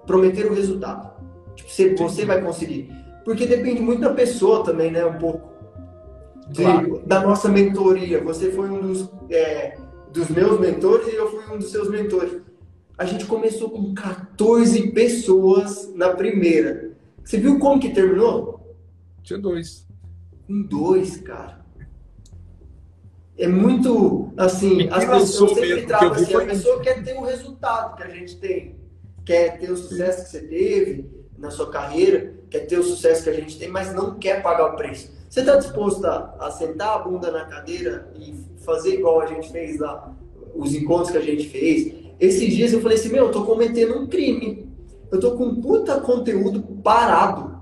prometer 0.07 0.47
o 0.47 0.55
resultado. 0.55 1.11
Tipo, 1.57 1.69
você, 1.69 1.95
você 1.97 2.25
vai 2.25 2.41
conseguir. 2.41 2.93
Porque 3.25 3.45
depende 3.45 3.83
muito 3.83 4.03
da 4.03 4.15
pessoa 4.15 4.63
também, 4.63 4.93
né? 4.93 5.05
Um 5.05 5.19
pouco. 5.19 5.51
De, 6.49 6.63
claro. 6.63 7.03
Da 7.05 7.21
nossa 7.21 7.49
mentoria. 7.49 8.23
Você 8.23 8.53
foi 8.53 8.71
um 8.71 8.81
dos, 8.81 9.11
é, 9.29 9.77
dos 10.13 10.29
meus 10.29 10.61
mentores 10.61 11.09
e 11.09 11.17
eu 11.17 11.29
fui 11.29 11.53
um 11.53 11.59
dos 11.59 11.73
seus 11.73 11.91
mentores. 11.91 12.41
A 12.97 13.05
gente 13.05 13.27
começou 13.27 13.69
com 13.69 13.93
14 13.95 14.93
pessoas 14.93 15.93
na 15.93 16.11
primeira. 16.11 16.93
Você 17.25 17.37
viu 17.37 17.59
como 17.59 17.81
que 17.81 17.91
terminou? 17.91 18.77
Tinha 19.25 19.41
dois. 19.41 19.89
Com 20.47 20.63
dois, 20.63 21.17
cara 21.17 21.62
é 23.43 23.49
muito 23.49 24.33
assim, 24.37 24.89
as 24.89 25.05
pessoas 25.05 25.55
sempre 25.55 25.83
tratam 25.85 26.13
assim, 26.13 26.33
a 26.33 26.41
pessoa 26.47 26.81
quer 26.81 27.03
ter 27.03 27.15
o 27.15 27.23
resultado 27.23 27.97
que 27.97 28.05
a 28.05 28.09
gente 28.09 28.37
tem, 28.37 28.77
quer 29.25 29.59
ter 29.59 29.69
o 29.69 29.77
sucesso 29.77 30.25
que 30.25 30.31
você 30.31 30.43
teve 30.43 31.11
na 31.37 31.51
sua 31.51 31.69
carreira, 31.69 32.35
quer 32.49 32.61
ter 32.61 32.79
o 32.79 32.85
sucesso 32.85 33.25
que 33.25 33.31
a 33.31 33.33
gente 33.33 33.59
tem, 33.59 33.69
mas 33.69 33.93
não 33.93 34.15
quer 34.15 34.45
pagar 34.45 34.73
o 34.73 34.77
preço. 34.77 35.11
Você 35.29 35.41
está 35.41 35.57
disposto 35.57 36.05
a, 36.05 36.37
a, 36.39 36.53
sentar 36.53 36.95
a 36.95 36.99
bunda 37.01 37.33
na 37.33 37.45
cadeira 37.47 38.13
e 38.15 38.33
fazer 38.65 38.95
igual 38.95 39.21
a 39.21 39.27
gente 39.27 39.51
fez 39.51 39.81
lá, 39.81 40.15
os 40.55 40.73
encontros 40.73 41.11
que 41.11 41.19
a 41.19 41.23
gente 41.23 41.49
fez? 41.49 41.95
Esses 42.21 42.55
dias 42.55 42.73
eu 42.73 42.81
falei 42.81 42.97
assim, 42.97 43.09
meu, 43.09 43.27
eu 43.27 43.33
tô 43.33 43.45
cometendo 43.45 43.99
um 43.99 44.07
crime. 44.07 44.71
Eu 45.11 45.19
tô 45.19 45.33
com 45.33 45.47
um 45.47 45.61
puta 45.61 46.01
conteúdo 46.01 46.63
parado. 46.81 47.61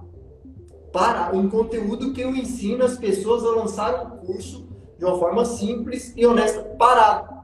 Para 0.92 1.34
um 1.34 1.48
conteúdo 1.48 2.12
que 2.12 2.20
eu 2.20 2.34
ensino 2.34 2.84
as 2.84 2.98
pessoas 2.98 3.44
a 3.44 3.50
lançar 3.50 4.04
um 4.04 4.26
curso 4.26 4.69
de 5.00 5.06
uma 5.06 5.18
forma 5.18 5.46
simples 5.46 6.12
e 6.14 6.26
honesta, 6.26 6.60
parado. 6.78 7.40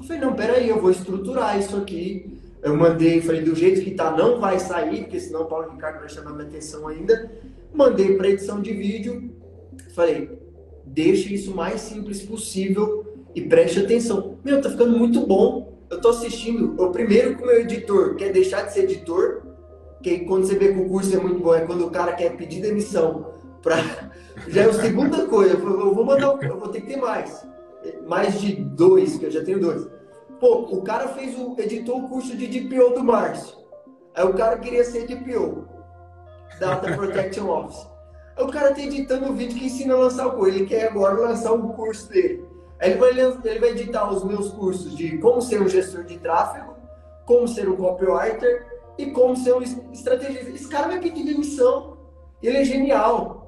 Eu 0.00 0.06
falei, 0.06 0.22
não, 0.22 0.32
peraí, 0.32 0.70
eu 0.70 0.80
vou 0.80 0.90
estruturar 0.90 1.58
isso 1.58 1.76
aqui. 1.76 2.40
Eu 2.62 2.74
mandei, 2.74 3.20
falei, 3.20 3.42
do 3.42 3.54
jeito 3.54 3.82
que 3.82 3.90
tá, 3.90 4.10
não 4.10 4.40
vai 4.40 4.58
sair, 4.58 5.02
porque 5.02 5.20
senão 5.20 5.42
o 5.42 5.44
Paulo 5.44 5.70
Ricardo 5.70 6.00
vai 6.00 6.08
chamar 6.08 6.32
minha 6.32 6.48
atenção 6.48 6.88
ainda. 6.88 7.30
Mandei 7.74 8.16
para 8.16 8.30
edição 8.30 8.62
de 8.62 8.72
vídeo. 8.72 9.30
Falei, 9.94 10.30
deixe 10.86 11.34
isso 11.34 11.52
o 11.52 11.54
mais 11.54 11.82
simples 11.82 12.22
possível 12.22 13.04
e 13.34 13.42
preste 13.42 13.78
atenção. 13.78 14.38
Meu, 14.42 14.58
tá 14.62 14.70
ficando 14.70 14.96
muito 14.96 15.26
bom. 15.26 15.78
Eu 15.90 16.00
tô 16.00 16.08
assistindo. 16.08 16.74
Eu 16.78 16.90
primeiro 16.90 17.36
com 17.36 17.44
o 17.44 17.46
meu 17.48 17.60
editor 17.60 18.16
quer 18.16 18.32
deixar 18.32 18.62
de 18.62 18.72
ser 18.72 18.84
editor, 18.84 19.42
que 20.02 20.20
quando 20.20 20.46
você 20.46 20.54
vê 20.54 20.72
que 20.72 20.80
o 20.80 20.88
curso 20.88 21.14
é 21.14 21.20
muito 21.20 21.38
bom, 21.38 21.54
é 21.54 21.60
quando 21.66 21.86
o 21.86 21.90
cara 21.90 22.14
quer 22.14 22.34
pedir 22.34 22.62
demissão 22.62 23.35
para 23.62 23.76
já 24.48 24.62
é 24.62 24.66
a 24.66 24.72
segunda 24.72 25.26
coisa. 25.26 25.54
Eu 25.54 25.94
vou 25.94 26.04
mandar, 26.04 26.42
eu 26.42 26.58
vou 26.58 26.68
ter 26.68 26.80
que 26.80 26.88
ter 26.88 26.96
mais. 26.96 27.46
Mais 28.06 28.40
de 28.40 28.54
dois, 28.56 29.16
que 29.16 29.26
eu 29.26 29.30
já 29.30 29.44
tenho 29.44 29.60
dois. 29.60 29.86
Pô, 30.40 30.66
o 30.70 30.82
cara 30.82 31.08
fez 31.08 31.38
o. 31.38 31.54
editou 31.58 32.00
o 32.00 32.08
curso 32.08 32.36
de 32.36 32.46
DPO 32.46 32.94
do 32.94 33.04
Márcio. 33.04 33.56
Aí 34.14 34.24
o 34.24 34.34
cara 34.34 34.58
queria 34.58 34.84
ser 34.84 35.06
DPO. 35.06 35.66
Data 36.58 36.92
Protection 36.94 37.48
Office. 37.48 37.86
Aí 38.36 38.44
o 38.44 38.48
cara 38.48 38.74
tá 38.74 38.80
editando 38.80 39.30
o 39.30 39.34
vídeo 39.34 39.58
que 39.58 39.66
ensina 39.66 39.94
a 39.94 39.98
lançar 39.98 40.26
o 40.26 40.32
curso. 40.32 40.54
Ele 40.54 40.66
quer 40.66 40.88
agora 40.88 41.20
lançar 41.20 41.52
o 41.52 41.72
curso 41.72 42.08
dele. 42.08 42.44
Aí 42.78 42.90
ele 42.90 42.98
vai, 42.98 43.10
ele 43.10 43.58
vai 43.58 43.70
editar 43.70 44.10
os 44.10 44.22
meus 44.22 44.50
cursos 44.50 44.94
de 44.96 45.18
como 45.18 45.40
ser 45.40 45.62
um 45.62 45.68
gestor 45.68 46.04
de 46.04 46.18
tráfego, 46.18 46.74
como 47.24 47.48
ser 47.48 47.68
um 47.68 47.76
copywriter 47.76 48.66
e 48.98 49.06
como 49.06 49.36
ser 49.36 49.54
um 49.54 49.62
estrategista. 49.62 50.50
Esse 50.50 50.68
cara 50.68 50.88
vai 50.88 51.00
pedir 51.00 51.24
demissão. 51.24 51.96
Ele 52.42 52.58
é 52.58 52.64
genial 52.64 53.45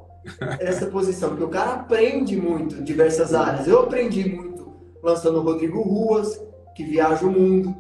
essa 0.61 0.87
posição, 0.87 1.31
porque 1.31 1.45
o 1.45 1.49
cara 1.49 1.75
aprende 1.75 2.37
muito 2.37 2.77
em 2.77 2.85
diversas 2.85 3.35
áreas. 3.35 3.67
Eu 3.67 3.81
aprendi 3.81 4.29
muito 4.29 4.73
lançando 5.03 5.39
o 5.39 5.43
Rodrigo 5.43 5.81
Ruas, 5.83 6.41
que 6.75 6.85
viaja 6.85 7.25
o 7.25 7.31
mundo, 7.31 7.75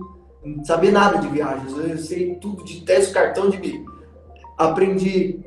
não 0.45 0.65
sabia 0.65 0.91
nada 0.91 1.19
de 1.19 1.29
viagens, 1.29 1.73
eu 1.77 1.99
sei 1.99 2.35
tudo 2.37 2.65
de 2.65 2.85
teste 2.85 3.12
cartão 3.12 3.51
de 3.51 3.59
mim. 3.59 3.85
Aprendi 4.57 5.41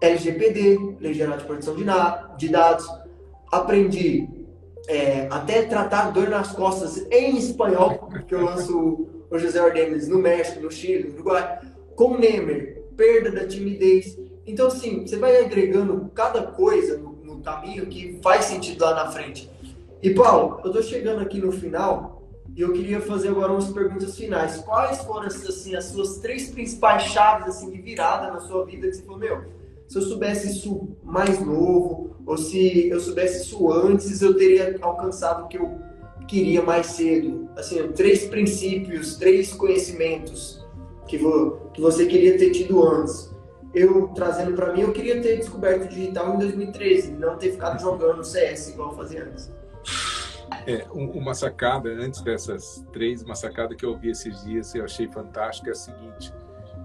LGPD, 0.00 0.96
Lei 1.00 1.14
Geral 1.14 1.38
de 1.38 1.44
Proteção 1.44 1.74
de, 1.76 1.84
de 2.38 2.48
Dados, 2.48 2.86
aprendi 3.50 4.28
é, 4.88 5.28
até 5.30 5.62
tratar 5.62 6.10
dor 6.10 6.28
nas 6.28 6.52
costas 6.52 7.06
em 7.10 7.36
espanhol, 7.36 8.08
que 8.26 8.34
eu 8.34 8.42
lanço 8.42 9.06
o 9.30 9.38
José 9.38 9.62
Ordenes 9.62 10.08
no 10.08 10.18
México, 10.18 10.60
no 10.60 10.70
Chile, 10.70 11.08
no 11.08 11.14
Uruguai, 11.14 11.60
com 11.94 12.18
Nemer, 12.18 12.82
perda 12.96 13.30
da 13.30 13.46
timidez. 13.46 14.18
Então, 14.46 14.66
assim, 14.66 15.06
você 15.06 15.16
vai 15.16 15.44
agregando 15.44 16.10
cada 16.14 16.42
coisa 16.42 16.98
no, 16.98 17.12
no 17.24 17.40
caminho 17.40 17.86
que 17.86 18.18
faz 18.22 18.46
sentido 18.46 18.82
lá 18.82 18.94
na 18.94 19.10
frente. 19.10 19.48
E, 20.02 20.10
Paulo, 20.10 20.60
eu 20.64 20.70
estou 20.70 20.82
chegando 20.82 21.20
aqui 21.20 21.40
no 21.40 21.52
final 21.52 22.22
e 22.54 22.60
eu 22.60 22.72
queria 22.72 23.00
fazer 23.00 23.28
agora 23.28 23.52
umas 23.52 23.70
perguntas 23.70 24.16
finais. 24.16 24.58
Quais 24.58 24.98
foram, 24.98 25.26
assim, 25.26 25.76
as 25.76 25.84
suas 25.86 26.18
três 26.18 26.50
principais 26.50 27.04
chaves, 27.04 27.48
assim, 27.48 27.70
de 27.70 27.80
virada 27.80 28.32
na 28.32 28.40
sua 28.40 28.64
vida 28.66 28.88
que 28.88 28.94
você 28.94 29.02
falou, 29.02 29.20
meu, 29.20 29.42
se 29.86 29.96
eu 29.96 30.02
soubesse 30.02 30.50
isso 30.50 30.88
mais 31.04 31.40
novo, 31.40 32.16
ou 32.26 32.36
se 32.36 32.88
eu 32.88 32.98
soubesse 32.98 33.44
isso 33.44 33.70
antes, 33.70 34.20
eu 34.20 34.36
teria 34.36 34.76
alcançado 34.80 35.44
o 35.44 35.48
que 35.48 35.56
eu 35.56 35.78
queria 36.26 36.62
mais 36.62 36.86
cedo. 36.86 37.48
Assim, 37.56 37.88
três 37.92 38.24
princípios, 38.24 39.16
três 39.16 39.52
conhecimentos 39.52 40.64
que, 41.06 41.16
vo, 41.16 41.70
que 41.72 41.80
você 41.80 42.06
queria 42.06 42.36
ter 42.36 42.50
tido 42.50 42.82
antes 42.82 43.31
eu 43.74 44.08
trazendo 44.08 44.54
para 44.54 44.72
mim, 44.72 44.82
eu 44.82 44.92
queria 44.92 45.20
ter 45.20 45.36
descoberto 45.36 45.84
o 45.84 45.88
digital 45.88 46.34
em 46.34 46.38
2013, 46.38 47.12
não 47.12 47.36
ter 47.36 47.52
ficado 47.52 47.80
jogando 47.80 48.22
CS 48.22 48.68
igual 48.68 48.90
eu 48.90 48.96
fazia 48.96 49.24
antes. 49.24 49.50
É, 50.66 50.86
uma 50.92 51.34
sacada, 51.34 51.88
antes 51.88 52.20
dessas 52.20 52.84
três, 52.92 53.22
uma 53.22 53.34
sacada 53.34 53.74
que 53.74 53.84
eu 53.84 53.90
ouvi 53.90 54.10
esses 54.10 54.44
dias 54.44 54.74
e 54.74 54.78
eu 54.78 54.84
achei 54.84 55.08
fantástica 55.08 55.70
é 55.70 55.72
a 55.72 55.74
seguinte: 55.74 56.32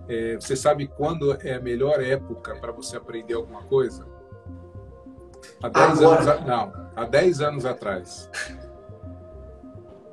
é, 0.07 0.35
você 0.35 0.55
sabe 0.55 0.87
quando 0.87 1.31
é 1.43 1.55
a 1.55 1.59
melhor 1.59 2.01
época 2.01 2.55
para 2.55 2.71
você 2.71 2.95
aprender 2.95 3.33
alguma 3.33 3.63
coisa? 3.63 4.05
Há 5.61 5.69
10 5.69 6.01
anos, 6.01 6.45
não, 6.45 6.73
há 6.95 7.05
10 7.05 7.41
anos 7.41 7.65
atrás. 7.65 8.29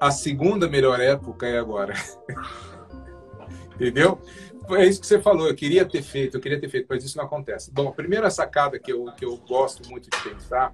A 0.00 0.10
segunda 0.10 0.68
melhor 0.68 1.00
época 1.00 1.46
é 1.46 1.58
agora. 1.58 1.94
Entendeu? 3.74 4.20
É 4.70 4.86
isso 4.86 5.00
que 5.00 5.06
você 5.06 5.20
falou, 5.20 5.46
eu 5.46 5.54
queria 5.54 5.84
ter 5.84 6.02
feito, 6.02 6.36
eu 6.36 6.40
queria 6.40 6.60
ter 6.60 6.68
feito, 6.68 6.86
mas 6.88 7.04
isso 7.04 7.16
não 7.16 7.24
acontece. 7.24 7.70
Bom, 7.72 7.88
a 7.88 7.92
primeira 7.92 8.30
sacada 8.30 8.78
que 8.78 8.92
eu, 8.92 9.04
que 9.12 9.24
eu 9.24 9.36
gosto 9.36 9.88
muito 9.90 10.08
de 10.08 10.22
pensar 10.22 10.72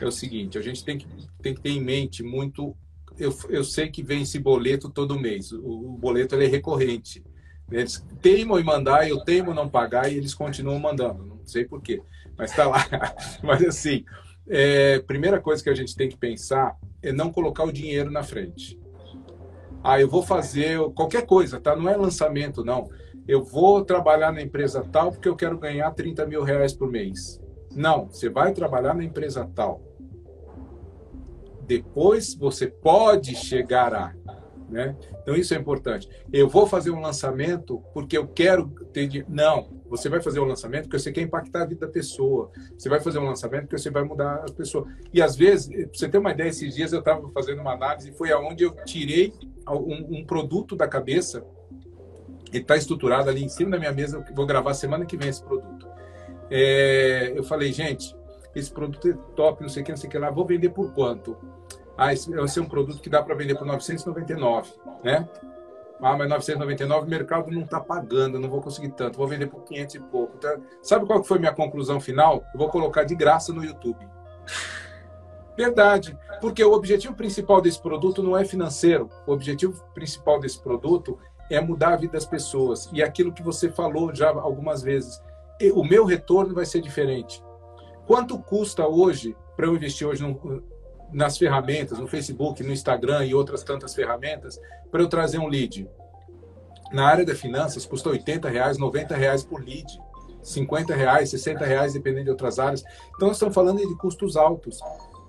é 0.00 0.04
o 0.04 0.12
seguinte: 0.12 0.58
a 0.58 0.62
gente 0.62 0.84
tem 0.84 0.98
que, 0.98 1.06
tem 1.42 1.54
que 1.54 1.60
ter 1.60 1.70
em 1.70 1.80
mente 1.80 2.22
muito. 2.22 2.76
Eu, 3.18 3.36
eu 3.50 3.64
sei 3.64 3.88
que 3.88 4.02
vem 4.02 4.22
esse 4.22 4.38
boleto 4.38 4.88
todo 4.88 5.18
mês, 5.18 5.52
o, 5.52 5.58
o 5.58 5.98
boleto 5.98 6.36
é 6.36 6.46
recorrente. 6.46 7.22
Eles 7.70 8.04
teimam 8.20 8.58
em 8.58 8.64
mandar, 8.64 9.08
eu 9.08 9.20
teimo 9.24 9.54
não 9.54 9.68
pagar 9.68 10.10
e 10.10 10.16
eles 10.16 10.34
continuam 10.34 10.78
mandando, 10.78 11.24
não 11.24 11.46
sei 11.46 11.64
porquê, 11.64 12.02
mas 12.36 12.50
está 12.50 12.66
lá. 12.66 12.86
mas 13.42 13.64
assim, 13.64 14.04
é, 14.46 14.98
primeira 15.00 15.40
coisa 15.40 15.62
que 15.62 15.70
a 15.70 15.74
gente 15.74 15.96
tem 15.96 16.08
que 16.08 16.16
pensar 16.16 16.76
é 17.02 17.12
não 17.12 17.32
colocar 17.32 17.64
o 17.64 17.72
dinheiro 17.72 18.10
na 18.10 18.22
frente. 18.22 18.78
Ah, 19.82 20.00
eu 20.00 20.08
vou 20.08 20.22
fazer 20.22 20.78
qualquer 20.94 21.26
coisa, 21.26 21.58
tá? 21.58 21.74
Não 21.74 21.88
é 21.88 21.96
lançamento, 21.96 22.64
não 22.64 22.88
eu 23.26 23.42
vou 23.42 23.84
trabalhar 23.84 24.32
na 24.32 24.42
empresa 24.42 24.84
tal 24.90 25.12
porque 25.12 25.28
eu 25.28 25.36
quero 25.36 25.58
ganhar 25.58 25.90
30 25.92 26.26
mil 26.26 26.42
reais 26.42 26.72
por 26.72 26.90
mês. 26.90 27.40
Não, 27.74 28.06
você 28.06 28.28
vai 28.28 28.52
trabalhar 28.52 28.94
na 28.94 29.04
empresa 29.04 29.48
tal. 29.54 29.80
Depois 31.66 32.34
você 32.34 32.66
pode 32.66 33.34
chegar 33.34 33.94
a. 33.94 34.12
Né? 34.68 34.96
Então 35.22 35.36
isso 35.36 35.52
é 35.52 35.58
importante. 35.58 36.08
Eu 36.32 36.48
vou 36.48 36.66
fazer 36.66 36.90
um 36.90 37.00
lançamento 37.00 37.82
porque 37.92 38.16
eu 38.16 38.26
quero 38.26 38.68
ter. 38.92 39.24
Não, 39.28 39.68
você 39.86 40.08
vai 40.08 40.20
fazer 40.20 40.40
um 40.40 40.44
lançamento 40.44 40.84
porque 40.84 40.98
você 40.98 41.12
quer 41.12 41.20
impactar 41.20 41.62
a 41.62 41.66
vida 41.66 41.86
da 41.86 41.92
pessoa. 41.92 42.50
Você 42.76 42.88
vai 42.88 42.98
fazer 43.00 43.18
um 43.18 43.26
lançamento 43.26 43.62
porque 43.62 43.78
você 43.78 43.90
vai 43.90 44.02
mudar 44.02 44.42
as 44.42 44.50
pessoas. 44.50 44.86
E 45.12 45.22
às 45.22 45.36
vezes, 45.36 45.68
você 45.92 46.08
ter 46.08 46.18
uma 46.18 46.32
ideia, 46.32 46.48
esses 46.48 46.74
dias 46.74 46.92
eu 46.92 47.00
estava 47.00 47.28
fazendo 47.30 47.60
uma 47.60 47.74
análise 47.74 48.08
e 48.08 48.12
foi 48.12 48.32
aonde 48.32 48.64
eu 48.64 48.74
tirei 48.84 49.32
um, 49.68 50.18
um 50.18 50.24
produto 50.24 50.74
da 50.74 50.88
cabeça 50.88 51.44
ele 52.52 52.62
está 52.62 52.76
estruturado 52.76 53.30
ali 53.30 53.44
em 53.44 53.48
cima 53.48 53.70
da 53.70 53.78
minha 53.78 53.92
mesa. 53.92 54.24
Eu 54.28 54.34
vou 54.34 54.46
gravar 54.46 54.74
semana 54.74 55.06
que 55.06 55.16
vem 55.16 55.28
esse 55.28 55.42
produto. 55.42 55.88
É, 56.50 57.32
eu 57.34 57.42
falei, 57.42 57.72
gente, 57.72 58.14
esse 58.54 58.70
produto 58.70 59.08
é 59.08 59.14
top, 59.34 59.62
não 59.62 59.68
sei 59.68 59.82
o 59.82 59.86
que, 59.86 59.92
não 59.92 59.96
sei 59.96 60.08
o 60.08 60.10
que 60.10 60.18
lá. 60.18 60.30
Vou 60.30 60.44
vender 60.44 60.68
por 60.68 60.92
quanto? 60.92 61.36
Ah, 61.96 62.12
esse, 62.12 62.32
esse 62.32 62.58
é 62.58 62.62
um 62.62 62.66
produto 62.66 63.00
que 63.00 63.08
dá 63.08 63.22
para 63.22 63.34
vender 63.34 63.54
por 63.54 63.66
999, 63.66 64.72
né? 65.02 65.28
Ah, 66.00 66.16
mas 66.16 66.28
999 66.28 67.06
o 67.06 67.08
mercado 67.08 67.50
não 67.50 67.62
está 67.62 67.78
pagando, 67.80 68.40
não 68.40 68.50
vou 68.50 68.60
conseguir 68.60 68.90
tanto, 68.90 69.16
vou 69.16 69.28
vender 69.28 69.46
por 69.46 69.62
500 69.62 69.94
e 69.94 70.00
pouco. 70.00 70.34
Então, 70.36 70.60
sabe 70.82 71.06
qual 71.06 71.22
foi 71.22 71.38
minha 71.38 71.54
conclusão 71.54 72.00
final? 72.00 72.44
Eu 72.52 72.58
vou 72.58 72.68
colocar 72.68 73.04
de 73.04 73.14
graça 73.14 73.52
no 73.52 73.64
YouTube. 73.64 74.04
Verdade, 75.56 76.18
porque 76.40 76.64
o 76.64 76.72
objetivo 76.72 77.14
principal 77.14 77.60
desse 77.60 77.80
produto 77.80 78.22
não 78.22 78.36
é 78.36 78.44
financeiro. 78.44 79.08
O 79.26 79.32
objetivo 79.32 79.84
principal 79.94 80.40
desse 80.40 80.60
produto 80.60 81.18
é 81.50 81.60
mudar 81.60 81.94
a 81.94 81.96
vida 81.96 82.12
das 82.14 82.26
pessoas. 82.26 82.88
E 82.92 83.02
aquilo 83.02 83.32
que 83.32 83.42
você 83.42 83.70
falou 83.70 84.14
já 84.14 84.30
algumas 84.30 84.82
vezes, 84.82 85.20
o 85.74 85.84
meu 85.84 86.04
retorno 86.04 86.54
vai 86.54 86.64
ser 86.64 86.80
diferente. 86.80 87.42
Quanto 88.06 88.38
custa 88.38 88.86
hoje 88.86 89.36
para 89.56 89.66
eu 89.66 89.74
investir 89.74 90.06
hoje 90.06 90.22
no, 90.22 90.62
nas 91.12 91.38
ferramentas, 91.38 91.98
no 91.98 92.06
Facebook, 92.06 92.62
no 92.62 92.72
Instagram 92.72 93.24
e 93.26 93.34
outras 93.34 93.62
tantas 93.62 93.94
ferramentas, 93.94 94.60
para 94.90 95.02
eu 95.02 95.08
trazer 95.08 95.38
um 95.38 95.46
lead? 95.46 95.88
Na 96.92 97.06
área 97.06 97.24
das 97.24 97.40
finanças, 97.40 97.86
custa 97.86 98.10
80 98.10 98.48
reais, 98.48 98.76
90 98.76 99.16
reais 99.16 99.42
por 99.42 99.62
lead. 99.64 99.86
50 100.42 100.94
reais, 100.94 101.30
60 101.30 101.64
reais, 101.64 101.92
dependendo 101.92 102.24
de 102.24 102.30
outras 102.30 102.58
áreas. 102.58 102.82
Então, 103.14 103.28
nós 103.28 103.36
estamos 103.36 103.54
falando 103.54 103.78
de 103.78 103.96
custos 103.96 104.36
altos. 104.36 104.80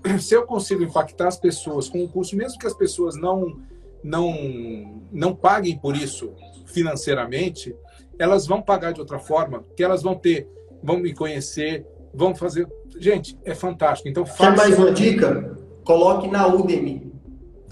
Se 0.20 0.34
eu 0.34 0.46
consigo 0.46 0.84
impactar 0.84 1.28
as 1.28 1.38
pessoas 1.38 1.88
com 1.88 2.04
um 2.04 2.08
custo, 2.08 2.36
mesmo 2.36 2.58
que 2.58 2.68
as 2.68 2.74
pessoas 2.74 3.16
não, 3.16 3.62
não, 4.04 5.02
não 5.12 5.36
paguem 5.36 5.78
por 5.78 5.96
isso 5.96 6.34
financeiramente, 6.66 7.76
elas 8.20 8.46
vão 8.48 8.62
pagar 8.62 8.92
de 8.92 9.00
outra 9.00 9.20
forma, 9.20 9.64
que 9.76 9.84
elas 9.84 10.02
vão 10.04 10.16
ter, 10.16 10.48
vão 10.82 10.98
me 10.98 11.14
conhecer, 11.14 11.86
vão 12.14 12.36
fazer. 12.36 12.68
Gente, 13.00 13.38
é 13.44 13.56
fantástico. 13.56 14.10
Então, 14.10 14.26
faça... 14.26 14.52
Quer 14.52 14.58
mais 14.58 14.78
uma 14.78 14.92
dica? 14.92 15.58
Coloque 15.84 16.28
na 16.28 16.48
Udemy, 16.48 17.12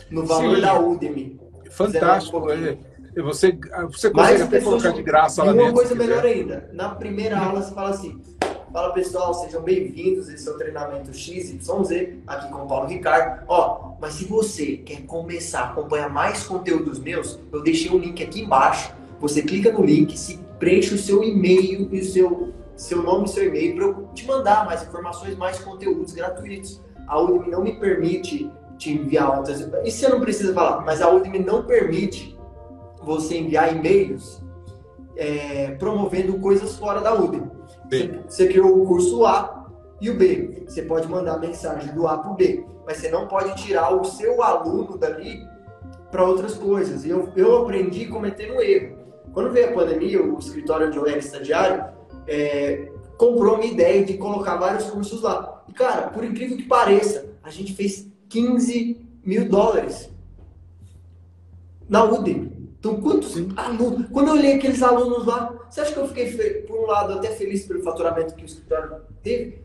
no 0.09 0.25
valor 0.25 0.55
Sim. 0.55 0.61
da 0.61 0.79
Udemy. 0.79 1.39
Fantástico. 1.69 2.41
Você, 3.17 3.57
você 3.89 4.09
consegue 4.09 4.41
até 4.43 4.61
colocar 4.61 4.91
de 4.91 5.03
graça 5.03 5.43
lá 5.43 5.51
dentro. 5.51 5.67
E 5.67 5.69
uma 5.69 5.73
coisa 5.73 5.95
melhor 5.95 6.25
ainda, 6.25 6.69
na 6.73 6.89
primeira 6.89 7.37
aula 7.37 7.61
você 7.61 7.73
fala 7.73 7.89
assim, 7.89 8.21
fala 8.71 8.93
pessoal, 8.93 9.33
sejam 9.33 9.61
bem-vindos, 9.61 10.29
esse 10.29 10.47
é 10.47 10.51
o 10.51 10.57
treinamento 10.57 11.13
XYZ, 11.13 11.59
aqui 12.25 12.49
com 12.49 12.63
o 12.63 12.67
Paulo 12.67 12.87
Ricardo. 12.87 13.43
Ó, 13.47 13.95
mas 13.99 14.13
se 14.13 14.25
você 14.25 14.77
quer 14.77 15.01
começar 15.01 15.61
a 15.61 15.69
acompanhar 15.71 16.09
mais 16.09 16.43
conteúdos 16.43 16.97
meus, 16.97 17.37
eu 17.51 17.61
deixei 17.61 17.91
o 17.91 17.95
um 17.95 17.97
link 17.97 18.23
aqui 18.23 18.41
embaixo, 18.41 18.93
você 19.19 19.41
clica 19.41 19.73
no 19.73 19.83
link, 19.83 20.17
se 20.17 20.37
preenche 20.57 20.95
o 20.95 20.97
seu 20.97 21.21
e-mail 21.21 21.89
e 21.91 21.99
o 21.99 22.05
seu, 22.05 22.53
seu 22.77 23.03
nome 23.03 23.25
e 23.25 23.29
seu 23.29 23.45
e-mail 23.45 23.75
para 23.75 23.83
eu 23.83 24.09
te 24.13 24.25
mandar 24.25 24.65
mais 24.65 24.83
informações, 24.83 25.35
mais 25.37 25.59
conteúdos 25.59 26.13
gratuitos. 26.13 26.81
A 27.07 27.19
Udemy 27.19 27.51
não 27.51 27.61
me 27.61 27.77
permite 27.77 28.49
te 28.77 28.93
enviar 28.93 29.37
outras... 29.37 29.59
Isso 29.83 29.99
você 29.99 30.07
não 30.07 30.21
precisa 30.21 30.53
falar, 30.53 30.85
mas 30.85 31.01
a 31.01 31.09
Udemy 31.09 31.39
não 31.39 31.63
permite 31.63 32.39
você 33.03 33.37
enviar 33.37 33.75
e-mails 33.75 34.41
é, 35.17 35.71
promovendo 35.71 36.39
coisas 36.39 36.77
fora 36.77 37.01
da 37.01 37.13
Udemy. 37.13 37.60
Você, 37.91 38.07
você, 38.25 38.47
criou 38.47 38.81
o 38.81 38.85
curso 38.85 39.25
A 39.25 39.69
e 39.99 40.09
o 40.09 40.15
B. 40.15 40.63
Você 40.65 40.81
pode 40.83 41.09
mandar 41.09 41.37
mensagem 41.39 41.93
do 41.93 42.07
A 42.07 42.17
para 42.17 42.31
o 42.31 42.35
B, 42.35 42.63
mas 42.85 42.97
você 42.97 43.09
não 43.09 43.27
pode 43.27 43.61
tirar 43.61 43.93
o 43.93 44.05
seu 44.05 44.41
aluno 44.41 44.97
dali 44.97 45.45
para 46.09 46.23
outras 46.23 46.53
coisas. 46.53 47.05
Eu, 47.05 47.29
eu 47.35 47.63
aprendi 47.63 48.05
cometendo 48.05 48.61
erro. 48.61 48.97
Quando 49.33 49.51
veio 49.51 49.69
a 49.69 49.73
pandemia, 49.73 50.23
o 50.23 50.39
escritório 50.39 50.87
onde 50.87 50.97
eu 50.97 51.05
estagiário 51.05 51.83
é, 52.27 52.89
comprou 53.17 53.55
uma 53.55 53.65
ideia 53.65 54.05
de 54.05 54.17
colocar 54.17 54.55
vários 54.55 54.89
cursos 54.89 55.21
lá. 55.21 55.61
E, 55.67 55.73
cara, 55.73 56.07
por 56.07 56.23
incrível 56.23 56.55
que 56.55 56.63
pareça, 56.63 57.25
a 57.43 57.49
gente 57.49 57.73
fez 57.73 58.07
15 58.29 59.05
mil 59.25 59.49
dólares 59.49 60.09
na 61.89 62.05
Udemy. 62.05 62.50
Então, 62.81 62.99
quantos 62.99 63.35
alunos? 63.55 64.07
Quando 64.11 64.29
eu 64.29 64.33
olhei 64.33 64.55
aqueles 64.55 64.81
alunos 64.81 65.23
lá, 65.23 65.53
você 65.69 65.81
acha 65.81 65.93
que 65.93 65.99
eu 65.99 66.07
fiquei, 66.07 66.63
por 66.63 66.79
um 66.79 66.87
lado, 66.87 67.13
até 67.13 67.29
feliz 67.29 67.63
pelo 67.63 67.83
faturamento 67.83 68.33
que 68.33 68.41
o 68.41 68.45
escritório 68.45 68.95
teve? 69.21 69.61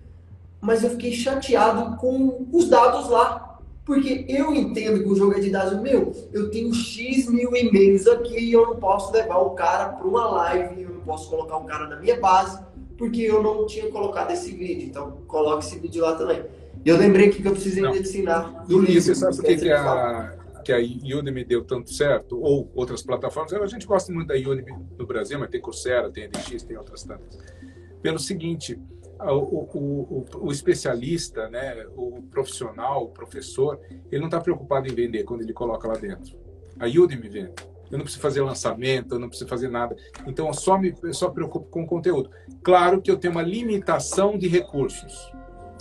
Mas 0.61 0.85
eu 0.85 0.91
fiquei 0.91 1.13
chateado 1.13 1.97
com 1.97 2.47
os 2.53 2.69
dados 2.69 3.09
lá. 3.09 3.59
Porque 3.87 4.27
eu 4.29 4.55
entendo 4.55 5.03
que 5.03 5.09
o 5.09 5.17
jogo 5.17 5.33
é 5.33 5.41
de 5.41 5.49
dados 5.49 5.81
meu. 5.81 6.13
Eu 6.31 6.51
tenho 6.51 6.75
X 6.75 7.31
mil 7.31 7.57
e-mails 7.57 8.07
aqui 8.07 8.39
e 8.39 8.53
eu 8.53 8.67
não 8.67 8.77
posso 8.77 9.11
levar 9.13 9.39
o 9.39 9.51
cara 9.51 9.91
para 9.91 10.07
uma 10.07 10.27
live, 10.27 10.83
eu 10.83 10.91
não 10.91 11.01
posso 11.01 11.31
colocar 11.31 11.57
o 11.57 11.65
cara 11.65 11.87
na 11.87 11.97
minha 11.97 12.21
base, 12.21 12.61
porque 12.99 13.23
eu 13.23 13.43
não 13.43 13.65
tinha 13.65 13.91
colocado 13.91 14.33
esse 14.33 14.51
vídeo. 14.51 14.89
Então, 14.89 15.23
coloque 15.27 15.65
esse 15.65 15.79
vídeo 15.79 16.03
lá 16.03 16.17
também. 16.17 16.45
Eu 16.85 16.99
lembrei 16.99 17.31
que 17.31 17.47
eu 17.47 17.53
precisei 17.53 17.83
não. 17.83 17.97
ensinar 17.97 18.67
do 18.67 18.79
livro. 18.81 18.93
E 18.93 19.01
você 19.01 19.15
sabe 19.15 19.37
por 19.37 19.45
que, 19.45 19.57
que 19.57 19.73
a 19.73 20.35
que 20.67 20.73
a 20.73 20.79
Udemy 21.17 21.45
deu 21.45 21.65
tanto 21.65 21.93
certo, 21.93 22.41
ou 22.41 22.69
outras 22.75 23.01
plataformas, 23.01 23.53
a 23.53 23.67
gente 23.67 23.87
gosta 23.87 24.13
muito 24.13 24.27
da 24.27 24.35
Udemy 24.35 24.73
no 24.99 25.07
Brasil, 25.07 25.39
mas 25.39 25.49
tem 25.49 25.61
Coursera, 25.61 26.11
tem 26.11 26.25
edX, 26.25 26.65
tem 26.65 26.77
outras 26.77 27.05
tantas. 27.05 27.39
Pelo 28.03 28.19
seguinte, 28.19 28.77
o, 29.21 29.33
o, 29.33 29.69
o, 29.79 30.47
o, 30.47 30.51
especialista, 30.51 31.49
né, 31.49 31.87
o 31.97 32.21
profissional, 32.23 33.05
o 33.05 33.09
professor, 33.11 33.79
ele 34.11 34.19
não 34.19 34.27
está 34.27 34.41
preocupado 34.41 34.89
em 34.89 34.95
vender 34.95 35.23
quando 35.23 35.43
ele 35.43 35.53
coloca 35.53 35.87
lá 35.87 35.95
dentro. 35.95 36.37
A 36.81 36.87
Udemy 36.87 37.29
vende. 37.29 37.53
Eu 37.89 37.99
não 37.99 38.01
preciso 38.01 38.21
fazer 38.21 38.43
lançamento, 38.43 39.15
eu 39.15 39.21
não 39.21 39.29
preciso 39.29 39.49
fazer 39.49 39.69
nada. 39.69 39.95
Então, 40.27 40.49
eu 40.49 40.53
só 40.53 40.77
me 40.77 40.93
eu 41.01 41.15
só 41.15 41.31
preocupo 41.31 41.71
com 41.71 41.85
o 41.85 41.87
conteúdo. 41.87 42.29
Claro 42.61 43.01
que 43.01 43.09
eu 43.09 43.17
tenho 43.17 43.33
uma 43.33 43.43
limitação 43.43 44.37
de 44.37 44.49
recursos, 44.49 45.33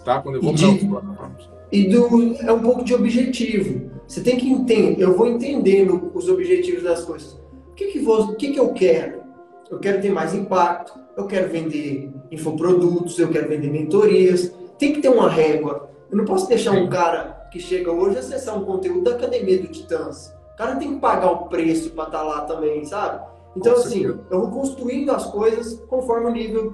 tá? 0.03 0.22
Quando 0.22 0.36
eu 0.36 0.44
vou 0.44 0.53
para 0.53 0.68
outras 0.68 0.88
plataformas. 0.88 1.55
E 1.71 1.87
do, 1.87 2.35
é 2.41 2.51
um 2.51 2.59
pouco 2.59 2.83
de 2.83 2.93
objetivo. 2.93 3.91
Você 4.07 4.21
tem 4.21 4.37
que 4.37 4.49
entender, 4.49 5.01
eu 5.01 5.15
vou 5.15 5.27
entendendo 5.27 6.11
os 6.13 6.29
objetivos 6.29 6.83
das 6.83 7.03
coisas. 7.03 7.33
O 7.69 7.73
que, 7.75 7.87
que, 7.87 7.99
vou, 7.99 8.21
o 8.21 8.35
que, 8.35 8.51
que 8.51 8.59
eu 8.59 8.69
quero? 8.69 9.23
Eu 9.69 9.79
quero 9.79 10.01
ter 10.01 10.11
mais 10.11 10.33
impacto, 10.33 10.93
eu 11.17 11.25
quero 11.25 11.49
vender 11.49 12.11
infoprodutos, 12.31 13.17
eu 13.17 13.29
quero 13.29 13.49
vender 13.49 13.69
mentorias. 13.69 14.53
Tem 14.77 14.93
que 14.93 15.01
ter 15.01 15.09
uma 15.09 15.29
régua. 15.29 15.89
Eu 16.11 16.17
não 16.17 16.25
posso 16.25 16.47
deixar 16.47 16.71
um 16.71 16.87
cara 16.87 17.47
que 17.51 17.59
chega 17.59 17.91
hoje 17.91 18.17
acessar 18.17 18.57
um 18.57 18.63
conteúdo 18.63 19.01
da 19.01 19.11
Academia 19.11 19.59
do 19.59 19.67
Titãs. 19.67 20.33
O 20.53 20.57
cara 20.57 20.75
tem 20.75 20.93
que 20.93 20.99
pagar 20.99 21.31
o 21.31 21.47
preço 21.47 21.89
para 21.91 22.05
estar 22.05 22.19
tá 22.19 22.23
lá 22.23 22.41
também, 22.41 22.85
sabe? 22.85 23.25
Então, 23.55 23.73
assim, 23.73 24.03
eu 24.03 24.19
vou 24.29 24.51
construindo 24.51 25.11
as 25.11 25.25
coisas 25.25 25.81
conforme 25.87 26.27
o 26.27 26.33
nível 26.33 26.73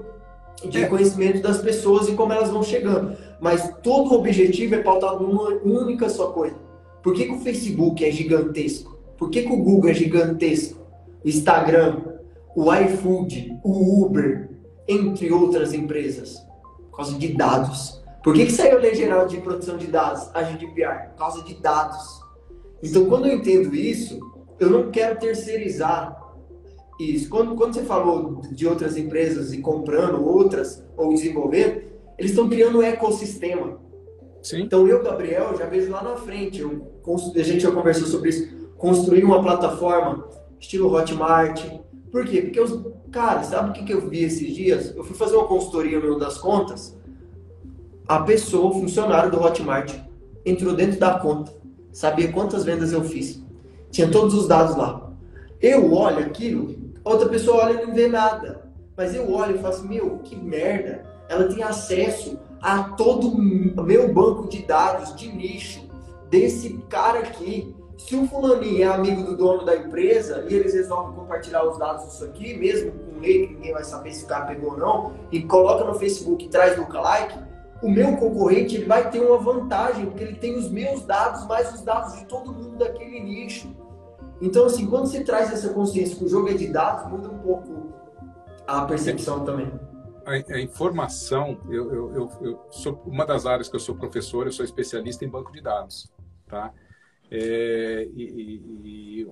de 0.64 0.84
é. 0.84 0.88
conhecimento 0.88 1.42
das 1.42 1.60
pessoas 1.60 2.08
e 2.08 2.14
como 2.14 2.34
elas 2.34 2.50
vão 2.50 2.64
chegando. 2.64 3.16
Mas 3.40 3.74
todo 3.82 4.12
o 4.12 4.20
objetivo 4.20 4.76
é 4.76 4.80
pautado 4.80 5.26
numa 5.26 5.50
única 5.64 6.10
só 6.10 6.28
coisa 6.28 6.56
por 7.02 7.14
que, 7.14 7.26
que 7.26 7.34
o 7.34 7.40
Facebook 7.40 8.06
é 8.06 8.12
gigantesco? 8.12 8.98
Por 9.18 9.30
que, 9.30 9.44
que 9.44 9.52
o 9.52 9.58
Google 9.58 9.90
é 9.90 9.94
gigantesco? 9.94 10.80
O 11.24 11.28
Instagram, 11.28 12.02
o 12.56 12.74
iFood, 12.74 13.60
o 13.64 14.06
Uber, 14.06 14.50
entre 14.88 15.32
outras 15.32 15.74
empresas? 15.74 16.38
Por 16.90 16.98
causa 16.98 17.18
de 17.18 17.30
dados. 17.30 18.02
Por 18.24 18.34
que, 18.34 18.46
que 18.46 18.52
saiu 18.52 18.78
a 18.78 18.82
Lei 18.82 18.94
Geral 18.94 19.28
de 19.28 19.38
Proteção 19.38 19.78
de 19.78 19.88
Dados, 19.88 20.30
a 20.34 20.44
GDPR? 20.44 21.10
Por 21.10 21.18
causa 21.18 21.44
de 21.44 21.56
dados. 21.56 22.22
Então, 22.84 23.06
quando 23.06 23.28
eu 23.28 23.36
entendo 23.36 23.76
isso, 23.76 24.20
eu 24.60 24.70
não 24.70 24.92
quero 24.92 25.20
terceirizar 25.20 26.31
isso. 27.02 27.30
Quando, 27.30 27.56
quando 27.56 27.74
você 27.74 27.84
falou 27.84 28.42
de 28.52 28.68
outras 28.68 28.98
empresas 28.98 29.54
e 29.54 29.60
comprando 29.60 30.26
outras 30.26 30.84
ou 30.96 31.14
desenvolvendo, 31.14 31.82
eles 32.18 32.32
estão 32.32 32.50
criando 32.50 32.80
um 32.80 32.84
ecossistema. 32.84 33.80
Sim. 34.42 34.62
Então, 34.62 34.88
eu, 34.88 35.04
Gabriel, 35.04 35.56
já 35.58 35.66
vejo 35.66 35.92
lá 35.92 36.04
na 36.04 36.16
frente. 36.16 36.62
Eu, 36.62 36.88
a 37.36 37.44
gente 37.44 37.62
já 37.62 37.72
conversou 37.72 38.08
sobre 38.08 38.30
isso. 38.30 38.72
Construir 38.78 39.24
uma 39.24 39.42
plataforma 39.42 40.28
estilo 40.60 40.94
Hotmart. 40.94 41.64
Por 42.12 42.26
quê? 42.26 42.42
Porque 42.42 42.60
os. 42.60 42.80
Cara, 43.12 43.44
sabe 43.44 43.70
o 43.70 43.74
que, 43.74 43.84
que 43.84 43.94
eu 43.94 44.08
vi 44.08 44.24
esses 44.24 44.54
dias? 44.54 44.96
Eu 44.96 45.04
fui 45.04 45.16
fazer 45.16 45.36
uma 45.36 45.48
consultoria 45.48 46.00
no 46.00 46.18
das 46.18 46.38
contas. 46.38 46.98
A 48.08 48.20
pessoa, 48.20 48.72
o 48.72 48.74
funcionário 48.74 49.32
do 49.32 49.42
Hotmart, 49.42 49.94
entrou 50.46 50.74
dentro 50.74 51.00
da 51.00 51.20
conta, 51.20 51.54
sabia 51.92 52.32
quantas 52.32 52.64
vendas 52.64 52.92
eu 52.92 53.04
fiz. 53.04 53.42
Tinha 53.90 54.10
todos 54.10 54.34
os 54.34 54.48
dados 54.48 54.76
lá. 54.76 55.12
Eu 55.62 55.94
olho 55.94 56.20
aquilo, 56.20 56.76
outra 57.04 57.30
pessoa 57.30 57.66
olha 57.66 57.82
e 57.82 57.86
não 57.86 57.94
vê 57.94 58.08
nada. 58.08 58.70
Mas 58.96 59.16
eu 59.16 59.32
olho 59.32 59.60
e 59.60 59.66
assim, 59.66 59.88
meu, 59.88 60.20
que 60.20 60.36
merda. 60.36 61.04
Ela 61.30 61.48
tem 61.48 61.64
acesso 61.64 62.38
a 62.62 62.84
todo 62.84 63.28
o 63.28 63.84
meu 63.84 64.14
banco 64.14 64.48
de 64.48 64.62
dados 64.64 65.16
de 65.16 65.32
nicho 65.32 65.90
desse 66.30 66.78
cara 66.90 67.20
aqui. 67.20 67.76
Se 67.98 68.16
o 68.16 68.28
fulaninho 68.28 68.84
é 68.84 68.88
amigo 68.88 69.24
do 69.24 69.38
dono 69.38 69.64
da 69.64 69.76
empresa 69.76 70.46
e 70.50 70.56
eles 70.56 70.74
resolvem 70.74 71.16
compartilhar 71.16 71.64
os 71.64 71.78
dados 71.78 72.06
disso 72.06 72.26
aqui, 72.26 72.58
mesmo 72.58 72.92
com 72.92 73.20
lei 73.20 73.48
que 73.48 73.54
ninguém 73.54 73.74
vai 73.74 73.84
saber 73.84 74.12
se 74.12 74.24
o 74.24 74.28
cara 74.28 74.46
pegou 74.46 74.72
ou 74.72 74.78
não, 74.78 75.14
e 75.32 75.44
coloca 75.44 75.84
no 75.84 75.94
Facebook 75.94 76.46
e 76.46 76.50
traz 76.50 76.78
lookalike, 76.78 77.38
o 77.82 77.90
meu 77.90 78.16
concorrente 78.18 78.76
ele 78.76 78.86
vai 78.86 79.10
ter 79.10 79.20
uma 79.20 79.38
vantagem, 79.38 80.06
porque 80.06 80.24
ele 80.24 80.36
tem 80.36 80.56
os 80.58 80.70
meus 80.70 81.04
dados 81.04 81.46
mais 81.48 81.74
os 81.74 81.82
dados 81.82 82.18
de 82.18 82.26
todo 82.26 82.52
mundo 82.52 82.78
daquele 82.78 83.20
nicho. 83.20 83.70
Então, 84.42 84.66
assim, 84.66 84.88
quando 84.88 85.06
você 85.06 85.24
traz 85.24 85.52
essa 85.54 85.70
consciência 85.70 86.16
que 86.16 86.26
o 86.26 86.28
jogo 86.28 86.50
é 86.50 86.54
de 86.54 86.68
dados, 86.68 87.10
muda 87.12 87.30
um 87.30 87.40
pouco 87.40 87.94
a 88.68 88.86
percepção 88.86 89.46
também 89.46 89.72
a, 90.26 90.56
a 90.56 90.60
informação, 90.60 91.60
eu, 91.70 91.94
eu, 91.94 92.16
eu, 92.16 92.32
eu, 92.42 92.68
sou 92.72 93.02
uma 93.06 93.26
das 93.26 93.46
áreas 93.46 93.68
que 93.68 93.76
eu 93.76 93.80
sou 93.80 93.96
professor, 93.96 94.46
eu 94.46 94.52
sou 94.52 94.64
especialista 94.64 95.26
em 95.26 95.30
banco 95.30 95.52
de 95.52 95.62
dados. 95.62 96.12
tá? 96.48 96.74
É, 97.30 98.08
e, 98.14 98.62
e, 98.84 99.28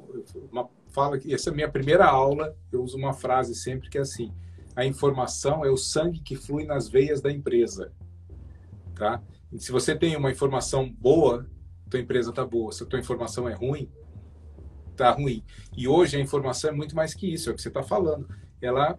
uma 0.52 0.70
fala 0.90 1.20
que 1.20 1.34
essa 1.34 1.50
é 1.50 1.52
a 1.52 1.56
minha 1.56 1.70
primeira 1.70 2.06
aula, 2.06 2.56
eu 2.72 2.82
uso 2.82 2.98
uma 2.98 3.14
frase 3.14 3.54
sempre 3.54 3.90
que 3.90 3.98
é 3.98 4.02
assim: 4.02 4.34
a 4.76 4.86
informação 4.86 5.66
é 5.66 5.70
o 5.70 5.78
sangue 5.78 6.20
que 6.20 6.36
flui 6.36 6.66
nas 6.66 6.88
veias 6.88 7.22
da 7.22 7.32
empresa, 7.32 7.92
tá? 8.96 9.22
E 9.52 9.60
se 9.60 9.72
você 9.72 9.96
tem 9.96 10.16
uma 10.16 10.32
informação 10.32 10.90
boa, 10.90 11.46
tua 11.90 12.00
empresa 12.00 12.32
tá 12.32 12.46
boa. 12.46 12.72
Se 12.72 12.84
a 12.84 12.86
tua 12.86 13.00
informação 13.00 13.50
é 13.50 13.54
ruim, 13.54 13.90
tá 15.00 15.12
ruim. 15.12 15.44
E 15.76 15.88
hoje 15.88 16.18
a 16.18 16.20
informação 16.20 16.70
é 16.70 16.74
muito 16.74 16.96
mais 16.96 17.14
que 17.14 17.32
isso, 17.32 17.50
é 17.50 17.54
o 17.54 17.56
que 17.56 17.62
você 17.62 17.70
está 17.70 17.84
falando. 17.84 18.28
Ela, 18.62 18.98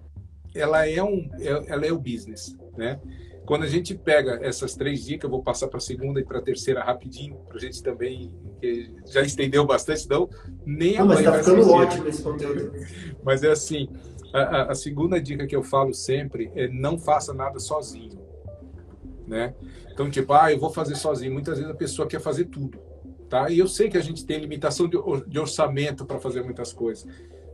ela 0.54 0.86
é 0.86 1.02
um, 1.02 1.28
ela 1.38 1.86
é 1.86 1.92
o 1.92 1.98
business, 1.98 2.56
né? 2.76 3.00
Quando 3.46 3.64
a 3.64 3.66
gente 3.66 3.96
pega 3.96 4.38
essas 4.42 4.74
três 4.74 5.04
dicas, 5.04 5.24
eu 5.24 5.30
vou 5.30 5.42
passar 5.42 5.66
para 5.66 5.78
a 5.78 5.80
segunda 5.80 6.20
e 6.20 6.24
para 6.24 6.38
a 6.38 6.42
terceira 6.42 6.84
rapidinho, 6.84 7.36
para 7.48 7.56
a 7.56 7.60
gente 7.60 7.82
também, 7.82 8.32
que 8.60 8.94
já 9.06 9.22
estendeu 9.22 9.66
bastante, 9.66 10.08
não, 10.08 10.28
nem 10.64 10.98
Não, 10.98 11.06
mas 11.06 11.18
está 11.18 11.38
ficando 11.38 11.68
ótimo 11.68 12.08
esse 12.08 12.22
conteúdo. 12.22 12.72
Mas 13.24 13.42
é 13.42 13.50
assim, 13.50 13.88
a, 14.32 14.70
a, 14.70 14.74
segunda 14.74 15.20
dica 15.20 15.46
que 15.46 15.56
eu 15.56 15.64
falo 15.64 15.92
sempre 15.92 16.52
é 16.54 16.68
não 16.68 16.96
faça 16.96 17.34
nada 17.34 17.58
sozinho, 17.58 18.20
né? 19.26 19.52
Então, 19.92 20.08
tipo, 20.08 20.32
ah, 20.32 20.52
eu 20.52 20.58
vou 20.60 20.70
fazer 20.70 20.94
sozinho. 20.94 21.32
Muitas 21.32 21.58
vezes 21.58 21.70
a 21.70 21.76
pessoa 21.76 22.06
quer 22.06 22.20
fazer 22.20 22.44
tudo, 22.44 22.78
tá? 23.30 23.48
E 23.48 23.60
eu 23.60 23.68
sei 23.68 23.88
que 23.88 23.96
a 23.96 24.02
gente 24.02 24.26
tem 24.26 24.38
limitação 24.38 24.88
de, 24.88 24.98
de 25.28 25.38
orçamento 25.38 26.04
para 26.04 26.18
fazer 26.18 26.42
muitas 26.42 26.72
coisas. 26.72 27.06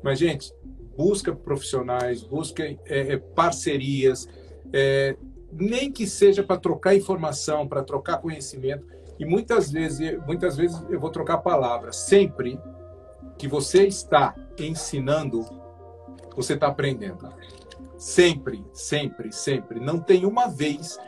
Mas, 0.02 0.18
gente, 0.18 0.52
busca 0.96 1.32
profissionais, 1.36 2.22
busca 2.22 2.64
é, 2.64 2.78
é, 2.86 3.16
parcerias, 3.18 4.26
é, 4.72 5.14
nem 5.52 5.92
que 5.92 6.06
seja 6.06 6.42
para 6.42 6.56
trocar 6.56 6.96
informação, 6.96 7.68
para 7.68 7.84
trocar 7.84 8.18
conhecimento. 8.18 8.86
E 9.18 9.24
muitas 9.24 9.70
vezes, 9.70 10.18
muitas 10.26 10.56
vezes 10.56 10.82
eu 10.88 10.98
vou 10.98 11.10
trocar 11.10 11.38
palavras. 11.38 11.96
Sempre 11.96 12.58
que 13.38 13.46
você 13.46 13.86
está 13.86 14.34
ensinando, 14.58 15.44
você 16.34 16.54
está 16.54 16.68
aprendendo. 16.68 17.28
Sempre, 17.98 18.64
sempre, 18.72 19.30
sempre. 19.32 19.78
Não 19.78 19.98
tem 19.98 20.24
uma 20.24 20.48
vez 20.48 20.98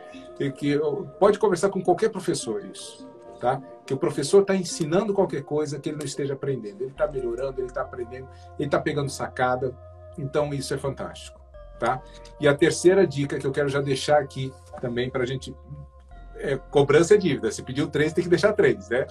que 0.57 0.79
pode 1.19 1.39
conversar 1.39 1.71
com 1.71 1.83
qualquer 1.83 2.11
professor 2.11 2.65
isso, 2.65 3.07
tá? 3.41 3.61
Que 3.89 3.95
o 3.95 3.97
professor 3.97 4.43
está 4.43 4.55
ensinando 4.55 5.15
qualquer 5.15 5.43
coisa 5.43 5.79
que 5.79 5.89
ele 5.89 5.97
não 5.97 6.05
esteja 6.05 6.35
aprendendo. 6.35 6.83
Ele 6.83 6.91
está 6.91 7.09
melhorando, 7.09 7.59
ele 7.59 7.69
está 7.69 7.81
aprendendo, 7.81 8.29
ele 8.59 8.69
está 8.69 8.79
pegando 8.79 9.09
sacada. 9.09 9.75
Então 10.19 10.53
isso 10.53 10.75
é 10.75 10.79
fantástico 10.79 11.39
tá? 11.79 12.03
E 12.41 12.49
a 12.49 12.55
terceira 12.55 13.07
dica 13.07 13.39
que 13.39 13.47
eu 13.47 13.53
quero 13.53 13.69
já 13.69 13.81
deixar 13.81 14.19
aqui 14.19 14.53
também 14.81 15.09
para 15.09 15.23
a 15.23 15.27
gente 15.27 15.55
é, 16.37 16.57
cobrança 16.57 17.15
é 17.15 17.17
dívida. 17.17 17.51
Se 17.51 17.63
pediu 17.63 17.89
três, 17.89 18.13
tem 18.13 18.25
que 18.25 18.31
deixar 18.31 18.53
três, 18.53 18.89
né? 18.89 19.07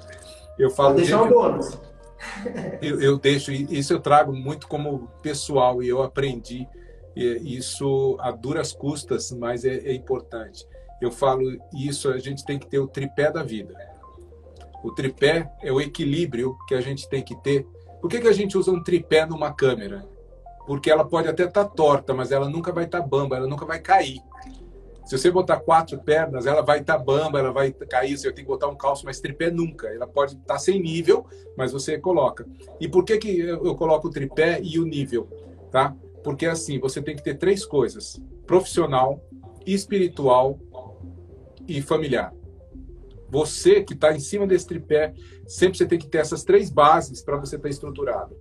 Eu 0.58 0.70
falo. 0.70 0.90
Pode 0.90 1.02
deixar 1.02 1.24
um 1.24 1.30
bônus. 1.30 1.80
Eu, 2.82 3.00
eu 3.00 3.18
deixo 3.18 3.52
isso 3.52 3.94
eu 3.94 4.00
trago 4.00 4.34
muito 4.34 4.68
como 4.68 5.08
pessoal 5.22 5.84
e 5.84 5.88
eu 5.88 6.02
aprendi 6.02 6.68
isso 7.16 8.18
a 8.20 8.32
duras 8.32 8.74
custas, 8.74 9.32
mas 9.32 9.64
é, 9.64 9.76
é 9.76 9.94
importante. 9.94 10.68
Eu 11.00 11.12
falo 11.12 11.44
isso 11.74 12.10
a 12.10 12.18
gente 12.18 12.44
tem 12.44 12.58
que 12.58 12.68
ter 12.68 12.80
o 12.80 12.88
tripé 12.88 13.32
da 13.32 13.44
vida. 13.44 13.76
O 14.88 14.94
tripé 14.94 15.52
é 15.62 15.72
o 15.72 15.80
equilíbrio 15.80 16.58
que 16.68 16.76
a 16.76 16.82
gente 16.82 17.08
tem 17.10 17.22
que 17.22 17.36
ter. 17.42 17.66
Por 18.02 18.10
que, 18.10 18.20
que 18.20 18.28
a 18.28 18.34
gente 18.34 18.58
usa 18.58 18.72
um 18.72 18.82
tripé 18.82 19.26
numa 19.26 19.54
câmera? 19.54 20.08
porque 20.68 20.92
ela 20.92 21.06
pode 21.06 21.30
até 21.30 21.46
estar 21.46 21.64
tá 21.64 21.70
torta, 21.70 22.14
mas 22.14 22.30
ela 22.30 22.50
nunca 22.50 22.74
vai 22.74 22.84
estar 22.84 23.02
tá 23.02 23.08
bamba, 23.08 23.38
ela 23.38 23.48
nunca 23.48 23.66
vai 23.66 23.80
cair. 23.80 24.20
Se 25.06 25.18
você 25.18 25.32
botar 25.32 25.62
quatro 25.62 25.98
pernas, 26.00 26.46
ela 26.46 26.62
vai 26.62 26.82
estar 26.82 26.98
tá 26.98 27.04
bamba, 27.04 27.40
ela 27.40 27.54
vai 27.54 27.72
cair. 27.72 28.18
Você 28.18 28.30
tem 28.34 28.44
que 28.44 28.52
botar 28.52 28.68
um 28.68 28.76
calço, 28.76 29.06
mas 29.06 29.22
tripé 29.22 29.50
nunca. 29.50 29.88
Ela 29.88 30.06
pode 30.06 30.34
estar 30.34 30.56
tá 30.56 30.60
sem 30.60 30.82
nível, 30.82 31.26
mas 31.58 31.72
você 31.72 31.98
coloca. 31.98 32.46
E 32.82 32.90
por 32.90 33.06
que, 33.06 33.18
que 33.18 33.40
eu 33.40 33.76
coloco 33.78 34.10
o 34.10 34.12
tripé 34.12 34.60
e 34.62 34.78
o 34.78 34.84
nível? 34.84 35.30
Tá? 35.72 35.96
Porque 36.22 36.46
assim, 36.46 36.78
você 36.78 37.02
tem 37.02 37.16
que 37.16 37.24
ter 37.24 37.38
três 37.38 37.66
coisas: 37.66 38.22
profissional, 38.46 39.24
espiritual 39.66 40.60
e 41.66 41.82
familiar. 41.82 42.34
Você 43.30 43.84
que 43.84 43.94
está 43.94 44.14
em 44.14 44.20
cima 44.20 44.48
desse 44.48 44.68
tripé, 44.68 45.14
sempre 45.46 45.78
você 45.78 45.86
tem 45.86 46.00
que 46.00 46.08
ter 46.08 46.20
essas 46.20 46.44
três 46.44 46.70
bases 46.70 47.22
para 47.22 47.38
você 47.38 47.56
estar 47.56 47.68
tá 47.68 47.70
estruturado. 47.70 48.36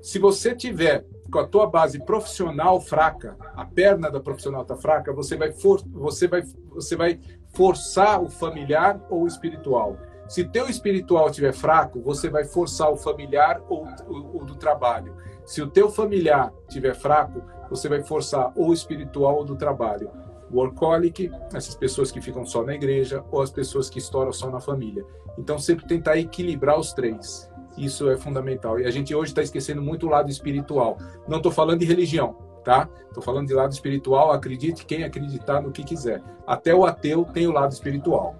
Se 0.00 0.18
você 0.18 0.54
tiver 0.54 1.04
com 1.30 1.40
a 1.40 1.46
tua 1.46 1.66
base 1.66 1.98
profissional 1.98 2.80
fraca, 2.80 3.36
a 3.54 3.64
perna 3.64 4.10
da 4.10 4.20
profissional 4.20 4.62
está 4.62 4.76
fraca, 4.76 5.12
você 5.12 5.36
vai, 5.36 5.52
for, 5.52 5.82
você, 5.88 6.28
vai, 6.28 6.42
você 6.70 6.96
vai 6.96 7.18
forçar 7.52 8.22
o 8.22 8.28
familiar 8.28 9.04
ou 9.10 9.24
o 9.24 9.26
espiritual. 9.26 9.98
Se 10.28 10.44
teu 10.44 10.68
espiritual 10.68 11.28
estiver 11.28 11.52
fraco, 11.52 12.00
você 12.00 12.28
vai 12.28 12.44
forçar 12.44 12.90
o 12.90 12.96
familiar 12.96 13.60
ou 13.68 13.88
o, 14.06 14.44
do 14.44 14.54
trabalho. 14.54 15.16
Se 15.44 15.62
o 15.62 15.68
teu 15.68 15.90
familiar 15.90 16.52
estiver 16.68 16.94
fraco, 16.94 17.42
você 17.68 17.88
vai 17.88 18.02
forçar 18.02 18.52
ou 18.54 18.68
o 18.68 18.74
espiritual 18.74 19.36
ou 19.36 19.44
do 19.44 19.56
trabalho. 19.56 20.10
Workaholic, 20.52 21.30
essas 21.52 21.74
pessoas 21.74 22.10
que 22.10 22.20
ficam 22.20 22.44
só 22.44 22.62
na 22.62 22.74
igreja, 22.74 23.24
ou 23.30 23.42
as 23.42 23.50
pessoas 23.50 23.88
que 23.90 23.98
estouram 23.98 24.32
só 24.32 24.50
na 24.50 24.60
família. 24.60 25.04
Então, 25.38 25.58
sempre 25.58 25.86
tentar 25.86 26.16
equilibrar 26.18 26.78
os 26.78 26.92
três. 26.92 27.50
Isso 27.76 28.10
é 28.10 28.16
fundamental. 28.16 28.80
E 28.80 28.86
a 28.86 28.90
gente 28.90 29.14
hoje 29.14 29.30
está 29.30 29.42
esquecendo 29.42 29.80
muito 29.80 30.06
o 30.06 30.10
lado 30.10 30.30
espiritual. 30.30 30.98
Não 31.28 31.36
estou 31.36 31.52
falando 31.52 31.80
de 31.80 31.86
religião, 31.86 32.36
tá? 32.64 32.88
Estou 33.06 33.22
falando 33.22 33.46
de 33.46 33.54
lado 33.54 33.72
espiritual. 33.72 34.32
Acredite 34.32 34.84
quem 34.84 35.04
acreditar 35.04 35.62
no 35.62 35.70
que 35.70 35.84
quiser. 35.84 36.22
Até 36.46 36.74
o 36.74 36.84
ateu 36.84 37.24
tem 37.24 37.46
o 37.46 37.52
lado 37.52 37.72
espiritual. 37.72 38.34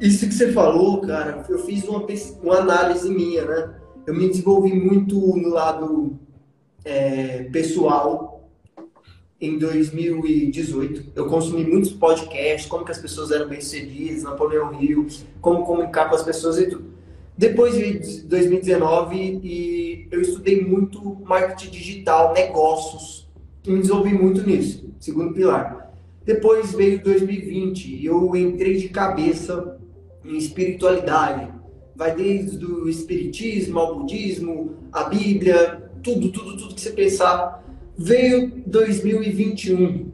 Isso 0.00 0.26
que 0.26 0.34
você 0.34 0.52
falou, 0.52 1.00
cara, 1.02 1.44
eu 1.48 1.58
fiz 1.60 1.84
uma, 1.84 2.04
uma 2.42 2.56
análise 2.56 3.08
minha, 3.08 3.44
né? 3.44 3.74
Eu 4.06 4.14
me 4.14 4.28
desenvolvi 4.28 4.74
muito 4.74 5.14
no 5.36 5.48
lado 5.50 6.18
é, 6.84 7.44
pessoal 7.44 8.33
em 9.44 9.58
2018. 9.58 11.12
Eu 11.14 11.26
consumi 11.26 11.64
muitos 11.64 11.92
podcasts, 11.92 12.66
como 12.66 12.84
que 12.84 12.92
as 12.92 12.98
pessoas 12.98 13.30
eram 13.30 13.48
bem-sucedidas, 13.48 14.22
Napoleão 14.22 14.80
Hill, 14.80 15.06
como 15.40 15.64
comunicar 15.64 16.08
com 16.08 16.14
as 16.14 16.22
pessoas 16.22 16.58
e 16.58 16.68
tudo. 16.68 16.94
Depois 17.36 17.74
de 17.74 18.22
2019, 18.22 19.40
e 19.42 20.08
eu 20.10 20.20
estudei 20.20 20.64
muito 20.64 21.20
marketing 21.24 21.70
digital, 21.70 22.32
negócios, 22.32 23.28
e 23.66 23.70
me 23.70 23.80
desenvolvi 23.80 24.14
muito 24.14 24.46
nisso, 24.46 24.88
segundo 25.00 25.34
pilar. 25.34 25.92
Depois 26.24 26.72
veio 26.72 27.02
2020 27.02 27.96
e 27.96 28.06
eu 28.06 28.34
entrei 28.36 28.76
de 28.76 28.88
cabeça 28.88 29.78
em 30.24 30.36
espiritualidade. 30.36 31.52
Vai 31.96 32.14
desde 32.14 32.64
o 32.64 32.88
espiritismo 32.88 33.78
ao 33.78 33.98
budismo, 33.98 34.74
a 34.92 35.04
Bíblia, 35.04 35.90
tudo, 36.02 36.30
tudo, 36.30 36.56
tudo 36.56 36.74
que 36.74 36.80
você 36.80 36.90
pensar. 36.90 37.63
Veio 37.96 38.62
2021. 38.66 40.12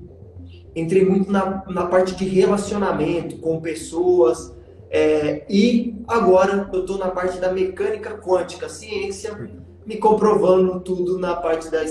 Entrei 0.76 1.04
muito 1.04 1.30
na, 1.30 1.64
na 1.68 1.86
parte 1.86 2.14
de 2.14 2.24
relacionamento 2.24 3.38
com 3.38 3.60
pessoas, 3.60 4.54
é, 4.90 5.44
e 5.48 5.94
agora 6.08 6.68
eu 6.72 6.80
estou 6.80 6.98
na 6.98 7.08
parte 7.08 7.38
da 7.38 7.52
mecânica 7.52 8.18
quântica, 8.18 8.68
ciência, 8.68 9.50
me 9.86 9.96
comprovando 9.96 10.80
tudo 10.80 11.16
na 11.16 11.36
parte 11.36 11.70
da, 11.70 11.82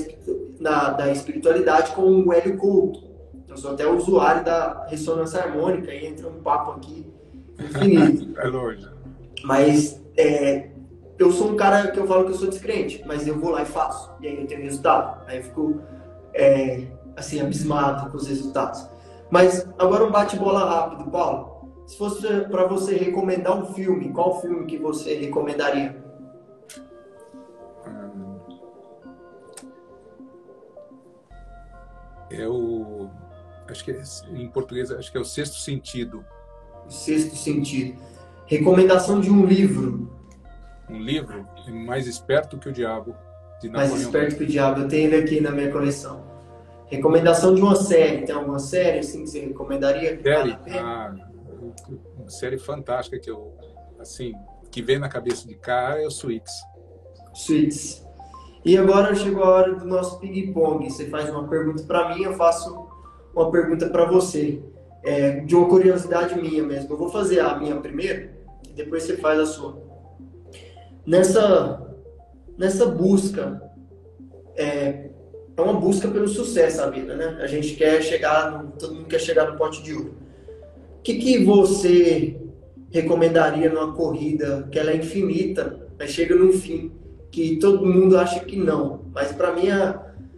na, 0.60 0.90
da 0.92 1.12
espiritualidade 1.12 1.94
com 1.94 2.24
o 2.24 2.34
Hélio 2.34 2.58
Couto. 2.58 3.10
Eu 3.48 3.58
sou 3.58 3.72
até 3.72 3.88
usuário 3.88 4.44
da 4.44 4.86
ressonância 4.90 5.40
harmônica 5.40 5.94
e 5.94 6.08
entra 6.08 6.28
um 6.28 6.42
papo 6.42 6.72
aqui 6.72 7.06
infinito. 7.58 8.30
é 8.40 8.48
longe. 8.48 8.88
Mas 9.44 10.02
é, 10.18 10.70
eu 11.20 11.34
sou 11.34 11.52
um 11.52 11.58
cara 11.58 11.92
que 11.92 12.00
eu 12.00 12.08
falo 12.08 12.24
que 12.24 12.32
eu 12.32 12.36
sou 12.36 12.50
descrente, 12.50 13.04
mas 13.06 13.28
eu 13.28 13.38
vou 13.38 13.52
lá 13.52 13.64
e 13.64 13.66
faço. 13.66 14.10
E 14.22 14.28
aí 14.28 14.40
eu 14.40 14.48
tenho 14.48 14.62
resultado. 14.62 15.22
Aí 15.28 15.38
eu 15.38 15.44
fico 15.44 15.82
é, 16.34 16.88
assim, 17.16 17.42
abismado 17.42 18.10
com 18.10 18.18
os 18.18 18.26
resultados. 18.26 18.90
Mas 19.30 19.68
agora 19.78 20.06
um 20.06 20.12
bate-bola 20.12 20.64
rápido, 20.64 21.12
Paulo. 21.12 21.70
Se 21.86 21.98
fosse 21.98 22.22
para 22.50 22.66
você 22.66 22.96
recomendar 22.96 23.58
um 23.58 23.74
filme, 23.74 24.14
qual 24.14 24.40
filme 24.40 24.66
que 24.66 24.78
você 24.78 25.16
recomendaria? 25.16 26.02
É 32.32 32.48
o. 32.48 33.10
Acho 33.68 33.84
que 33.84 33.92
é, 33.92 34.02
em 34.32 34.48
português, 34.48 34.90
acho 34.90 35.12
que 35.12 35.18
é 35.18 35.22
o 35.22 35.26
Sexto 35.26 35.58
Sentido. 35.58 36.24
O 36.88 36.92
Sexto 36.92 37.36
Sentido. 37.36 38.00
Recomendação 38.46 39.20
de 39.20 39.30
um 39.30 39.46
livro. 39.46 40.19
Um 40.90 41.00
livro? 41.00 41.48
Mais 41.68 42.08
Esperto 42.08 42.58
que 42.58 42.70
o 42.70 42.72
Diabo. 42.72 43.16
Mais 43.72 43.94
Esperto 43.94 44.38
que 44.38 44.44
o 44.44 44.48
Diabo. 44.48 44.82
Eu 44.82 44.88
tenho 44.88 45.08
ele 45.08 45.24
aqui 45.24 45.40
na 45.40 45.52
minha 45.52 45.72
coleção. 45.72 46.24
Recomendação 46.88 47.54
de 47.54 47.62
uma 47.62 47.76
série. 47.76 48.26
Tem 48.26 48.34
alguma 48.34 48.60
série 48.60 49.00
assim 49.00 49.24
que 49.24 49.30
você 49.30 49.40
recomendaria? 49.42 50.20
Série? 50.22 50.58
Ah, 50.80 51.14
uma 52.18 52.30
série 52.30 52.58
fantástica 52.58 53.20
que 53.20 53.30
eu, 53.30 53.54
assim, 54.00 54.34
que 54.72 54.82
vem 54.82 54.98
na 54.98 55.10
cabeça 55.10 55.48
de 55.48 55.56
cara 55.56 56.02
é 56.02 56.08
o 56.08 56.12
Suits. 56.12 56.54
Suits. 57.34 58.06
E 58.66 58.78
agora 58.78 59.16
chegou 59.16 59.44
a 59.44 59.50
hora 59.50 59.76
do 59.76 59.86
nosso 59.86 60.20
ping-pong. 60.20 60.90
Você 60.90 61.06
faz 61.06 61.30
uma 61.30 61.48
pergunta 61.48 61.84
para 61.84 62.16
mim, 62.16 62.24
eu 62.24 62.34
faço 62.34 62.88
uma 63.36 63.52
pergunta 63.52 63.90
para 63.90 64.06
você. 64.06 64.62
É, 65.02 65.40
de 65.40 65.56
uma 65.56 65.70
curiosidade 65.70 66.40
minha 66.40 66.62
mesmo. 66.62 66.92
Eu 66.92 66.98
vou 66.98 67.10
fazer 67.10 67.40
a 67.40 67.56
minha 67.56 67.78
primeiro 67.78 68.32
e 68.68 68.74
depois 68.74 69.04
você 69.04 69.16
faz 69.16 69.40
a 69.40 69.46
sua. 69.46 69.82
Nessa, 71.06 71.96
nessa 72.58 72.86
busca, 72.86 73.62
é, 74.56 75.10
é 75.56 75.62
uma 75.62 75.74
busca 75.74 76.08
pelo 76.08 76.28
sucesso 76.28 76.78
na 76.78 76.90
vida, 76.90 77.16
né? 77.16 77.38
A 77.42 77.48
gente 77.48 77.76
quer 77.76 78.02
chegar, 78.02 78.52
no, 78.52 78.72
todo 78.72 78.96
mundo 78.96 79.08
quer 79.08 79.20
chegar 79.20 79.50
no 79.50 79.58
pote 79.58 79.84
de 79.84 79.94
ouro. 79.94 80.16
O 81.00 81.02
que, 81.02 81.16
que 81.16 81.44
você 81.44 82.38
recomendaria 82.92 83.70
numa 83.70 83.94
corrida 83.94 84.68
que 84.72 84.80
ela 84.80 84.92
é 84.92 84.98
infinita, 84.98 85.88
mas 85.98 86.12
chega 86.12 86.36
no 86.36 86.52
fim, 86.52 86.92
que 87.32 87.58
todo 87.58 87.86
mundo 87.86 88.18
acha 88.18 88.40
que 88.42 88.56
não, 88.56 89.02
mas 89.14 89.32
para 89.32 89.54
mim 89.54 89.68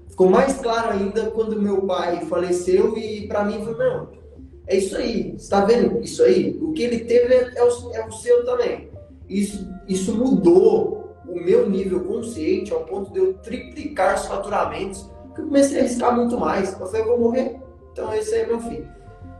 ficou 0.09 0.29
mais 0.29 0.57
claro 0.59 0.91
ainda 0.91 1.31
quando 1.31 1.61
meu 1.61 1.83
pai 1.83 2.25
faleceu 2.25 2.97
e 2.97 3.27
para 3.27 3.45
mim 3.45 3.63
foi, 3.63 3.77
não, 3.77 4.09
é 4.67 4.77
isso 4.77 4.95
aí, 4.97 5.33
está 5.35 5.65
vendo 5.65 6.01
isso 6.01 6.23
aí? 6.23 6.57
O 6.61 6.73
que 6.73 6.83
ele 6.83 6.99
teve 6.99 7.33
é, 7.33 7.51
é, 7.55 7.63
o, 7.63 7.93
é 7.93 8.07
o 8.07 8.11
seu 8.11 8.45
também. 8.45 8.90
Isso, 9.31 9.73
isso 9.87 10.13
mudou 10.13 11.15
o 11.25 11.39
meu 11.39 11.69
nível 11.69 12.03
consciente 12.03 12.73
ao 12.73 12.81
ponto 12.81 13.13
de 13.13 13.19
eu 13.19 13.33
triplicar 13.35 14.15
os 14.15 14.25
faturamentos, 14.25 15.09
que 15.33 15.39
eu 15.39 15.45
comecei 15.45 15.77
a 15.77 15.83
arriscar 15.83 16.13
muito 16.13 16.37
mais. 16.37 16.73
Eu 16.73 16.85
falei, 16.85 17.01
eu 17.01 17.07
vou 17.07 17.19
morrer, 17.19 17.61
então 17.93 18.13
esse 18.13 18.35
é 18.35 18.45
meu 18.45 18.59
fim. 18.59 18.85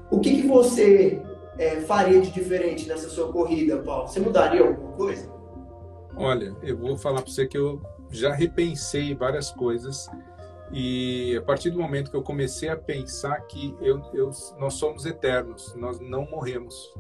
O 0.10 0.22
que, 0.22 0.42
que 0.42 0.48
você 0.48 1.22
é, 1.58 1.82
faria 1.82 2.22
de 2.22 2.32
diferente 2.32 2.88
nessa 2.88 3.10
sua 3.10 3.34
corrida, 3.34 3.80
Paulo? 3.80 4.08
Você 4.08 4.22
mudaria 4.22 4.62
alguma 4.62 4.94
coisa? 4.94 5.30
Olha, 6.16 6.56
eu 6.64 6.78
vou 6.78 6.98
falar 6.98 7.22
para 7.22 7.32
você 7.32 7.46
que 7.46 7.58
eu 7.58 7.82
já 8.10 8.34
repensei 8.34 9.14
várias 9.14 9.52
coisas 9.52 10.10
e 10.72 11.36
a 11.36 11.42
partir 11.42 11.70
do 11.70 11.80
momento 11.80 12.10
que 12.10 12.16
eu 12.16 12.24
comecei 12.24 12.70
a 12.70 12.78
pensar 12.78 13.42
que 13.42 13.76
eu, 13.82 14.02
eu, 14.14 14.32
nós 14.58 14.76
somos 14.76 15.06
eternos, 15.06 15.76
nós 15.76 16.00
não 16.00 16.26
morremos. 16.26 16.94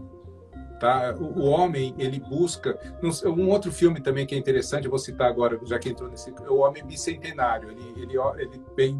Tá? 0.82 1.16
O, 1.16 1.42
o, 1.42 1.46
homem, 1.46 1.94
ele 2.00 2.20
busca. 2.20 2.76
Um 3.24 3.50
outro 3.50 3.72
filme 3.72 4.02
também 4.02 4.26
que 4.26 4.34
é 4.34 4.38
interessante, 4.38 4.86
eu 4.86 4.90
vou 4.90 4.98
citar 4.98 5.30
agora, 5.30 5.60
já 5.64 5.78
que 5.78 5.88
entrou 5.88 6.10
nesse. 6.10 6.32
O 6.50 6.56
Homem 6.56 6.84
Bicentenário. 6.84 7.70
Ele, 7.70 8.02
ele, 8.02 8.14
ele 8.40 8.62
bem. 8.76 9.00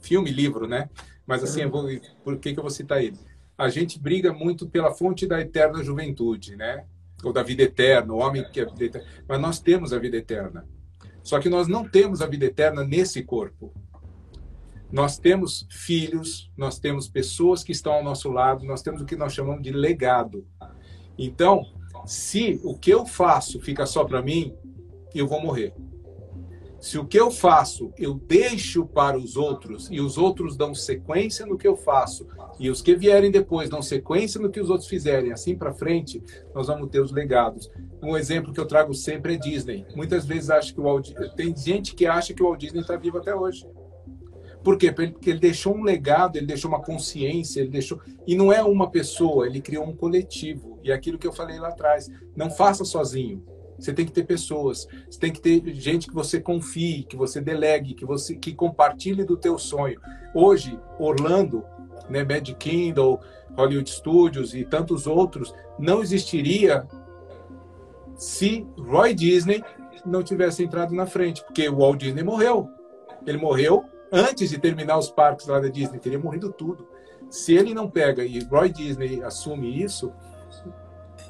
Filme, 0.00 0.30
livro, 0.30 0.68
né? 0.68 0.88
Mas 1.26 1.42
assim, 1.42 1.62
eu 1.62 1.70
vou, 1.70 1.88
por 2.22 2.38
que, 2.38 2.52
que 2.52 2.58
eu 2.60 2.62
vou 2.62 2.70
citar 2.70 3.02
ele? 3.02 3.18
A 3.58 3.68
gente 3.68 3.98
briga 3.98 4.32
muito 4.32 4.68
pela 4.68 4.94
fonte 4.94 5.26
da 5.26 5.40
eterna 5.40 5.82
juventude, 5.82 6.54
né? 6.54 6.84
Ou 7.24 7.32
da 7.32 7.42
vida 7.42 7.64
eterna, 7.64 8.14
o 8.14 8.18
homem 8.18 8.48
que 8.52 8.60
é 8.60 8.64
vida 8.64 8.84
eterna. 8.84 9.08
Mas 9.26 9.40
nós 9.40 9.58
temos 9.58 9.92
a 9.92 9.98
vida 9.98 10.16
eterna. 10.16 10.68
Só 11.24 11.40
que 11.40 11.48
nós 11.48 11.66
não 11.66 11.86
temos 11.86 12.22
a 12.22 12.28
vida 12.28 12.44
eterna 12.44 12.84
nesse 12.84 13.24
corpo. 13.24 13.74
Nós 14.90 15.18
temos 15.18 15.66
filhos, 15.68 16.48
nós 16.56 16.78
temos 16.78 17.08
pessoas 17.08 17.64
que 17.64 17.72
estão 17.72 17.92
ao 17.92 18.04
nosso 18.04 18.30
lado, 18.30 18.64
nós 18.64 18.82
temos 18.82 19.02
o 19.02 19.04
que 19.04 19.16
nós 19.16 19.34
chamamos 19.34 19.64
de 19.64 19.72
legado. 19.72 20.46
Então, 21.18 21.66
se 22.06 22.60
o 22.64 22.78
que 22.78 22.90
eu 22.90 23.04
faço 23.04 23.60
fica 23.60 23.84
só 23.84 24.04
para 24.04 24.22
mim, 24.22 24.54
eu 25.14 25.26
vou 25.26 25.40
morrer. 25.40 25.74
Se 26.80 26.96
o 26.96 27.04
que 27.04 27.18
eu 27.18 27.30
faço 27.30 27.92
eu 27.98 28.14
deixo 28.14 28.86
para 28.86 29.18
os 29.18 29.36
outros 29.36 29.88
e 29.90 30.00
os 30.00 30.16
outros 30.16 30.56
dão 30.56 30.72
sequência 30.74 31.44
no 31.44 31.58
que 31.58 31.66
eu 31.66 31.76
faço 31.76 32.26
e 32.58 32.70
os 32.70 32.80
que 32.80 32.94
vierem 32.94 33.32
depois 33.32 33.68
dão 33.68 33.82
sequência 33.82 34.40
no 34.40 34.48
que 34.48 34.60
os 34.60 34.70
outros 34.70 34.88
fizerem, 34.88 35.32
assim 35.32 35.56
para 35.56 35.74
frente, 35.74 36.22
nós 36.54 36.68
vamos 36.68 36.88
ter 36.88 37.00
os 37.00 37.10
legados. 37.10 37.68
Um 38.00 38.16
exemplo 38.16 38.52
que 38.52 38.60
eu 38.60 38.66
trago 38.66 38.94
sempre 38.94 39.34
é 39.34 39.36
Disney. 39.36 39.86
Muitas 39.96 40.24
vezes 40.24 40.50
acho 40.50 40.72
que 40.72 40.80
o 40.80 40.84
Walt... 40.84 41.10
tem 41.36 41.56
gente 41.56 41.94
que 41.94 42.06
acha 42.06 42.32
que 42.32 42.42
o 42.42 42.46
Walt 42.46 42.60
Disney 42.60 42.80
está 42.80 42.96
vivo 42.96 43.18
até 43.18 43.34
hoje. 43.34 43.66
Por 44.68 44.76
quê? 44.76 44.92
Porque 44.92 45.30
ele 45.30 45.38
deixou 45.38 45.74
um 45.74 45.82
legado, 45.82 46.36
ele 46.36 46.44
deixou 46.44 46.70
uma 46.70 46.82
consciência, 46.82 47.60
ele 47.60 47.70
deixou. 47.70 48.02
E 48.26 48.36
não 48.36 48.52
é 48.52 48.62
uma 48.62 48.90
pessoa, 48.90 49.46
ele 49.46 49.62
criou 49.62 49.82
um 49.86 49.96
coletivo. 49.96 50.78
E 50.84 50.90
é 50.90 50.94
aquilo 50.94 51.16
que 51.16 51.26
eu 51.26 51.32
falei 51.32 51.58
lá 51.58 51.68
atrás, 51.68 52.10
não 52.36 52.50
faça 52.50 52.84
sozinho. 52.84 53.42
Você 53.78 53.94
tem 53.94 54.04
que 54.04 54.12
ter 54.12 54.26
pessoas, 54.26 54.86
você 55.08 55.18
tem 55.18 55.32
que 55.32 55.40
ter 55.40 55.72
gente 55.72 56.06
que 56.06 56.12
você 56.12 56.38
confie, 56.38 57.04
que 57.04 57.16
você 57.16 57.40
delegue, 57.40 57.94
que 57.94 58.04
você 58.04 58.36
que 58.36 58.52
compartilhe 58.52 59.24
do 59.24 59.38
teu 59.38 59.58
sonho. 59.58 59.98
Hoje, 60.34 60.78
Orlando, 60.98 61.64
né, 62.10 62.22
Mad 62.22 62.46
Kindle, 62.58 63.20
Hollywood 63.56 63.88
Studios 63.88 64.52
e 64.52 64.66
tantos 64.66 65.06
outros 65.06 65.54
não 65.78 66.02
existiria 66.02 66.86
se 68.18 68.66
Roy 68.76 69.14
Disney 69.14 69.64
não 70.04 70.22
tivesse 70.22 70.62
entrado 70.62 70.94
na 70.94 71.06
frente, 71.06 71.42
porque 71.42 71.66
o 71.70 71.78
Walt 71.78 72.00
Disney 72.00 72.22
morreu. 72.22 72.68
Ele 73.26 73.38
morreu 73.38 73.86
antes 74.12 74.50
de 74.50 74.58
terminar 74.58 74.98
os 74.98 75.10
parques 75.10 75.46
lá 75.46 75.60
da 75.60 75.68
Disney, 75.68 75.98
teria 75.98 76.18
morrido 76.18 76.52
tudo. 76.52 76.86
Se 77.30 77.54
ele 77.54 77.74
não 77.74 77.90
pega 77.90 78.24
e 78.24 78.42
Roy 78.44 78.70
Disney 78.70 79.22
assume 79.22 79.82
isso, 79.82 80.12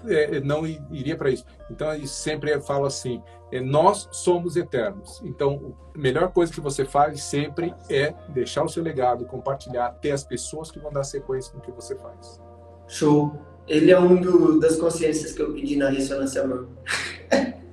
é, 0.06 0.40
não 0.40 0.66
iria 0.66 1.16
para 1.16 1.30
isso. 1.30 1.44
Então, 1.70 1.92
eu 1.92 2.06
sempre 2.06 2.59
falo 2.60 2.86
assim: 2.86 3.22
é, 3.50 3.60
nós 3.60 4.09
somos 4.12 4.56
eternos. 4.56 5.20
Então, 5.24 5.74
a 5.94 5.98
melhor 5.98 6.30
coisa 6.32 6.52
que 6.52 6.60
você 6.60 6.84
faz 6.84 7.22
sempre 7.22 7.74
é 7.90 8.14
deixar 8.28 8.64
o 8.64 8.68
seu 8.68 8.82
legado, 8.82 9.24
compartilhar, 9.24 9.90
ter 10.00 10.12
as 10.12 10.22
pessoas 10.22 10.70
que 10.70 10.78
vão 10.78 10.92
dar 10.92 11.05
sequência 11.05 11.52
no 11.55 11.60
que 11.60 11.72
você 11.72 11.96
faz. 11.96 12.40
Show. 12.86 13.32
Ele 13.66 13.90
é 13.90 14.00
um 14.00 14.18
do, 14.18 14.59
das 14.59 14.76
consciências 14.76 15.32
que 15.32 15.42
eu 15.42 15.52
pedi 15.52 15.76
na 15.76 15.90
ressonância 15.90 16.42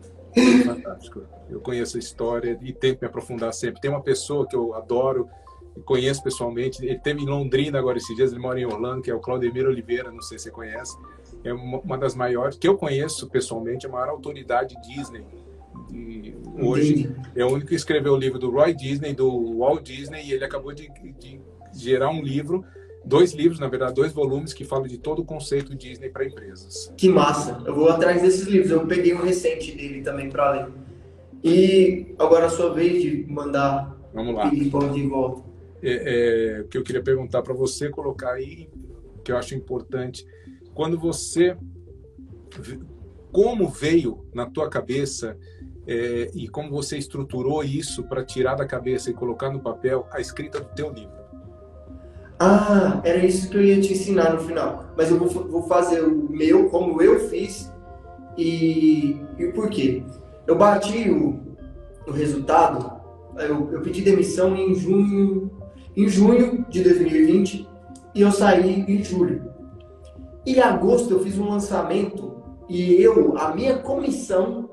Fantástico. 0.66 1.24
Eu 1.50 1.60
conheço 1.60 1.98
a 1.98 2.00
história 2.00 2.58
e 2.62 2.74
tento 2.74 3.02
me 3.02 3.08
aprofundar 3.08 3.54
sempre. 3.54 3.82
Tem 3.82 3.90
uma 3.90 4.02
pessoa 4.02 4.48
que 4.48 4.56
eu 4.56 4.74
adoro, 4.74 5.30
conheço 5.86 6.24
pessoalmente. 6.24 6.84
Ele 6.86 7.00
teve 7.00 7.22
em 7.22 7.26
Londrina 7.26 7.80
agora 7.80 7.98
esses 7.98 8.16
dias, 8.16 8.32
ele 8.32 8.42
mora 8.42 8.60
em 8.60 8.66
Orlando, 8.66 9.02
que 9.02 9.12
é 9.12 9.16
o 9.16 9.20
Claudemir 9.20 9.66
Oliveira, 9.66 10.12
não 10.12 10.22
sei 10.22 10.38
se 10.38 10.46
você 10.46 10.52
conhece. 10.52 10.98
É 11.44 11.54
uma 11.54 11.98
das 11.98 12.16
maiores, 12.16 12.58
que 12.58 12.68
eu 12.68 12.78
conheço 12.78 13.30
pessoalmente, 13.30 13.86
a 13.86 13.90
maior 13.90 14.10
autoridade 14.10 14.76
Disney. 14.82 15.26
E 15.92 16.36
hoje 16.60 17.14
é 17.36 17.46
o 17.46 17.50
único 17.50 17.68
que 17.68 17.76
escreveu 17.76 18.14
o 18.14 18.18
livro 18.18 18.40
do 18.40 18.50
Roy 18.50 18.74
Disney, 18.74 19.14
do 19.14 19.60
Walt 19.60 19.84
Disney, 19.84 20.26
e 20.26 20.34
ele 20.34 20.44
acabou 20.44 20.74
de, 20.74 20.90
de 21.20 21.40
gerar 21.74 22.10
um 22.10 22.22
livro 22.22 22.66
dois 23.06 23.34
livros, 23.34 23.60
na 23.60 23.68
verdade, 23.68 23.94
dois 23.94 24.12
volumes 24.12 24.54
que 24.54 24.66
falam 24.66 24.88
de 24.88 24.98
todo 24.98 25.22
o 25.22 25.26
conceito 25.26 25.76
Disney 25.76 26.10
para 26.10 26.26
empresas. 26.26 26.92
Que 26.98 27.08
massa! 27.08 27.62
Eu 27.66 27.76
vou 27.76 27.90
atrás 27.90 28.22
desses 28.22 28.48
livros. 28.48 28.72
Eu 28.72 28.86
peguei 28.88 29.14
um 29.14 29.22
recente 29.22 29.72
dele 29.72 30.02
também 30.02 30.30
para 30.30 30.52
ler. 30.52 30.68
E 31.44 32.16
agora 32.18 32.48
a 32.48 32.50
sua 32.50 32.74
vez 32.74 33.02
de 33.04 33.26
mandar 33.30 33.96
Vamos 34.14 34.34
lá. 34.34 34.50
de 34.50 35.08
volta. 35.08 35.44
É, 35.84 36.58
é, 36.58 36.62
o 36.62 36.68
que 36.68 36.78
eu 36.78 36.84
queria 36.84 37.04
perguntar 37.04 37.44
para 37.44 37.54
você, 37.54 37.90
colocar 37.90 38.32
aí, 38.32 38.70
que 39.24 39.32
eu 39.32 39.38
acho 39.38 39.54
importante, 39.54 40.26
quando 40.74 40.98
você, 40.98 41.56
como 43.32 43.70
veio 43.70 44.26
na 44.34 44.48
tua 44.48 44.70
cabeça 44.70 45.38
é, 45.86 46.32
e 46.34 46.48
como 46.48 46.72
você 46.72 46.98
estruturou 46.98 47.64
isso 47.64 48.04
para 48.04 48.24
tirar 48.24 48.56
da 48.56 48.66
cabeça 48.66 49.12
e 49.12 49.14
colocar 49.14 49.52
no 49.52 49.60
papel 49.60 50.08
a 50.12 50.20
escrita 50.20 50.60
do 50.60 50.74
teu 50.74 50.92
livro? 50.92 51.25
Ah, 52.40 53.00
era 53.04 53.26
isso 53.26 53.50
que 53.50 53.56
eu 53.56 53.64
ia 53.64 53.80
te 53.80 53.94
ensinar 53.94 54.34
no 54.34 54.40
final. 54.40 54.86
Mas 54.98 55.10
eu 55.10 55.18
vou, 55.18 55.30
vou 55.30 55.64
fazer 55.64 56.02
o 56.02 56.30
meu, 56.30 56.70
como 56.70 57.02
eu 57.02 57.20
fiz 57.30 57.72
e, 58.38 59.22
e 59.38 59.48
por 59.54 59.70
quê. 59.70 60.04
Eu 60.46 60.58
bati 60.58 61.10
o, 61.10 61.40
o 62.06 62.12
resultado, 62.12 62.92
eu, 63.38 63.72
eu 63.72 63.82
pedi 63.82 64.02
demissão 64.02 64.56
em 64.56 64.76
junho, 64.76 65.50
em 65.96 66.08
junho 66.08 66.66
de 66.70 66.84
2020 66.84 67.68
e 68.14 68.22
eu 68.22 68.32
saí 68.32 68.84
em 68.88 69.04
julho. 69.04 69.50
Em 70.46 70.60
agosto 70.60 71.14
eu 71.14 71.20
fiz 71.22 71.38
um 71.40 71.50
lançamento 71.50 72.36
e 72.68 73.02
eu, 73.02 73.38
a 73.38 73.56
minha 73.56 73.78
comissão, 73.78 74.70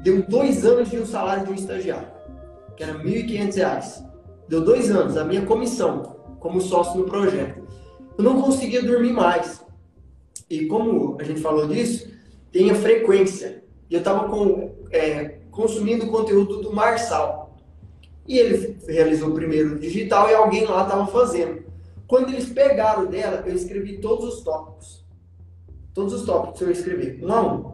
deu 0.00 0.22
dois 0.22 0.64
anos 0.64 0.88
de 0.88 0.98
um 0.98 1.06
salário 1.06 1.46
de 1.46 1.52
um 1.52 1.54
estagiário, 1.54 2.08
que 2.76 2.84
era 2.84 2.92
R$ 2.92 3.04
1.500. 3.04 4.04
Deu 4.48 4.60
dois 4.60 4.90
anos, 4.90 5.16
a 5.16 5.24
minha 5.24 5.44
comissão 5.44 6.21
como 6.42 6.60
sócio 6.60 6.98
no 6.98 7.06
projeto. 7.06 7.62
Eu 8.18 8.24
não 8.24 8.42
conseguia 8.42 8.82
dormir 8.82 9.12
mais. 9.12 9.64
E 10.50 10.66
como 10.66 11.16
a 11.20 11.24
gente 11.24 11.40
falou 11.40 11.68
disso, 11.68 12.10
tem 12.50 12.68
a 12.70 12.74
frequência. 12.74 13.62
E 13.88 13.94
eu 13.94 14.00
estava 14.00 14.28
é, 14.90 15.38
consumindo 15.50 16.08
conteúdo 16.08 16.60
do 16.60 16.72
Marçal. 16.72 17.56
E 18.26 18.38
ele 18.38 18.76
realizou 18.88 19.30
o 19.30 19.34
primeiro 19.34 19.78
digital 19.78 20.28
e 20.28 20.34
alguém 20.34 20.64
lá 20.64 20.82
estava 20.82 21.06
fazendo. 21.06 21.62
Quando 22.08 22.30
eles 22.30 22.48
pegaram 22.48 23.06
dela, 23.06 23.44
eu 23.46 23.54
escrevi 23.54 23.98
todos 23.98 24.34
os 24.34 24.42
tópicos. 24.42 25.06
Todos 25.94 26.12
os 26.12 26.24
tópicos 26.24 26.60
eu 26.60 26.70
escrevi, 26.70 27.24
um 27.24 27.32
a 27.32 27.40
um. 27.40 27.72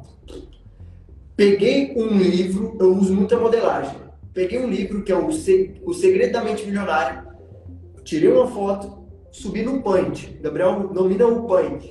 Peguei 1.35 1.95
um 1.97 2.09
livro, 2.09 2.77
eu 2.79 2.95
uso 2.95 3.15
muita 3.15 3.39
modelagem. 3.39 3.97
Peguei 4.35 4.59
um 4.59 4.69
livro 4.69 5.03
que 5.03 5.11
é 5.11 5.17
o, 5.17 5.29
o 5.29 5.95
Segredo 5.95 6.33
da 6.33 6.45
Mente 6.45 6.65
Milionária, 6.65 7.28
tirei 8.09 8.33
uma 8.33 8.47
foto, 8.47 9.07
subi 9.31 9.63
no 9.63 9.83
Paint. 9.83 10.41
Gabriel 10.41 10.89
domina 10.89 11.27
o 11.27 11.47
Paint. 11.47 11.85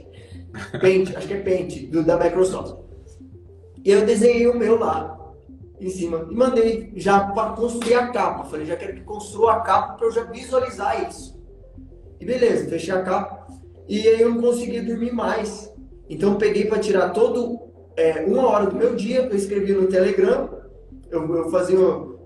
Paint, 0.81 1.15
acho 1.15 1.27
que 1.27 1.33
é 1.35 1.41
Paint, 1.41 1.89
do, 1.91 2.03
da 2.03 2.17
Microsoft. 2.17 2.75
E 3.85 3.91
eu 3.91 4.03
desenhei 4.03 4.47
o 4.47 4.57
meu 4.57 4.79
lá, 4.79 5.15
em 5.79 5.89
cima, 5.89 6.27
e 6.29 6.35
mandei 6.35 6.91
já 6.95 7.19
para 7.19 7.51
construir 7.51 7.93
a 7.93 8.07
capa. 8.07 8.45
Falei, 8.45 8.65
já 8.65 8.75
quero 8.75 8.95
que 8.95 9.01
construa 9.01 9.53
a 9.53 9.59
capa 9.61 9.93
para 9.93 10.07
eu 10.07 10.11
já 10.11 10.23
visualizar 10.23 11.07
isso. 11.07 11.39
E 12.19 12.25
beleza, 12.25 12.67
fechei 12.67 12.93
a 12.93 13.03
capa. 13.03 13.45
E 13.87 14.07
aí 14.07 14.19
eu 14.19 14.33
não 14.33 14.41
conseguia 14.41 14.83
dormir 14.83 15.13
mais. 15.13 15.71
Então 16.09 16.31
eu 16.31 16.37
peguei 16.37 16.65
para 16.65 16.79
tirar 16.79 17.09
todo 17.11 17.59
é, 17.95 18.25
uma 18.25 18.47
hora 18.47 18.65
do 18.65 18.75
meu 18.75 18.95
dia, 18.95 19.27
eu 19.27 19.35
escrevia 19.35 19.79
no 19.79 19.87
Telegram, 19.87 20.49
eu, 21.11 21.35
eu 21.35 21.49
fazia, 21.51 21.77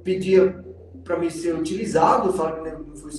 pedia 0.02 0.64
para 1.04 1.20
me 1.20 1.30
ser 1.30 1.56
utilizado, 1.56 2.30
eu 2.30 2.34
falava 2.34 2.62
que 2.62 2.70
não 2.70 2.96
fui 2.96 3.12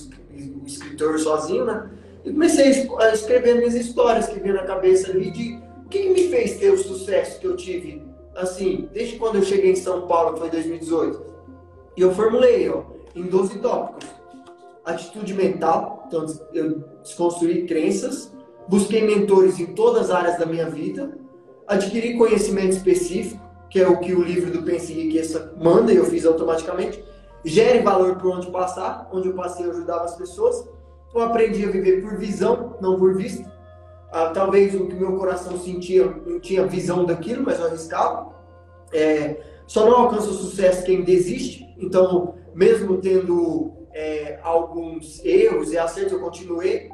escritor 0.65 1.19
sozinho, 1.19 1.65
né? 1.65 1.89
E 2.23 2.31
comecei 2.31 2.87
a 2.99 3.09
escrever 3.13 3.55
minhas 3.55 3.75
histórias 3.75 4.27
que 4.27 4.39
vinha 4.39 4.53
na 4.53 4.63
cabeça 4.63 5.11
ali 5.11 5.29
de 5.31 5.59
o 5.85 5.89
que, 5.89 6.09
me 6.09 6.29
fez 6.29 6.57
ter 6.57 6.71
o 6.71 6.77
sucesso 6.77 7.39
que 7.39 7.45
eu 7.45 7.55
tive, 7.55 8.01
assim, 8.35 8.87
desde 8.93 9.17
quando 9.17 9.35
eu 9.35 9.43
cheguei 9.43 9.71
em 9.71 9.75
São 9.75 10.07
Paulo, 10.07 10.33
que 10.33 10.39
foi 10.39 10.49
2018. 10.49 11.21
E 11.97 12.01
eu 12.01 12.13
formulei, 12.13 12.69
ó, 12.69 12.83
em 13.15 13.23
12 13.23 13.59
tópicos. 13.59 14.07
Atitude 14.85 15.33
mental, 15.33 16.05
então 16.07 16.25
eu 16.53 16.83
desconstruí 17.01 17.65
crenças, 17.65 18.31
busquei 18.67 19.01
mentores 19.01 19.59
em 19.59 19.67
todas 19.67 20.09
as 20.09 20.11
áreas 20.11 20.37
da 20.37 20.45
minha 20.45 20.69
vida, 20.69 21.17
adquiri 21.67 22.17
conhecimento 22.17 22.71
específico, 22.71 23.41
que 23.69 23.79
é 23.79 23.87
o 23.87 23.99
que 23.99 24.13
o 24.13 24.21
livro 24.21 24.51
do 24.51 24.63
Pense 24.63 24.93
Enriqueça 24.93 25.53
manda 25.57 25.91
e 25.91 25.97
eu 25.97 26.05
fiz 26.05 26.25
automaticamente, 26.25 27.03
gere 27.43 27.79
valor 27.79 28.15
por 28.17 28.31
onde 28.31 28.51
passar, 28.51 29.09
onde 29.11 29.27
eu 29.27 29.33
passei 29.33 29.65
eu 29.65 29.71
ajudava 29.71 30.05
as 30.05 30.15
pessoas, 30.15 30.67
eu 31.13 31.21
aprendi 31.21 31.63
a 31.65 31.69
viver 31.69 32.01
por 32.01 32.17
visão, 32.17 32.77
não 32.81 32.97
por 32.97 33.15
vista, 33.15 33.51
ah, 34.11 34.29
talvez 34.29 34.73
o 34.75 34.87
que 34.87 34.95
meu 34.95 35.17
coração 35.17 35.57
sentia, 35.57 36.05
não 36.25 36.39
tinha 36.39 36.65
visão 36.65 37.05
daquilo, 37.05 37.43
mas 37.43 37.59
eu 37.59 37.67
arriscava, 37.67 38.33
é, 38.91 39.41
só 39.67 39.85
não 39.85 40.01
alcança 40.01 40.29
o 40.29 40.33
sucesso 40.33 40.83
quem 40.83 41.03
desiste, 41.03 41.73
então, 41.77 42.35
mesmo 42.53 42.97
tendo 42.97 43.73
é, 43.91 44.39
alguns 44.43 45.23
erros 45.23 45.71
e 45.71 45.77
acertos, 45.77 46.13
eu 46.13 46.19
continuei, 46.19 46.89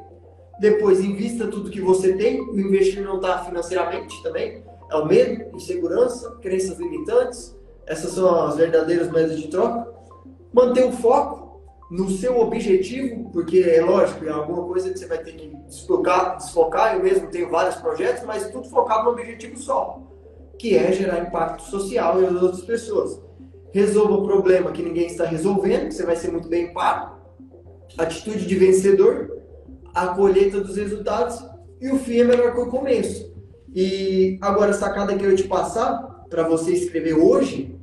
depois, 0.60 1.00
invista 1.00 1.48
tudo 1.48 1.72
que 1.72 1.80
você 1.80 2.14
tem. 2.14 2.42
O 2.42 2.60
investir 2.60 3.02
não 3.02 3.16
está 3.16 3.46
financeiramente 3.46 4.22
também. 4.22 4.62
É 4.92 4.96
o 4.98 5.06
medo, 5.06 5.56
insegurança, 5.56 6.32
crenças 6.42 6.78
limitantes. 6.78 7.56
Essas 7.88 8.12
são 8.12 8.44
as 8.44 8.58
verdadeiras 8.58 9.10
moedas 9.10 9.40
de 9.40 9.48
troca. 9.48 9.89
Manter 10.52 10.86
o 10.86 10.92
foco 10.92 11.62
no 11.90 12.10
seu 12.10 12.40
objetivo, 12.40 13.30
porque 13.32 13.60
é 13.60 13.82
lógico, 13.82 14.26
é 14.26 14.30
alguma 14.30 14.64
coisa 14.64 14.92
que 14.92 15.00
você 15.00 15.08
vai 15.08 15.18
ter 15.20 15.34
que 15.34 15.48
desfocar, 15.68 16.38
desfocar. 16.38 16.96
Eu 16.96 17.04
mesmo 17.04 17.28
tenho 17.28 17.50
vários 17.50 17.76
projetos, 17.76 18.24
mas 18.26 18.50
tudo 18.52 18.70
focado 18.70 19.06
no 19.06 19.12
objetivo 19.12 19.58
só, 19.58 20.02
que 20.58 20.78
é 20.78 20.92
gerar 20.92 21.20
impacto 21.20 21.64
social 21.64 22.22
e 22.22 22.26
as 22.26 22.42
outras 22.42 22.62
pessoas. 22.62 23.20
Resolva 23.72 24.14
o 24.14 24.24
problema 24.24 24.72
que 24.72 24.84
ninguém 24.84 25.08
está 25.08 25.26
resolvendo, 25.26 25.88
que 25.88 25.94
você 25.94 26.06
vai 26.06 26.16
ser 26.16 26.32
muito 26.32 26.48
bem 26.48 26.74
pago. 26.74 27.18
Atitude 27.98 28.46
de 28.46 28.56
vencedor, 28.56 29.40
a 29.94 30.08
colheita 30.10 30.62
dos 30.62 30.78
resultados 30.78 31.44
e 31.82 31.90
o 31.90 31.98
fim 31.98 32.20
é 32.20 32.24
melhor 32.24 32.54
que 32.54 32.62
o 32.62 32.68
começo. 32.68 33.34
E 33.74 34.38
agora 34.42 34.72
a 34.72 34.74
sacada 34.74 35.16
que 35.16 35.24
eu 35.24 35.32
ia 35.32 35.36
te 35.36 35.48
passar 35.48 36.26
para 36.30 36.48
você 36.48 36.72
escrever 36.72 37.14
hoje, 37.14 37.76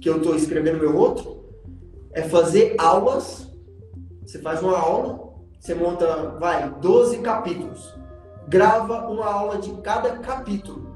que 0.00 0.08
eu 0.08 0.18
estou 0.18 0.34
escrevendo 0.34 0.78
meu 0.78 0.96
outro, 0.96 1.39
é 2.12 2.22
fazer 2.22 2.74
aulas. 2.78 3.50
Você 4.24 4.38
faz 4.38 4.62
uma 4.62 4.78
aula, 4.78 5.30
você 5.58 5.74
monta, 5.74 6.36
vai, 6.38 6.70
12 6.80 7.18
capítulos. 7.18 7.94
Grava 8.48 9.08
uma 9.08 9.26
aula 9.26 9.58
de 9.58 9.70
cada 9.82 10.18
capítulo. 10.18 10.90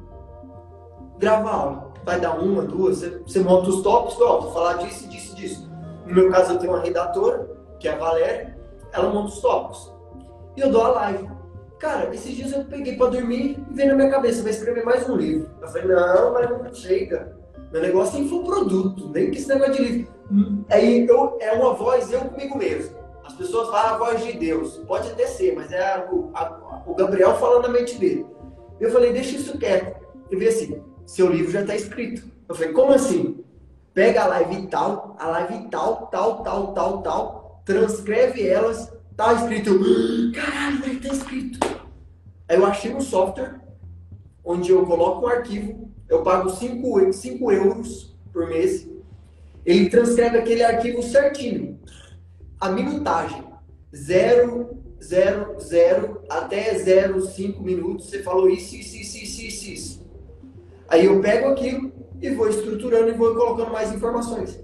Grava 1.19 1.51
a 1.51 1.55
aula. 1.55 1.95
Vai 2.05 2.20
dar 2.20 2.39
uma, 2.39 2.62
duas, 2.62 3.01
você, 3.01 3.41
monta 3.41 3.70
os 3.70 3.82
tópicos, 3.82 4.20
ó, 4.20 4.41
vou 4.41 4.53
falar 4.53 4.74
disso, 4.74 5.09
disso, 5.09 5.35
disso. 5.35 5.70
No 6.07 6.15
meu 6.15 6.31
caso, 6.31 6.53
eu 6.53 6.59
tenho 6.59 6.73
uma 6.73 6.82
redatora, 6.82 7.49
que 7.81 7.89
é 7.89 7.95
a 7.95 7.97
Valéria, 7.97 8.59
ela 8.93 9.09
monta 9.11 9.28
os 9.28 9.41
tópicos 9.41 9.95
e 10.57 10.61
eu 10.61 10.70
dou 10.70 10.82
a 10.82 10.89
live. 10.89 11.28
Cara, 11.78 12.15
esses 12.15 12.35
dias 12.35 12.53
eu 12.53 12.65
peguei 12.65 12.97
pra 12.97 13.09
dormir 13.09 13.59
e 13.70 13.74
veio 13.74 13.91
na 13.91 13.95
minha 13.97 14.11
cabeça, 14.11 14.43
vai 14.43 14.53
escrever 14.53 14.85
mais 14.85 15.09
um 15.09 15.16
livro. 15.16 15.51
Eu 15.61 15.69
falei, 15.69 15.89
não, 15.89 16.32
mas 16.32 16.51
não 16.51 16.74
chega. 16.74 17.36
Meu 17.75 17.83
negócio 17.83 18.17
é 18.17 18.23
infoproduto, 18.23 19.11
nem 19.11 19.31
que 19.31 19.39
esse 19.39 19.49
negócio 19.49 19.75
de 19.75 19.83
livro. 19.83 20.15
Aí 20.71 21.07
eu, 21.07 21.37
é 21.41 21.53
uma 21.53 21.75
voz 21.75 22.11
eu 22.11 22.21
comigo 22.21 22.57
mesmo. 22.57 22.97
As 23.25 23.35
pessoas 23.35 23.69
falam 23.69 23.95
a 23.95 23.99
voz 23.99 24.25
de 24.25 24.33
Deus. 24.33 24.79
Pode 24.87 25.11
até 25.11 25.27
ser, 25.27 25.55
mas 25.55 25.73
é 25.73 25.83
a, 25.83 26.09
a, 26.35 26.83
o 26.87 26.95
Gabriel 26.95 27.35
falando 27.35 27.65
na 27.65 27.69
mente 27.69 27.99
dele. 27.99 28.25
Eu 28.79 28.91
falei, 28.91 29.13
deixa 29.13 29.37
isso 29.37 29.59
quieto. 29.59 30.01
Eu 30.31 30.39
vi 30.39 30.49
assim, 30.49 30.81
seu 31.05 31.29
livro 31.29 31.51
já 31.51 31.63
está 31.63 31.75
escrito. 31.75 32.27
Eu 32.49 32.55
falei, 32.55 32.73
como 32.73 32.93
assim? 32.93 33.45
Pega 33.93 34.23
a 34.23 34.29
live 34.29 34.67
tal, 34.69 35.17
a 35.19 35.27
live 35.27 35.69
tal, 35.69 36.07
tal, 36.07 36.43
tal, 36.43 36.73
tal, 36.73 37.03
tal, 37.03 37.63
transcreve 37.67 38.47
elas 38.49 38.95
Tá 39.17 39.33
escrito, 39.33 39.71
caralho, 40.35 41.01
tá 41.01 41.09
escrito. 41.09 41.61
Aí 42.49 42.57
eu 42.57 42.67
achei 42.67 42.93
um 42.93 43.01
software 43.01 43.61
onde 44.45 44.73
eu 44.73 44.85
coloco 44.85 45.25
um 45.25 45.29
arquivo, 45.29 45.94
eu 46.09 46.23
pago 46.23 46.51
5, 46.51 47.13
5 47.13 47.53
euros 47.53 48.17
por 48.33 48.49
mês, 48.49 48.89
ele 49.65 49.89
transcreve 49.89 50.39
aquele 50.39 50.63
arquivo 50.63 51.03
certinho. 51.03 51.79
A 52.61 52.71
minutagem, 52.71 53.43
0, 53.95 54.79
0, 55.03 55.61
0 55.61 56.21
até 56.29 56.75
0, 56.75 57.21
5 57.21 57.63
minutos, 57.63 58.09
você 58.09 58.23
falou 58.23 58.49
isso, 58.49 58.75
isso, 58.75 58.97
isso, 58.97 59.17
isso, 59.19 59.43
isso, 59.43 59.71
isso. 59.71 60.07
Aí 60.89 61.07
eu 61.07 61.21
pego 61.21 61.49
aquilo 61.49 61.93
e 62.21 62.31
vou 62.31 62.49
estruturando 62.49 63.09
e 63.09 63.15
vou 63.15 63.35
colocando 63.35 63.73
mais 63.73 63.93
informações. 63.93 64.63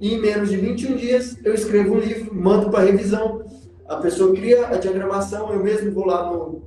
E 0.00 0.14
em 0.14 0.20
menos 0.20 0.48
de 0.50 0.56
21 0.56 0.96
dias 0.96 1.36
eu 1.44 1.54
escrevo 1.54 1.94
um 1.94 1.98
livro, 1.98 2.34
mando 2.34 2.70
para 2.70 2.84
revisão. 2.84 3.44
A 3.88 3.96
pessoa 3.96 4.34
cria 4.34 4.68
a 4.68 4.76
diagramação, 4.76 5.52
eu 5.52 5.62
mesmo 5.62 5.92
vou 5.92 6.06
lá 6.06 6.30
no, 6.30 6.62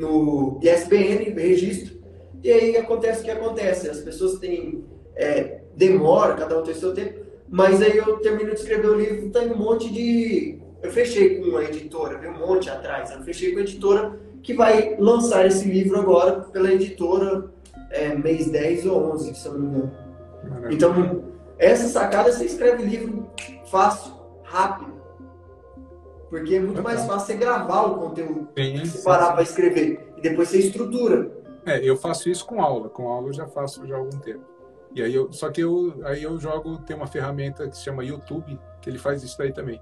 no 0.00 0.60
ISBN, 0.62 1.30
registro, 1.30 2.01
e 2.42 2.50
aí 2.50 2.76
acontece 2.76 3.20
o 3.20 3.24
que 3.24 3.30
acontece. 3.30 3.88
As 3.88 3.98
pessoas 3.98 4.38
têm 4.38 4.84
é, 5.14 5.60
demora, 5.76 6.34
cada 6.34 6.58
um 6.58 6.62
tem 6.62 6.74
seu 6.74 6.94
tempo, 6.94 7.20
mas 7.48 7.82
aí 7.82 7.96
eu 7.96 8.18
termino 8.18 8.50
de 8.50 8.56
escrever 8.56 8.88
o 8.88 8.94
livro, 8.94 9.30
tem 9.30 9.50
um 9.50 9.56
monte 9.56 9.92
de. 9.92 10.58
Eu 10.82 10.90
fechei 10.90 11.38
com 11.38 11.50
uma 11.50 11.64
editora, 11.64 12.18
veio 12.18 12.32
um 12.32 12.38
monte 12.38 12.68
atrás, 12.68 13.10
eu 13.10 13.22
fechei 13.22 13.52
com 13.52 13.58
a 13.58 13.62
editora 13.62 14.18
que 14.42 14.54
vai 14.54 14.96
lançar 14.98 15.46
esse 15.46 15.68
livro 15.68 15.98
agora 15.98 16.40
pela 16.52 16.72
editora 16.72 17.50
é, 17.90 18.14
mês 18.14 18.50
10 18.50 18.86
ou 18.86 19.12
11, 19.12 19.34
se 19.34 19.46
eu 19.46 19.52
não 19.52 19.60
me 19.60 19.66
engano. 19.66 19.92
Então, 20.70 21.24
essa 21.58 21.86
sacada 21.86 22.32
você 22.32 22.44
escreve 22.44 22.82
livro 22.82 23.30
fácil, 23.70 24.12
rápido. 24.42 24.92
Porque 26.28 26.56
é 26.56 26.60
muito 26.60 26.82
mais 26.82 27.04
fácil 27.04 27.26
você 27.26 27.34
gravar 27.34 27.82
o 27.82 27.98
conteúdo, 27.98 28.48
sim, 28.56 28.84
você 28.84 29.02
parar 29.02 29.32
para 29.32 29.42
escrever. 29.42 30.12
E 30.16 30.20
depois 30.22 30.48
você 30.48 30.58
estrutura. 30.58 31.41
É, 31.64 31.78
eu 31.82 31.96
faço 31.96 32.28
isso 32.28 32.44
com 32.44 32.62
aula. 32.62 32.88
Com 32.88 33.08
aula 33.08 33.28
eu 33.28 33.32
já 33.32 33.46
faço 33.46 33.86
já 33.86 33.94
há 33.94 33.98
algum 33.98 34.18
tempo. 34.18 34.44
E 34.94 35.02
aí 35.02 35.14
eu, 35.14 35.32
só 35.32 35.50
que 35.50 35.60
eu, 35.60 36.00
aí 36.04 36.22
eu 36.22 36.38
jogo, 36.38 36.78
tem 36.78 36.94
uma 36.94 37.06
ferramenta 37.06 37.68
que 37.68 37.76
se 37.76 37.84
chama 37.84 38.04
YouTube, 38.04 38.58
que 38.80 38.90
ele 38.90 38.98
faz 38.98 39.22
isso 39.22 39.38
daí 39.38 39.52
também. 39.52 39.80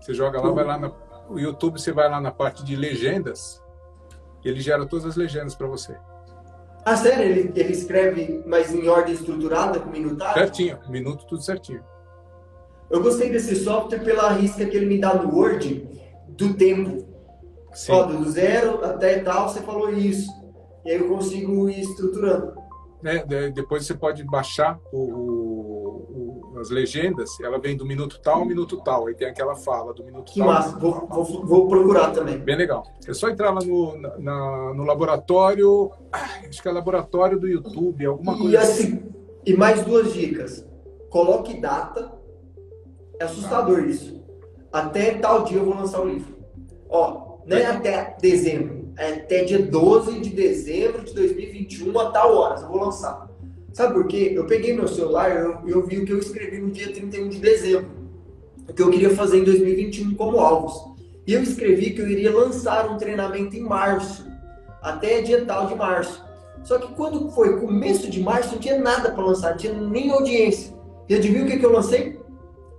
Você 0.00 0.12
joga 0.12 0.40
lá, 0.40 0.50
vai 0.50 0.64
lá 0.64 0.78
na, 0.78 0.92
o 1.28 1.38
YouTube, 1.38 1.80
você 1.80 1.92
vai 1.92 2.08
lá 2.10 2.20
na 2.20 2.32
parte 2.32 2.64
de 2.64 2.74
legendas, 2.74 3.62
ele 4.44 4.60
gera 4.60 4.86
todas 4.86 5.04
as 5.04 5.16
legendas 5.16 5.54
para 5.54 5.66
você. 5.66 5.96
Ah, 6.84 6.96
sério? 6.96 7.24
Ele, 7.24 7.52
ele 7.54 7.72
escreve, 7.72 8.42
mas 8.46 8.72
em 8.72 8.88
ordem 8.88 9.14
estruturada, 9.14 9.78
com 9.78 9.90
minutagem? 9.90 10.34
Certinho, 10.34 10.78
minuto 10.88 11.26
tudo 11.26 11.42
certinho. 11.42 11.84
Eu 12.90 13.02
gostei 13.02 13.30
desse 13.30 13.54
software 13.56 13.98
pela 13.98 14.30
risca 14.32 14.64
que 14.64 14.76
ele 14.76 14.86
me 14.86 14.98
dá 14.98 15.14
no 15.14 15.34
Word 15.34 15.86
do 16.28 16.54
tempo. 16.54 17.06
Sim. 17.72 17.92
Ó, 17.92 18.04
do 18.04 18.28
zero 18.30 18.82
até 18.84 19.18
tal, 19.18 19.48
você 19.48 19.60
falou 19.60 19.92
isso. 19.92 20.30
E 20.88 20.90
aí 20.90 20.96
eu 20.96 21.06
consigo 21.06 21.68
ir 21.68 21.80
estruturando. 21.80 22.54
É, 23.04 23.50
depois 23.50 23.84
você 23.84 23.92
pode 23.92 24.24
baixar 24.24 24.80
o, 24.90 26.48
as 26.58 26.70
legendas, 26.70 27.38
ela 27.40 27.58
vem 27.58 27.76
do 27.76 27.84
minuto 27.84 28.18
tal 28.22 28.40
ao 28.40 28.46
minuto 28.46 28.80
tal. 28.82 29.06
Aí 29.06 29.14
tem 29.14 29.28
aquela 29.28 29.54
fala 29.54 29.92
do 29.92 30.02
minuto 30.02 30.32
que 30.32 30.40
tal. 30.40 30.48
Que 30.48 30.54
massa, 30.54 30.78
vou, 30.78 31.06
vou, 31.06 31.44
vou, 31.44 31.68
procurar 31.68 32.12
também. 32.12 32.38
Bem 32.38 32.56
legal. 32.56 32.84
É 33.06 33.12
só 33.12 33.28
entrar 33.28 33.50
lá 33.50 33.60
no, 33.60 33.98
na, 34.18 34.72
no 34.72 34.82
laboratório, 34.84 35.92
acho 36.48 36.62
que 36.62 36.68
é 36.68 36.72
laboratório 36.72 37.38
do 37.38 37.46
YouTube, 37.46 38.06
alguma 38.06 38.32
e 38.32 38.38
coisa 38.38 38.58
assim. 38.60 38.82
assim. 38.84 39.12
E 39.44 39.54
mais 39.54 39.84
duas 39.84 40.14
dicas. 40.14 40.66
Coloque 41.10 41.60
data. 41.60 42.16
É 43.20 43.24
assustador 43.24 43.80
isso. 43.80 44.24
Até 44.72 45.18
tal 45.18 45.44
dia 45.44 45.58
eu 45.58 45.66
vou 45.66 45.74
lançar 45.74 46.00
o 46.00 46.08
livro. 46.08 46.34
Ó, 46.88 47.40
não 47.44 47.58
é 47.58 47.66
até 47.66 48.16
dezembro. 48.22 48.77
É 48.98 49.12
até 49.12 49.44
dia 49.44 49.62
12 49.62 50.18
de 50.18 50.30
dezembro 50.30 51.04
de 51.04 51.14
2021 51.14 51.98
a 52.00 52.10
tal 52.10 52.34
hora. 52.36 52.60
Eu 52.60 52.68
vou 52.68 52.80
lançar. 52.84 53.30
Sabe 53.72 53.94
por 53.94 54.08
quê? 54.08 54.32
Eu 54.34 54.44
peguei 54.44 54.74
meu 54.74 54.88
celular 54.88 55.30
e 55.30 55.36
eu, 55.36 55.76
eu 55.76 55.86
vi 55.86 55.98
o 55.98 56.04
que 56.04 56.12
eu 56.12 56.18
escrevi 56.18 56.58
no 56.58 56.72
dia 56.72 56.92
31 56.92 57.28
de 57.28 57.38
dezembro. 57.38 57.90
O 58.68 58.72
que 58.72 58.82
eu 58.82 58.90
queria 58.90 59.10
fazer 59.10 59.38
em 59.38 59.44
2021 59.44 60.16
como 60.16 60.40
alvos. 60.40 60.74
E 61.24 61.32
eu 61.32 61.42
escrevi 61.42 61.90
que 61.90 62.00
eu 62.00 62.08
iria 62.08 62.34
lançar 62.34 62.90
um 62.90 62.96
treinamento 62.96 63.54
em 63.54 63.60
março, 63.60 64.26
até 64.82 65.22
dia 65.22 65.44
tal 65.44 65.68
de 65.68 65.76
março. 65.76 66.24
Só 66.64 66.78
que 66.78 66.92
quando 66.94 67.30
foi 67.30 67.60
começo 67.60 68.10
de 68.10 68.20
março, 68.20 68.52
não 68.52 68.58
tinha 68.58 68.80
nada 68.80 69.12
para 69.12 69.24
lançar, 69.24 69.50
não 69.50 69.58
tinha 69.58 69.74
nem 69.74 70.10
audiência. 70.10 70.74
E 71.08 71.14
adivinha 71.14 71.44
o 71.44 71.46
que, 71.46 71.58
que 71.58 71.64
eu 71.64 71.72
lancei? 71.72 72.18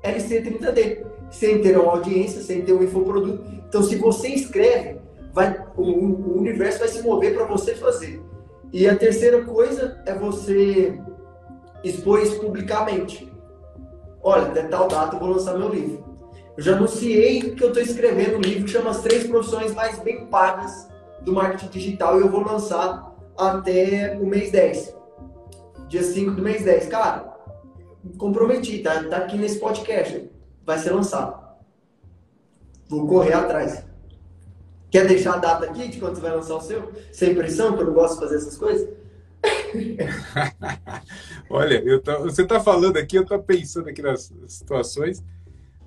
LC30D. 0.03 1.05
Sem 1.31 1.61
ter 1.61 1.77
uma 1.77 1.93
audiência, 1.93 2.41
sem 2.41 2.61
ter 2.61 2.73
um 2.73 2.83
infoproduto. 2.83 3.41
Então, 3.67 3.81
se 3.83 3.95
você 3.95 4.29
escreve, 4.29 4.99
vai, 5.33 5.65
o, 5.75 5.81
o 5.81 6.37
universo 6.39 6.79
vai 6.79 6.87
se 6.87 7.01
mover 7.01 7.35
para 7.35 7.45
você 7.45 7.75
fazer. 7.75 8.21
E 8.71 8.87
a 8.87 8.95
terceira 8.95 9.43
coisa 9.43 10.01
é 10.05 10.13
você 10.13 10.99
expor 11.83 12.21
isso 12.21 12.39
publicamente. 12.39 13.31
Olha, 14.21 14.47
até 14.47 14.63
tal 14.63 14.87
data 14.87 15.15
eu 15.15 15.19
vou 15.19 15.29
lançar 15.29 15.57
meu 15.57 15.69
livro. 15.69 16.03
Eu 16.57 16.63
já 16.63 16.75
anunciei 16.75 17.51
que 17.51 17.63
eu 17.63 17.69
estou 17.69 17.81
escrevendo 17.81 18.37
um 18.37 18.41
livro 18.41 18.65
que 18.65 18.71
chama 18.71 18.89
As 18.89 19.01
Três 19.01 19.25
Profissões 19.25 19.73
Mais 19.73 19.97
Bem 19.99 20.25
Pagas 20.25 20.89
do 21.21 21.33
Marketing 21.33 21.69
Digital 21.69 22.19
e 22.19 22.21
eu 22.21 22.29
vou 22.29 22.41
lançar 22.41 23.15
até 23.37 24.17
o 24.19 24.25
mês 24.25 24.51
10. 24.51 24.95
Dia 25.87 26.03
5 26.03 26.31
do 26.31 26.41
mês 26.41 26.63
10. 26.63 26.87
Cara, 26.87 27.33
comprometi, 28.17 28.79
tá, 28.79 29.03
tá 29.05 29.17
aqui 29.17 29.37
nesse 29.37 29.59
podcast. 29.59 30.29
Vai 30.65 30.77
ser 30.77 30.91
lançado. 30.91 31.41
Vou 32.89 33.07
correr 33.07 33.33
atrás. 33.33 33.88
Quer 34.89 35.07
deixar 35.07 35.35
a 35.35 35.37
data 35.37 35.65
aqui 35.65 35.87
de 35.87 35.99
quando 35.99 36.15
você 36.15 36.21
vai 36.21 36.31
lançar 36.31 36.55
o 36.55 36.61
seu? 36.61 36.91
Sem 37.11 37.35
pressão, 37.35 37.75
que 37.75 37.81
eu 37.81 37.87
não 37.87 37.93
gosto 37.93 38.15
de 38.15 38.21
fazer 38.21 38.37
essas 38.37 38.57
coisas? 38.57 38.89
Olha, 41.49 41.99
tô, 41.99 42.23
você 42.23 42.41
está 42.41 42.59
falando 42.59 42.97
aqui, 42.97 43.17
eu 43.17 43.21
estou 43.21 43.39
pensando 43.39 43.87
aqui 43.87 44.01
nas 44.01 44.33
situações, 44.47 45.23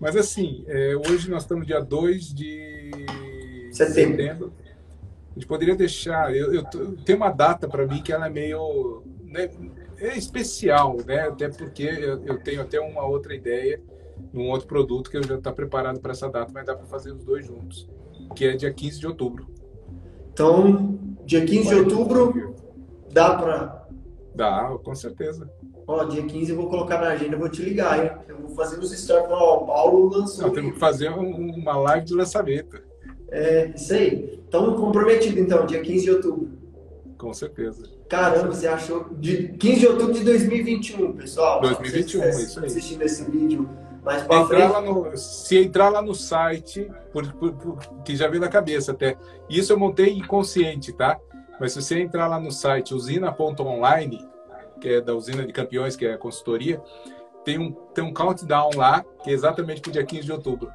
mas 0.00 0.16
assim, 0.16 0.64
é, 0.66 0.94
hoje 0.96 1.30
nós 1.30 1.42
estamos 1.42 1.66
dia 1.66 1.80
2 1.80 2.32
de 2.32 2.90
setembro. 3.72 4.16
setembro. 4.16 4.52
A 5.30 5.34
gente 5.34 5.46
poderia 5.46 5.74
deixar, 5.74 6.34
eu, 6.34 6.52
eu 6.52 6.64
tem 7.04 7.16
uma 7.16 7.30
data 7.30 7.66
para 7.66 7.86
mim 7.86 8.02
que 8.02 8.12
ela 8.12 8.26
é 8.26 8.30
meio 8.30 9.02
né, 9.24 9.50
é 9.98 10.16
especial, 10.16 10.98
né? 11.06 11.28
Até 11.28 11.48
porque 11.48 11.84
eu, 11.84 12.22
eu, 12.24 12.38
tenho 12.38 12.60
até 12.60 12.78
uma 12.78 13.06
outra 13.06 13.34
ideia 13.34 13.80
num 14.32 14.50
outro 14.50 14.68
produto 14.68 15.10
que 15.10 15.16
eu 15.16 15.22
já 15.22 15.36
está 15.36 15.52
preparado 15.52 16.00
para 16.00 16.12
essa 16.12 16.28
data, 16.28 16.50
mas 16.52 16.66
dá 16.66 16.74
para 16.74 16.86
fazer 16.86 17.12
os 17.12 17.24
dois 17.24 17.46
juntos, 17.46 17.88
que 18.32 18.44
é 18.44 18.56
dia 18.56 18.72
15 18.72 19.00
de 19.00 19.06
outubro. 19.06 19.46
Então, 20.32 20.98
dia 21.24 21.44
15 21.44 21.68
de 21.68 21.74
outubro, 21.74 22.52
Dá 23.12 23.34
pra. 23.34 23.86
Dá, 24.34 24.74
com 24.82 24.94
certeza. 24.94 25.48
Ó, 25.86 26.04
dia 26.04 26.22
15 26.22 26.50
eu 26.50 26.56
vou 26.56 26.70
colocar 26.70 26.98
na 26.98 27.08
agenda, 27.08 27.34
eu 27.34 27.38
vou 27.38 27.48
te 27.48 27.62
ligar, 27.62 28.02
hein? 28.02 28.10
Eu 28.26 28.38
vou 28.38 28.56
fazer 28.56 28.78
os 28.78 28.90
stories 28.92 29.28
falar, 29.28 29.42
ó, 29.42 29.62
o 29.62 29.66
Paulo 29.66 30.08
lançou. 30.08 30.46
Não, 30.46 30.52
temos 30.52 30.72
que 30.72 30.78
fazer 30.78 31.10
um, 31.10 31.54
uma 31.56 31.76
live 31.76 32.06
de 32.06 32.14
lançamento. 32.14 32.80
É, 33.30 33.72
isso 33.74 33.92
aí. 33.92 34.40
Estamos 34.44 34.80
comprometidos 34.80 35.38
então, 35.38 35.66
dia 35.66 35.82
15 35.82 36.04
de 36.04 36.10
outubro. 36.10 36.50
Com 37.18 37.32
certeza. 37.34 37.82
Caramba, 38.08 38.52
você 38.52 38.66
achou. 38.66 39.06
De 39.18 39.48
15 39.48 39.80
de 39.80 39.86
outubro 39.86 40.14
de 40.14 40.24
2021, 40.24 41.12
pessoal. 41.12 41.60
2021, 41.60 42.28
isso 42.30 42.60
aí. 42.60 42.66
assistindo 42.66 43.02
esse 43.02 43.30
vídeo 43.30 43.68
mais 44.02 44.22
pra 44.24 44.36
entrar 44.38 44.70
frente. 44.70 44.84
No, 44.84 45.16
se 45.16 45.58
entrar 45.58 45.88
lá 45.88 46.02
no 46.02 46.14
site, 46.14 46.90
por, 47.12 47.32
por, 47.34 47.52
por, 47.52 47.78
que 48.04 48.16
já 48.16 48.28
veio 48.28 48.40
na 48.40 48.48
cabeça 48.48 48.92
até. 48.92 49.16
Isso 49.48 49.72
eu 49.72 49.78
montei 49.78 50.12
inconsciente, 50.12 50.92
tá? 50.92 51.18
Mas 51.60 51.72
se 51.72 51.80
você 51.82 52.00
entrar 52.00 52.26
lá 52.26 52.40
no 52.40 52.50
site 52.50 52.94
usina.online, 52.94 54.28
que 54.80 54.88
é 54.88 55.00
da 55.00 55.14
Usina 55.14 55.46
de 55.46 55.52
Campeões, 55.52 55.94
que 55.94 56.04
é 56.04 56.14
a 56.14 56.18
consultoria, 56.18 56.82
tem 57.44 57.58
um, 57.58 57.70
tem 57.70 58.02
um 58.02 58.12
countdown 58.12 58.70
lá, 58.74 59.04
que 59.22 59.30
é 59.30 59.32
exatamente 59.32 59.80
para 59.80 59.90
o 59.90 59.92
dia 59.92 60.04
15 60.04 60.24
de 60.24 60.32
outubro. 60.32 60.72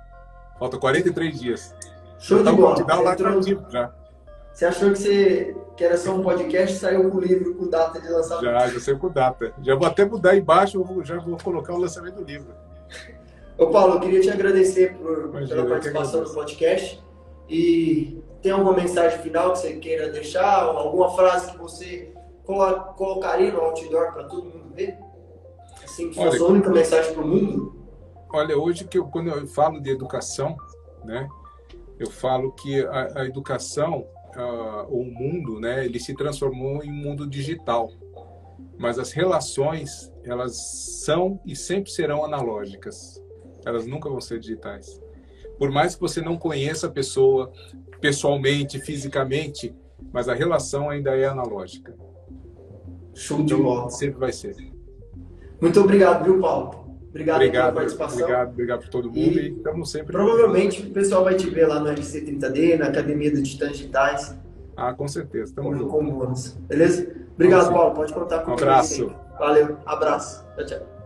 Falta 0.58 0.78
43 0.78 1.40
dias. 1.40 1.76
Show 2.18 2.42
de 2.42 2.52
bola. 2.52 3.02
Lá 3.02 3.14
Entrou... 3.14 3.42
já. 3.70 3.94
Você 4.54 4.66
achou 4.66 4.92
que, 4.92 4.98
você, 4.98 5.56
que 5.76 5.84
era 5.84 5.98
só 5.98 6.16
um 6.16 6.24
podcast 6.24 6.76
e 6.76 6.80
saiu 6.80 7.12
com 7.12 7.18
o 7.18 7.22
livro 7.22 7.54
com 7.54 7.70
data 7.70 8.02
de 8.02 8.10
lançamento? 8.10 8.46
Já, 8.46 8.68
já 8.68 8.80
saiu 8.80 8.98
com 8.98 9.10
data. 9.10 9.54
Já 9.62 9.76
vou 9.76 9.86
até 9.86 10.04
mudar 10.04 10.36
embaixo, 10.36 10.84
já 11.04 11.20
vou 11.20 11.38
colocar 11.38 11.74
o 11.74 11.78
lançamento 11.78 12.16
do 12.16 12.24
livro. 12.24 12.56
Ô 13.58 13.68
Paulo, 13.68 13.96
eu 13.96 14.00
queria 14.00 14.22
te 14.22 14.30
agradecer 14.30 14.96
por, 14.98 15.30
Imagina, 15.30 15.56
pela 15.56 15.70
participação 15.70 16.22
no 16.22 16.34
podcast. 16.34 17.04
E 17.50 18.22
tem 18.42 18.52
alguma 18.52 18.74
mensagem 18.74 19.20
final 19.20 19.54
que 19.54 19.60
você 19.60 19.74
queira 19.78 20.10
deixar? 20.10 20.64
Alguma 20.64 21.16
frase 21.16 21.52
que 21.52 21.58
você 21.58 22.14
colocaria 22.46 23.52
no 23.52 23.60
outdoor 23.60 24.14
para 24.14 24.26
todo 24.26 24.46
mundo 24.46 24.74
ver? 24.76 24.98
Assim, 25.84 26.10
que 26.10 26.16
fosse 26.16 26.38
a 26.38 26.46
única 26.46 26.70
mensagem 26.70 27.14
para 27.14 27.24
o 27.24 27.28
mundo? 27.28 27.76
Olha, 28.32 28.58
hoje 28.58 28.84
que 28.84 28.98
eu, 29.00 29.06
quando 29.06 29.30
eu 29.30 29.48
falo 29.48 29.82
de 29.82 29.90
educação, 29.90 30.56
né, 31.04 31.28
eu 31.98 32.12
falo 32.12 32.52
que 32.52 32.86
a, 32.86 33.22
a 33.22 33.26
educação, 33.26 34.06
uh, 34.36 34.86
o 34.90 35.04
mundo, 35.04 35.60
né, 35.60 35.86
ele 35.86 36.00
se 36.00 36.14
transformou 36.14 36.84
em 36.84 36.92
um 36.92 36.96
mundo 36.96 37.26
digital, 37.26 37.90
mas 38.78 39.00
as 39.00 39.12
relações 39.12 40.12
elas 40.24 40.58
são 41.06 41.40
e 41.46 41.56
sempre 41.56 41.90
serão 41.90 42.24
analógicas. 42.24 43.20
Elas 43.68 43.86
nunca 43.86 44.10
vão 44.10 44.22
ser 44.22 44.40
digitais. 44.40 45.02
Por 45.58 45.72
mais 45.72 45.96
que 45.96 46.02
você 46.02 46.22
não 46.22 46.38
conheça 46.38 46.88
a 46.88 46.90
pessoa 46.90 47.52
pessoalmente, 48.00 48.80
fisicamente, 48.80 49.76
mas 50.14 50.30
a 50.30 50.34
relação 50.34 50.90
ainda 50.90 51.16
é 51.16 51.26
analógica. 51.26 51.96
Show 53.14 53.38
de 53.38 53.54
então, 53.54 53.64
bola. 53.64 53.90
Sempre 53.90 54.20
vai 54.20 54.32
ser. 54.32 54.56
Muito 55.60 55.80
obrigado, 55.82 56.24
viu, 56.24 56.40
Paulo? 56.40 56.88
Obrigado, 57.10 57.38
obrigado 57.38 57.64
pela 57.64 57.76
participação. 57.76 58.22
Obrigado, 58.22 58.50
obrigado 58.50 58.80
por 58.82 58.90
todo 58.90 59.08
mundo 59.08 59.40
e, 59.40 59.50
estamos 59.50 59.92
sempre. 59.92 60.12
Provavelmente 60.12 60.84
o 60.84 60.92
pessoal 60.92 61.24
vai 61.24 61.36
te 61.36 61.50
ver 61.50 61.68
lá 61.68 61.80
no 61.80 61.90
LC30D, 61.90 62.78
na 62.78 62.88
Academia 62.88 63.32
dos 63.32 63.48
Titãs 63.48 63.72
Digitais. 63.72 64.38
Ah, 64.76 64.94
com 64.94 65.08
certeza. 65.08 65.56
Tamo 65.56 65.74
junto. 65.74 66.60
Beleza? 66.68 67.12
Obrigado, 67.34 67.74
Paulo. 67.74 67.96
Pode 67.96 68.14
contar 68.14 68.40
com 68.40 68.52
Um 68.52 68.54
abraço. 68.54 69.12
Valeu. 69.40 69.78
Abraço. 69.86 70.46
Tchau, 70.56 70.66
tchau. 70.66 70.97